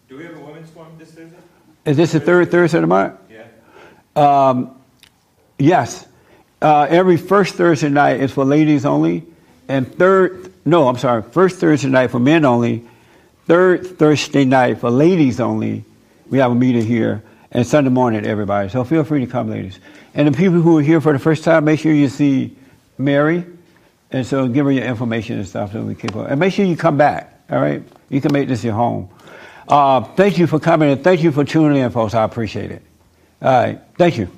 Do 0.07 0.17
we 0.17 0.25
have 0.25 0.35
a 0.37 0.39
women's 0.39 0.69
forum 0.69 0.93
this 0.97 1.11
Thursday? 1.11 1.37
Is 1.85 1.97
this 1.97 2.11
the 2.11 2.19
third 2.19 2.51
Thursday 2.51 2.77
of 2.77 2.83
the 2.83 2.87
month? 2.87 3.19
Yeah. 3.29 3.45
Um, 4.15 4.75
yes. 5.57 6.05
Uh, 6.61 6.87
every 6.89 7.17
first 7.17 7.55
Thursday 7.55 7.89
night 7.89 8.21
is 8.21 8.31
for 8.31 8.45
ladies 8.45 8.85
only, 8.85 9.23
and 9.67 9.93
third, 9.95 10.53
no, 10.65 10.87
I'm 10.87 10.97
sorry, 10.97 11.21
first 11.21 11.59
Thursday 11.59 11.89
night 11.89 12.11
for 12.11 12.19
men 12.19 12.45
only, 12.45 12.87
third 13.47 13.97
Thursday 13.97 14.45
night 14.45 14.79
for 14.79 14.89
ladies 14.89 15.41
only. 15.41 15.83
We 16.29 16.37
have 16.37 16.51
a 16.51 16.55
meeting 16.55 16.85
here, 16.85 17.21
and 17.51 17.67
Sunday 17.67 17.89
morning, 17.89 18.25
everybody. 18.25 18.69
So 18.69 18.85
feel 18.85 19.03
free 19.03 19.25
to 19.25 19.27
come, 19.27 19.49
ladies. 19.49 19.79
And 20.13 20.27
the 20.27 20.31
people 20.31 20.61
who 20.61 20.77
are 20.77 20.81
here 20.81 21.01
for 21.01 21.11
the 21.11 21.19
first 21.19 21.43
time, 21.43 21.65
make 21.65 21.81
sure 21.81 21.91
you 21.91 22.07
see 22.07 22.55
Mary, 22.97 23.45
and 24.11 24.25
so 24.25 24.47
give 24.47 24.65
her 24.65 24.71
your 24.71 24.85
information 24.85 25.39
and 25.39 25.47
stuff 25.47 25.73
so 25.73 25.81
we 25.81 25.95
keep 25.95 26.13
her. 26.13 26.25
And 26.27 26.39
make 26.39 26.53
sure 26.53 26.63
you 26.63 26.77
come 26.77 26.97
back, 26.97 27.32
all 27.53 27.61
right? 27.61 27.83
You 28.09 28.19
can 28.19 28.33
make 28.33 28.47
this 28.47 28.63
your 28.63 28.73
home. 28.73 29.09
Uh, 29.67 30.01
thank 30.01 30.39
you 30.39 30.47
for 30.47 30.59
coming, 30.59 30.91
and 30.91 31.03
thank 31.03 31.21
you 31.21 31.31
for 31.31 31.43
tuning 31.43 31.81
in, 31.81 31.91
folks. 31.91 32.15
I 32.15 32.23
appreciate 32.23 32.71
it. 32.71 32.81
All 33.41 33.51
right. 33.51 33.79
Thank 33.97 34.17
you. 34.17 34.29